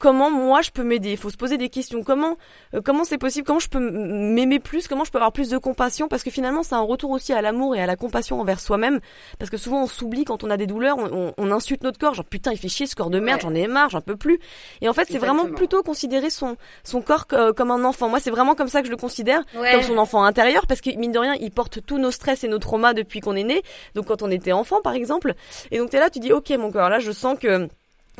comment 0.00 0.30
moi 0.30 0.62
je 0.62 0.70
peux 0.72 0.82
m'aider? 0.82 1.12
Il 1.12 1.16
faut 1.16 1.30
se 1.30 1.36
poser 1.36 1.56
des 1.58 1.68
questions. 1.68 2.02
Comment 2.02 2.36
euh, 2.74 2.80
comment 2.84 3.04
c'est 3.04 3.18
possible? 3.18 3.46
Comment 3.46 3.60
je 3.60 3.68
peux 3.68 3.78
m'aimer 3.78 4.58
plus? 4.58 4.88
Comment 4.88 5.04
je 5.04 5.12
peux 5.12 5.18
avoir 5.18 5.30
plus 5.30 5.50
de 5.50 5.58
compassion? 5.58 6.08
Parce 6.08 6.24
que 6.24 6.30
finalement, 6.30 6.64
c'est 6.64 6.74
un 6.74 6.80
retour 6.80 7.10
aussi 7.10 7.32
à 7.32 7.40
l'amour 7.40 7.76
et 7.76 7.82
à 7.82 7.86
la 7.86 7.94
compassion 7.94 8.40
envers 8.40 8.58
soi-même. 8.58 8.98
Parce 9.38 9.50
que 9.50 9.56
souvent, 9.56 9.84
on 9.84 9.86
s'oublie 9.86 10.24
quand 10.24 10.42
on 10.42 10.50
a 10.50 10.56
des 10.56 10.66
douleurs, 10.66 10.96
on, 10.98 11.32
on, 11.36 11.50
insulte 11.52 11.84
notre 11.84 11.98
corps. 11.98 12.14
Genre 12.14 12.24
putain, 12.24 12.50
il 12.50 12.58
fait 12.58 12.68
chier 12.68 12.86
ce 12.86 12.96
corps 12.96 13.10
de 13.10 13.20
merde, 13.20 13.42
j'en 13.42 13.54
ai 13.54 13.68
marre, 13.68 13.90
j'en 13.90 14.00
peux 14.00 14.16
plus. 14.16 14.40
Et 14.80 14.88
en 14.88 14.92
fait, 14.92 15.06
c'est 15.10 15.18
vraiment 15.18 15.46
plutôt 15.46 15.82
considérer 15.82 16.30
son 16.30 16.56
son 16.82 17.02
corps 17.02 17.26
euh, 17.34 17.52
comme 17.52 17.70
un 17.70 17.84
enfant. 17.84 18.08
Moi, 18.08 18.18
c'est 18.20 18.30
vraiment 18.30 18.54
comme 18.54 18.68
ça 18.68 18.80
que 18.80 18.86
je 18.86 18.90
le 18.90 18.96
considère, 18.96 19.44
comme 19.52 19.82
son 19.82 19.98
enfant 19.98 20.24
intérieur, 20.24 20.66
parce 20.66 20.80
que 20.80 20.90
mine 20.96 21.12
de 21.12 21.18
rien, 21.18 21.34
il 21.40 21.50
porte 21.50 21.84
tous 21.84 21.98
nos 21.98 22.10
stress 22.10 22.42
et 22.42 22.48
nos 22.48 22.58
traumas 22.58 22.94
depuis 22.94 23.20
qu'on 23.20 23.36
est 23.36 23.44
né. 23.44 23.62
Donc 23.94 24.06
quand 24.06 24.22
on 24.22 24.30
était 24.40 24.52
enfant, 24.52 24.80
par 24.82 24.94
exemple. 24.94 25.34
Et 25.70 25.78
donc 25.78 25.90
t'es 25.90 25.98
là, 25.98 26.10
tu 26.10 26.18
dis 26.18 26.32
ok, 26.32 26.50
mon 26.58 26.70
corps, 26.72 26.88
là, 26.88 26.98
je 26.98 27.12
sens 27.12 27.38
que 27.38 27.68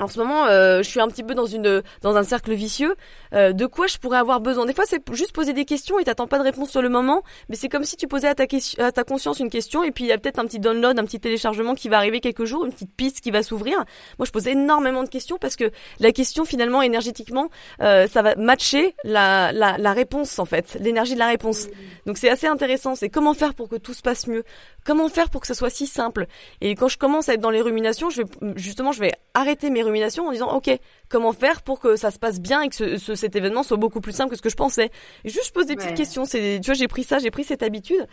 en 0.01 0.09
ce 0.09 0.18
moment, 0.18 0.46
euh, 0.46 0.82
je 0.82 0.88
suis 0.88 1.01
un 1.01 1.09
petit 1.09 1.22
peu 1.22 1.34
dans 1.34 1.46
une 1.46 1.82
dans 2.03 2.16
un 2.16 2.22
cercle 2.22 2.53
vicieux. 2.53 2.94
Euh, 3.34 3.53
de 3.53 3.66
quoi 3.66 3.86
je 3.86 3.98
pourrais 3.98 4.18
avoir 4.18 4.40
besoin? 4.40 4.66
Des 4.66 4.74
fois, 4.74 4.84
c'est 4.86 5.03
juste 5.12 5.32
poser 5.32 5.53
des 5.53 5.64
questions 5.64 5.98
et 5.98 6.05
t'attends 6.05 6.26
pas 6.26 6.38
de 6.38 6.44
réponse 6.44 6.70
sur 6.70 6.82
le 6.82 6.88
moment, 6.88 7.22
mais 7.48 7.57
c'est 7.57 7.68
comme 7.68 7.84
si 7.84 7.96
tu 7.96 8.07
posais 8.09 8.28
à 8.28 8.34
ta 8.34 8.46
question, 8.46 8.82
à 8.82 8.92
ta 8.92 9.05
conscience 9.05 9.38
une 9.40 9.51
question 9.51 9.84
et 9.84 9.90
puis 9.90 10.05
il 10.05 10.07
y 10.09 10.12
a 10.12 10.18
peut-être 10.18 10.38
un 10.38 10.46
petit 10.46 10.59
download, 10.59 10.98
un 10.98 11.05
petit 11.05 11.20
téléchargement 11.20 11.74
qui 11.74 11.88
va 11.88 11.98
arriver 11.98 12.20
quelques 12.20 12.44
jours, 12.44 12.64
une 12.64 12.72
petite 12.72 12.94
piste 12.96 13.20
qui 13.20 13.30
va 13.30 13.42
s'ouvrir. 13.42 13.76
Moi, 14.18 14.26
je 14.26 14.30
pose 14.30 14.48
énormément 14.48 15.03
de 15.03 15.09
questions 15.09 15.36
parce 15.38 15.57
que 15.57 15.70
la 15.98 16.12
question, 16.12 16.44
finalement, 16.44 16.82
énergétiquement, 16.82 17.51
euh, 17.82 18.07
ça 18.09 18.22
va 18.22 18.34
matcher 18.36 18.94
la, 19.05 19.53
la 19.53 19.76
la 19.78 19.92
réponse 19.92 20.38
en 20.38 20.46
fait, 20.46 20.76
l'énergie 20.80 21.14
de 21.14 21.18
la 21.18 21.28
réponse. 21.28 21.68
Donc 22.07 22.16
c'est 22.16 22.30
assez 22.30 22.46
intéressant. 22.46 22.94
C'est 22.94 23.11
comment 23.11 23.34
faire 23.34 23.55
pour 23.55 23.68
que 23.68 23.76
tout 23.76 23.94
se 23.94 24.03
passe 24.03 24.26
mieux? 24.26 24.44
Comment 24.84 25.09
faire 25.09 25.28
pour 25.28 25.42
que 25.42 25.46
ce 25.46 25.55
soit 25.55 25.70
si 25.70 25.86
simple? 25.86 26.26
Et 26.61 26.74
quand 26.74 26.88
je 26.88 26.96
commence 26.96 27.28
à 27.28 27.34
être 27.34 27.40
dans 27.40 27.51
les 27.51 27.61
ruminations, 27.61 28.09
je 28.09 28.22
vais 28.22 28.28
justement, 28.57 28.92
je 28.92 29.01
vais 29.01 29.12
arrêter 29.34 29.68
mes 29.68 29.82
ruminations 29.82 29.89
en 30.26 30.32
disant 30.32 30.51
ok, 30.51 30.70
comment 31.11 31.33
faire 31.33 31.63
pour 31.63 31.81
que 31.81 31.97
ça 31.97 32.11
se 32.11 32.19
passe 32.19 32.41
bien 32.41 32.63
et 32.63 32.69
que 32.69 32.97
ce, 32.97 33.15
cet 33.15 33.37
événement 33.37 33.63
soit 33.63 33.77
beaucoup 33.77 34.01
plus 34.01 34.13
simple 34.13 34.31
que 34.31 34.37
ce 34.37 34.43
que 34.43 34.49
je 34.49 34.57
pensais. 34.57 34.91
Et 35.25 35.29
juste 35.29 35.49
je 35.49 35.53
pose 35.53 35.67
des 35.67 35.77
petites 35.77 35.95
questions. 35.95 36.25
C'est, 36.25 36.61
tu 36.63 36.67
vois, 36.67 36.75
j'ai 36.75 36.89
pris 36.89 37.05
ça, 37.05 37.19
j'ai 37.19 37.31
pris 37.31 37.45
cette 37.45 37.63
habitude. 37.63 38.07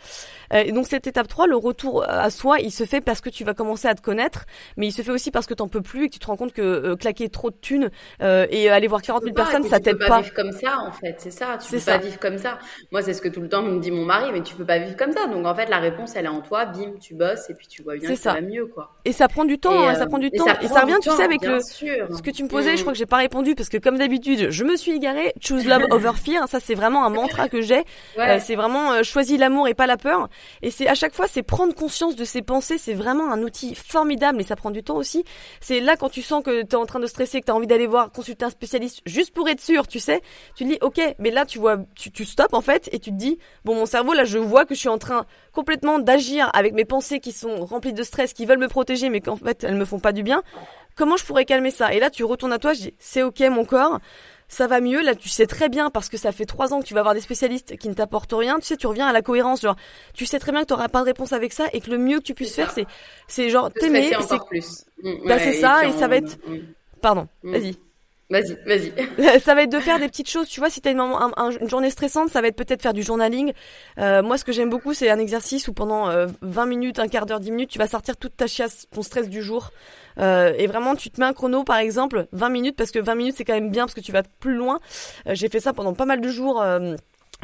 Euh, 0.52 0.64
et 0.64 0.72
donc 0.72 0.86
cette 0.86 1.06
étape 1.06 1.28
3, 1.28 1.46
le 1.46 1.56
retour 1.56 2.04
à 2.06 2.28
soi, 2.30 2.58
il 2.58 2.72
se 2.72 2.84
fait 2.84 3.00
parce 3.00 3.20
que 3.20 3.30
tu 3.30 3.44
vas 3.44 3.54
commencer 3.54 3.88
à 3.88 3.94
te 3.94 4.02
connaître, 4.02 4.44
mais 4.76 4.88
il 4.88 4.92
se 4.92 5.02
fait 5.02 5.12
aussi 5.12 5.30
parce 5.30 5.46
que 5.46 5.54
t'en 5.54 5.68
peux 5.68 5.80
plus 5.80 6.04
et 6.04 6.08
que 6.08 6.14
tu 6.14 6.18
te 6.18 6.26
rends 6.26 6.36
compte 6.36 6.52
que 6.52 6.62
euh, 6.62 6.96
claquer 6.96 7.28
trop 7.28 7.50
de 7.50 7.56
thunes 7.56 7.90
euh, 8.20 8.46
et 8.50 8.68
aller 8.68 8.88
voir 8.88 9.00
40 9.00 9.22
000 9.22 9.34
personnes, 9.34 9.64
ça 9.64 9.78
t'aide 9.78 9.98
pas. 9.98 10.04
Tu 10.04 10.04
peux 10.04 10.08
pas 10.08 10.20
vivre 10.20 10.34
comme 10.34 10.52
ça, 10.52 10.78
en 10.80 10.92
fait. 10.92 11.14
C'est 11.18 11.30
ça. 11.30 11.58
Tu 11.58 11.76
peux 11.76 11.80
pas 11.80 11.98
vivre 11.98 12.18
comme 12.18 12.38
ça. 12.38 12.58
Moi, 12.90 13.02
c'est 13.02 13.14
ce 13.14 13.22
que 13.22 13.28
tout 13.28 13.40
le 13.40 13.48
temps 13.48 13.62
me 13.62 13.78
dit 13.78 13.92
mon 13.92 14.04
mari, 14.04 14.30
mais 14.32 14.42
tu 14.42 14.54
peux 14.56 14.66
pas 14.66 14.78
vivre 14.78 14.96
comme 14.96 15.12
ça. 15.12 15.26
Donc 15.26 15.46
en 15.46 15.54
fait, 15.54 15.66
la 15.66 15.78
réponse, 15.78 16.16
elle 16.16 16.24
est 16.24 16.28
en 16.28 16.40
toi. 16.40 16.66
Bim, 16.66 16.94
tu 17.00 17.14
bosses 17.14 17.48
et 17.48 17.54
puis 17.54 17.68
tu 17.68 17.82
vois 17.82 17.96
bien 17.96 18.08
que 18.08 18.16
ça. 18.16 18.34
va 18.34 18.40
mieux, 18.40 18.66
quoi. 18.66 18.96
Et 19.04 19.12
ça 19.12 19.28
prend 19.28 19.44
du 19.44 19.58
temps. 19.58 19.88
Hein, 19.88 19.94
ça 19.94 20.06
prend 20.06 20.18
du 20.18 20.30
temps. 20.30 20.46
Et 20.60 20.68
ça, 20.68 20.80
revient, 20.82 20.96
tu 21.00 21.10
sais, 21.10 21.22
avec 21.22 21.44
le 21.44 21.60
ce 21.60 22.22
que 22.22 22.30
tu 22.30 22.42
me 22.42 22.48
posais. 22.48 22.76
Je 22.76 22.84
crois 22.88 22.94
que 22.94 22.98
j'ai 22.98 23.06
pas 23.06 23.18
répondu 23.18 23.54
parce 23.54 23.68
que 23.68 23.76
comme 23.76 23.98
d'habitude, 23.98 24.50
je 24.50 24.64
me 24.64 24.74
suis 24.74 24.92
égarée. 24.92 25.34
Choose 25.42 25.66
love 25.66 25.84
over 25.90 26.12
fear. 26.14 26.48
Ça, 26.48 26.58
c'est 26.58 26.74
vraiment 26.74 27.04
un 27.04 27.10
mantra 27.10 27.50
que 27.50 27.60
j'ai. 27.60 27.84
Euh, 28.16 28.38
c'est 28.42 28.56
vraiment 28.56 28.92
euh, 28.92 29.02
choisis 29.02 29.38
l'amour 29.38 29.68
et 29.68 29.74
pas 29.74 29.86
la 29.86 29.98
peur. 29.98 30.30
Et 30.62 30.70
c'est 30.70 30.88
à 30.88 30.94
chaque 30.94 31.14
fois, 31.14 31.26
c'est 31.28 31.42
prendre 31.42 31.74
conscience 31.74 32.16
de 32.16 32.24
ses 32.24 32.40
pensées. 32.40 32.78
C'est 32.78 32.94
vraiment 32.94 33.30
un 33.30 33.42
outil 33.42 33.74
formidable, 33.74 34.38
mais 34.38 34.44
ça 34.44 34.56
prend 34.56 34.70
du 34.70 34.82
temps 34.82 34.96
aussi. 34.96 35.22
C'est 35.60 35.80
là 35.80 35.96
quand 35.96 36.08
tu 36.08 36.22
sens 36.22 36.42
que 36.42 36.62
tu 36.62 36.68
es 36.68 36.74
en 36.76 36.86
train 36.86 36.98
de 36.98 37.06
stresser, 37.06 37.40
que 37.40 37.44
tu 37.44 37.52
as 37.52 37.54
envie 37.54 37.66
d'aller 37.66 37.86
voir 37.86 38.10
consulter 38.10 38.46
un 38.46 38.50
spécialiste 38.50 39.02
juste 39.04 39.34
pour 39.34 39.46
être 39.50 39.60
sûr, 39.60 39.86
tu 39.86 40.00
sais. 40.00 40.22
Tu 40.56 40.64
te 40.64 40.70
dis 40.70 40.78
OK, 40.80 40.98
mais 41.18 41.30
là 41.30 41.44
tu 41.44 41.58
vois, 41.58 41.76
tu, 41.94 42.10
tu 42.10 42.24
stops 42.24 42.54
en 42.54 42.62
fait 42.62 42.88
et 42.90 42.98
tu 43.00 43.10
te 43.10 43.16
dis 43.16 43.38
bon, 43.66 43.74
mon 43.74 43.86
cerveau 43.86 44.14
là, 44.14 44.24
je 44.24 44.38
vois 44.38 44.64
que 44.64 44.74
je 44.74 44.80
suis 44.80 44.88
en 44.88 44.98
train 44.98 45.26
complètement 45.52 45.98
d'agir 45.98 46.50
avec 46.54 46.72
mes 46.72 46.86
pensées 46.86 47.20
qui 47.20 47.32
sont 47.32 47.66
remplies 47.66 47.92
de 47.92 48.02
stress, 48.02 48.32
qui 48.32 48.46
veulent 48.46 48.58
me 48.58 48.68
protéger, 48.68 49.10
mais 49.10 49.20
qu'en 49.20 49.36
fait 49.36 49.62
elles 49.62 49.76
me 49.76 49.84
font 49.84 50.00
pas 50.00 50.12
du 50.12 50.22
bien. 50.22 50.42
Comment 50.98 51.16
je 51.16 51.24
pourrais 51.24 51.44
calmer 51.44 51.70
ça? 51.70 51.94
Et 51.94 52.00
là, 52.00 52.10
tu 52.10 52.24
retournes 52.24 52.52
à 52.52 52.58
toi, 52.58 52.72
je 52.72 52.80
dis, 52.80 52.94
c'est 52.98 53.22
ok 53.22 53.38
mon 53.50 53.64
corps, 53.64 54.00
ça 54.48 54.66
va 54.66 54.80
mieux. 54.80 55.00
Là, 55.00 55.14
tu 55.14 55.28
sais 55.28 55.46
très 55.46 55.68
bien 55.68 55.90
parce 55.90 56.08
que 56.08 56.16
ça 56.16 56.32
fait 56.32 56.44
trois 56.44 56.74
ans 56.74 56.80
que 56.80 56.86
tu 56.86 56.92
vas 56.92 57.00
avoir 57.00 57.14
des 57.14 57.20
spécialistes 57.20 57.76
qui 57.76 57.88
ne 57.88 57.94
t'apportent 57.94 58.32
rien. 58.32 58.58
Tu 58.58 58.66
sais, 58.66 58.76
tu 58.76 58.88
reviens 58.88 59.06
à 59.06 59.12
la 59.12 59.22
cohérence. 59.22 59.60
Genre, 59.60 59.76
tu 60.12 60.26
sais 60.26 60.40
très 60.40 60.50
bien 60.50 60.62
que 60.62 60.66
tu 60.66 60.72
n'auras 60.72 60.88
pas 60.88 61.00
de 61.00 61.04
réponse 61.04 61.32
avec 61.32 61.52
ça 61.52 61.66
et 61.72 61.80
que 61.80 61.90
le 61.90 61.98
mieux 61.98 62.18
que 62.18 62.24
tu 62.24 62.34
puisses 62.34 62.56
faire, 62.56 62.72
c'est, 62.72 62.86
c'est 63.28 63.48
genre 63.48 63.70
t'aimer. 63.72 64.10
C'est 64.26 64.44
plus. 64.48 64.86
Mm, 65.04 65.28
bah, 65.28 65.38
c'est 65.38 65.52
ça 65.52 65.86
et, 65.86 65.92
ça 65.92 66.08
va 66.08 66.16
être. 66.16 66.36
Pardon. 67.00 67.28
Mm. 67.44 67.52
Vas-y. 67.52 67.78
Vas-y, 68.30 68.58
vas-y. 68.66 69.40
ça 69.40 69.54
va 69.54 69.62
être 69.62 69.72
de 69.72 69.80
faire 69.80 69.98
des 69.98 70.08
petites 70.08 70.28
choses. 70.28 70.48
Tu 70.48 70.60
vois, 70.60 70.68
si 70.68 70.82
t'as 70.82 70.92
une, 70.92 71.00
une 71.00 71.68
journée 71.68 71.88
stressante, 71.88 72.28
ça 72.28 72.42
va 72.42 72.48
être 72.48 72.56
peut-être 72.56 72.82
faire 72.82 72.92
du 72.92 73.02
journaling. 73.02 73.52
Euh, 73.98 74.22
moi, 74.22 74.36
ce 74.36 74.44
que 74.44 74.52
j'aime 74.52 74.68
beaucoup, 74.68 74.92
c'est 74.92 75.08
un 75.08 75.18
exercice 75.18 75.66
où 75.68 75.72
pendant 75.72 76.08
20 76.42 76.62
euh, 76.62 76.66
minutes, 76.66 76.98
un 76.98 77.08
quart 77.08 77.24
d'heure, 77.24 77.40
10 77.40 77.50
minutes, 77.52 77.70
tu 77.70 77.78
vas 77.78 77.88
sortir 77.88 78.18
toute 78.18 78.36
ta 78.36 78.46
chiasse, 78.46 78.86
ton 78.90 79.00
stress 79.00 79.30
du 79.30 79.40
jour. 79.40 79.70
Euh, 80.18 80.52
et 80.56 80.66
vraiment, 80.66 80.96
tu 80.96 81.10
te 81.10 81.20
mets 81.20 81.26
un 81.26 81.32
chrono, 81.32 81.64
par 81.64 81.78
exemple, 81.78 82.26
20 82.32 82.48
minutes, 82.48 82.76
parce 82.76 82.90
que 82.90 82.98
20 82.98 83.14
minutes, 83.14 83.34
c'est 83.36 83.44
quand 83.44 83.54
même 83.54 83.70
bien, 83.70 83.84
parce 83.84 83.94
que 83.94 84.00
tu 84.00 84.12
vas 84.12 84.22
plus 84.22 84.54
loin. 84.54 84.80
Euh, 85.26 85.34
j'ai 85.34 85.48
fait 85.48 85.60
ça 85.60 85.72
pendant 85.72 85.94
pas 85.94 86.06
mal 86.06 86.20
de 86.20 86.28
jours 86.28 86.62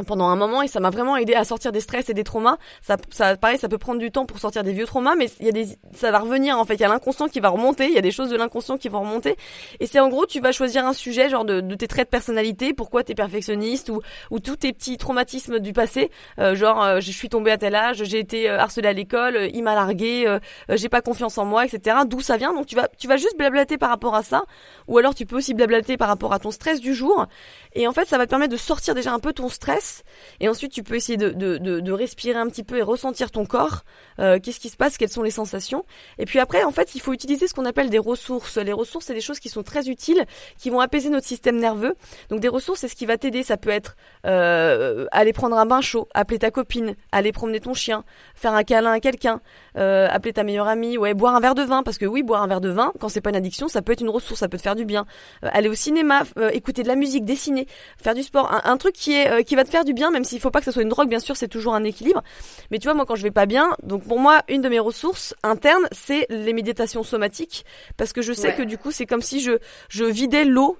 pendant 0.03 0.27
un 0.27 0.37
moment 0.37 0.63
et 0.63 0.69
ça 0.69 0.81
m'a 0.81 0.91
vraiment 0.91 1.17
aidé 1.17 1.35
à 1.35 1.45
sortir 1.45 1.71
des 1.71 1.81
stress 1.81 2.09
et 2.09 2.15
des 2.15 2.25
traumas. 2.25 2.57
Ça, 2.83 2.97
ça, 3.11 3.37
pareil, 3.37 3.59
ça 3.59 3.69
peut 3.69 3.79
prendre 3.79 4.01
du 4.01 4.11
temps 4.11 4.27
pour 4.27 4.39
sortir 4.41 4.65
des 4.65 4.73
vieux 4.73 4.87
traumas, 4.87 5.15
mais 5.15 5.29
il 5.39 5.47
y 5.47 5.49
a 5.49 5.53
des, 5.53 5.69
ça 5.93 6.11
va 6.11 6.19
revenir 6.19 6.59
en 6.59 6.65
fait. 6.65 6.75
Il 6.75 6.81
y 6.81 6.85
a 6.85 6.89
l'inconscient 6.89 7.29
qui 7.29 7.39
va 7.39 7.51
remonter, 7.51 7.87
il 7.87 7.95
y 7.95 7.99
a 7.99 8.03
des 8.03 8.11
choses 8.11 8.31
de 8.31 8.37
l'inconscient 8.37 8.77
qui 8.77 8.89
vont 8.89 9.01
remonter. 9.01 9.37
Et 9.79 9.87
c'est 9.87 10.01
en 10.01 10.09
gros, 10.09 10.27
tu 10.27 10.41
vas 10.41 10.51
choisir 10.51 10.85
un 10.85 10.93
sujet, 10.93 11.29
genre 11.29 11.45
de, 11.45 11.61
de 11.61 11.75
tes 11.77 11.87
traits 11.87 12.09
de 12.09 12.11
personnalité, 12.11 12.75
pourquoi 12.75 13.05
t'es 13.05 13.15
perfectionniste 13.15 13.89
ou, 13.89 14.01
ou 14.31 14.41
tous 14.41 14.57
tes 14.57 14.73
petits 14.73 14.97
traumatismes 14.99 15.61
du 15.61 15.73
passé, 15.73 16.11
euh, 16.39 16.57
genre 16.57 16.83
euh, 16.83 17.01
je 17.01 17.13
suis 17.13 17.29
tombée 17.29 17.53
à 17.53 17.59
tel 17.59 17.75
âge, 17.75 18.03
j'ai 18.03 18.19
été 18.19 18.51
euh, 18.51 18.59
harcelée 18.59 18.89
à 18.89 18.93
l'école, 18.93 19.51
il 19.53 19.63
m'a 19.63 19.75
largué, 19.75 20.39
j'ai 20.71 20.89
pas 20.89 21.03
confiance 21.03 21.39
en 21.39 21.45
moi, 21.45 21.65
etc. 21.65 21.99
D'où 22.07 22.21
ça 22.21 22.37
vient? 22.37 22.53
Donc 22.53 22.67
tu 22.67 22.75
vas, 22.75 22.89
tu 22.99 23.07
vas 23.07 23.17
juste 23.17 23.37
blablater 23.39 23.79
par 23.79 23.91
rapport 23.91 24.15
à 24.15 24.23
ça, 24.23 24.45
ou 24.89 24.99
alors 24.99 25.15
tu 25.15 25.27
peux 25.27 25.37
aussi 25.37 25.55
blablater 25.55 25.97
par 25.97 26.09
rapport 26.09 26.33
à 26.33 26.39
ton 26.39 26.51
stress 26.51 26.81
du 26.81 26.95
jour. 26.95 27.27
Et 27.75 27.87
en 27.89 27.93
fait, 27.93 28.07
ça 28.07 28.19
va 28.19 28.27
te 28.27 28.31
permettre 28.31 28.53
de 28.53 28.57
sortir 28.57 28.95
déjà 28.95 29.13
un 29.13 29.19
peu 29.19 29.33
ton 29.33 29.49
stress. 29.49 30.03
Et 30.41 30.49
ensuite, 30.49 30.73
tu 30.73 30.83
peux 30.83 30.95
essayer 30.95 31.17
de, 31.17 31.31
de, 31.31 31.59
de, 31.59 31.81
de 31.81 31.93
respirer 31.93 32.39
un 32.39 32.47
petit 32.47 32.63
peu 32.63 32.79
et 32.79 32.83
ressentir 32.83 33.31
ton 33.31 33.47
corps. 33.47 33.83
Euh, 34.21 34.39
Qu'est-ce 34.41 34.61
qui 34.61 34.69
se 34.69 34.77
passe? 34.77 34.97
Quelles 34.97 35.09
sont 35.09 35.23
les 35.23 35.31
sensations? 35.31 35.85
Et 36.19 36.25
puis 36.25 36.39
après, 36.39 36.63
en 36.65 36.71
fait, 36.71 36.95
il 36.95 37.01
faut 37.01 37.13
utiliser 37.13 37.49
ce 37.49 37.55
qu'on 37.55 37.65
appelle 37.65 37.91
des 37.91 37.99
ressources. 37.99 38.59
Les 38.59 38.73
ressources, 38.73 39.07
c'est 39.07 39.15
des 39.15 39.21
choses 39.21 39.41
qui 39.41 39.49
sont 39.49 39.63
très 39.63 39.89
utiles, 39.89 40.25
qui 40.59 40.71
vont 40.71 40.81
apaiser 40.81 41.11
notre 41.11 41.27
système 41.27 41.59
nerveux. 41.59 41.97
Donc 42.31 42.41
des 42.41 42.49
ressources, 42.49 42.81
c'est 42.81 42.89
ce 42.89 42.95
qui 42.95 43.07
va 43.07 43.19
t'aider. 43.19 43.43
Ça 43.43 43.57
peut 43.57 43.71
être 43.71 43.97
euh, 44.27 45.07
aller 45.11 45.33
prendre 45.33 45.57
un 45.59 45.67
bain 45.67 45.81
chaud, 45.81 46.09
appeler 46.15 46.39
ta 46.39 46.51
copine, 46.51 46.95
aller 47.13 47.33
promener 47.33 47.61
ton 47.61 47.75
chien, 47.75 48.05
faire 48.35 48.55
un 48.55 48.63
câlin 48.63 48.93
à 48.93 49.01
quelqu'un, 49.01 49.41
euh, 49.77 50.09
appeler 50.11 50.33
ta 50.33 50.45
meilleure 50.45 50.69
amie, 50.69 50.97
ouais, 50.97 51.15
boire 51.15 51.35
un 51.35 51.41
verre 51.41 51.55
de 51.55 51.63
vin. 51.63 51.83
Parce 51.83 51.99
que 51.99 52.07
oui, 52.07 52.23
boire 52.23 52.43
un 52.43 52.47
verre 52.47 52.61
de 52.61 52.71
vin, 52.71 52.93
quand 53.01 53.09
c'est 53.09 53.21
pas 53.21 53.31
une 53.31 53.37
addiction, 53.37 53.67
ça 53.69 53.83
peut 53.83 53.93
être 53.93 54.01
une 54.01 54.11
ressource, 54.11 54.41
ça 54.41 54.49
peut 54.49 54.59
te 54.59 54.63
faire 54.63 54.77
du 54.77 54.85
bien. 54.85 55.07
Euh, 55.45 55.49
aller 55.53 55.69
au 55.69 55.75
cinéma, 55.75 56.23
euh, 56.39 56.51
écouter 56.51 56.83
de 56.83 56.89
la 56.89 56.95
musique, 56.97 57.25
dessiner 57.25 57.64
faire 58.03 58.15
du 58.15 58.23
sport, 58.23 58.51
un, 58.65 58.77
truc 58.77 58.95
qui 58.95 59.15
est 59.15 59.31
euh, 59.31 59.43
qui 59.43 59.55
va 59.57 59.65
te 59.65 59.71
faire 59.71 59.85
du 59.85 59.93
bien, 59.93 60.11
même 60.11 60.25
s'il 60.25 60.41
faut 60.41 60.51
pas 60.51 60.59
que 60.61 60.65
ça 60.65 60.73
soit 60.73 60.83
une 60.83 60.89
drogue, 60.89 61.09
bien 61.09 61.21
sûr, 61.21 61.37
c'est 61.37 61.49
toujours 61.49 61.75
un 61.75 61.85
équilibre. 61.85 62.23
Mais 62.71 62.79
tu 62.79 62.85
vois, 62.85 62.95
moi 62.95 63.07
quand 63.07 63.17
je 63.17 63.23
vais 63.23 63.31
pas 63.31 63.47
bien, 63.47 63.77
donc 63.83 64.05
pour 64.05 64.19
moi, 64.19 64.43
une 64.49 64.63
de 64.63 64.69
mes 64.69 64.81
ressources 64.81 65.35
internes, 65.43 65.87
c'est 65.93 66.27
les 66.31 66.53
méditations 66.53 67.03
somatiques, 67.03 67.65
parce 67.97 68.13
que 68.13 68.23
je 68.23 68.33
sais 68.33 68.55
que 68.55 68.63
du 68.63 68.79
coup, 68.79 68.91
c'est 68.91 69.07
comme 69.07 69.23
si 69.23 69.41
je 69.41 69.59
je 69.89 70.05
vidais 70.05 70.45
l'eau 70.45 70.79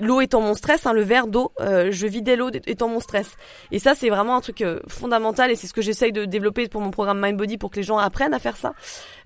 l'eau 0.00 0.20
étant 0.20 0.40
mon 0.40 0.54
stress, 0.54 0.86
hein, 0.86 0.92
le 0.92 1.02
verre 1.02 1.26
d'eau, 1.26 1.52
euh, 1.60 1.90
je 1.90 2.06
vidais 2.06 2.36
l'eau 2.36 2.50
étant 2.66 2.88
mon 2.88 3.00
stress. 3.00 3.36
Et 3.72 3.78
ça, 3.78 3.94
c'est 3.94 4.08
vraiment 4.08 4.36
un 4.36 4.40
truc 4.40 4.60
euh, 4.60 4.80
fondamental 4.88 5.50
et 5.50 5.56
c'est 5.56 5.66
ce 5.66 5.72
que 5.72 5.82
j'essaye 5.82 6.12
de 6.12 6.24
développer 6.24 6.68
pour 6.68 6.80
mon 6.80 6.90
programme 6.90 7.20
Mind 7.20 7.36
Body 7.36 7.58
pour 7.58 7.70
que 7.70 7.76
les 7.76 7.82
gens 7.82 7.98
apprennent 7.98 8.34
à 8.34 8.38
faire 8.38 8.56
ça. 8.56 8.74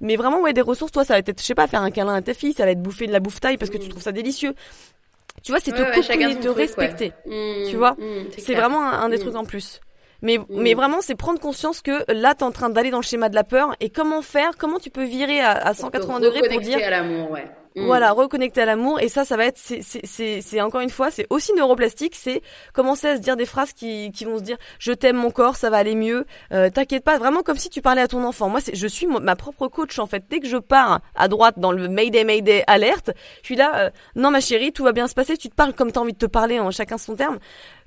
Mais 0.00 0.16
vraiment, 0.16 0.40
ouais, 0.40 0.52
des 0.52 0.60
ressources, 0.60 0.92
toi, 0.92 1.04
ça 1.04 1.14
va 1.14 1.18
être, 1.18 1.38
je 1.38 1.44
sais 1.44 1.54
pas, 1.54 1.66
faire 1.66 1.82
un 1.82 1.90
câlin 1.90 2.14
à 2.14 2.22
ta 2.22 2.34
fille, 2.34 2.54
ça 2.54 2.64
va 2.64 2.70
être 2.70 2.82
bouffer 2.82 3.06
de 3.06 3.12
la 3.12 3.20
bouffe 3.20 3.40
taille 3.40 3.58
parce 3.58 3.70
que 3.70 3.78
tu 3.78 3.88
trouves 3.88 4.02
ça 4.02 4.12
délicieux. 4.12 4.54
Tu 5.42 5.52
vois, 5.52 5.60
c'est 5.60 5.72
te 5.72 5.82
ouais, 5.82 6.34
te 6.36 6.48
respecter. 6.48 7.12
tu 7.68 7.76
vois, 7.76 7.92
mmh, 7.92 8.30
c'est 8.38 8.54
vraiment 8.54 8.82
un, 8.82 9.08
des 9.08 9.16
mmh. 9.16 9.20
trucs 9.20 9.36
en 9.36 9.44
plus. 9.44 9.80
Mais, 10.20 10.38
mmh. 10.38 10.44
mais 10.50 10.74
vraiment, 10.74 11.00
c'est 11.00 11.14
prendre 11.14 11.38
conscience 11.40 11.80
que 11.80 12.04
là, 12.12 12.34
t'es 12.34 12.42
en 12.42 12.50
train 12.50 12.70
d'aller 12.70 12.90
dans 12.90 12.98
le 12.98 13.04
schéma 13.04 13.28
de 13.28 13.34
la 13.34 13.44
peur 13.44 13.76
et 13.80 13.90
comment 13.90 14.22
faire, 14.22 14.56
comment 14.58 14.78
tu 14.78 14.90
peux 14.90 15.04
virer 15.04 15.40
à, 15.40 15.52
à 15.52 15.74
180 15.74 16.20
degrés 16.20 16.48
pour 16.48 16.60
dire. 16.60 16.78
à 16.84 16.90
l'amour, 16.90 17.30
ouais. 17.30 17.46
Mm. 17.78 17.86
Voilà, 17.86 18.12
reconnecter 18.12 18.62
à 18.62 18.66
l'amour. 18.66 19.00
Et 19.00 19.08
ça, 19.08 19.24
ça 19.24 19.36
va 19.36 19.46
être, 19.46 19.58
c'est 19.58 20.60
encore 20.60 20.80
une 20.80 20.90
fois, 20.90 21.10
c'est 21.10 21.26
aussi 21.30 21.52
neuroplastique. 21.54 22.14
C'est 22.14 22.42
commencer 22.72 23.08
à 23.08 23.16
se 23.16 23.20
dire 23.20 23.36
des 23.36 23.46
phrases 23.46 23.72
qui, 23.72 24.10
qui 24.12 24.24
vont 24.24 24.38
se 24.38 24.42
dire, 24.42 24.56
je 24.78 24.92
t'aime 24.92 25.16
mon 25.16 25.30
corps, 25.30 25.56
ça 25.56 25.70
va 25.70 25.78
aller 25.78 25.94
mieux. 25.94 26.26
Euh, 26.52 26.70
T'inquiète 26.70 27.04
pas, 27.04 27.18
vraiment 27.18 27.42
comme 27.42 27.56
si 27.56 27.68
tu 27.68 27.80
parlais 27.82 28.02
à 28.02 28.08
ton 28.08 28.24
enfant. 28.24 28.48
Moi, 28.48 28.60
je 28.72 28.86
suis 28.86 29.06
ma 29.06 29.36
propre 29.36 29.68
coach 29.68 29.98
en 29.98 30.06
fait. 30.06 30.24
Dès 30.28 30.40
que 30.40 30.48
je 30.48 30.56
pars 30.56 31.00
à 31.14 31.28
droite 31.28 31.58
dans 31.58 31.72
le 31.72 31.88
Mayday 31.88 32.24
Mayday 32.24 32.64
alerte, 32.66 33.10
je 33.42 33.46
suis 33.46 33.56
là. 33.56 33.72
Euh, 33.76 33.90
non, 34.16 34.30
ma 34.30 34.40
chérie, 34.40 34.72
tout 34.72 34.84
va 34.84 34.92
bien 34.92 35.08
se 35.08 35.14
passer. 35.14 35.36
Tu 35.36 35.48
te 35.48 35.54
parles 35.54 35.74
comme 35.74 35.92
t'as 35.92 36.00
envie 36.00 36.12
de 36.12 36.18
te 36.18 36.26
parler, 36.26 36.58
en 36.60 36.70
chacun 36.70 36.98
son 36.98 37.16
terme 37.16 37.38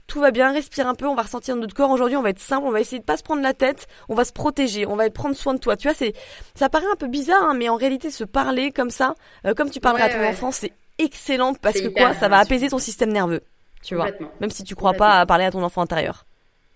tout 0.08 0.20
va 0.20 0.32
bien, 0.32 0.52
respire 0.52 0.88
un 0.88 0.96
peu, 0.96 1.08
on 1.08 1.16
va 1.16 1.24
ressentir 1.24 1.56
notre 1.56 1.74
corps. 1.74 1.90
Aujourd'hui, 1.90 2.18
on 2.18 2.22
va 2.22 2.30
être 2.30 2.40
simple, 2.40 2.68
on 2.68 2.72
va 2.72 2.82
essayer 2.82 3.00
de 3.00 3.06
pas 3.06 3.18
se 3.18 3.24
prendre 3.24 3.42
la 3.42 3.54
tête, 3.54 3.88
on 4.10 4.16
va 4.16 4.26
se 4.26 4.34
protéger, 4.34 4.86
on 4.86 4.96
va 4.96 5.10
prendre 5.10 5.36
soin 5.36 5.54
de 5.54 5.60
toi. 5.60 5.78
Tu 5.78 5.88
vois, 5.88 5.96
c'est, 5.96 6.14
ça 6.56 6.70
paraît 6.70 6.92
un 6.92 6.96
peu 6.96 7.08
bizarre, 7.08 7.44
hein, 7.44 7.54
mais 7.56 7.70
en 7.70 7.76
réalité, 7.76 8.12
se 8.12 8.24
parler 8.24 8.72
comme 8.72 8.90
ça, 8.90 9.16
euh, 9.46 9.54
comme 9.54 9.70
tu 9.70 9.80
parlerais 9.80 10.04
à 10.04 10.10
ton 10.10 10.24
enfant, 10.28 10.52
c'est 10.52 10.74
excellent 10.98 11.54
parce 11.54 11.80
que 11.80 11.88
quoi, 11.88 12.14
ça 12.14 12.28
va 12.28 12.40
apaiser 12.40 12.70
ton 12.70 12.80
système 12.80 13.12
nerveux. 13.12 13.42
Tu 13.84 13.96
vois, 13.96 14.10
même 14.40 14.52
si 14.52 14.64
tu 14.64 14.76
crois 14.76 14.94
pas 14.94 15.20
à 15.20 15.26
parler 15.26 15.46
à 15.46 15.52
ton 15.52 15.64
enfant 15.64 15.82
intérieur. 15.82 16.26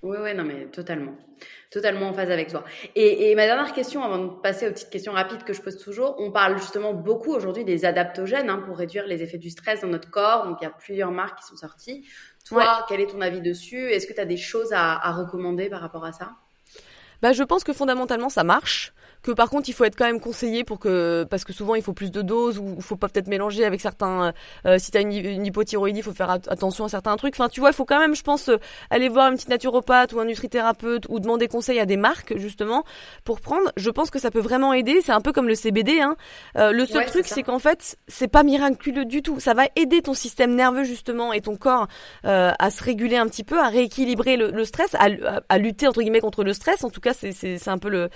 Oui, 0.02 0.18
oui, 0.22 0.36
non, 0.36 0.44
mais 0.44 0.66
totalement. 0.68 1.16
Totalement 1.72 2.10
en 2.10 2.14
phase 2.14 2.30
avec 2.30 2.50
toi. 2.50 2.64
Et, 2.96 3.32
et, 3.32 3.36
ma 3.36 3.48
dernière 3.48 3.74
question, 3.74 4.04
avant 4.04 4.20
de 4.20 4.30
passer 4.40 4.68
aux 4.68 4.72
petites 4.72 4.92
questions 4.92 5.14
rapides 5.14 5.44
que 5.44 5.52
je 5.52 5.62
pose 5.62 5.78
toujours, 5.78 6.16
on 6.20 6.32
parle 6.32 6.58
justement 6.58 6.94
beaucoup 6.94 7.34
aujourd'hui 7.34 7.66
des 7.66 7.86
adaptogènes 7.86 8.50
hein, 8.50 8.62
pour 8.66 8.78
réduire 8.78 9.08
les 9.08 9.24
effets 9.24 9.40
du 9.40 9.50
stress 9.50 9.82
dans 9.82 9.88
notre 9.88 10.12
corps. 10.12 10.46
Donc, 10.46 10.58
il 10.62 10.64
y 10.64 10.68
a 10.68 10.70
plusieurs 10.70 11.12
marques 11.12 11.40
qui 11.40 11.46
sont 11.46 11.56
sorties. 11.56 12.08
Toi, 12.46 12.86
quel 12.88 13.02
est 13.02 13.08
ton 13.08 13.22
avis 13.22 13.42
dessus? 13.42 13.92
Est-ce 13.92 14.08
que 14.08 14.14
tu 14.14 14.20
as 14.22 14.26
des 14.26 14.38
choses 14.38 14.72
à, 14.72 14.94
à 14.94 15.12
recommander 15.12 15.70
par 15.70 15.82
rapport 15.82 16.06
à 16.06 16.14
ça? 16.14 16.32
Bah, 17.22 17.34
je 17.34 17.44
pense 17.44 17.64
que 17.64 17.74
fondamentalement 17.74 18.30
ça 18.30 18.44
marche 18.44 18.94
que 19.26 19.32
par 19.32 19.50
contre 19.50 19.68
il 19.70 19.74
faut 19.74 19.84
être 19.86 19.96
quand 19.96 20.06
même 20.06 20.20
conseillé 20.20 20.64
pour 20.64 20.78
que 20.78 21.26
parce 21.28 21.44
que 21.44 21.52
souvent 21.52 21.74
il 21.74 21.82
faut 21.82 21.94
plus 21.94 22.12
de 22.12 22.22
doses 22.22 22.60
ou 22.60 22.76
il 22.78 22.84
faut 22.84 22.96
pas 22.96 23.10
peut-être 23.10 23.28
mélanger 23.28 23.66
avec 23.66 23.82
certains. 23.82 24.34
Euh, 24.68 24.78
si 24.78 24.92
t'as 24.92 25.02
une, 25.02 25.12
une 25.12 25.46
hypothyroïdie, 25.46 26.00
il 26.00 26.04
faut 26.04 26.14
faire 26.14 26.30
attention 26.30 26.86
à 26.86 26.90
certains 26.90 27.18
trucs. 27.18 27.34
Enfin, 27.34 27.50
tu 27.50 27.60
vois, 27.60 27.70
il 27.70 27.76
faut 27.76 27.86
quand 27.86 28.00
même, 28.00 28.16
je 28.16 28.22
pense, 28.22 28.50
euh, 28.50 28.58
aller 28.92 29.10
voir 29.10 29.30
une 29.30 29.36
petite 29.36 29.50
naturopathe 29.50 30.14
ou 30.14 30.20
un 30.20 30.26
nutrithérapeute 30.26 31.08
ou 31.10 31.20
demander 31.20 31.48
conseil 31.48 31.80
à 31.80 31.88
des 31.88 31.98
marques 31.98 32.38
justement 32.38 32.84
pour 33.24 33.42
prendre. 33.42 33.72
Je 33.78 33.90
pense 33.90 34.12
que 34.12 34.20
ça 34.20 34.30
peut 34.30 34.40
vraiment 34.40 34.74
aider. 34.74 35.02
C'est 35.02 35.12
un 35.12 35.22
peu 35.22 35.32
comme 35.32 35.48
le 35.48 35.56
CBD. 35.56 36.02
Hein. 36.02 36.16
Euh, 36.58 36.72
le 36.72 36.86
seul 36.86 37.06
truc, 37.08 37.26
c'est 37.26 37.42
qu'en 37.42 37.60
fait, 37.60 37.98
c'est 38.08 38.28
pas 38.28 38.44
miraculeux 38.44 39.06
du 39.06 39.24
tout. 39.24 39.40
Ça 39.40 39.56
va 39.56 39.64
aider 39.76 40.04
ton 40.04 40.14
système 40.14 40.54
nerveux 40.54 40.84
justement 40.84 41.34
et 41.34 41.42
ton 41.42 41.56
corps 41.56 41.88
euh, 42.26 42.52
à 42.60 42.70
se 42.70 42.84
réguler 42.84 43.18
un 43.18 43.26
petit 43.26 43.44
peu, 43.44 43.60
à 43.60 43.70
rééquilibrer 43.70 44.38
le, 44.38 44.52
le 44.52 44.66
stress, 44.66 44.94
à, 44.94 45.08
à, 45.50 45.58
lutter 45.58 45.88
entre 45.88 46.02
guillemets 46.04 46.20
contre 46.20 46.44
le 46.44 46.54
stress. 46.54 46.84
En 46.84 46.92
tout 46.92 47.02
cas, 47.02 47.14
c'est 47.14 47.68
un 47.68 47.80
peu 47.80 47.90
le 47.90 48.10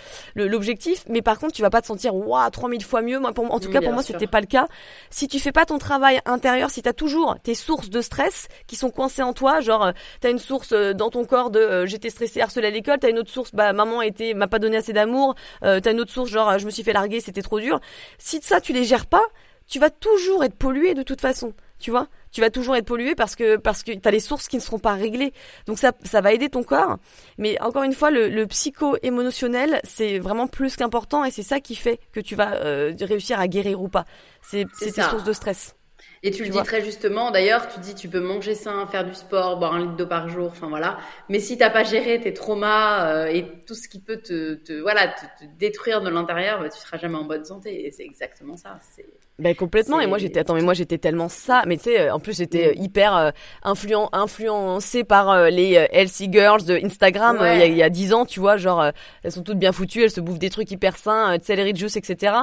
Mais 1.08 1.22
par 1.22 1.40
contre, 1.40 1.54
tu 1.54 1.62
vas 1.62 1.70
pas 1.70 1.82
te 1.82 1.88
sentir 1.88 2.16
waouh 2.16 2.50
3000 2.50 2.84
fois 2.84 3.02
mieux. 3.02 3.20
Moi, 3.20 3.32
pour, 3.32 3.52
en 3.54 3.60
tout 3.60 3.70
cas, 3.70 3.82
pour 3.82 3.94
moi, 3.94 4.04
c'était 4.04 4.28
pas 4.28 4.42
le 4.42 4.48
cas. 4.48 4.68
Si 5.10 5.28
tu 5.28 5.40
fais 5.40 5.52
pas 5.52 5.66
ton 5.66 5.78
travail 5.78 6.20
intérieur, 6.26 6.70
si 6.70 6.82
tu 6.82 6.90
as 6.90 6.94
toujours 6.94 7.38
tes 7.42 7.56
sources 7.56 7.90
de 7.90 8.02
stress 8.02 8.48
qui 8.68 8.76
sont 8.76 8.90
coincées 8.90 9.24
en 9.24 9.34
toi, 9.34 9.62
genre 9.62 9.86
euh, 9.86 9.92
tu 10.22 10.28
as 10.28 10.30
une 10.30 10.40
source 10.40 10.72
euh, 10.74 10.94
dans 10.94 11.10
ton 11.10 11.26
corps 11.26 11.50
de 11.50 11.86
j'étais 11.86 12.10
stressé, 12.10 12.42
harcelé 12.42 12.68
à 12.68 12.70
l'école, 12.72 13.00
tu 13.00 13.08
as 13.08 13.10
une 13.10 13.20
autre 13.20 13.32
source 13.32 13.52
bah 13.54 13.74
maman 13.74 14.02
était 14.02 14.34
m'a 14.34 14.48
pas 14.48 14.60
donné 14.60 14.78
assez 14.78 14.94
d'amour, 14.94 15.36
euh, 15.64 15.80
tu 15.80 15.90
as 15.90 15.92
une 15.92 16.00
autre 16.00 16.12
source 16.12 16.30
genre 16.30 16.58
je 16.58 16.66
me 16.66 16.72
suis 16.72 16.84
fait 16.84 16.94
larguer, 16.94 17.20
c'était 17.20 17.42
trop 17.42 17.60
dur. 17.60 17.80
Si 18.18 18.40
ça 18.42 18.62
tu 18.62 18.74
les 18.74 18.84
gères 18.84 19.06
pas, 19.06 19.24
tu 19.68 19.80
vas 19.80 19.90
toujours 19.90 20.44
être 20.44 20.56
pollué 20.56 20.94
de 20.94 21.04
toute 21.04 21.22
façon, 21.22 21.54
tu 21.80 21.92
vois 21.92 22.08
tu 22.32 22.42
vas 22.42 22.50
toujours 22.50 22.76
être 22.76 22.86
pollué 22.86 23.16
parce 23.16 23.36
que 23.36 23.58
parce 23.58 23.84
que 23.84 23.92
t'as 23.94 24.12
les 24.12 24.20
sources 24.20 24.48
qui 24.48 24.58
ne 24.58 24.62
seront 24.62 24.80
pas 24.80 24.94
réglées. 24.94 25.34
Donc 25.66 25.80
ça 25.80 25.94
ça 26.04 26.22
va 26.22 26.34
aider 26.34 26.50
ton 26.50 26.64
corps, 26.64 26.98
mais 27.38 27.60
encore 27.62 27.84
une 27.84 27.94
fois 27.94 28.12
le, 28.12 28.30
le 28.30 28.46
psycho-émotionnel 28.48 29.80
c'est 29.84 30.20
vraiment 30.20 30.48
plus 30.48 30.76
qu'important 30.76 31.26
et 31.26 31.32
c'est 31.32 31.44
ça 31.44 31.60
qui 31.60 31.76
fait 31.76 32.00
que 32.12 32.20
tu 32.20 32.36
vas 32.36 32.56
euh, 32.56 32.94
réussir 33.02 33.40
à 33.40 33.48
guérir 33.48 33.82
ou 33.82 33.90
pas. 33.90 34.06
C'est 34.42 34.66
c'est 34.74 34.92
tes 34.92 35.02
sources 35.02 35.24
de 35.24 35.34
stress. 35.34 35.76
Et 36.22 36.32
tu, 36.32 36.44
le 36.44 36.50
dis 36.50 36.64
très 36.64 36.84
justement, 36.84 37.32
d'ailleurs, 37.32 37.70
tu 37.70 37.80
dis 37.80 37.96
tu 37.96 38.10
peux 38.10 38.20
manger 38.20 38.54
sain, 38.54 38.86
faire 38.88 39.06
du 39.06 39.14
sport, 39.14 39.58
boire 39.58 39.74
un 39.74 39.80
litre 39.80 39.96
d'eau 39.96 40.06
par 40.06 40.28
jour, 40.28 40.48
enfin 40.48 40.68
voilà. 40.68 40.98
Mais 41.30 41.40
si 41.40 41.58
t'as 41.58 41.70
pas 41.70 41.84
géré 41.84 42.20
tes 42.20 42.34
traumas 42.34 43.08
euh, 43.08 43.28
et 43.28 43.46
tout 43.66 43.74
ce 43.74 43.88
qui 43.88 44.02
peut 44.02 44.18
te, 44.18 44.56
te 44.56 44.74
voilà 44.74 45.08
te, 45.08 45.46
détruire 45.58 46.02
de 46.02 46.10
l'intérieur, 46.10 46.60
bah, 46.60 46.70
tu 46.70 46.78
seras 46.78 46.98
jamais 46.98 47.18
en 47.18 47.24
bonne 47.24 47.46
santé. 47.46 47.86
Et 47.86 47.92
c'est 47.92 48.04
exactement 48.04 48.58
ça. 48.58 48.80
C'est 48.82 49.06
ben 49.40 49.56
complètement. 49.56 50.00
Et 50.00 50.08
moi 50.08 50.18
j'étais 50.18 50.40
attends 50.40 50.56
mais 50.56 50.62
moi 50.62 50.74
j'étais 50.74 50.98
tellement 50.98 51.30
ça. 51.30 51.64
Mais 51.66 51.78
tu 51.78 51.84
sais 51.84 52.00
euh, 52.02 52.14
en 52.14 52.20
plus 52.20 52.38
j'étais 52.38 52.68
euh, 52.68 52.74
hyper 52.76 53.16
euh, 53.16 53.32
influent 53.64 54.10
influencée 54.12 55.04
par 55.04 55.50
les 55.50 55.74
healthy 55.92 56.32
girls 56.32 56.64
de 56.66 56.80
Instagram 56.84 57.40
il 57.42 57.76
y 57.76 57.84
a 57.84 57.90
dix 57.90 58.14
ans 58.14 58.26
tu 58.26 58.40
vois 58.40 58.58
genre 58.58 58.92
elles 59.24 59.32
sont 59.32 59.44
toutes 59.44 59.60
bien 59.60 59.72
foutues 59.72 60.04
elles 60.04 60.12
se 60.12 60.22
bouffent 60.22 60.40
des 60.40 60.50
trucs 60.50 60.72
hyper 60.72 60.98
sains 60.98 61.38
celery 61.42 61.76
juice 61.76 61.96
etc. 61.96 62.34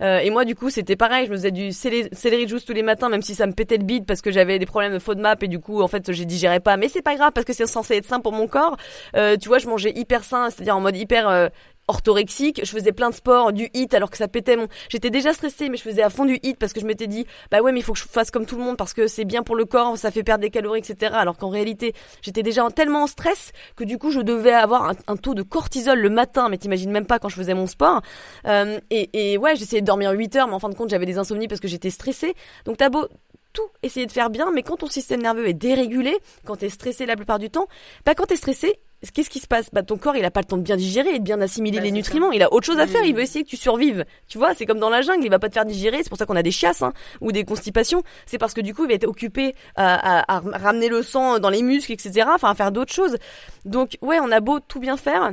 et 0.00 0.30
moi 0.30 0.44
du 0.44 0.54
coup 0.54 0.70
c'était 0.70 0.96
pareil 0.96 1.26
je 1.26 1.30
me 1.30 1.36
faisais 1.36 1.50
du 1.50 1.72
celery 1.72 2.48
juice 2.48 2.64
tous 2.64 2.72
les 2.72 2.82
matins 2.82 3.08
même 3.08 3.22
si 3.22 3.34
ça 3.34 3.46
me 3.46 3.52
pétait 3.52 3.76
le 3.76 3.84
bide 3.84 4.06
parce 4.06 4.22
que 4.22 4.30
j'avais 4.30 4.58
des 4.58 4.66
problèmes 4.66 4.92
de 4.92 4.98
FODMAP 4.98 5.42
et 5.42 5.48
du 5.48 5.58
coup 5.58 5.82
en 5.82 5.88
fait 5.88 6.12
j'ai 6.12 6.24
digérais 6.24 6.60
pas 6.60 6.76
mais 6.76 6.88
c'est 6.88 7.02
pas 7.02 7.16
grave 7.16 7.32
parce 7.34 7.44
que 7.44 7.52
c'est 7.52 7.66
censé 7.66 7.96
être 7.96 8.06
sain 8.06 8.20
pour 8.20 8.32
mon 8.32 8.46
corps. 8.46 8.76
tu 9.14 9.48
vois 9.48 9.58
je 9.58 9.66
mangeais 9.66 9.92
hyper 9.94 10.24
sain 10.24 10.50
c'est-à-dire 10.50 10.76
en 10.76 10.80
mode 10.80 10.96
hyper 10.96 11.50
orthorexique, 11.88 12.60
je 12.64 12.70
faisais 12.70 12.92
plein 12.92 13.10
de 13.10 13.14
sport, 13.14 13.52
du 13.52 13.68
hit 13.74 13.94
alors 13.94 14.10
que 14.10 14.16
ça 14.16 14.28
pétait 14.28 14.56
mon. 14.56 14.66
J'étais 14.88 15.10
déjà 15.10 15.32
stressée, 15.32 15.68
mais 15.68 15.76
je 15.76 15.82
faisais 15.82 16.02
à 16.02 16.10
fond 16.10 16.24
du 16.24 16.38
hit 16.42 16.58
parce 16.58 16.72
que 16.72 16.80
je 16.80 16.86
m'étais 16.86 17.06
dit, 17.06 17.26
bah 17.50 17.60
ouais, 17.60 17.72
mais 17.72 17.80
il 17.80 17.82
faut 17.82 17.92
que 17.92 17.98
je 17.98 18.04
fasse 18.04 18.30
comme 18.30 18.46
tout 18.46 18.56
le 18.56 18.64
monde 18.64 18.76
parce 18.76 18.92
que 18.92 19.06
c'est 19.06 19.24
bien 19.24 19.42
pour 19.42 19.56
le 19.56 19.64
corps, 19.64 19.96
ça 19.96 20.10
fait 20.10 20.22
perdre 20.22 20.42
des 20.42 20.50
calories, 20.50 20.80
etc. 20.80 21.12
Alors 21.14 21.36
qu'en 21.36 21.48
réalité, 21.48 21.94
j'étais 22.22 22.42
déjà 22.42 22.68
tellement 22.70 23.04
en 23.04 23.06
stress 23.06 23.52
que 23.76 23.84
du 23.84 23.98
coup, 23.98 24.10
je 24.10 24.20
devais 24.20 24.52
avoir 24.52 24.92
un, 25.06 25.16
taux 25.16 25.34
de 25.34 25.42
cortisol 25.42 25.98
le 25.98 26.10
matin, 26.10 26.48
mais 26.48 26.58
t'imagines 26.58 26.90
même 26.90 27.06
pas 27.06 27.18
quand 27.18 27.28
je 27.28 27.36
faisais 27.36 27.54
mon 27.54 27.66
sport. 27.66 28.02
Euh, 28.46 28.80
et, 28.90 29.32
et, 29.32 29.38
ouais, 29.38 29.56
j'essayais 29.56 29.80
de 29.80 29.86
dormir 29.86 30.10
8 30.10 30.36
heures, 30.36 30.48
mais 30.48 30.54
en 30.54 30.58
fin 30.58 30.68
de 30.68 30.74
compte, 30.74 30.90
j'avais 30.90 31.06
des 31.06 31.18
insomnies 31.18 31.48
parce 31.48 31.60
que 31.60 31.68
j'étais 31.68 31.90
stressée. 31.90 32.34
Donc 32.64 32.76
t'as 32.76 32.88
beau 32.88 33.06
tout 33.52 33.68
essayer 33.82 34.06
de 34.06 34.12
faire 34.12 34.28
bien, 34.28 34.50
mais 34.52 34.62
quand 34.62 34.76
ton 34.76 34.86
système 34.86 35.22
nerveux 35.22 35.48
est 35.48 35.54
dérégulé, 35.54 36.18
quand 36.44 36.56
t'es 36.56 36.68
stressé 36.68 37.06
la 37.06 37.16
plupart 37.16 37.38
du 37.38 37.48
temps, 37.48 37.68
bah 38.04 38.14
quand 38.14 38.26
t'es 38.26 38.36
stressé, 38.36 38.78
qu'est-ce 39.12 39.30
qui 39.30 39.40
se 39.40 39.46
passe? 39.46 39.68
Bah 39.72 39.82
ton 39.82 39.96
corps 39.96 40.16
il 40.16 40.24
a 40.24 40.30
pas 40.30 40.40
le 40.40 40.46
temps 40.46 40.56
de 40.56 40.62
bien 40.62 40.76
digérer 40.76 41.10
et 41.10 41.18
de 41.18 41.24
bien 41.24 41.40
assimiler 41.40 41.78
bah, 41.78 41.84
les 41.84 41.92
nutriments, 41.92 42.32
il 42.32 42.42
a 42.42 42.52
autre 42.52 42.66
chose 42.66 42.78
à 42.78 42.86
faire, 42.86 43.04
il 43.04 43.14
veut 43.14 43.20
mmh. 43.20 43.24
essayer 43.24 43.44
que 43.44 43.50
tu 43.50 43.56
survives. 43.56 44.04
Tu 44.28 44.38
vois, 44.38 44.54
c'est 44.54 44.66
comme 44.66 44.78
dans 44.78 44.90
la 44.90 45.02
jungle, 45.02 45.24
il 45.24 45.30
va 45.30 45.38
pas 45.38 45.48
te 45.48 45.54
faire 45.54 45.64
digérer, 45.64 45.98
c'est 46.02 46.08
pour 46.08 46.18
ça 46.18 46.26
qu'on 46.26 46.36
a 46.36 46.42
des 46.42 46.50
chiasses 46.50 46.82
hein, 46.82 46.92
ou 47.20 47.32
des 47.32 47.44
constipations, 47.44 48.02
c'est 48.26 48.38
parce 48.38 48.54
que 48.54 48.60
du 48.60 48.74
coup 48.74 48.84
il 48.84 48.88
va 48.88 48.94
être 48.94 49.08
occupé 49.08 49.54
à, 49.76 50.36
à 50.36 50.40
ramener 50.40 50.88
le 50.88 51.02
sang 51.02 51.38
dans 51.38 51.50
les 51.50 51.62
muscles, 51.62 51.92
etc. 51.92 52.26
Enfin 52.34 52.50
à 52.50 52.54
faire 52.54 52.72
d'autres 52.72 52.92
choses. 52.92 53.16
Donc 53.64 53.98
ouais, 54.02 54.18
on 54.20 54.30
a 54.30 54.40
beau 54.40 54.60
tout 54.60 54.80
bien 54.80 54.96
faire, 54.96 55.32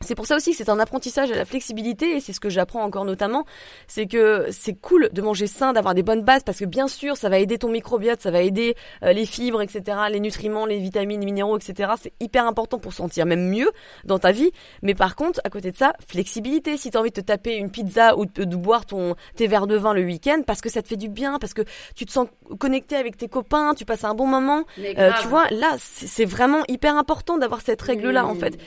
c'est 0.00 0.14
pour 0.14 0.26
ça 0.26 0.36
aussi 0.36 0.50
que 0.50 0.56
c'est 0.56 0.68
un 0.68 0.78
apprentissage 0.78 1.30
à 1.30 1.36
la 1.36 1.44
flexibilité 1.44 2.16
et 2.16 2.20
c'est 2.20 2.32
ce 2.32 2.40
que 2.40 2.48
j'apprends 2.48 2.82
encore 2.82 3.04
notamment, 3.04 3.44
c'est 3.86 4.06
que 4.06 4.46
c'est 4.50 4.74
cool 4.74 5.08
de 5.12 5.22
manger 5.22 5.46
sain, 5.46 5.72
d'avoir 5.72 5.94
des 5.94 6.02
bonnes 6.02 6.22
bases 6.22 6.42
parce 6.44 6.58
que 6.58 6.64
bien 6.64 6.88
sûr 6.88 7.16
ça 7.16 7.28
va 7.28 7.38
aider 7.38 7.58
ton 7.58 7.68
microbiote, 7.68 8.20
ça 8.20 8.30
va 8.30 8.42
aider 8.42 8.76
euh, 9.02 9.12
les 9.12 9.26
fibres, 9.26 9.62
etc., 9.62 9.98
les 10.10 10.20
nutriments, 10.20 10.66
les 10.66 10.78
vitamines, 10.78 11.20
les 11.20 11.26
minéraux, 11.26 11.58
etc. 11.58 11.92
C'est 12.00 12.12
hyper 12.20 12.46
important 12.46 12.78
pour 12.78 12.92
sentir 12.92 13.26
même 13.26 13.48
mieux 13.48 13.70
dans 14.04 14.18
ta 14.18 14.32
vie. 14.32 14.50
Mais 14.82 14.94
par 14.94 15.16
contre, 15.16 15.40
à 15.44 15.50
côté 15.50 15.70
de 15.70 15.76
ça, 15.76 15.94
flexibilité. 16.06 16.76
Si 16.76 16.90
tu 16.90 16.96
as 16.96 17.00
envie 17.00 17.10
de 17.10 17.20
te 17.20 17.20
taper 17.20 17.56
une 17.56 17.70
pizza 17.70 18.16
ou 18.16 18.26
de, 18.26 18.56
boire 18.56 18.86
ton 18.86 19.14
tes 19.34 19.46
verres 19.46 19.66
de 19.66 19.76
vin 19.76 19.92
le 19.92 20.02
week-end 20.02 20.42
parce 20.46 20.60
que 20.60 20.70
ça 20.70 20.82
te 20.82 20.88
fait 20.88 20.96
du 20.96 21.08
bien, 21.08 21.38
parce 21.38 21.54
que 21.54 21.62
tu 21.94 22.06
te 22.06 22.12
sens 22.12 22.28
connecté 22.58 22.96
avec 22.96 23.16
tes 23.16 23.28
copains, 23.28 23.74
tu 23.74 23.84
passes 23.84 24.04
un 24.04 24.14
bon 24.14 24.26
moment, 24.26 24.64
euh, 24.78 25.10
tu 25.20 25.28
vois, 25.28 25.46
là 25.50 25.76
c'est 25.78 26.24
vraiment 26.24 26.62
hyper 26.68 26.96
important 26.96 27.38
d'avoir 27.38 27.60
cette 27.60 27.82
règle 27.82 28.10
là 28.10 28.26
en 28.26 28.34
fait. 28.34 28.58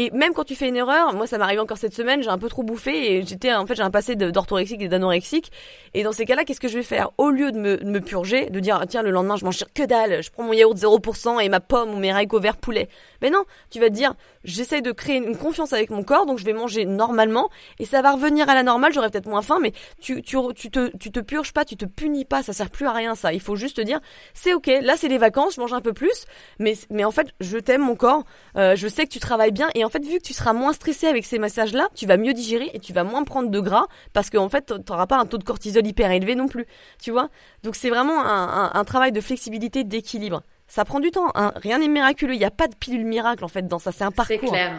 Et 0.00 0.12
même 0.12 0.32
quand 0.32 0.44
tu 0.44 0.54
fais 0.54 0.68
une 0.68 0.76
erreur, 0.76 1.12
moi 1.12 1.26
ça 1.26 1.38
m'arrive 1.38 1.58
encore 1.58 1.76
cette 1.76 1.92
semaine, 1.92 2.22
j'ai 2.22 2.28
un 2.28 2.38
peu 2.38 2.48
trop 2.48 2.62
bouffé 2.62 3.16
et 3.16 3.26
j'étais 3.26 3.52
en 3.52 3.66
fait 3.66 3.74
j'ai 3.74 3.82
un 3.82 3.90
passé 3.90 4.14
d'orthorexique 4.14 4.80
et 4.80 4.86
d'anorexique. 4.86 5.50
Et 5.92 6.04
dans 6.04 6.12
ces 6.12 6.24
cas-là, 6.24 6.44
qu'est-ce 6.44 6.60
que 6.60 6.68
je 6.68 6.76
vais 6.76 6.84
faire? 6.84 7.10
Au 7.18 7.30
lieu 7.30 7.50
de 7.50 7.58
me, 7.58 7.98
purger, 7.98 8.48
de 8.48 8.60
dire 8.60 8.80
tiens 8.88 9.02
le 9.02 9.10
lendemain 9.10 9.34
je 9.34 9.44
mange 9.44 9.58
que 9.74 9.82
dalle, 9.82 10.22
je 10.22 10.30
prends 10.30 10.44
mon 10.44 10.52
yaourt 10.52 10.76
0% 10.76 11.40
et 11.42 11.48
ma 11.48 11.58
pomme 11.58 11.92
ou 11.92 11.96
mes 11.96 12.12
haricots 12.12 12.38
verts 12.38 12.58
poulet. 12.58 12.88
Mais 13.22 13.30
non, 13.30 13.42
tu 13.70 13.80
vas 13.80 13.88
te 13.88 13.94
dire 13.94 14.14
j'essaie 14.44 14.80
de 14.80 14.92
créer 14.92 15.16
une 15.16 15.36
confiance 15.36 15.72
avec 15.72 15.90
mon 15.90 16.02
corps, 16.02 16.26
donc 16.26 16.38
je 16.38 16.44
vais 16.44 16.52
manger 16.52 16.84
normalement 16.84 17.50
et 17.78 17.84
ça 17.84 18.02
va 18.02 18.12
revenir 18.12 18.48
à 18.48 18.54
la 18.54 18.62
normale. 18.62 18.92
J'aurai 18.92 19.10
peut-être 19.10 19.28
moins 19.28 19.42
faim, 19.42 19.58
mais 19.60 19.72
tu, 20.00 20.22
tu, 20.22 20.36
tu, 20.54 20.70
te, 20.70 20.96
tu 20.96 21.10
te 21.10 21.20
purges 21.20 21.52
pas, 21.52 21.64
tu 21.64 21.76
te 21.76 21.84
punis 21.84 22.24
pas, 22.24 22.42
ça 22.42 22.52
sert 22.52 22.70
plus 22.70 22.86
à 22.86 22.92
rien 22.92 23.14
ça. 23.14 23.32
Il 23.32 23.40
faut 23.40 23.56
juste 23.56 23.76
te 23.76 23.80
dire 23.82 24.00
c'est 24.34 24.54
ok, 24.54 24.70
là 24.82 24.96
c'est 24.96 25.08
les 25.08 25.18
vacances, 25.18 25.54
je 25.54 25.60
mange 25.60 25.72
un 25.72 25.80
peu 25.80 25.92
plus, 25.92 26.26
mais, 26.58 26.74
mais 26.90 27.04
en 27.04 27.10
fait 27.10 27.28
je 27.40 27.58
t'aime 27.58 27.82
mon 27.82 27.96
corps, 27.96 28.24
euh, 28.56 28.76
je 28.76 28.88
sais 28.88 29.04
que 29.04 29.12
tu 29.12 29.20
travailles 29.20 29.52
bien 29.52 29.68
et 29.74 29.84
en 29.84 29.88
fait 29.88 30.04
vu 30.04 30.18
que 30.18 30.22
tu 30.24 30.32
seras 30.32 30.52
moins 30.52 30.72
stressé 30.72 31.06
avec 31.06 31.24
ces 31.24 31.38
massages-là, 31.38 31.88
tu 31.94 32.06
vas 32.06 32.16
mieux 32.16 32.32
digérer 32.32 32.70
et 32.74 32.80
tu 32.80 32.92
vas 32.92 33.04
moins 33.04 33.24
prendre 33.24 33.50
de 33.50 33.60
gras 33.60 33.86
parce 34.12 34.30
qu'en 34.30 34.44
en 34.44 34.48
fait 34.48 34.66
tu 34.66 34.92
n'auras 34.92 35.06
pas 35.06 35.18
un 35.18 35.26
taux 35.26 35.38
de 35.38 35.44
cortisol 35.44 35.86
hyper 35.86 36.10
élevé 36.10 36.34
non 36.34 36.48
plus, 36.48 36.66
tu 37.02 37.10
vois. 37.10 37.28
Donc 37.62 37.76
c'est 37.76 37.90
vraiment 37.90 38.20
un, 38.24 38.70
un 38.72 38.84
travail 38.84 39.12
de 39.12 39.20
flexibilité, 39.20 39.84
d'équilibre 39.84 40.42
ça 40.68 40.84
prend 40.84 41.00
du 41.00 41.10
temps. 41.10 41.30
Hein. 41.34 41.52
Rien 41.56 41.78
n'est 41.78 41.88
miraculeux. 41.88 42.34
Il 42.34 42.38
n'y 42.38 42.44
a 42.44 42.50
pas 42.50 42.68
de 42.68 42.74
pilule 42.74 43.04
miracle 43.04 43.44
en 43.44 43.48
fait 43.48 43.66
dans 43.66 43.78
ça. 43.78 43.90
C'est 43.90 44.04
un 44.04 44.10
parcours. 44.10 44.38
C'est 44.40 44.46
clair. 44.46 44.76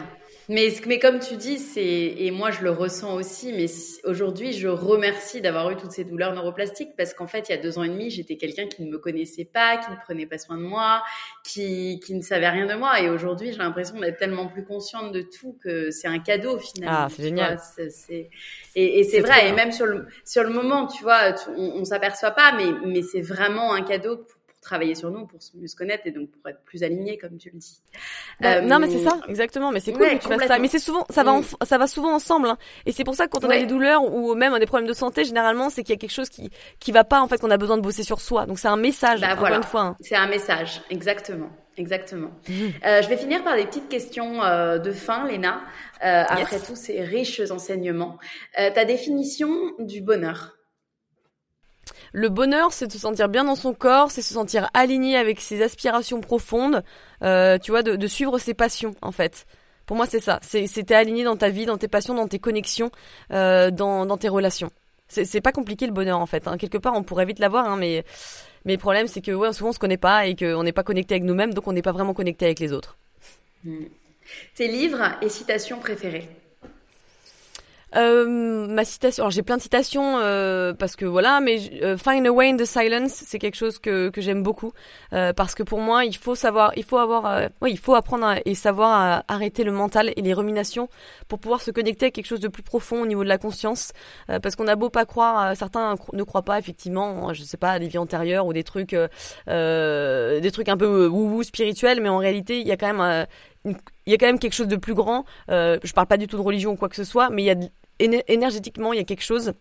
Mais, 0.48 0.68
mais 0.86 0.98
comme 0.98 1.20
tu 1.20 1.36
dis, 1.36 1.58
c'est 1.58 1.84
et 1.84 2.32
moi 2.32 2.50
je 2.50 2.62
le 2.62 2.72
ressens 2.72 3.14
aussi. 3.14 3.52
Mais 3.52 3.66
aujourd'hui, 4.02 4.52
je 4.52 4.66
remercie 4.66 5.40
d'avoir 5.40 5.70
eu 5.70 5.76
toutes 5.76 5.92
ces 5.92 6.02
douleurs 6.02 6.34
neuroplastiques 6.34 6.96
parce 6.96 7.14
qu'en 7.14 7.28
fait, 7.28 7.48
il 7.48 7.52
y 7.52 7.54
a 7.54 7.58
deux 7.58 7.78
ans 7.78 7.84
et 7.84 7.88
demi, 7.88 8.10
j'étais 8.10 8.36
quelqu'un 8.36 8.66
qui 8.66 8.82
ne 8.82 8.90
me 8.90 8.98
connaissait 8.98 9.44
pas, 9.44 9.76
qui 9.76 9.90
ne 9.92 9.96
prenait 10.04 10.26
pas 10.26 10.38
soin 10.38 10.56
de 10.56 10.62
moi, 10.62 11.04
qui, 11.44 12.00
qui 12.04 12.14
ne 12.14 12.22
savait 12.22 12.48
rien 12.48 12.66
de 12.66 12.74
moi. 12.74 13.00
Et 13.00 13.08
aujourd'hui, 13.08 13.52
j'ai 13.52 13.58
l'impression 13.58 14.00
d'être 14.00 14.18
tellement 14.18 14.48
plus 14.48 14.64
consciente 14.64 15.12
de 15.12 15.22
tout 15.22 15.56
que 15.62 15.92
c'est 15.92 16.08
un 16.08 16.18
cadeau 16.18 16.58
finalement. 16.58 16.98
Ah, 17.02 17.08
c'est 17.08 17.22
génial. 17.22 17.58
et, 18.74 19.00
et 19.00 19.04
c'est 19.04 19.20
vrai. 19.20 19.48
Et 19.48 19.52
même 19.52 19.70
sur 19.70 19.86
le 19.86 20.08
sur 20.24 20.42
le 20.42 20.50
moment, 20.50 20.88
tu 20.88 21.04
vois, 21.04 21.32
on, 21.56 21.74
on 21.76 21.84
s'aperçoit 21.84 22.32
pas, 22.32 22.52
mais 22.56 22.72
mais 22.86 23.02
c'est 23.02 23.20
vraiment 23.22 23.72
un 23.72 23.82
cadeau 23.82 24.16
pour 24.16 24.39
travailler 24.60 24.94
sur 24.94 25.10
nous 25.10 25.26
pour 25.26 25.40
mieux 25.54 25.66
se 25.66 25.76
connaître 25.76 26.02
et 26.06 26.10
donc 26.10 26.30
pour 26.30 26.48
être 26.50 26.62
plus 26.64 26.82
aligné 26.82 27.16
comme 27.18 27.38
tu 27.38 27.50
le 27.50 27.58
dis. 27.58 27.80
Bah, 28.40 28.60
non 28.60 28.78
mais 28.78 28.88
c'est 28.88 29.02
ça 29.02 29.18
exactement 29.28 29.72
mais 29.72 29.80
c'est 29.80 29.92
cool 29.92 30.08
que 30.08 30.22
tu 30.22 30.28
fasses 30.28 30.46
ça 30.46 30.58
mais 30.58 30.68
c'est 30.68 30.78
souvent 30.78 31.06
ça 31.10 31.22
va 31.22 31.38
mm. 31.38 31.44
ça 31.62 31.78
va 31.78 31.86
souvent 31.86 32.14
ensemble 32.14 32.48
hein. 32.48 32.58
et 32.86 32.92
c'est 32.92 33.04
pour 33.04 33.14
ça 33.14 33.26
que 33.26 33.30
quand 33.30 33.44
on 33.44 33.50
a 33.50 33.58
des 33.58 33.66
douleurs 33.66 34.02
ou 34.02 34.34
même 34.34 34.58
des 34.58 34.66
problèmes 34.66 34.88
de 34.88 34.94
santé 34.94 35.24
généralement 35.24 35.70
c'est 35.70 35.82
qu'il 35.82 35.94
y 35.94 35.98
a 35.98 35.98
quelque 35.98 36.12
chose 36.12 36.28
qui 36.28 36.50
qui 36.78 36.92
va 36.92 37.04
pas 37.04 37.20
en 37.20 37.28
fait 37.28 37.38
qu'on 37.38 37.50
a 37.50 37.56
besoin 37.56 37.76
de 37.76 37.82
bosser 37.82 38.02
sur 38.02 38.20
soi 38.20 38.46
donc 38.46 38.58
c'est 38.58 38.68
un 38.68 38.76
message 38.76 39.20
bah, 39.20 39.34
encore 39.34 39.48
une 39.48 39.62
fois. 39.62 39.82
Hein. 39.82 39.96
C'est 40.00 40.16
un 40.16 40.28
message 40.28 40.82
exactement. 40.90 41.50
Exactement. 41.76 42.30
Mm. 42.48 42.52
Euh, 42.84 43.02
je 43.02 43.08
vais 43.08 43.16
finir 43.16 43.42
par 43.42 43.56
des 43.56 43.64
petites 43.64 43.88
questions 43.88 44.42
euh, 44.42 44.78
de 44.78 44.92
fin, 44.92 45.26
Léna. 45.26 45.62
Euh, 46.04 46.24
après 46.28 46.58
tous 46.58 46.76
ces 46.76 47.00
riches 47.02 47.40
enseignements, 47.50 48.18
ta 48.54 48.84
définition 48.84 49.50
du 49.78 50.00
bonheur? 50.00 50.56
Le 52.12 52.28
bonheur, 52.28 52.72
c'est 52.72 52.86
de 52.86 52.92
se 52.92 52.98
sentir 52.98 53.28
bien 53.28 53.44
dans 53.44 53.54
son 53.54 53.74
corps, 53.74 54.10
c'est 54.10 54.22
se 54.22 54.34
sentir 54.34 54.68
aligné 54.74 55.16
avec 55.16 55.40
ses 55.40 55.62
aspirations 55.62 56.20
profondes, 56.20 56.82
euh, 57.22 57.58
tu 57.58 57.70
vois, 57.70 57.82
de, 57.82 58.06
suivre 58.06 58.38
ses 58.38 58.54
passions, 58.54 58.94
en 59.02 59.12
fait. 59.12 59.46
Pour 59.86 59.96
moi, 59.96 60.06
c'est 60.06 60.20
ça. 60.20 60.40
T'es 60.50 60.94
aligné 60.94 61.24
dans 61.24 61.36
ta 61.36 61.48
vie, 61.48 61.66
dans 61.66 61.78
tes 61.78 61.88
passions, 61.88 62.14
dans 62.14 62.28
tes 62.28 62.38
connexions, 62.38 62.90
euh, 63.32 63.70
dans, 63.70 64.16
tes 64.16 64.28
relations. 64.28 64.70
C'est 65.08 65.40
pas 65.40 65.52
compliqué 65.52 65.86
le 65.86 65.92
bonheur, 65.92 66.20
en 66.20 66.26
fait. 66.26 66.46
Hein. 66.46 66.56
Quelque 66.56 66.78
part, 66.78 66.94
on 66.94 67.02
pourrait 67.02 67.26
vite 67.26 67.40
l'avoir, 67.40 67.66
hein, 67.66 67.76
mais 67.76 68.04
mais 68.64 68.74
le 68.74 68.78
problème, 68.78 69.06
c'est 69.06 69.22
que 69.22 69.32
souvent 69.52 69.70
on 69.70 69.72
se 69.72 69.78
connaît 69.78 69.96
pas 69.96 70.26
et 70.26 70.36
qu'on 70.36 70.62
n'est 70.62 70.72
pas 70.72 70.82
connecté 70.82 71.14
avec 71.14 71.24
nous-mêmes, 71.24 71.54
donc 71.54 71.66
on 71.66 71.72
n'est 71.72 71.82
pas 71.82 71.92
vraiment 71.92 72.14
connecté 72.14 72.44
avec 72.44 72.60
les 72.60 72.72
autres. 72.72 72.98
Hmm. 73.64 73.86
Tes 74.54 74.68
livres 74.68 75.16
et 75.22 75.28
citations 75.28 75.78
préférées 75.78 76.28
Euh, 77.96 78.66
ma 78.68 78.84
citation, 78.84 79.24
alors 79.24 79.30
j'ai 79.32 79.42
plein 79.42 79.56
de 79.56 79.62
citations 79.62 80.18
euh, 80.18 80.72
parce 80.72 80.94
que 80.94 81.04
voilà, 81.04 81.40
mais 81.40 81.58
euh, 81.82 81.96
Find 81.96 82.26
a 82.26 82.30
way 82.30 82.50
in 82.50 82.56
the 82.56 82.64
silence, 82.64 83.12
c'est 83.26 83.38
quelque 83.38 83.56
chose 83.56 83.78
que, 83.78 84.10
que 84.10 84.20
j'aime 84.20 84.42
beaucoup 84.42 84.72
euh, 85.12 85.32
parce 85.32 85.54
que 85.56 85.64
pour 85.64 85.80
moi, 85.80 86.04
il 86.04 86.16
faut 86.16 86.36
savoir, 86.36 86.72
il 86.76 86.84
faut 86.84 86.98
avoir, 86.98 87.26
euh, 87.26 87.48
oui, 87.60 87.72
il 87.72 87.78
faut 87.78 87.94
apprendre 87.94 88.26
à, 88.26 88.36
et 88.44 88.54
savoir 88.54 88.92
à 88.92 89.24
arrêter 89.26 89.64
le 89.64 89.72
mental 89.72 90.12
et 90.14 90.22
les 90.22 90.34
ruminations 90.34 90.88
pour 91.26 91.40
pouvoir 91.40 91.62
se 91.62 91.72
connecter 91.72 92.06
à 92.06 92.10
quelque 92.10 92.26
chose 92.26 92.40
de 92.40 92.48
plus 92.48 92.62
profond 92.62 93.02
au 93.02 93.06
niveau 93.06 93.24
de 93.24 93.28
la 93.28 93.38
conscience. 93.38 93.92
Parce 94.42 94.54
qu'on 94.56 94.68
a 94.68 94.76
beau 94.76 94.90
pas 94.90 95.04
croire, 95.04 95.56
certains 95.56 95.96
ne 96.12 96.22
croient 96.22 96.42
pas 96.42 96.58
effectivement, 96.58 97.32
je 97.34 97.42
sais 97.42 97.56
pas, 97.56 97.72
à 97.72 97.78
des 97.78 97.88
vies 97.88 97.98
antérieures 97.98 98.46
ou 98.46 98.52
des 98.52 98.64
trucs, 98.64 98.94
des 99.46 100.50
trucs 100.52 100.68
un 100.68 100.76
peu 100.76 101.06
wou-wou 101.06 101.42
spirituels, 101.42 102.00
mais 102.00 102.08
en 102.08 102.18
réalité, 102.18 102.60
il 102.60 102.66
y 102.66 102.72
a 102.72 102.76
quand 102.76 102.92
même 102.92 103.26
il 103.64 103.76
y 104.06 104.14
a 104.14 104.16
quand 104.16 104.26
même 104.26 104.38
quelque 104.38 104.54
chose 104.54 104.68
de 104.68 104.76
plus 104.76 104.94
grand. 104.94 105.24
Euh, 105.50 105.78
je 105.82 105.92
parle 105.92 106.06
pas 106.06 106.16
du 106.16 106.26
tout 106.26 106.36
de 106.36 106.42
religion 106.42 106.72
ou 106.72 106.76
quoi 106.76 106.88
que 106.88 106.96
ce 106.96 107.04
soit, 107.04 107.30
mais 107.30 107.42
il 107.42 107.46
y 107.46 107.50
a 107.50 108.22
énergétiquement, 108.28 108.92
il 108.92 108.96
y 108.96 109.02
a 109.02 109.04
quelque 109.04 109.24
chose 109.24 109.52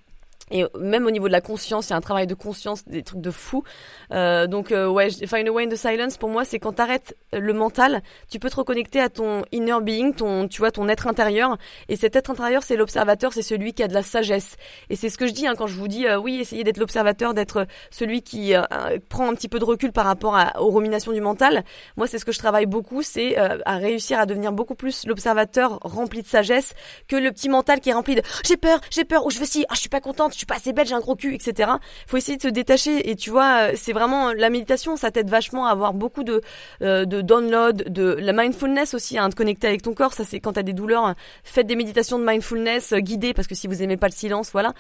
et 0.52 0.66
même 0.80 1.06
au 1.06 1.12
niveau 1.12 1.28
de 1.28 1.34
la 1.34 1.42
conscience, 1.42 1.88
il 1.88 1.92
y 1.92 1.94
a 1.94 1.98
un 1.98 2.02
travail 2.02 2.28
de 2.28 2.34
conscience, 2.34 2.86
des 2.88 3.04
trucs 3.04 3.22
de 3.22 3.32
fou. 3.32 3.64
Euh, 4.12 4.48
donc 4.48 4.72
euh, 4.72 4.88
ouais, 4.88 5.10
Find 5.10 5.48
a 5.48 5.52
Way 5.52 5.66
in 5.66 5.70
the 5.70 5.76
Silence, 5.76 6.18
pour 6.18 6.30
moi, 6.30 6.46
c'est 6.46 6.60
quand 6.60 6.74
t'arrêtes 6.74 7.16
le 7.34 7.54
mental, 7.54 8.02
tu 8.30 8.40
peux 8.40 8.50
te 8.50 8.56
reconnecter 8.56 9.00
à 9.00 9.10
ton 9.10 9.44
inner 9.52 9.82
being, 9.82 10.14
ton, 10.14 10.48
tu 10.48 10.60
vois, 10.60 10.72
ton 10.72 10.88
être 10.90 11.08
intérieur. 11.08 11.58
Et 11.88 11.96
cet 11.96 12.16
être 12.16 12.32
intérieur, 12.32 12.64
c'est 12.64 12.76
l'observateur, 12.76 13.34
c'est 13.34 13.42
celui 13.42 13.74
qui 13.74 13.84
a 13.84 13.88
de 13.88 13.94
la 13.94 14.04
sagesse. 14.04 14.56
Et 14.90 14.96
c'est 14.96 15.10
ce 15.10 15.18
que 15.18 15.28
je 15.28 15.34
dis 15.34 15.48
hein, 15.48 15.54
quand 15.58 15.68
je 15.68 15.76
vous 15.76 15.88
dis, 15.88 16.08
euh, 16.08 16.18
oui, 16.18 16.40
essayez 16.40 16.64
d'être 16.64 16.78
l'observateur, 16.78 17.34
d'être 17.34 17.68
celui 17.92 18.22
qui 18.22 18.56
euh, 18.56 18.64
prend 19.10 19.30
un 19.30 19.36
petit 19.36 19.48
peu 19.48 19.60
de 19.60 19.66
recul 19.66 19.92
par 19.92 20.06
rapport 20.06 20.36
à, 20.36 20.62
aux 20.62 20.72
ruminations 20.72 21.12
du 21.12 21.22
mental. 21.22 21.64
Moi, 21.98 22.08
c'est 22.08 22.18
ce 22.18 22.26
que 22.26 22.32
je 22.32 22.40
travaille 22.40 22.66
beaucoup, 22.66 23.02
c'est 23.02 23.38
à 23.38 23.78
réussir 23.78 24.20
à 24.20 24.26
devenir 24.26 24.52
beaucoup 24.52 24.76
plus 24.76 25.06
l'observateur 25.06 25.80
rempli 25.82 26.22
de 26.22 26.28
sagesse 26.28 26.74
que 27.08 27.16
le 27.16 27.32
petit 27.32 27.50
mental 27.50 27.80
qui 27.80 27.90
est 27.90 27.94
rempli 27.94 28.16
de 28.16 28.22
j'ai 28.46 28.58
peur, 28.58 28.80
j'ai 28.90 29.06
peur, 29.06 29.26
ou 29.26 29.32
je 29.32 29.40
veux 29.40 29.46
si, 29.46 29.66
ah, 29.70 29.74
je 29.76 29.80
suis 29.80 29.90
pas 29.90 30.02
contente, 30.02 30.34
suis 30.40 30.46
pas 30.46 30.56
assez 30.56 30.74
belle, 30.74 30.88
j'ai 30.88 30.96
un 30.96 31.00
gros 31.00 31.16
cul, 31.16 31.34
etc. 31.34 31.72
Faut 32.08 32.18
essayer 32.18 32.38
de 32.38 32.42
se 32.42 32.48
détacher 32.48 33.10
et 33.10 33.16
tu 33.16 33.30
vois, 33.30 33.76
c'est 33.76 33.94
vraiment 33.94 34.34
la 34.34 34.50
méditation, 34.50 34.96
ça 34.96 35.12
t'aide 35.12 35.30
vachement 35.30 35.68
à 35.68 35.72
avoir 35.72 35.94
beaucoup 35.94 36.24
de 36.24 36.42
euh, 36.82 37.06
de 37.06 37.22
download, 37.22 37.90
de 37.90 38.18
la 38.20 38.34
mindfulness 38.34 38.94
aussi, 38.94 39.18
à 39.18 39.24
hein, 39.24 39.30
te 39.30 39.36
connecter 39.36 39.68
avec 39.68 39.82
ton 39.82 39.94
corps. 39.94 40.14
Ça 40.14 40.24
c'est 40.24 40.40
quand 40.40 40.54
t'as 40.54 40.64
des 40.64 40.74
douleurs, 40.74 41.16
faites 41.44 41.68
des 41.68 41.76
méditations 41.76 42.20
de 42.20 42.26
mindfulness 42.26 42.94
euh, 42.94 43.00
guidées 43.00 43.34
parce 43.34 43.48
que 43.48 43.56
si 43.56 43.68
vous 43.68 43.84
aimez 43.84 43.98
pas 43.98 44.08
le 44.08 44.14
silence, 44.14 44.52
voilà. 44.52 44.74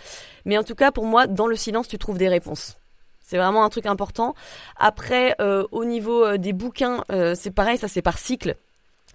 Mais 0.45 0.57
en 0.57 0.63
tout 0.63 0.75
cas, 0.75 0.91
pour 0.91 1.05
moi, 1.05 1.27
dans 1.27 1.47
le 1.47 1.55
silence, 1.55 1.87
tu 1.87 1.97
trouves 1.97 2.17
des 2.17 2.29
réponses. 2.29 2.77
C'est 3.21 3.37
vraiment 3.37 3.63
un 3.63 3.69
truc 3.69 3.85
important. 3.85 4.33
Après, 4.77 5.35
euh, 5.39 5.65
au 5.71 5.85
niveau 5.85 6.37
des 6.37 6.53
bouquins, 6.53 7.03
c'est 7.35 7.51
pareil, 7.51 7.77
ça 7.77 7.87
c'est 7.87 8.01
par 8.01 8.17
cycle. 8.17 8.55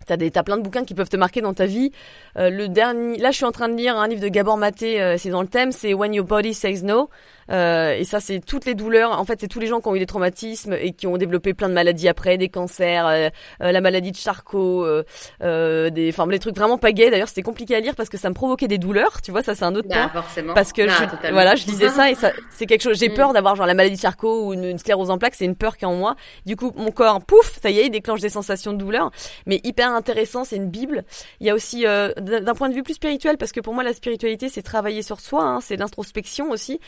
T'as 0.07 0.17
des, 0.17 0.31
t'as 0.31 0.43
plein 0.43 0.57
de 0.57 0.63
bouquins 0.63 0.85
qui 0.85 0.95
peuvent 0.95 1.09
te 1.09 1.17
marquer 1.17 1.41
dans 1.41 1.55
ta 1.55 1.67
vie. 1.67 1.93
Euh, 2.37 2.51
le 2.51 2.69
dernier, 2.69 3.19
là, 3.19 3.31
je 3.31 3.37
suis 3.37 3.45
en 3.45 3.53
train 3.53 3.69
de 3.69 3.75
lire 3.77 3.97
un 3.97 4.09
livre 4.09 4.21
de 4.21 4.29
Gabor 4.29 4.57
Maté. 4.57 5.01
Euh, 5.01 5.17
c'est 5.19 5.31
dans 5.31 5.43
le 5.43 5.49
thème, 5.49 5.73
c'est 5.73 5.95
When 5.95 6.15
Your 6.15 6.27
Body 6.27 6.55
Says 6.55 6.83
No. 6.83 7.11
Euh, 7.51 7.95
et 7.95 8.05
ça, 8.05 8.21
c'est 8.21 8.41
toutes 8.41 8.65
les 8.65 8.75
douleurs. 8.75 9.19
En 9.19 9.25
fait, 9.25 9.41
c'est 9.41 9.49
tous 9.49 9.61
les 9.61 9.67
gens 9.67 9.81
qui 9.81 9.89
ont 9.89 9.95
eu 9.95 9.99
des 9.99 10.07
traumatismes 10.07 10.75
et 10.75 10.93
qui 10.93 11.07
ont 11.07 11.17
développé 11.17 11.55
plein 11.55 11.69
de 11.69 11.75
maladies 11.75 12.09
après, 12.09 12.39
des 12.39 12.49
cancers, 12.49 13.07
euh, 13.07 13.29
euh 13.63 13.73
la 13.73 13.81
maladie 13.81 14.13
de 14.13 14.17
Charcot, 14.17 14.85
euh, 14.85 15.05
euh, 15.43 15.91
des, 15.91 16.09
enfin, 16.11 16.27
les 16.27 16.39
trucs 16.39 16.57
vraiment 16.57 16.79
pas 16.79 16.93
gays. 16.93 17.11
D'ailleurs, 17.11 17.29
c'était 17.29 17.43
compliqué 17.43 17.75
à 17.75 17.81
lire 17.81 17.95
parce 17.95 18.09
que 18.09 18.19
ça 18.19 18.29
me 18.29 18.35
provoquait 18.35 18.69
des 18.69 18.79
douleurs. 18.79 19.21
Tu 19.23 19.31
vois, 19.31 19.43
ça, 19.43 19.55
c'est 19.55 19.65
un 19.65 19.75
autre 19.75 19.89
bah, 19.89 20.09
point. 20.13 20.23
Forcément. 20.23 20.55
Parce 20.55 20.73
que 20.73 20.87
je, 20.89 21.31
voilà, 21.31 21.55
je 21.55 21.67
lisais 21.67 21.89
ça 21.89 22.11
et 22.11 22.15
ça, 22.15 22.33
c'est 22.51 22.67
quelque 22.67 22.83
chose. 22.83 22.99
J'ai 22.99 23.09
mm. 23.09 23.15
peur 23.15 23.33
d'avoir 23.33 23.57
genre 23.57 23.67
la 23.67 23.75
maladie 23.75 23.97
de 23.97 24.01
Charcot 24.01 24.47
ou 24.47 24.53
une, 24.55 24.65
une 24.65 24.79
sclérose 24.79 25.11
en 25.11 25.19
plaques. 25.19 25.35
C'est 25.35 25.45
une 25.45 25.57
peur 25.57 25.77
qui 25.77 25.85
est 25.85 25.89
en 25.89 25.95
moi. 25.95 26.17
Du 26.47 26.57
coup, 26.57 26.73
mon 26.77 26.91
corps, 26.91 27.21
pouf, 27.25 27.59
ça 27.61 27.71
y 27.71 27.81
est, 27.81 27.87
il 27.87 27.91
déclenche 27.91 28.21
des 28.21 28.29
sensations 28.29 28.73
de 28.73 28.79
douleur. 28.79 29.11
Mais 29.47 29.61
hyper 29.65 29.91
intéressant, 29.91 30.45
c'est 30.45 30.57
une 30.57 30.69
bible. 30.69 31.05
Il 31.41 31.47
y 31.47 31.51
a 31.51 31.55
aussi 31.55 31.85
d'un 31.85 32.55
point 32.55 32.69
de 32.69 32.75
vue 32.75 32.83
plus 32.83 32.95
spirituel 32.95 33.37
parce 33.37 33.53
que 33.53 33.61
pour 33.61 33.75
moi, 33.75 33.83
la 33.83 33.93
spiritualité, 33.93 34.49
c'est 34.49 34.63
travailler 34.63 35.03
sur 35.03 35.21
soi. 35.21 35.43
Hein, 35.45 35.61
c'est 35.61 35.77
l'introspection 35.77 36.51
aussi. 36.51 36.81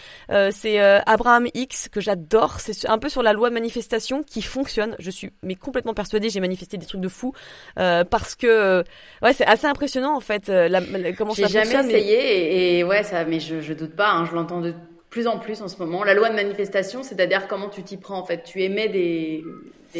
C'est 0.50 0.78
Abraham 0.78 1.46
X 1.54 1.88
que 1.88 2.00
j'adore. 2.00 2.60
C'est 2.60 2.88
un 2.88 2.98
peu 2.98 3.08
sur 3.08 3.22
la 3.22 3.32
loi 3.32 3.48
de 3.48 3.54
manifestation 3.54 4.22
qui 4.22 4.42
fonctionne. 4.42 4.96
Je 4.98 5.10
suis 5.10 5.30
mais 5.42 5.54
complètement 5.54 5.94
persuadée. 5.94 6.30
J'ai 6.30 6.40
manifesté 6.40 6.76
des 6.76 6.86
trucs 6.86 7.00
de 7.00 7.08
fou 7.08 7.32
euh, 7.78 8.04
parce 8.04 8.34
que 8.34 8.46
euh, 8.46 8.82
ouais, 9.22 9.32
c'est 9.32 9.46
assez 9.46 9.66
impressionnant 9.66 10.16
en 10.16 10.20
fait. 10.20 10.48
Euh, 10.48 10.68
la, 10.68 10.80
comment 11.12 11.34
ça 11.34 11.42
fonctionne. 11.42 11.64
J'ai 11.64 11.70
jamais 11.70 11.92
essayé 11.92 12.78
et, 12.78 12.84
ouais, 12.84 13.02
ça, 13.02 13.24
mais 13.24 13.40
je, 13.40 13.60
je 13.60 13.72
doute 13.72 13.94
pas. 13.96 14.10
Hein, 14.10 14.24
je 14.24 14.34
l'entends 14.34 14.60
de 14.60 14.74
plus 15.10 15.26
en 15.26 15.38
plus 15.38 15.62
en 15.62 15.68
ce 15.68 15.78
moment. 15.78 16.04
La 16.04 16.14
loi 16.14 16.28
de 16.28 16.34
manifestation, 16.34 17.02
c'est-à-dire 17.02 17.46
comment 17.48 17.68
tu 17.68 17.82
t'y 17.82 17.96
prends 17.96 18.18
en 18.18 18.24
fait. 18.24 18.42
Tu 18.44 18.62
émets 18.62 18.88
des 18.88 19.44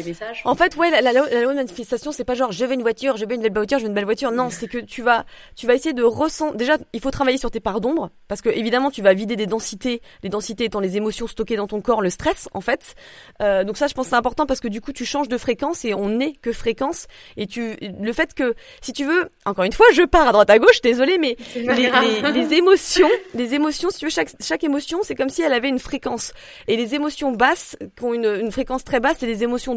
des 0.01 0.09
messages 0.09 0.41
En 0.45 0.55
fait, 0.55 0.75
ouais, 0.75 0.89
la, 0.89 1.01
la, 1.01 1.11
la, 1.11 1.41
loi 1.41 1.51
de 1.51 1.57
manifestation, 1.57 2.11
c'est 2.11 2.23
pas 2.23 2.35
genre 2.35 2.51
je 2.51 2.65
veux 2.65 2.73
une 2.73 2.81
voiture, 2.81 3.17
je 3.17 3.25
veux 3.25 3.33
une 3.33 3.41
belle 3.41 3.53
voiture, 3.53 3.79
je 3.79 3.83
veux 3.83 3.89
une 3.89 3.95
belle 3.95 4.05
voiture. 4.05 4.31
Non, 4.31 4.49
c'est 4.49 4.67
que 4.67 4.77
tu 4.77 5.01
vas, 5.01 5.25
tu 5.55 5.67
vas 5.67 5.73
essayer 5.73 5.93
de 5.93 6.03
ressentir. 6.03 6.55
Déjà, 6.55 6.77
il 6.93 7.01
faut 7.01 7.11
travailler 7.11 7.37
sur 7.37 7.51
tes 7.51 7.59
parts 7.59 7.81
d'ombre 7.81 8.09
parce 8.27 8.41
que 8.41 8.49
évidemment, 8.49 8.91
tu 8.91 9.01
vas 9.01 9.13
vider 9.13 9.35
des 9.35 9.47
densités. 9.47 10.01
Les 10.23 10.29
densités 10.29 10.65
étant 10.65 10.79
les 10.79 10.97
émotions 10.97 11.27
stockées 11.27 11.55
dans 11.55 11.67
ton 11.67 11.81
corps, 11.81 12.01
le 12.01 12.09
stress, 12.09 12.49
en 12.53 12.61
fait. 12.61 12.95
Euh, 13.41 13.63
donc 13.63 13.77
ça, 13.77 13.87
je 13.87 13.93
pense 13.93 14.07
c'est 14.07 14.15
important 14.15 14.45
parce 14.45 14.59
que 14.59 14.67
du 14.67 14.81
coup, 14.81 14.93
tu 14.93 15.05
changes 15.05 15.27
de 15.27 15.37
fréquence 15.37 15.85
et 15.85 15.93
on 15.93 16.09
n'est 16.09 16.33
que 16.33 16.51
fréquence. 16.51 17.07
Et 17.35 17.47
tu, 17.47 17.75
le 17.81 18.13
fait 18.13 18.33
que, 18.33 18.55
si 18.81 18.93
tu 18.93 19.05
veux, 19.05 19.29
encore 19.45 19.65
une 19.65 19.73
fois, 19.73 19.85
je 19.93 20.03
pars 20.03 20.27
à 20.27 20.31
droite 20.31 20.49
à 20.49 20.59
gauche. 20.59 20.81
Désolé, 20.81 21.17
mais 21.17 21.35
les, 21.55 21.63
les, 21.63 22.31
les, 22.31 22.53
émotions, 22.53 23.09
les 23.33 23.53
émotions, 23.53 23.89
si 23.89 23.99
tu 23.99 24.05
veux, 24.05 24.11
chaque 24.11 24.29
chaque 24.39 24.63
émotion, 24.63 24.99
c'est 25.03 25.15
comme 25.15 25.29
si 25.29 25.41
elle 25.41 25.53
avait 25.53 25.69
une 25.69 25.79
fréquence. 25.79 26.33
Et 26.67 26.77
les 26.77 26.95
émotions 26.95 27.31
basses, 27.31 27.75
qui 27.97 28.03
ont 28.03 28.13
une, 28.13 28.25
une 28.25 28.51
fréquence 28.51 28.83
très 28.83 28.99
basse, 28.99 29.17
c'est 29.19 29.27
des 29.27 29.43
émotions 29.43 29.75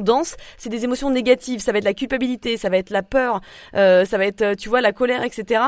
c'est 0.56 0.68
des 0.68 0.84
émotions 0.84 1.10
négatives. 1.10 1.60
Ça 1.60 1.72
va 1.72 1.78
être 1.78 1.84
la 1.84 1.94
culpabilité, 1.94 2.56
ça 2.56 2.68
va 2.68 2.76
être 2.76 2.90
la 2.90 3.02
peur, 3.02 3.40
euh, 3.74 4.04
ça 4.04 4.18
va 4.18 4.26
être, 4.26 4.42
euh, 4.42 4.54
tu 4.54 4.68
vois, 4.68 4.80
la 4.80 4.92
colère, 4.92 5.22
etc. 5.24 5.62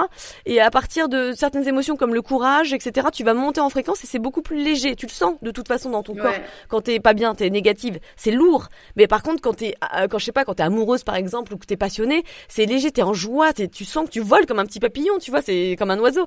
Et 0.47 0.61
à 0.61 0.71
partir 0.71 1.09
de 1.09 1.33
certaines 1.33 1.67
émotions 1.67 1.97
comme 1.97 2.15
le 2.15 2.23
courage, 2.23 2.73
etc., 2.73 3.09
tu 3.13 3.25
vas 3.25 3.35
monter 3.35 3.61
en 3.61 3.71
fréquence 3.71 4.03
et 4.05 4.07
c'est 4.07 4.19
beaucoup 4.19 4.43
plus 4.43 4.63
léger. 4.63 4.97
Tu 4.97 5.07
le 5.07 5.11
sens 5.11 5.35
de 5.43 5.51
toute 5.51 5.69
façon 5.69 5.91
dans 5.91 6.03
ton 6.03 6.15
corps. 6.15 6.35
Quand 6.69 6.83
t'es 6.83 7.01
pas 7.01 7.15
bien, 7.15 7.35
t'es 7.35 7.51
négative, 7.51 7.99
c'est 8.17 8.31
lourd. 8.31 8.69
Mais 8.97 9.07
par 9.07 9.23
contre, 9.23 9.41
quand 9.41 9.55
t'es, 9.55 9.75
euh, 9.97 10.09
quand 10.09 10.19
je 10.19 10.25
sais 10.25 10.33
pas, 10.33 10.45
quand 10.45 10.55
t'es 10.55 10.63
amoureuse 10.63 11.05
par 11.05 11.17
exemple 11.17 11.55
ou 11.55 11.59
que 11.59 11.67
t'es 11.67 11.77
passionnée, 11.77 12.25
c'est 12.49 12.67
léger, 12.67 12.91
t'es 12.91 13.03
en 13.03 13.15
joie, 13.15 13.53
tu 13.53 13.85
sens 13.85 14.07
que 14.07 14.11
tu 14.11 14.21
voles 14.21 14.47
comme 14.47 14.59
un 14.59 14.67
petit 14.67 14.81
papillon, 14.81 15.19
tu 15.19 15.31
vois, 15.31 15.43
c'est 15.43 15.77
comme 15.79 15.91
un 15.91 15.99
oiseau. 15.99 16.27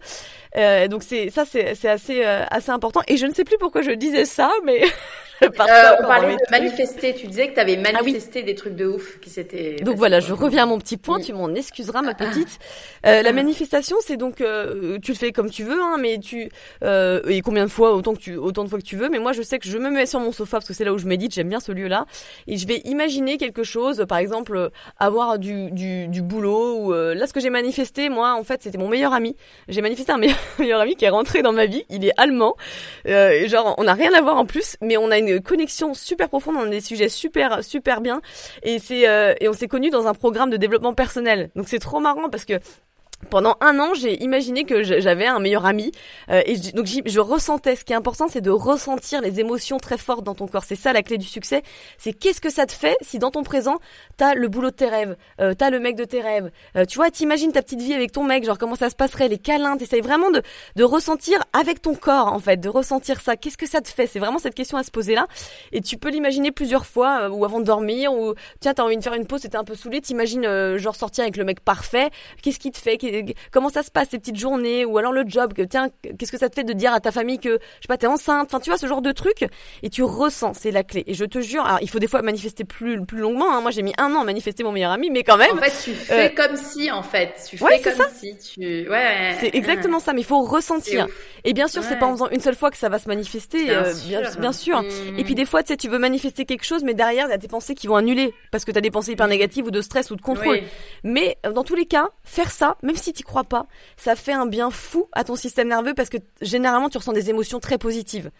Euh, 0.57 0.87
donc 0.87 1.03
c'est 1.03 1.29
ça, 1.29 1.43
c'est 1.45 1.87
assez 1.87 2.23
assez 2.23 2.71
important. 2.71 3.01
Et 3.07 3.17
je 3.17 3.25
ne 3.25 3.33
sais 3.33 3.43
plus 3.43 3.57
pourquoi 3.57 3.81
je 3.81 3.91
disais 3.91 4.25
ça, 4.25 4.51
mais 4.63 4.81
Euh, 5.43 5.95
on 5.99 6.07
parlait 6.07 6.35
de 6.35 6.51
manifester. 6.51 7.13
Tu 7.13 7.27
disais 7.27 7.49
que 7.49 7.55
tu 7.55 7.59
avais 7.59 7.77
ah 8.05 8.11
manifesté 8.11 8.43
des 8.43 8.55
trucs 8.55 8.75
de 8.75 8.85
ouf 8.85 9.19
qui 9.19 9.29
s'étaient. 9.29 9.77
Donc 9.81 9.97
voilà, 9.97 10.19
je 10.19 10.33
reviens 10.33 10.63
à 10.63 10.65
mon 10.65 10.79
petit 10.79 10.97
point. 10.97 11.19
Tu 11.19 11.33
m'en 11.33 11.53
excuseras, 11.53 12.01
ma 12.01 12.13
petite. 12.13 12.59
Euh, 13.05 13.21
la 13.21 13.33
manifestation, 13.33 13.97
c'est 14.01 14.17
donc 14.17 14.41
euh, 14.41 14.97
tu 15.01 15.11
le 15.11 15.17
fais 15.17 15.31
comme 15.31 15.49
tu 15.49 15.63
veux, 15.63 15.81
hein, 15.81 15.97
mais 15.99 16.19
tu 16.19 16.49
euh, 16.83 17.21
et 17.27 17.41
combien 17.41 17.65
de 17.65 17.69
fois 17.69 17.93
autant 17.93 18.13
que 18.13 18.19
tu 18.19 18.37
autant 18.37 18.63
de 18.63 18.69
fois 18.69 18.79
que 18.79 18.85
tu 18.85 18.95
veux. 18.95 19.09
Mais 19.09 19.19
moi, 19.19 19.33
je 19.33 19.41
sais 19.41 19.59
que 19.59 19.67
je 19.67 19.77
me 19.77 19.89
mets 19.89 20.05
sur 20.05 20.19
mon 20.19 20.31
sofa 20.31 20.57
parce 20.57 20.67
que 20.67 20.73
c'est 20.73 20.85
là 20.85 20.93
où 20.93 20.97
je 20.97 21.05
médite. 21.05 21.33
J'aime 21.33 21.49
bien 21.49 21.59
ce 21.59 21.71
lieu-là 21.71 22.05
et 22.47 22.57
je 22.57 22.67
vais 22.67 22.81
imaginer 22.85 23.37
quelque 23.37 23.63
chose. 23.63 24.05
Par 24.07 24.17
exemple, 24.17 24.71
avoir 24.97 25.37
du 25.37 25.71
du, 25.71 26.07
du 26.07 26.21
boulot. 26.21 26.85
Ou 26.85 26.93
là, 26.93 27.27
ce 27.27 27.33
que 27.33 27.39
j'ai 27.39 27.49
manifesté, 27.49 28.09
moi, 28.09 28.35
en 28.35 28.43
fait, 28.43 28.63
c'était 28.63 28.77
mon 28.77 28.87
meilleur 28.87 29.13
ami. 29.13 29.35
J'ai 29.67 29.81
manifesté 29.81 30.11
un 30.11 30.17
meilleur, 30.17 30.37
meilleur 30.59 30.79
ami 30.79 30.95
qui 30.95 31.05
est 31.05 31.09
rentré 31.09 31.41
dans 31.41 31.53
ma 31.53 31.65
vie. 31.65 31.85
Il 31.89 32.05
est 32.05 32.13
allemand. 32.17 32.55
genre, 33.05 33.75
on 33.77 33.83
n'a 33.83 33.93
rien 33.93 34.13
à 34.13 34.21
voir 34.21 34.37
en 34.37 34.45
plus, 34.45 34.77
mais 34.81 34.97
on 34.97 35.11
a 35.11 35.17
une 35.17 35.25
une 35.35 35.41
connexion 35.41 35.93
super 35.93 36.29
profonde, 36.29 36.55
on 36.57 36.67
a 36.67 36.69
des 36.69 36.81
sujets 36.81 37.09
super 37.09 37.63
super 37.63 37.84
bien 38.01 38.21
et 38.63 38.79
c'est 38.79 39.07
euh, 39.07 39.33
et 39.39 39.47
on 39.47 39.53
s'est 39.53 39.67
connus 39.67 39.89
dans 39.89 40.07
un 40.07 40.13
programme 40.13 40.49
de 40.49 40.57
développement 40.57 40.93
personnel. 40.93 41.49
Donc 41.55 41.67
c'est 41.67 41.79
trop 41.79 41.99
marrant 41.99 42.29
parce 42.29 42.45
que 42.45 42.59
pendant 43.29 43.55
un 43.61 43.79
an, 43.79 43.93
j'ai 43.93 44.21
imaginé 44.23 44.65
que 44.65 44.83
j'avais 44.83 45.25
un 45.25 45.39
meilleur 45.39 45.65
ami 45.65 45.91
euh, 46.29 46.41
et 46.45 46.55
je, 46.55 46.71
donc 46.71 46.85
je 46.87 47.19
ressentais. 47.19 47.75
Ce 47.75 47.83
qui 47.83 47.93
est 47.93 47.95
important, 47.95 48.27
c'est 48.27 48.41
de 48.41 48.49
ressentir 48.51 49.21
les 49.21 49.39
émotions 49.39 49.77
très 49.77 49.97
fortes 49.97 50.23
dans 50.23 50.35
ton 50.35 50.47
corps. 50.47 50.63
C'est 50.65 50.75
ça 50.75 50.93
la 50.93 51.01
clé 51.01 51.17
du 51.17 51.25
succès. 51.25 51.63
C'est 51.97 52.13
qu'est-ce 52.13 52.41
que 52.41 52.49
ça 52.49 52.65
te 52.65 52.71
fait 52.71 52.97
si 53.01 53.19
dans 53.19 53.31
ton 53.31 53.43
présent 53.43 53.79
t'as 54.17 54.33
le 54.33 54.47
boulot 54.47 54.69
de 54.69 54.75
tes 54.75 54.87
rêves, 54.87 55.15
euh, 55.39 55.53
t'as 55.53 55.69
le 55.69 55.79
mec 55.79 55.95
de 55.95 56.03
tes 56.03 56.21
rêves. 56.21 56.51
Euh, 56.75 56.85
tu 56.85 56.97
vois, 56.97 57.09
t'imagines 57.09 57.51
ta 57.51 57.61
petite 57.61 57.81
vie 57.81 57.93
avec 57.93 58.11
ton 58.11 58.23
mec, 58.23 58.43
genre 58.45 58.57
comment 58.57 58.75
ça 58.75 58.89
se 58.89 58.95
passerait, 58.95 59.27
les 59.27 59.37
câlins. 59.37 59.77
T'essayes 59.77 60.01
vraiment 60.01 60.29
de 60.29 60.41
de 60.75 60.83
ressentir 60.83 61.43
avec 61.53 61.81
ton 61.81 61.95
corps 61.95 62.31
en 62.31 62.39
fait, 62.39 62.57
de 62.57 62.69
ressentir 62.69 63.21
ça. 63.21 63.37
Qu'est-ce 63.37 63.57
que 63.57 63.67
ça 63.67 63.81
te 63.81 63.89
fait? 63.89 64.07
C'est 64.07 64.19
vraiment 64.19 64.39
cette 64.39 64.55
question 64.55 64.77
à 64.77 64.83
se 64.83 64.91
poser 64.91 65.15
là. 65.15 65.27
Et 65.71 65.81
tu 65.81 65.97
peux 65.97 66.09
l'imaginer 66.09 66.51
plusieurs 66.51 66.85
fois 66.85 67.21
euh, 67.23 67.29
ou 67.29 67.45
avant 67.45 67.59
de 67.59 67.65
dormir 67.65 68.13
ou 68.13 68.33
tiens 68.59 68.73
t'as 68.73 68.83
envie 68.83 68.97
de 68.97 69.03
faire 69.03 69.13
une 69.13 69.25
pause, 69.25 69.41
t'es 69.41 69.55
un 69.55 69.63
peu 69.63 69.75
saoulé, 69.75 70.01
t'imagines 70.01 70.45
euh, 70.45 70.77
genre 70.77 70.95
sortir 70.95 71.23
avec 71.23 71.37
le 71.37 71.43
mec 71.43 71.59
parfait. 71.61 72.09
Qu'est-ce 72.41 72.59
qui 72.59 72.71
te 72.71 72.77
fait? 72.77 72.97
Comment 73.51 73.69
ça 73.69 73.83
se 73.83 73.91
passe 73.91 74.09
ces 74.11 74.19
petites 74.19 74.37
journées 74.37 74.85
ou 74.85 74.97
alors 74.97 75.11
le 75.11 75.23
job 75.25 75.53
que 75.53 75.61
tiens 75.61 75.89
qu'est-ce 76.17 76.31
que 76.31 76.37
ça 76.37 76.49
te 76.49 76.55
fait 76.55 76.63
de 76.63 76.73
dire 76.73 76.93
à 76.93 76.99
ta 76.99 77.11
famille 77.11 77.39
que 77.39 77.49
je 77.49 77.81
sais 77.81 77.87
pas 77.87 77.97
t'es 77.97 78.07
enceinte 78.07 78.47
enfin 78.47 78.59
tu 78.59 78.69
vois 78.69 78.77
ce 78.77 78.87
genre 78.87 79.01
de 79.01 79.11
truc 79.11 79.45
et 79.83 79.89
tu 79.89 80.03
ressens 80.03 80.53
c'est 80.53 80.71
la 80.71 80.83
clé. 80.83 81.03
Et 81.07 81.13
je 81.13 81.25
te 81.25 81.39
jure 81.39 81.65
alors 81.65 81.79
il 81.81 81.89
faut 81.89 81.99
des 81.99 82.07
fois 82.07 82.21
manifester 82.21 82.63
plus 82.63 83.03
plus 83.05 83.19
longuement 83.19 83.51
hein. 83.53 83.61
moi 83.61 83.71
j'ai 83.71 83.81
mis 83.81 83.93
un 83.97 84.13
an 84.13 84.21
à 84.21 84.23
manifester 84.23 84.63
mon 84.63 84.71
meilleur 84.71 84.91
ami 84.91 85.09
mais 85.09 85.23
quand 85.23 85.37
même 85.37 85.57
en 85.57 85.61
fait 85.61 85.73
tu 85.83 85.93
fais 85.93 86.31
euh, 86.31 86.35
comme 86.35 86.55
si 86.55 86.91
en 86.91 87.03
fait. 87.03 87.33
Tu 87.49 87.57
fais 87.57 87.81
comme 87.81 87.93
ça. 87.93 88.09
si 88.17 88.35
tu 88.37 88.89
ouais. 88.89 89.35
C'est 89.39 89.55
exactement 89.55 89.99
ça 89.99 90.13
mais 90.13 90.21
il 90.21 90.25
faut 90.25 90.43
ressentir. 90.43 91.07
Et 91.43 91.53
bien 91.53 91.67
sûr 91.67 91.83
c'est 91.83 91.97
pas 91.97 92.05
en 92.05 92.13
faisant 92.13 92.29
une 92.29 92.39
seule 92.41 92.55
fois 92.55 92.71
que 92.71 92.77
ça 92.77 92.89
va 92.89 92.99
se 92.99 93.07
manifester 93.07 93.65
bien, 93.65 93.85
euh, 93.85 93.93
sûr. 93.93 94.39
Bien, 94.39 94.51
sûr. 94.51 94.83
Et 95.17 95.23
puis 95.23 95.35
des 95.35 95.45
fois 95.45 95.63
tu 95.63 95.73
sais 95.73 95.77
tu 95.77 95.89
veux 95.89 95.99
manifester 95.99 96.45
quelque 96.45 96.65
chose 96.65 96.83
mais 96.83 96.93
derrière 96.93 97.27
il 97.27 97.31
y 97.31 97.33
a 97.33 97.37
des 97.37 97.47
pensées 97.47 97.75
qui 97.75 97.87
vont 97.87 97.95
annuler 97.95 98.33
parce 98.51 98.65
que 98.65 98.71
tu 98.71 98.77
as 98.77 98.81
des 98.81 98.91
pensées 98.91 99.11
hyper 99.11 99.27
négatives 99.27 99.65
ou 99.65 99.71
de 99.71 99.81
stress 99.81 100.11
ou 100.11 100.15
de 100.15 100.21
contrôle. 100.21 100.61
Mais 101.03 101.37
euh, 101.45 101.51
dans 101.51 101.63
tous 101.63 101.75
les 101.75 101.85
cas 101.85 102.09
faire 102.23 102.51
ça 102.51 102.77
même 102.81 102.94
même 102.95 103.03
si 103.03 103.11
tu 103.11 103.23
crois 103.23 103.43
pas, 103.43 103.65
ça 103.97 104.15
fait 104.15 104.31
un 104.31 104.45
bien 104.45 104.71
fou 104.71 105.07
à 105.11 105.25
ton 105.25 105.35
système 105.35 105.67
nerveux 105.67 105.93
parce 105.93 106.07
que 106.09 106.17
généralement 106.41 106.87
tu 106.87 106.97
ressens 106.97 107.11
des 107.11 107.29
émotions 107.29 107.59
très 107.59 107.77
positives. 107.77 108.31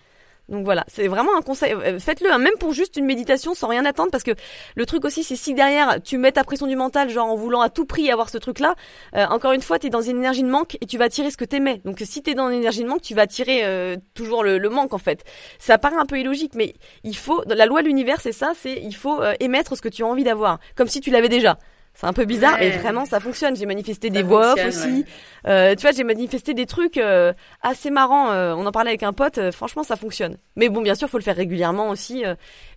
Donc 0.48 0.64
voilà, 0.64 0.86
c'est 0.88 1.08
vraiment 1.08 1.36
un 1.36 1.42
conseil. 1.42 1.74
Euh, 1.74 2.00
faites-le, 2.00 2.32
hein, 2.32 2.38
même 2.38 2.54
pour 2.60 2.72
juste 2.72 2.96
une 2.98 3.06
méditation 3.06 3.56
sans 3.56 3.68
rien 3.68 3.84
attendre, 3.84 4.12
parce 4.12 4.24
que 4.24 4.32
le 4.76 4.86
truc 4.86 5.04
aussi, 5.04 5.24
c'est 5.24 5.36
si 5.36 5.56
derrière 5.56 6.02
tu 6.04 6.20
mets 6.20 6.32
ta 6.32 6.44
pression 6.44 6.68
du 6.68 6.76
mental, 6.76 7.10
genre 7.10 7.28
en 7.28 7.36
voulant 7.36 7.62
à 7.62 7.70
tout 7.70 7.86
prix 7.86 8.12
avoir 8.12 8.30
ce 8.30 8.38
truc-là, 8.38 8.76
euh, 9.16 9.26
encore 9.26 9.54
une 9.54 9.64
fois, 9.64 9.80
tu 9.80 9.88
es 9.88 9.90
dans 9.90 10.04
une 10.04 10.18
énergie 10.18 10.44
de 10.44 10.48
manque 10.48 10.78
et 10.80 10.86
tu 10.86 11.00
vas 11.00 11.10
tirer 11.10 11.32
ce 11.32 11.38
que 11.38 11.46
t'aimais. 11.46 11.82
Donc 11.84 11.98
si 12.06 12.22
tu 12.22 12.30
es 12.30 12.34
dans 12.36 12.48
une 12.50 12.60
énergie 12.60 12.84
de 12.84 12.88
manque, 12.88 13.02
tu 13.02 13.16
vas 13.16 13.26
tirer 13.26 13.66
euh, 13.66 13.98
toujours 14.14 14.44
le, 14.44 14.60
le, 14.60 14.70
manque 14.70 14.94
en 14.94 15.00
fait. 15.00 15.24
Ça 15.58 15.80
paraît 15.80 15.98
un 15.98 16.06
peu 16.06 16.20
illogique, 16.20 16.54
mais 16.54 16.76
il 17.04 17.18
faut, 17.18 17.44
la 17.48 17.66
loi 17.66 17.82
de 17.82 17.88
l'univers, 17.88 18.22
c'est 18.22 18.32
ça, 18.32 18.54
c'est 18.56 18.76
il 18.76 18.96
faut 18.96 19.20
émettre 19.40 19.76
ce 19.76 19.82
que 19.82 19.90
tu 19.90 20.04
as 20.04 20.08
envie 20.08 20.24
d'avoir, 20.24 20.60
comme 20.76 20.88
si 20.88 21.02
tu 21.02 21.10
l'avais 21.10 21.30
déjà. 21.30 21.58
C'est 21.96 22.08
un 22.08 22.14
peu 22.14 22.26
bizarre, 22.26 22.58
mais 22.60 22.72
vraiment 22.72 23.06
ça 23.06 23.20
fonctionne. 23.20 23.56
J'ai 23.56 23.66
manifesté 23.66 24.10
des 24.10 24.22
voix 24.22 24.54
off 24.54 24.66
aussi. 24.66 25.06
Euh, 25.48 25.76
tu 25.76 25.82
vois, 25.82 25.92
j'ai 25.92 26.04
manifesté 26.04 26.54
des 26.54 26.66
trucs 26.66 26.98
euh, 26.98 27.34
assez 27.62 27.90
marrants. 27.90 28.32
Euh, 28.32 28.54
on 28.54 28.66
en 28.66 28.72
parlait 28.72 28.90
avec 28.90 29.04
un 29.04 29.14
pote. 29.14 29.38
Euh, 29.38 29.52
franchement, 29.52 29.84
ça 29.84 29.96
fonctionne. 29.96 30.38
Mais 30.56 30.68
bon, 30.68 30.82
bien 30.82 30.96
sûr, 30.96 31.10
faut 31.10 31.18
le 31.18 31.24
faire 31.24 31.36
régulièrement 31.36 31.90
aussi. 31.90 32.24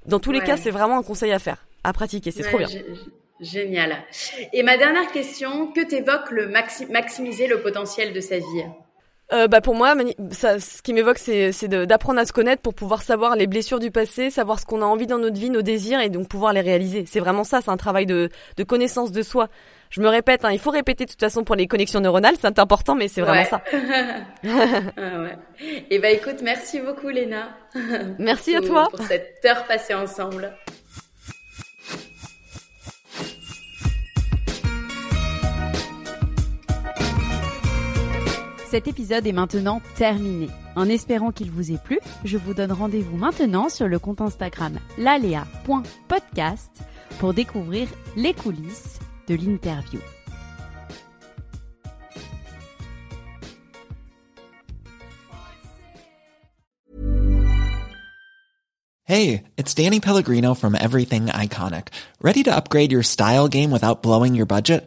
dans 0.06 0.20
tous 0.20 0.32
les 0.32 0.40
cas, 0.40 0.56
c'est 0.56 0.70
vraiment 0.70 0.98
un 0.98 1.02
conseil 1.02 1.32
à 1.32 1.38
faire, 1.38 1.66
à 1.84 1.92
pratiquer. 1.92 2.30
C'est 2.30 2.44
trop 2.44 2.58
bien. 2.58 2.68
Génial. 3.40 3.96
Et 4.52 4.62
ma 4.62 4.76
dernière 4.76 5.10
question, 5.12 5.68
que 5.68 5.84
t'évoque 5.84 6.30
le 6.30 6.48
maximiser 6.48 7.46
le 7.46 7.60
potentiel 7.60 8.12
de 8.12 8.20
sa 8.20 8.38
vie? 8.38 8.64
Euh, 9.32 9.46
bah 9.46 9.60
pour 9.60 9.74
moi, 9.74 9.94
ça, 10.30 10.58
ce 10.58 10.80
qui 10.80 10.94
m'évoque, 10.94 11.18
c'est, 11.18 11.68
d'apprendre 11.68 12.18
à 12.18 12.24
se 12.24 12.32
connaître 12.32 12.62
pour 12.62 12.74
pouvoir 12.74 13.02
savoir 13.02 13.36
les 13.36 13.46
blessures 13.46 13.78
du 13.78 13.90
passé, 13.90 14.30
savoir 14.30 14.58
ce 14.58 14.64
qu'on 14.64 14.80
a 14.80 14.86
envie 14.86 15.06
dans 15.06 15.18
notre 15.18 15.38
vie, 15.38 15.50
nos 15.50 15.60
désirs, 15.60 16.00
et 16.00 16.08
donc 16.08 16.28
pouvoir 16.28 16.52
les 16.54 16.62
réaliser. 16.62 17.04
C'est 17.06 17.20
vraiment 17.20 17.44
ça, 17.44 17.60
c'est 17.60 17.70
un 17.70 17.76
travail 17.76 18.06
de, 18.06 18.30
de 18.56 18.64
connaissance 18.64 19.12
de 19.12 19.22
soi. 19.22 19.48
Je 19.90 20.00
me 20.00 20.08
répète, 20.08 20.44
hein, 20.44 20.52
il 20.52 20.58
faut 20.58 20.70
répéter 20.70 21.04
de 21.04 21.10
toute 21.10 21.20
façon 21.20 21.44
pour 21.44 21.56
les 21.56 21.66
connexions 21.66 22.00
neuronales, 22.00 22.34
c'est 22.40 22.58
important, 22.58 22.94
mais 22.94 23.08
c'est 23.08 23.22
vraiment 23.22 23.44
ça. 23.44 23.62
ah 23.72 25.20
ouais. 25.20 25.36
Et 25.60 25.84
eh 25.90 25.98
bah 25.98 26.10
écoute, 26.10 26.42
merci 26.42 26.80
beaucoup 26.80 27.08
Léna. 27.08 27.50
Merci 28.18 28.54
à 28.56 28.60
toi. 28.60 28.88
Pour 28.90 29.02
cette 29.02 29.42
heure 29.46 29.64
passée 29.64 29.94
ensemble. 29.94 30.52
Cet 38.70 38.86
épisode 38.86 39.26
est 39.26 39.32
maintenant 39.32 39.80
terminé. 39.96 40.48
En 40.76 40.90
espérant 40.90 41.32
qu'il 41.32 41.50
vous 41.50 41.72
ait 41.72 41.78
plu, 41.82 42.00
je 42.26 42.36
vous 42.36 42.52
donne 42.52 42.70
rendez-vous 42.70 43.16
maintenant 43.16 43.70
sur 43.70 43.88
le 43.88 43.98
compte 43.98 44.20
Instagram 44.20 44.78
lalea.podcast 44.98 46.70
pour 47.18 47.32
découvrir 47.32 47.88
les 48.14 48.34
coulisses 48.34 48.98
de 49.26 49.36
l'interview. 49.36 50.00
Hey, 59.06 59.44
it's 59.56 59.72
Danny 59.72 60.00
Pellegrino 60.00 60.52
from 60.52 60.74
Everything 60.74 61.28
Iconic. 61.28 61.88
Ready 62.20 62.42
to 62.42 62.54
upgrade 62.54 62.92
your 62.92 63.02
style 63.02 63.48
game 63.48 63.70
without 63.70 64.02
blowing 64.02 64.34
your 64.34 64.44
budget? 64.44 64.86